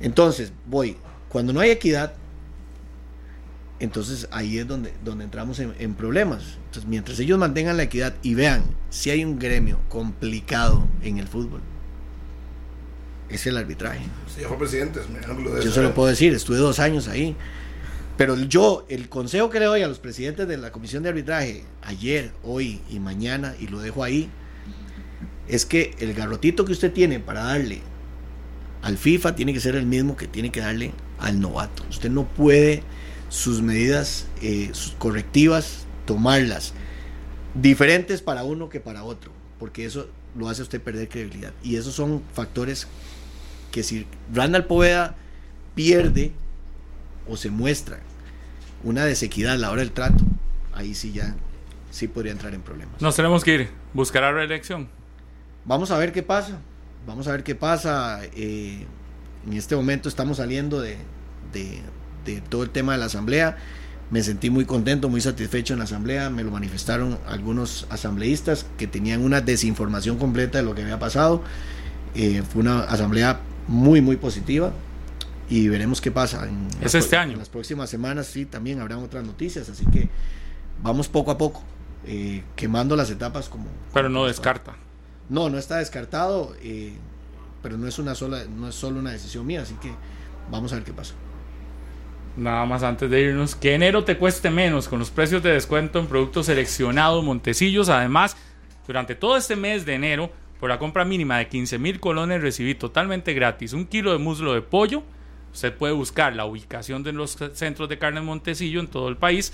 Entonces, 0.00 0.54
voy, 0.64 0.96
cuando 1.28 1.52
no 1.52 1.60
hay 1.60 1.70
equidad, 1.70 2.14
entonces 3.80 4.28
ahí 4.30 4.58
es 4.58 4.66
donde, 4.66 4.94
donde 5.04 5.24
entramos 5.24 5.58
en, 5.58 5.74
en, 5.78 5.94
problemas. 5.94 6.56
Entonces, 6.64 6.86
mientras 6.86 7.20
ellos 7.20 7.38
mantengan 7.38 7.76
la 7.76 7.82
equidad 7.82 8.14
y 8.22 8.32
vean 8.32 8.62
si 8.88 9.10
hay 9.10 9.26
un 9.26 9.38
gremio 9.38 9.78
complicado 9.90 10.88
en 11.02 11.18
el 11.18 11.28
fútbol, 11.28 11.60
es 13.36 13.46
el 13.46 13.56
arbitraje. 13.56 14.04
ya 14.40 14.48
fue 14.48 14.58
presidente, 14.58 15.00
Yo 15.62 15.72
se 15.72 15.82
lo 15.82 15.94
puedo 15.94 16.08
decir, 16.08 16.32
estuve 16.34 16.58
dos 16.58 16.78
años 16.78 17.08
ahí. 17.08 17.36
Pero 18.16 18.38
yo, 18.38 18.84
el 18.88 19.08
consejo 19.08 19.48
que 19.50 19.58
le 19.58 19.66
doy 19.66 19.82
a 19.82 19.88
los 19.88 19.98
presidentes 19.98 20.46
de 20.46 20.56
la 20.58 20.70
comisión 20.70 21.02
de 21.02 21.08
arbitraje, 21.08 21.64
ayer, 21.82 22.32
hoy 22.42 22.80
y 22.90 23.00
mañana, 23.00 23.54
y 23.58 23.68
lo 23.68 23.80
dejo 23.80 24.04
ahí, 24.04 24.30
es 25.48 25.66
que 25.66 25.94
el 25.98 26.14
garrotito 26.14 26.64
que 26.64 26.72
usted 26.72 26.92
tiene 26.92 27.20
para 27.20 27.42
darle 27.44 27.80
al 28.82 28.98
FIFA 28.98 29.34
tiene 29.34 29.52
que 29.52 29.60
ser 29.60 29.76
el 29.76 29.86
mismo 29.86 30.16
que 30.16 30.26
tiene 30.26 30.50
que 30.50 30.60
darle 30.60 30.92
al 31.18 31.40
novato. 31.40 31.84
Usted 31.88 32.10
no 32.10 32.26
puede 32.26 32.82
sus 33.28 33.62
medidas 33.62 34.26
eh, 34.42 34.70
sus 34.72 34.92
correctivas 34.92 35.86
tomarlas 36.04 36.74
diferentes 37.54 38.20
para 38.20 38.44
uno 38.44 38.68
que 38.68 38.80
para 38.80 39.04
otro, 39.04 39.32
porque 39.58 39.84
eso 39.84 40.08
lo 40.36 40.48
hace 40.48 40.62
usted 40.62 40.80
perder 40.80 41.08
credibilidad. 41.08 41.52
Y 41.62 41.76
esos 41.76 41.94
son 41.94 42.22
factores 42.34 42.88
que 43.72 43.82
si 43.82 44.06
Randall 44.32 44.66
Poveda 44.66 45.16
pierde 45.74 46.30
o 47.28 47.36
se 47.36 47.50
muestra 47.50 47.98
una 48.84 49.04
desequidad 49.04 49.54
a 49.54 49.56
la 49.56 49.70
hora 49.70 49.80
del 49.80 49.90
trato, 49.90 50.24
ahí 50.72 50.94
sí 50.94 51.12
ya 51.12 51.34
sí 51.90 52.08
podría 52.08 52.32
entrar 52.32 52.54
en 52.54 52.62
problemas. 52.62 53.00
Nos 53.00 53.16
tenemos 53.16 53.42
que 53.42 53.54
ir, 53.54 53.68
buscar 53.92 54.22
la 54.22 54.32
reelección. 54.32 54.88
Vamos 55.64 55.90
a 55.90 55.98
ver 55.98 56.12
qué 56.12 56.22
pasa, 56.22 56.58
vamos 57.06 57.26
a 57.28 57.32
ver 57.32 57.42
qué 57.42 57.54
pasa. 57.54 58.20
Eh, 58.34 58.86
en 59.46 59.52
este 59.54 59.74
momento 59.74 60.08
estamos 60.08 60.36
saliendo 60.36 60.80
de, 60.80 60.96
de, 61.52 62.40
todo 62.48 62.62
el 62.62 62.70
tema 62.70 62.92
de 62.92 62.98
la 62.98 63.06
asamblea. 63.06 63.56
Me 64.10 64.22
sentí 64.22 64.50
muy 64.50 64.66
contento, 64.66 65.08
muy 65.08 65.20
satisfecho 65.20 65.72
en 65.72 65.78
la 65.78 65.84
asamblea. 65.84 66.28
Me 66.28 66.44
lo 66.44 66.50
manifestaron 66.50 67.18
algunos 67.26 67.86
asambleístas 67.88 68.66
que 68.76 68.86
tenían 68.86 69.22
una 69.22 69.40
desinformación 69.40 70.18
completa 70.18 70.58
de 70.58 70.64
lo 70.64 70.74
que 70.74 70.82
había 70.82 70.98
pasado. 70.98 71.42
Eh, 72.14 72.42
fue 72.42 72.60
una 72.60 72.80
asamblea 72.80 73.40
muy, 73.68 74.00
muy 74.00 74.16
positiva 74.16 74.72
y 75.48 75.68
veremos 75.68 76.00
qué 76.00 76.10
pasa. 76.10 76.46
En 76.48 76.68
¿Es 76.80 76.94
este 76.94 77.16
año? 77.16 77.32
En 77.32 77.38
las 77.38 77.48
próximas 77.48 77.90
semanas 77.90 78.26
sí, 78.26 78.46
también 78.46 78.80
habrán 78.80 78.98
otras 78.98 79.24
noticias, 79.24 79.68
así 79.68 79.84
que 79.86 80.08
vamos 80.82 81.08
poco 81.08 81.30
a 81.30 81.38
poco, 81.38 81.62
eh, 82.06 82.42
quemando 82.56 82.96
las 82.96 83.10
etapas 83.10 83.48
como... 83.48 83.66
Pero 83.92 84.08
no 84.08 84.20
como- 84.20 84.26
descarta. 84.28 84.76
No, 85.28 85.48
no 85.48 85.58
está 85.58 85.76
descartado, 85.78 86.54
eh, 86.62 86.92
pero 87.62 87.78
no 87.78 87.86
es 87.86 87.98
una 87.98 88.14
sola, 88.14 88.44
no 88.44 88.68
es 88.68 88.74
solo 88.74 88.98
una 89.00 89.12
decisión 89.12 89.46
mía, 89.46 89.62
así 89.62 89.74
que 89.74 89.92
vamos 90.50 90.72
a 90.72 90.76
ver 90.76 90.84
qué 90.84 90.92
pasa. 90.92 91.14
Nada 92.36 92.64
más 92.64 92.82
antes 92.82 93.10
de 93.10 93.20
irnos, 93.20 93.54
que 93.54 93.74
enero 93.74 94.04
te 94.04 94.16
cueste 94.16 94.50
menos 94.50 94.88
con 94.88 94.98
los 94.98 95.10
precios 95.10 95.42
de 95.42 95.50
descuento 95.50 95.98
en 95.98 96.06
productos 96.06 96.46
seleccionados 96.46 97.22
Montecillos. 97.22 97.88
Además, 97.90 98.36
durante 98.86 99.14
todo 99.14 99.36
este 99.36 99.54
mes 99.54 99.84
de 99.84 99.94
enero, 99.94 100.30
por 100.62 100.68
la 100.68 100.78
compra 100.78 101.04
mínima 101.04 101.38
de 101.38 101.48
15 101.48 101.80
mil 101.80 101.98
colones, 101.98 102.40
recibí 102.40 102.76
totalmente 102.76 103.34
gratis 103.34 103.72
un 103.72 103.84
kilo 103.84 104.12
de 104.12 104.18
muslo 104.18 104.54
de 104.54 104.62
pollo. 104.62 105.02
Usted 105.52 105.74
puede 105.74 105.92
buscar 105.92 106.36
la 106.36 106.44
ubicación 106.44 107.02
de 107.02 107.12
los 107.12 107.36
centros 107.54 107.88
de 107.88 107.98
carne 107.98 108.20
Montecillo 108.20 108.78
en 108.78 108.86
todo 108.86 109.08
el 109.08 109.16
país, 109.16 109.52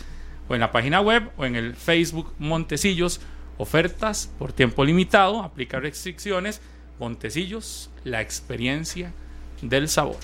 o 0.50 0.54
en 0.54 0.60
la 0.60 0.70
página 0.70 1.00
web, 1.00 1.30
o 1.38 1.46
en 1.46 1.56
el 1.56 1.74
Facebook 1.76 2.34
Montecillos. 2.38 3.22
Ofertas 3.56 4.30
por 4.38 4.52
tiempo 4.52 4.84
limitado, 4.84 5.42
aplica 5.42 5.80
restricciones. 5.80 6.60
Montecillos, 6.98 7.88
la 8.04 8.20
experiencia 8.20 9.14
del 9.62 9.88
sabor. 9.88 10.18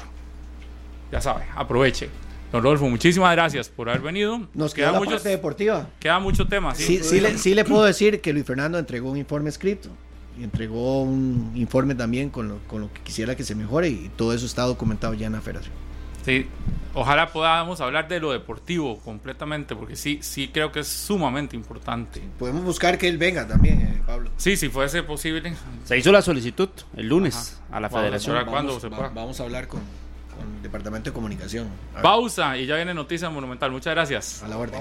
Ya 1.11 1.23
sabe, 1.23 1.47
aproveche. 1.57 2.11
Don 2.53 2.63
Rodolfo, 2.63 2.91
muchísimas 2.91 3.33
gracias 3.33 3.71
por 3.71 3.89
haber 3.89 4.03
venido. 4.03 4.49
Nos 4.53 4.75
queda 4.75 4.93
parte 4.93 5.31
deportiva. 5.31 5.89
queda 5.99 6.19
mucho 6.19 6.47
tema. 6.47 6.75
Sí, 6.75 7.01
sí, 7.03 7.21
le, 7.21 7.39
sí 7.39 7.55
le 7.55 7.65
puedo 7.65 7.85
decir 7.85 8.21
que 8.21 8.35
Luis 8.35 8.45
Fernando 8.45 8.79
entregó 8.79 9.11
un 9.11 9.17
informe 9.17 9.49
escrito 9.49 9.89
entregó 10.41 11.03
un 11.03 11.53
informe 11.55 11.95
también 11.95 12.31
con 12.31 12.49
lo, 12.49 12.59
con 12.67 12.81
lo 12.81 12.93
que 12.93 13.01
quisiera 13.03 13.37
que 13.37 13.45
se 13.45 13.55
mejore 13.55 13.89
y 13.89 14.11
todo 14.17 14.33
eso 14.35 14.47
está 14.47 14.63
documentado 14.63 15.15
ya 15.15 15.27
en 15.27 15.33
la 15.35 15.41
federación. 15.41 15.75
Sí, 16.25 16.47
ojalá 16.95 17.31
podamos 17.33 17.83
hablar 17.83 18.09
de 18.09 18.19
lo 18.19 18.33
deportivo 18.33 18.99
completamente, 19.01 19.77
porque 19.77 19.95
sí, 19.95 20.21
sí 20.23 20.49
creo 20.49 20.73
que 20.73 20.81
es 20.81 20.89
sumamente 20.89 21.55
importante. 21.55 22.23
Podemos 22.39 22.65
buscar 22.65 22.97
que 22.97 23.09
él 23.09 23.19
venga 23.19 23.47
también, 23.47 23.81
eh, 23.83 24.03
Pablo. 24.07 24.31
Sí, 24.39 24.57
si 24.57 24.71
fuese 24.71 25.03
posible. 25.03 25.55
Se 25.85 25.99
hizo 25.99 26.11
la 26.13 26.23
solicitud 26.23 26.71
el 26.97 27.09
lunes 27.09 27.59
Ajá. 27.69 27.77
a 27.77 27.81
la 27.81 27.89
Vamos, 27.89 28.01
federación. 28.01 28.37
ahora 28.37 28.51
cuándo 28.51 28.69
Vamos, 28.73 28.83
se 28.83 28.89
va- 28.89 29.09
vamos 29.11 29.39
a 29.41 29.43
hablar 29.43 29.69
con, 29.69 29.81
con 29.81 30.57
el 30.57 30.63
Departamento 30.63 31.11
de 31.11 31.15
Comunicación. 31.15 31.69
Pausa 32.03 32.57
y 32.57 32.65
ya 32.65 32.77
viene 32.77 32.95
Noticia 32.95 33.29
Monumental. 33.29 33.71
Muchas 33.71 33.93
gracias. 33.95 34.43
a 34.43 34.49
la 34.49 34.57
orden. 34.57 34.81